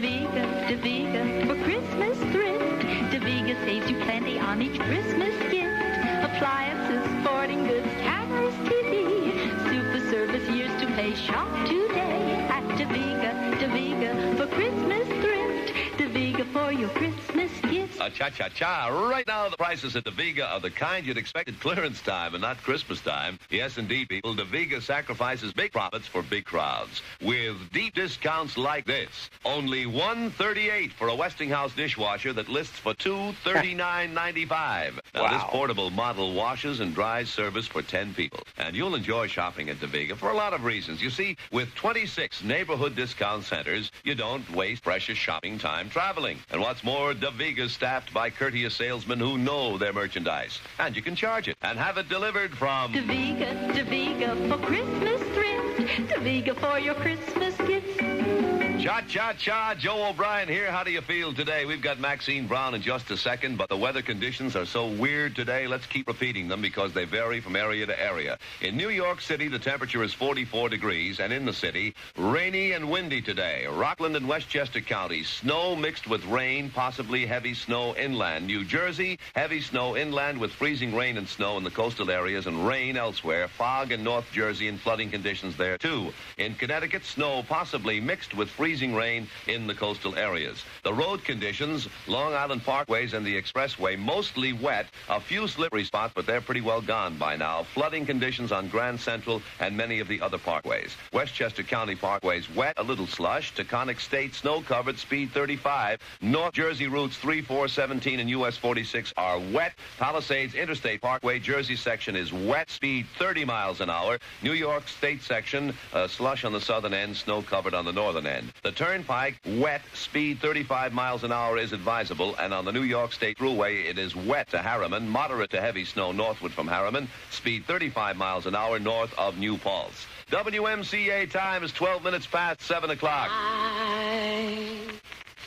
Davega, 0.05 0.67
Davega, 0.69 1.47
for 1.47 1.63
Christmas 1.63 2.15
thrift. 2.31 2.85
Davega 3.11 3.55
saves 3.65 3.89
you 3.89 3.97
plenty 4.01 4.37
on 4.37 4.61
each 4.61 4.79
Christmas 4.79 5.33
gift. 5.49 5.81
Appliances, 6.21 7.03
sporting 7.23 7.65
goods, 7.65 7.87
cameras, 8.01 8.53
TV. 8.69 9.33
Super 9.67 10.11
service 10.11 10.47
years 10.49 10.69
to 10.79 10.85
pay. 10.93 11.15
Shop 11.15 11.49
today 11.65 12.47
at 12.51 12.63
Davega, 12.77 13.57
Davega, 13.57 14.37
for 14.37 14.45
Christmas 14.53 15.07
thrift. 15.23 15.73
Davega 15.97 16.45
for 16.53 16.71
your 16.71 16.89
Christmas 16.89 17.51
gifts. 17.61 17.84
A 17.99 18.09
cha-cha-cha. 18.09 18.87
Right 18.87 19.25
now, 19.25 19.47
the 19.49 19.55
prices 19.57 19.95
at 19.95 20.03
Davega 20.03 20.51
are 20.51 20.59
the 20.59 20.69
kind 20.69 21.05
you'd 21.05 21.17
expect 21.17 21.47
at 21.49 21.59
clearance 21.61 22.01
time 22.01 22.35
and 22.35 22.41
not 22.41 22.57
Christmas 22.57 22.99
time. 22.99 23.39
Yes, 23.49 23.77
indeed, 23.77 24.09
people. 24.09 24.35
Davega 24.35 24.81
sacrifices 24.81 25.53
big 25.53 25.71
profits 25.71 26.05
for 26.05 26.21
big 26.21 26.43
crowds. 26.45 27.01
With 27.21 27.55
deep 27.71 27.93
discounts 27.95 28.57
like 28.57 28.85
this. 28.85 29.29
Only 29.45 29.85
138 29.85 30.91
for 30.93 31.07
a 31.07 31.15
Westinghouse 31.15 31.73
dishwasher 31.73 32.33
that 32.33 32.49
lists 32.49 32.77
for 32.77 32.93
$239.95. 32.95 34.99
Now, 35.13 35.23
Wow. 35.23 35.31
this 35.31 35.43
portable 35.45 35.89
model 35.89 36.33
washes 36.33 36.81
and 36.81 36.93
dries 36.93 37.29
service 37.29 37.65
for 37.65 37.81
10 37.81 38.13
people. 38.13 38.41
And 38.57 38.75
you'll 38.75 38.95
enjoy 38.95 39.27
shopping 39.27 39.69
at 39.69 39.79
Davega 39.79 40.17
for 40.17 40.29
a 40.31 40.35
lot 40.35 40.51
of 40.53 40.63
reasons. 40.65 41.01
You 41.01 41.09
see, 41.09 41.37
with 41.51 41.73
26 41.75 42.43
neighborhood 42.43 42.95
discount 42.95 43.45
centers, 43.45 43.89
you 44.03 44.15
don't 44.15 44.47
waste 44.51 44.83
precious 44.83 45.17
shopping 45.17 45.57
time 45.57 45.89
traveling. 45.89 46.39
And 46.51 46.59
what's 46.61 46.83
more, 46.83 47.13
Davega's 47.13 47.71
staffed 47.85 48.11
by 48.11 48.31
courteous 48.31 48.75
salesmen 48.75 49.19
who 49.19 49.37
know 49.37 49.77
their 49.77 49.93
merchandise. 49.93 50.59
And 50.79 50.95
you 50.95 51.03
can 51.03 51.15
charge 51.15 51.47
it 51.47 51.55
and 51.61 51.77
have 51.77 51.99
it 51.99 52.09
delivered 52.09 52.57
from... 52.57 52.91
Davega, 52.91 53.73
Davega, 53.73 54.49
for 54.49 54.65
Christmas 54.65 55.21
thrift. 55.35 56.09
Davega 56.09 56.55
for 56.55 56.79
your 56.79 56.95
Christmas 56.95 57.55
gifts. 57.57 58.54
Cha 58.79 59.01
cha 59.07 59.33
cha, 59.33 59.73
Joe 59.73 60.09
O'Brien 60.09 60.49
here. 60.49 60.69
How 60.69 60.83
do 60.83 60.91
you 60.91 61.01
feel 61.01 61.33
today? 61.33 61.65
We've 61.65 61.81
got 61.81 61.97
Maxine 61.97 62.45
Brown 62.45 62.75
in 62.75 62.81
just 62.81 63.09
a 63.09 63.15
second, 63.15 63.57
but 63.57 63.69
the 63.69 63.77
weather 63.77 64.01
conditions 64.01 64.55
are 64.55 64.65
so 64.65 64.87
weird 64.87 65.33
today. 65.33 65.65
Let's 65.65 65.85
keep 65.85 66.07
repeating 66.07 66.49
them 66.49 66.61
because 66.61 66.93
they 66.93 67.05
vary 67.05 67.39
from 67.39 67.55
area 67.55 67.85
to 67.85 67.99
area. 67.99 68.37
In 68.61 68.75
New 68.75 68.89
York 68.89 69.21
City, 69.21 69.47
the 69.47 69.57
temperature 69.57 70.03
is 70.03 70.13
44 70.13 70.69
degrees, 70.69 71.19
and 71.19 71.31
in 71.31 71.45
the 71.45 71.53
city, 71.53 71.95
rainy 72.17 72.73
and 72.73 72.91
windy 72.91 73.21
today. 73.21 73.65
Rockland 73.65 74.17
and 74.17 74.27
Westchester 74.27 74.81
counties, 74.81 75.29
snow 75.29 75.75
mixed 75.75 76.07
with 76.07 76.23
rain, 76.25 76.69
possibly 76.69 77.25
heavy 77.25 77.53
snow 77.53 77.95
inland. 77.95 78.45
New 78.45 78.65
Jersey, 78.65 79.17
heavy 79.35 79.61
snow 79.61 79.95
inland 79.95 80.37
with 80.37 80.51
freezing 80.51 80.93
rain 80.93 81.17
and 81.17 81.27
snow 81.27 81.57
in 81.57 81.63
the 81.63 81.71
coastal 81.71 82.11
areas 82.11 82.45
and 82.45 82.67
rain 82.67 82.97
elsewhere. 82.97 83.47
Fog 83.47 83.93
in 83.93 84.03
North 84.03 84.29
Jersey 84.33 84.67
and 84.67 84.79
flooding 84.79 85.09
conditions 85.09 85.55
there 85.55 85.77
too. 85.77 86.11
In 86.37 86.55
Connecticut, 86.55 87.05
snow 87.05 87.41
possibly 87.41 88.01
mixed 88.01 88.35
with 88.35 88.49
freezing 88.49 88.64
rain 88.65 89.27
in 89.47 89.67
the 89.67 89.75
coastal 89.75 90.15
areas. 90.15 90.63
The 90.83 90.93
road 90.93 91.23
conditions, 91.23 91.87
Long 92.07 92.33
Island 92.33 92.63
Parkways 92.63 93.13
and 93.13 93.23
the 93.23 93.39
Expressway, 93.39 93.97
mostly 93.97 94.53
wet. 94.53 94.87
A 95.07 95.19
few 95.19 95.47
slippery 95.47 95.83
spots, 95.83 96.13
but 96.15 96.25
they're 96.25 96.41
pretty 96.41 96.61
well 96.61 96.81
gone 96.81 97.15
by 97.15 97.35
now. 97.35 97.63
Flooding 97.75 98.07
conditions 98.07 98.51
on 98.51 98.67
Grand 98.67 98.99
Central 98.99 99.43
and 99.59 99.77
many 99.77 99.99
of 99.99 100.07
the 100.07 100.19
other 100.19 100.39
parkways. 100.39 100.95
Westchester 101.13 101.61
County 101.61 101.95
Parkways 101.95 102.53
wet, 102.55 102.73
a 102.77 102.83
little 102.83 103.05
slush. 103.05 103.53
Taconic 103.53 103.99
State 103.99 104.33
snow 104.33 104.61
covered, 104.61 104.97
speed 104.97 105.29
35. 105.31 105.99
North 106.21 106.53
Jersey 106.53 106.87
routes 106.87 107.17
3, 107.17 107.41
4, 107.41 107.67
17, 107.67 108.19
and 108.19 108.29
US 108.31 108.57
46 108.57 109.13
are 109.15 109.39
wet. 109.53 109.73
Palisades 109.99 110.55
Interstate 110.55 111.01
Parkway, 111.01 111.37
Jersey 111.37 111.75
section 111.75 112.15
is 112.15 112.33
wet, 112.33 112.71
speed 112.71 113.05
30 113.19 113.45
miles 113.45 113.79
an 113.79 113.91
hour. 113.91 114.17
New 114.41 114.53
York 114.53 114.87
State 114.87 115.21
section, 115.21 115.71
uh, 115.93 116.07
slush 116.07 116.43
on 116.43 116.51
the 116.51 116.61
southern 116.61 116.95
end, 116.95 117.15
snow 117.15 117.43
covered 117.43 117.75
on 117.75 117.85
the 117.85 117.93
northern 117.93 118.25
end. 118.25 118.54
The 118.63 118.71
Turnpike, 118.71 119.35
wet, 119.45 119.81
speed 119.93 120.39
35 120.39 120.91
miles 120.91 121.23
an 121.23 121.31
hour 121.31 121.57
is 121.57 121.71
advisable, 121.71 122.35
and 122.37 122.53
on 122.53 122.65
the 122.65 122.71
New 122.71 122.81
York 122.81 123.13
State 123.13 123.37
Thruway, 123.37 123.85
it 123.85 123.99
is 123.99 124.15
wet 124.15 124.49
to 124.49 124.57
Harriman, 124.57 125.07
moderate 125.07 125.51
to 125.51 125.61
heavy 125.61 125.85
snow 125.85 126.11
northward 126.11 126.51
from 126.51 126.67
Harriman, 126.67 127.07
speed 127.29 127.65
35 127.65 128.17
miles 128.17 128.47
an 128.47 128.55
hour 128.55 128.79
north 128.79 129.13
of 129.19 129.37
New 129.37 129.57
Paltz. 129.57 130.07
WMCA 130.31 131.29
time 131.29 131.63
is 131.63 131.71
12 131.71 132.03
minutes 132.03 132.25
past 132.25 132.61
7 132.61 132.89
o'clock. 132.89 133.29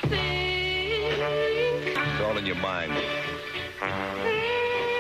It's 0.05 2.21
all 2.23 2.37
in 2.37 2.47
your 2.47 2.57
mind. 2.57 2.93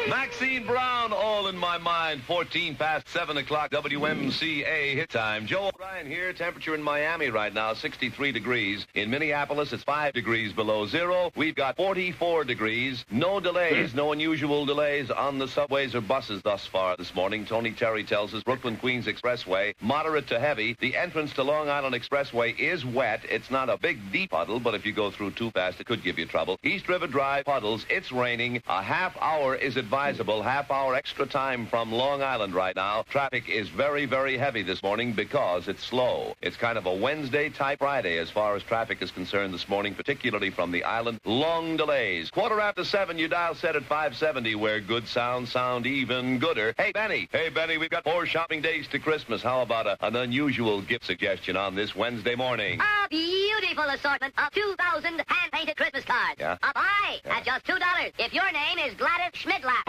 Maxine 0.08 0.64
Brown, 0.66 1.12
all 1.12 1.48
in 1.48 1.56
my 1.56 1.76
mind. 1.76 2.22
14 2.22 2.76
past 2.76 3.06
7 3.10 3.36
o'clock, 3.36 3.70
WMCA 3.72 4.94
hit 4.94 5.10
time. 5.10 5.46
Joe 5.46 5.68
O'Brien 5.68 6.06
here. 6.06 6.32
Temperature 6.32 6.74
in 6.74 6.82
Miami 6.82 7.28
right 7.28 7.52
now, 7.52 7.74
63 7.74 8.32
degrees. 8.32 8.86
In 8.94 9.10
Minneapolis, 9.10 9.70
it's 9.74 9.84
5 9.84 10.14
degrees 10.14 10.54
below 10.54 10.86
zero. 10.86 11.30
We've 11.36 11.54
got 11.54 11.76
44 11.76 12.44
degrees. 12.44 13.04
No 13.10 13.38
delays, 13.38 13.94
no 13.94 14.12
unusual 14.12 14.64
delays 14.64 15.10
on 15.10 15.38
the 15.38 15.46
subways 15.46 15.94
or 15.94 16.00
buses 16.00 16.40
thus 16.42 16.64
far 16.64 16.96
this 16.96 17.14
morning. 17.14 17.44
Tony 17.44 17.72
Terry 17.72 18.02
tells 18.02 18.32
us 18.32 18.42
Brooklyn 18.42 18.78
Queens 18.78 19.06
Expressway, 19.06 19.74
moderate 19.82 20.26
to 20.28 20.40
heavy. 20.40 20.74
The 20.80 20.96
entrance 20.96 21.34
to 21.34 21.42
Long 21.42 21.68
Island 21.68 21.94
Expressway 21.94 22.58
is 22.58 22.82
wet. 22.82 23.20
It's 23.28 23.50
not 23.50 23.68
a 23.68 23.76
big 23.76 23.98
deep 24.10 24.30
puddle, 24.30 24.58
but 24.58 24.74
if 24.74 24.86
you 24.86 24.92
go 24.94 25.10
through 25.10 25.32
too 25.32 25.50
fast, 25.50 25.80
it 25.80 25.86
could 25.86 26.02
give 26.02 26.18
you 26.18 26.24
trouble. 26.24 26.58
East 26.62 26.88
River 26.88 27.06
Drive 27.06 27.44
puddles. 27.44 27.84
It's 27.90 28.10
raining. 28.10 28.62
A 28.68 28.82
half 28.82 29.14
hour 29.20 29.54
is 29.54 29.76
advisable. 29.98 30.42
Half 30.42 30.70
hour 30.70 30.94
extra 30.94 31.26
time 31.26 31.66
from 31.66 31.90
Long 31.90 32.22
Island 32.22 32.54
right 32.54 32.76
now. 32.76 33.02
Traffic 33.10 33.48
is 33.48 33.68
very, 33.68 34.06
very 34.06 34.38
heavy 34.38 34.62
this 34.62 34.80
morning 34.80 35.12
because 35.12 35.66
it's 35.66 35.84
slow. 35.84 36.36
It's 36.40 36.56
kind 36.56 36.78
of 36.78 36.86
a 36.86 36.94
Wednesday 36.94 37.48
type 37.48 37.80
Friday 37.80 38.18
as 38.18 38.30
far 38.30 38.54
as 38.54 38.62
traffic 38.62 39.02
is 39.02 39.10
concerned 39.10 39.52
this 39.52 39.68
morning, 39.68 39.96
particularly 39.96 40.50
from 40.50 40.70
the 40.70 40.84
island. 40.84 41.18
Long 41.24 41.76
delays. 41.76 42.30
Quarter 42.30 42.60
after 42.60 42.84
seven, 42.84 43.18
you 43.18 43.26
dial 43.26 43.56
set 43.56 43.74
at 43.74 43.82
570 43.82 44.54
where 44.54 44.80
good 44.80 45.08
sounds 45.08 45.50
sound 45.50 45.84
even 45.84 46.38
gooder. 46.38 46.74
Hey, 46.78 46.92
Benny. 46.92 47.28
Hey, 47.32 47.48
Benny, 47.48 47.76
we've 47.76 47.90
got 47.90 48.04
four 48.04 48.24
shopping 48.24 48.62
days 48.62 48.86
to 48.88 49.00
Christmas. 49.00 49.42
How 49.42 49.62
about 49.62 49.88
a, 49.88 49.96
an 50.06 50.14
unusual 50.14 50.80
gift 50.80 51.06
suggestion 51.06 51.56
on 51.56 51.74
this 51.74 51.96
Wednesday 51.96 52.36
morning? 52.36 52.78
A 52.80 53.08
beautiful 53.08 53.84
assortment 53.84 54.32
of 54.38 54.52
2,000 54.52 55.24
hand-painted 55.26 55.76
Christmas 55.76 56.04
cards. 56.04 56.36
Yeah? 56.38 56.56
A 56.62 56.72
buy 56.72 57.18
at 57.24 57.44
just 57.44 57.66
$2 57.66 58.12
if 58.20 58.32
your 58.32 58.50
name 58.52 58.78
is 58.86 58.94
Gladys 58.94 59.32
Schmidlap. 59.32 59.87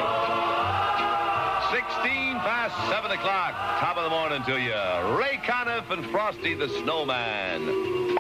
16 1.72 2.40
past 2.40 2.76
7 2.90 3.12
o'clock. 3.12 3.54
Top 3.80 3.98
of 3.98 4.04
the 4.04 4.10
morning 4.10 4.44
to 4.44 4.60
you. 4.60 5.18
Ray 5.18 5.38
Conniff 5.44 5.90
and 5.92 6.06
Frosty 6.12 6.54
the 6.54 6.70
Snowman. 6.70 8.18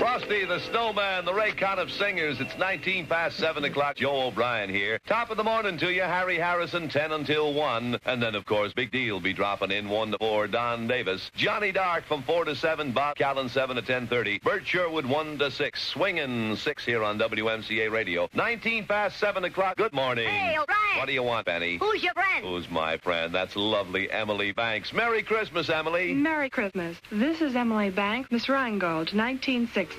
Frosty 0.00 0.46
the 0.46 0.60
Snowman, 0.60 1.26
the 1.26 1.34
Ray 1.34 1.52
Conniff 1.52 1.90
Singers. 1.90 2.40
It's 2.40 2.56
19 2.56 3.06
past 3.06 3.36
7 3.36 3.62
o'clock. 3.64 3.96
Joe 3.96 4.28
O'Brien 4.28 4.70
here. 4.70 4.98
Top 5.06 5.28
of 5.28 5.36
the 5.36 5.44
morning 5.44 5.76
to 5.76 5.92
you. 5.92 6.00
Harry 6.00 6.38
Harrison, 6.38 6.88
10 6.88 7.12
until 7.12 7.52
1. 7.52 7.98
And 8.06 8.22
then, 8.22 8.34
of 8.34 8.46
course, 8.46 8.72
Big 8.72 8.90
D 8.90 9.12
will 9.12 9.20
be 9.20 9.34
dropping 9.34 9.70
in 9.70 9.90
1 9.90 10.12
to 10.12 10.18
4. 10.18 10.46
Don 10.48 10.88
Davis. 10.88 11.30
Johnny 11.36 11.70
Dark 11.70 12.06
from 12.06 12.22
4 12.22 12.46
to 12.46 12.56
7. 12.56 12.92
Bob 12.92 13.16
Callan, 13.16 13.50
7 13.50 13.76
to 13.76 13.82
10.30. 13.82 14.42
Bert 14.42 14.66
Sherwood, 14.66 15.04
1 15.04 15.38
to 15.38 15.50
6. 15.50 15.82
Swinging 15.88 16.56
6 16.56 16.84
here 16.86 17.04
on 17.04 17.18
WMCA 17.18 17.90
Radio. 17.90 18.26
19 18.32 18.86
past 18.86 19.18
7 19.18 19.44
o'clock. 19.44 19.76
Good 19.76 19.92
morning. 19.92 20.26
Hey, 20.26 20.56
O'Brien. 20.58 20.96
What 20.96 21.08
do 21.08 21.12
you 21.12 21.22
want, 21.22 21.44
Benny? 21.44 21.76
Who's 21.76 22.02
your 22.02 22.14
friend? 22.14 22.42
Who's 22.42 22.70
my 22.70 22.96
friend? 22.96 23.34
That's 23.34 23.54
lovely 23.54 24.10
Emily 24.10 24.52
Banks. 24.52 24.94
Merry 24.94 25.22
Christmas, 25.22 25.68
Emily. 25.68 26.14
Merry 26.14 26.48
Christmas. 26.48 26.96
This 27.12 27.42
is 27.42 27.54
Emily 27.54 27.90
Banks, 27.90 28.30
Miss 28.30 28.48
Rheingold, 28.48 29.12
1960. 29.12 29.89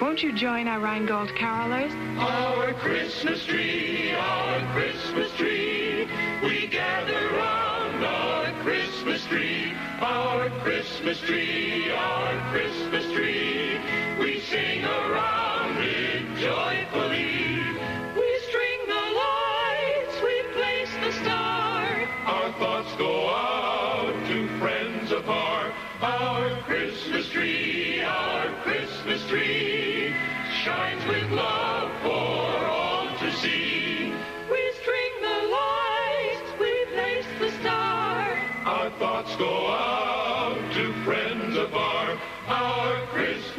Won't 0.00 0.22
you 0.22 0.32
join 0.32 0.68
our 0.68 0.78
Rheingold 0.78 1.30
carolers? 1.30 1.92
Our 2.18 2.74
Christmas 2.74 3.44
tree, 3.46 4.12
our 4.12 4.72
Christmas 4.72 5.32
tree. 5.36 6.06
We 6.42 6.66
gather 6.66 7.28
round 7.36 8.04
our 8.04 8.52
Christmas 8.62 9.24
tree, 9.26 9.72
our 10.00 10.50
Christmas 10.60 11.18
tree, 11.20 11.90
our 11.92 12.52
Christmas 12.52 13.04
tree. 13.12 13.80
We 14.20 14.40
sing 14.40 14.84
around 14.84 15.78
it 15.78 16.38
joyfully. 16.38 17.35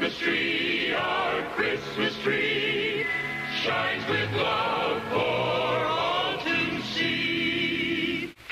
Christmas 0.08 0.20
tree, 0.20 0.94
our 0.94 1.42
Christmas 1.56 2.18
tree 2.20 3.06
shines 3.62 4.08
with 4.08 4.32
love 4.34 4.77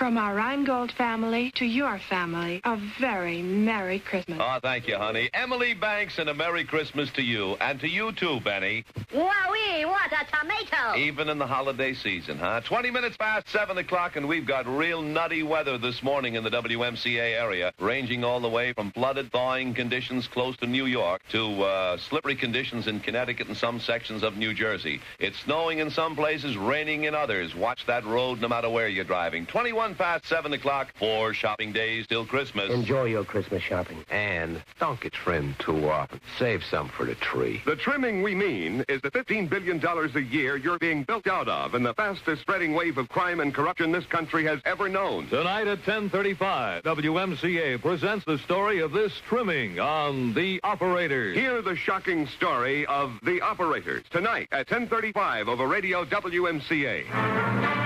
From 0.05 0.19
our 0.19 0.35
Rheingold 0.35 0.91
family 0.91 1.49
to 1.55 1.65
your 1.65 1.97
family, 1.97 2.61
a 2.63 2.77
very 2.99 3.41
Merry 3.41 3.97
Christmas. 3.97 4.37
Oh, 4.39 4.59
thank 4.61 4.87
you, 4.87 4.97
honey. 4.97 5.31
Emily 5.33 5.73
Banks, 5.73 6.19
and 6.19 6.29
a 6.29 6.33
Merry 6.35 6.63
Christmas 6.63 7.09
to 7.13 7.23
you. 7.23 7.57
And 7.59 7.79
to 7.79 7.89
you, 7.89 8.11
too, 8.11 8.39
Benny. 8.41 8.85
Wowee, 9.11 9.87
what 9.87 10.11
a 10.11 10.23
tomato! 10.31 10.95
Even 10.95 11.27
in 11.27 11.39
the 11.39 11.47
holiday 11.47 11.95
season, 11.95 12.37
huh? 12.37 12.61
20 12.61 12.91
minutes 12.91 13.17
past 13.17 13.49
7 13.49 13.79
o'clock, 13.79 14.15
and 14.15 14.27
we've 14.27 14.45
got 14.45 14.67
real 14.67 15.01
nutty 15.01 15.41
weather 15.41 15.79
this 15.79 16.03
morning 16.03 16.35
in 16.35 16.43
the 16.43 16.51
WMCA 16.51 17.41
area, 17.41 17.73
ranging 17.79 18.23
all 18.23 18.39
the 18.39 18.47
way 18.47 18.73
from 18.73 18.91
flooded, 18.91 19.31
thawing 19.31 19.73
conditions 19.73 20.27
close 20.27 20.55
to 20.57 20.67
New 20.67 20.85
York 20.85 21.23
to 21.31 21.63
uh, 21.63 21.97
slippery 21.97 22.35
conditions 22.35 22.85
in 22.85 22.99
Connecticut 22.99 23.47
and 23.47 23.57
some 23.57 23.79
sections 23.79 24.21
of 24.21 24.37
New 24.37 24.53
Jersey. 24.53 25.01
It's 25.17 25.39
snowing 25.39 25.79
in 25.79 25.89
some 25.89 26.15
places, 26.15 26.55
raining 26.55 27.05
in 27.05 27.15
others. 27.15 27.55
Watch 27.55 27.87
that 27.87 28.05
road 28.05 28.39
no 28.39 28.47
matter 28.47 28.69
where 28.69 28.87
you're 28.87 29.03
driving. 29.03 29.47
21 29.47 29.94
past 29.95 30.25
7 30.27 30.53
o'clock, 30.53 30.93
four 30.97 31.33
shopping 31.33 31.71
days 31.71 32.05
till 32.07 32.25
Christmas. 32.25 32.71
Enjoy 32.71 33.05
your 33.05 33.23
Christmas 33.23 33.63
shopping. 33.63 34.03
And 34.09 34.63
don't 34.79 34.99
get 34.99 35.13
trimmed 35.13 35.57
too 35.59 35.89
often. 35.89 36.19
Save 36.37 36.63
some 36.63 36.89
for 36.89 37.05
the 37.05 37.15
tree. 37.15 37.61
The 37.65 37.75
trimming 37.75 38.21
we 38.21 38.35
mean 38.35 38.85
is 38.87 39.01
the 39.01 39.11
$15 39.11 39.49
billion 39.49 39.83
a 39.85 40.19
year 40.19 40.57
you're 40.57 40.79
being 40.79 41.03
built 41.03 41.27
out 41.27 41.47
of 41.47 41.75
in 41.75 41.83
the 41.83 41.93
fastest 41.93 42.41
spreading 42.41 42.73
wave 42.73 42.97
of 42.97 43.09
crime 43.09 43.39
and 43.39 43.53
corruption 43.53 43.91
this 43.91 44.05
country 44.05 44.43
has 44.45 44.59
ever 44.65 44.89
known. 44.89 45.27
Tonight 45.29 45.67
at 45.67 45.79
1035, 45.79 46.83
WMCA 46.83 47.81
presents 47.81 48.25
the 48.25 48.37
story 48.39 48.79
of 48.79 48.91
this 48.91 49.13
trimming 49.27 49.79
on 49.79 50.33
The 50.33 50.59
Operators. 50.63 51.37
Hear 51.37 51.61
the 51.61 51.75
shocking 51.75 52.27
story 52.27 52.85
of 52.87 53.13
The 53.23 53.41
Operators 53.41 54.03
tonight 54.11 54.49
at 54.51 54.69
1035 54.69 55.47
over 55.47 55.67
Radio 55.67 56.05
WMCA. 56.05 57.84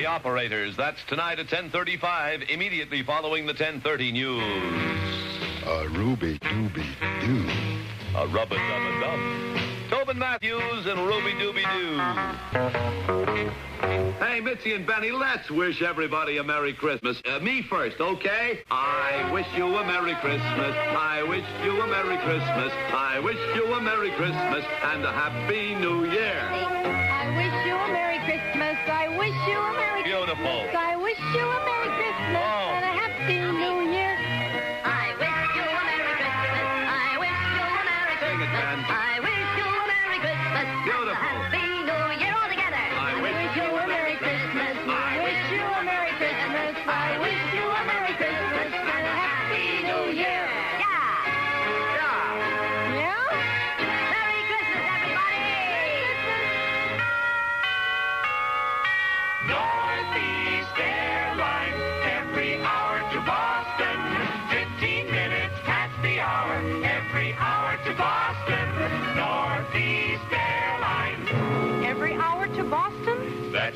The 0.00 0.06
Operators. 0.06 0.78
That's 0.78 1.04
tonight 1.08 1.38
at 1.40 1.48
10:35. 1.48 2.48
Immediately 2.48 3.02
following 3.02 3.44
the 3.44 3.52
10:30 3.52 4.12
news. 4.12 4.40
A 5.66 5.88
Ruby 5.88 6.38
Dooby 6.38 6.88
Doo. 7.20 7.46
A 8.16 8.26
rubber 8.28 8.56
dubba 8.56 9.00
dub. 9.02 9.59
Tobin 9.90 10.18
Matthews 10.18 10.86
and 10.86 11.00
Ruby 11.04 11.32
Dooby 11.34 11.64
Doo. 11.74 11.98
Hey, 14.22 14.38
Mitzi 14.40 14.72
and 14.74 14.86
Benny, 14.86 15.10
let's 15.10 15.50
wish 15.50 15.82
everybody 15.82 16.36
a 16.38 16.44
Merry 16.44 16.72
Christmas. 16.72 17.20
Uh, 17.26 17.40
me 17.40 17.62
first, 17.68 18.00
okay? 18.00 18.60
I 18.70 19.28
wish 19.32 19.46
you 19.56 19.66
a 19.66 19.84
Merry 19.84 20.14
Christmas. 20.20 20.74
I 20.94 21.24
wish 21.28 21.44
you 21.64 21.80
a 21.80 21.86
Merry 21.88 22.16
Christmas. 22.18 22.72
I 22.94 23.18
wish 23.18 23.38
you 23.56 23.64
a 23.74 23.80
Merry 23.80 24.10
Christmas 24.12 24.64
and 24.94 25.04
a 25.04 25.10
Happy 25.12 25.74
New 25.74 26.04
Year. 26.10 26.38
I 26.38 27.26
wish 27.34 27.66
you 27.66 27.74
a 27.74 27.88
Merry 27.90 28.18
Christmas. 28.30 28.76
I 28.86 29.08
wish 29.18 29.34
you 29.50 29.58
a 29.58 29.72
Merry 29.74 30.02
Beautiful. 30.04 30.70
Christmas. 30.70 30.76
I 30.78 30.96
wish 30.96 31.18
you 31.34 31.42
a 31.42 31.60
Merry 31.66 31.90
Christmas 31.98 32.46
Oh. 32.46 32.78
and 32.78 32.84
a 32.86 32.94
Happy 32.94 33.38
New 33.42 33.90
Year. 33.90 34.14
I 34.86 35.18
wish 35.18 35.50
you 35.58 35.66
a 35.66 35.82
Merry 35.82 36.14
Christmas. 36.14 36.70
I 36.86 37.18
wish 37.18 37.42
you 37.58 37.64
a 37.66 37.82
Merry 37.90 38.14
Sing 38.22 38.38
it, 38.38 38.50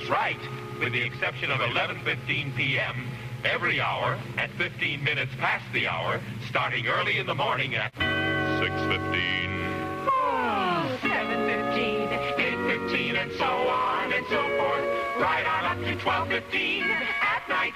That's 0.05 0.12
right. 0.12 0.39
With 0.81 0.93
the 0.93 1.01
exception 1.01 1.51
of 1.51 1.60
11:15 1.60 2.55
p.m., 2.56 3.09
every 3.43 3.81
hour 3.81 4.18
at 4.36 4.51
15 4.51 5.02
minutes 5.02 5.32
past 5.39 5.64
the 5.72 5.86
hour, 5.86 6.20
starting 6.47 6.86
early 6.89 7.16
in 7.16 7.26
the 7.26 7.35
morning 7.35 7.74
at 7.74 7.90
6:15. 7.94 10.06
Oh, 10.06 10.98
715. 11.01 12.09
8:15 12.36 13.16
and 13.16 13.32
so 13.32 13.47
on 13.47 14.12
and 14.12 14.26
so 14.26 14.43
forth, 14.59 14.85
right 15.18 15.47
on 15.47 15.64
up 15.72 15.78
to 15.78 15.97
12:15 15.97 16.82
at 17.22 17.48
night. 17.48 17.72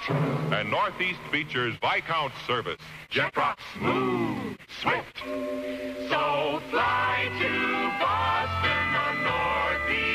And 0.53 0.71
Northeast 0.71 1.21
features 1.31 1.79
Viscount 1.81 2.35
service. 2.47 2.79
Jet 3.09 3.35
rock 3.39 3.59
smooth, 3.75 4.59
swift. 4.83 5.23
So 6.11 6.61
fly 6.69 7.31
to 7.41 7.51
Boston 7.99 8.95
on 9.07 9.23
Northeast 9.25 10.08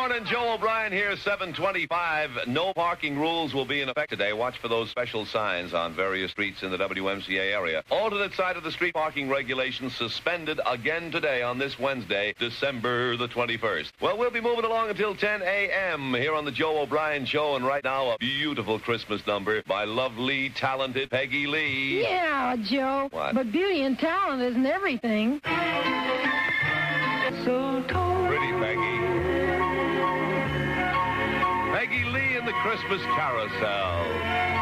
morning, 0.00 0.24
Joe 0.24 0.54
O'Brien 0.54 0.92
here, 0.92 1.14
725. 1.14 2.46
No 2.46 2.72
parking 2.72 3.18
rules 3.18 3.52
will 3.52 3.66
be 3.66 3.82
in 3.82 3.90
effect 3.90 4.08
today. 4.08 4.32
Watch 4.32 4.56
for 4.56 4.68
those 4.68 4.88
special 4.88 5.26
signs 5.26 5.74
on 5.74 5.94
various 5.94 6.30
streets 6.30 6.62
in 6.62 6.70
the 6.70 6.78
WMCA 6.78 7.52
area. 7.52 7.84
Alternate 7.90 8.32
side 8.32 8.56
of 8.56 8.62
the 8.62 8.72
street 8.72 8.94
parking 8.94 9.28
regulations 9.28 9.94
suspended 9.94 10.58
again 10.64 11.10
today 11.10 11.42
on 11.42 11.58
this 11.58 11.78
Wednesday, 11.78 12.32
December 12.38 13.18
the 13.18 13.28
21st. 13.28 13.90
Well, 14.00 14.16
we'll 14.16 14.30
be 14.30 14.40
moving 14.40 14.64
along 14.64 14.88
until 14.88 15.14
10 15.14 15.42
a.m. 15.42 16.14
here 16.14 16.34
on 16.34 16.46
the 16.46 16.52
Joe 16.52 16.80
O'Brien 16.80 17.26
Show. 17.26 17.56
And 17.56 17.66
right 17.66 17.84
now, 17.84 18.12
a 18.12 18.16
beautiful 18.16 18.78
Christmas 18.78 19.26
number 19.26 19.62
by 19.64 19.84
lovely, 19.84 20.48
talented 20.48 21.10
Peggy 21.10 21.46
Lee. 21.46 22.00
Yeah, 22.00 22.56
Joe. 22.56 23.08
What? 23.10 23.34
But 23.34 23.52
beauty 23.52 23.82
and 23.82 23.98
talent 23.98 24.40
isn't 24.40 24.64
everything. 24.64 25.42
Christmas 32.62 33.00
Carousel. 33.16 34.59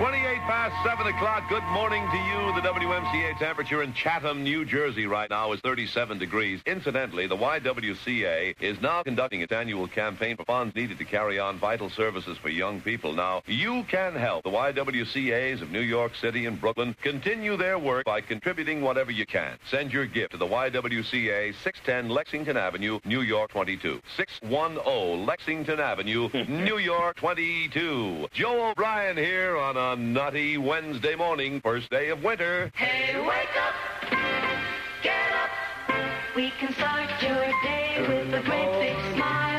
28 0.00 0.38
past 0.46 0.74
7 0.82 1.06
o'clock. 1.08 1.46
Good 1.50 1.62
morning 1.64 2.02
to 2.10 2.16
you. 2.16 2.54
The 2.54 2.66
WMCA 2.66 3.38
temperature 3.38 3.82
in 3.82 3.92
Chatham, 3.92 4.42
New 4.42 4.64
Jersey 4.64 5.04
right 5.04 5.28
now 5.28 5.52
is 5.52 5.60
37 5.60 6.18
degrees. 6.18 6.62
Incidentally, 6.64 7.26
the 7.26 7.36
YWCA 7.36 8.54
is 8.62 8.80
now 8.80 9.02
conducting 9.02 9.42
its 9.42 9.52
annual 9.52 9.86
campaign 9.86 10.38
for 10.38 10.46
funds 10.46 10.74
needed 10.74 10.96
to 10.96 11.04
carry 11.04 11.38
on 11.38 11.58
vital 11.58 11.90
services 11.90 12.38
for 12.38 12.48
young 12.48 12.80
people. 12.80 13.12
Now, 13.12 13.42
you 13.44 13.84
can 13.90 14.14
help 14.14 14.44
the 14.44 14.50
YWCAs 14.50 15.60
of 15.60 15.70
New 15.70 15.82
York 15.82 16.14
City 16.14 16.46
and 16.46 16.58
Brooklyn 16.58 16.96
continue 17.02 17.58
their 17.58 17.78
work 17.78 18.06
by 18.06 18.22
contributing 18.22 18.80
whatever 18.80 19.10
you 19.10 19.26
can. 19.26 19.58
Send 19.70 19.92
your 19.92 20.06
gift 20.06 20.30
to 20.30 20.38
the 20.38 20.46
YWCA 20.46 21.52
610 21.62 22.08
Lexington 22.08 22.56
Avenue, 22.56 23.00
New 23.04 23.20
York 23.20 23.50
22. 23.50 24.00
610 24.16 25.26
Lexington 25.26 25.78
Avenue, 25.78 26.30
New 26.48 26.78
York 26.78 27.16
22. 27.16 28.28
Joe 28.32 28.70
O'Brien 28.70 29.18
here 29.18 29.58
on 29.58 29.76
a 29.76 29.89
nutty 29.96 30.58
Wednesday 30.58 31.14
morning, 31.16 31.60
first 31.60 31.90
day 31.90 32.08
of 32.10 32.22
winter. 32.22 32.70
Hey, 32.74 33.18
wake 33.20 33.56
up! 33.56 33.74
Get 35.02 35.32
up! 35.32 35.50
We 36.36 36.52
can 36.58 36.72
start 36.74 37.10
your 37.22 37.44
day 37.64 37.96
with 38.00 38.34
a 38.34 38.42
great 38.42 38.72
big 38.80 39.16
smile. 39.16 39.49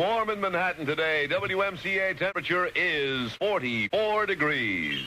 Warm 0.00 0.30
in 0.30 0.40
Manhattan 0.40 0.86
today. 0.86 1.28
WMCA 1.28 2.16
temperature 2.16 2.70
is 2.74 3.34
44 3.34 4.24
degrees. 4.24 5.04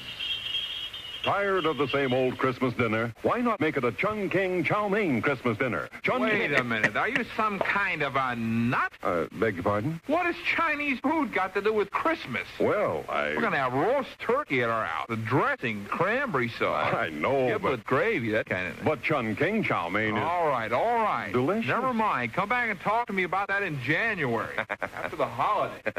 Tired 1.23 1.65
of 1.65 1.77
the 1.77 1.87
same 1.87 2.13
old 2.13 2.37
Christmas 2.37 2.73
dinner? 2.73 3.13
Why 3.21 3.39
not 3.39 3.61
make 3.61 3.77
it 3.77 3.85
a 3.85 3.93
Chun 3.93 4.29
King 4.29 4.61
Chow 4.63 4.89
Mein 4.89 5.21
Christmas 5.21 5.57
dinner? 5.57 5.87
Chun 6.01 6.21
Wait 6.21 6.49
King... 6.49 6.55
a 6.55 6.63
minute. 6.65 6.97
Are 6.97 7.07
you 7.07 7.23
some 7.37 7.59
kind 7.59 8.01
of 8.01 8.17
a 8.17 8.35
nut? 8.35 8.91
Uh, 9.01 9.25
beg 9.39 9.55
your 9.55 9.63
pardon? 9.63 10.01
What 10.07 10.25
has 10.25 10.35
Chinese 10.45 10.99
food 10.99 11.33
got 11.33 11.53
to 11.53 11.61
do 11.61 11.71
with 11.73 11.89
Christmas? 11.91 12.45
Well, 12.59 13.05
I... 13.07 13.29
We're 13.29 13.39
going 13.39 13.53
to 13.53 13.57
have 13.57 13.71
roast 13.71 14.09
turkey 14.19 14.63
at 14.63 14.69
our 14.69 14.83
house. 14.83 15.05
The 15.07 15.15
dressing, 15.15 15.85
cranberry 15.85 16.49
sauce. 16.49 16.93
I 16.93 17.09
know, 17.09 17.47
Yeah, 17.47 17.57
but... 17.57 17.77
but 17.77 17.85
gravy, 17.85 18.31
that 18.31 18.47
kind 18.47 18.67
of 18.67 18.75
thing. 18.75 18.85
But 18.85 19.01
Chun 19.01 19.35
King 19.37 19.63
Chow 19.63 19.87
Mein 19.87 20.17
is... 20.17 20.23
All 20.23 20.47
right, 20.47 20.71
all 20.73 20.95
right. 21.01 21.31
Delicious. 21.31 21.69
Never 21.69 21.93
mind. 21.93 22.33
Come 22.33 22.49
back 22.49 22.69
and 22.69 22.79
talk 22.81 23.07
to 23.07 23.13
me 23.13 23.23
about 23.23 23.47
that 23.47 23.63
in 23.63 23.81
January, 23.81 24.57
after 24.81 25.15
the 25.15 25.25
holiday. 25.25 25.93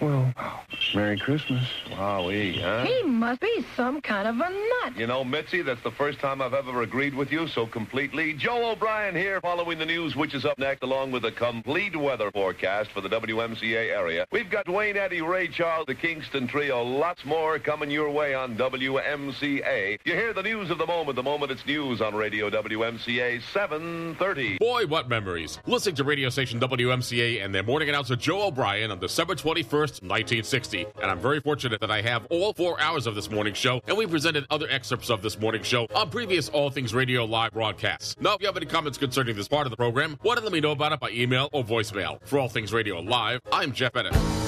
Well, 0.00 0.32
Merry 0.94 1.18
Christmas. 1.18 1.66
Wowee, 1.90 2.60
huh? 2.60 2.84
He 2.84 3.02
must 3.02 3.40
be 3.40 3.64
some 3.76 4.00
kind 4.00 4.28
of 4.28 4.36
a 4.36 4.67
nut. 4.82 4.96
You 4.96 5.06
know, 5.06 5.24
Mitzi, 5.24 5.62
that's 5.62 5.82
the 5.82 5.90
first 5.90 6.18
time 6.18 6.40
I've 6.40 6.54
ever 6.54 6.82
agreed 6.82 7.14
with 7.14 7.30
you 7.32 7.48
so 7.48 7.66
completely. 7.66 8.32
Joe 8.34 8.70
O'Brien 8.72 9.14
here, 9.14 9.40
following 9.40 9.78
the 9.78 9.86
news, 9.86 10.16
which 10.16 10.34
is 10.34 10.44
up 10.44 10.58
next, 10.58 10.82
along 10.82 11.10
with 11.12 11.24
a 11.24 11.32
complete 11.32 11.96
weather 11.96 12.30
forecast 12.30 12.90
for 12.90 13.00
the 13.00 13.08
WMCA 13.08 13.90
area. 13.90 14.26
We've 14.32 14.50
got 14.50 14.66
Duane 14.66 14.96
Eddy, 14.96 15.22
Ray 15.22 15.48
Charles, 15.48 15.86
the 15.86 15.94
Kingston 15.94 16.46
Trio, 16.46 16.82
lots 16.82 17.24
more 17.24 17.58
coming 17.58 17.90
your 17.90 18.10
way 18.10 18.34
on 18.34 18.56
WMCA. 18.56 19.98
You 20.04 20.14
hear 20.14 20.32
the 20.32 20.42
news 20.42 20.70
of 20.70 20.78
the 20.78 20.86
moment, 20.86 21.16
the 21.16 21.22
moment 21.22 21.52
it's 21.52 21.66
news 21.66 22.00
on 22.00 22.14
Radio 22.14 22.50
WMCA 22.50 23.42
730. 23.52 24.58
Boy, 24.58 24.86
what 24.86 25.08
memories. 25.08 25.58
Listening 25.66 25.94
to 25.96 26.04
radio 26.04 26.28
station 26.28 26.60
WMCA 26.60 27.44
and 27.44 27.54
their 27.54 27.62
morning 27.62 27.88
announcer 27.88 28.16
Joe 28.16 28.46
O'Brien 28.46 28.90
on 28.90 28.98
December 28.98 29.34
21st, 29.34 30.02
1960. 30.02 30.86
And 31.02 31.10
I'm 31.10 31.18
very 31.18 31.40
fortunate 31.40 31.80
that 31.80 31.90
I 31.90 32.02
have 32.02 32.26
all 32.30 32.52
four 32.52 32.80
hours 32.80 33.06
of 33.06 33.14
this 33.14 33.30
morning 33.30 33.54
show, 33.54 33.80
and 33.86 33.96
we 33.96 34.06
presented 34.06 34.46
other 34.58 34.70
excerpts 34.72 35.08
of 35.08 35.22
this 35.22 35.38
morning 35.38 35.62
show 35.62 35.86
on 35.94 36.10
previous 36.10 36.48
All 36.48 36.68
Things 36.68 36.92
Radio 36.92 37.24
live 37.24 37.52
broadcasts. 37.52 38.16
Now, 38.20 38.34
if 38.34 38.40
you 38.40 38.48
have 38.48 38.56
any 38.56 38.66
comments 38.66 38.98
concerning 38.98 39.36
this 39.36 39.46
part 39.46 39.68
of 39.68 39.70
the 39.70 39.76
program, 39.76 40.18
why 40.22 40.34
don't 40.34 40.42
let 40.42 40.52
me 40.52 40.60
know 40.60 40.72
about 40.72 40.90
it 40.90 40.98
by 40.98 41.10
email 41.10 41.48
or 41.52 41.62
voicemail. 41.62 42.18
For 42.24 42.40
All 42.40 42.48
Things 42.48 42.72
Radio 42.72 42.98
Live, 42.98 43.40
I'm 43.52 43.70
Jeff 43.70 43.92
Bennett. 43.92 44.47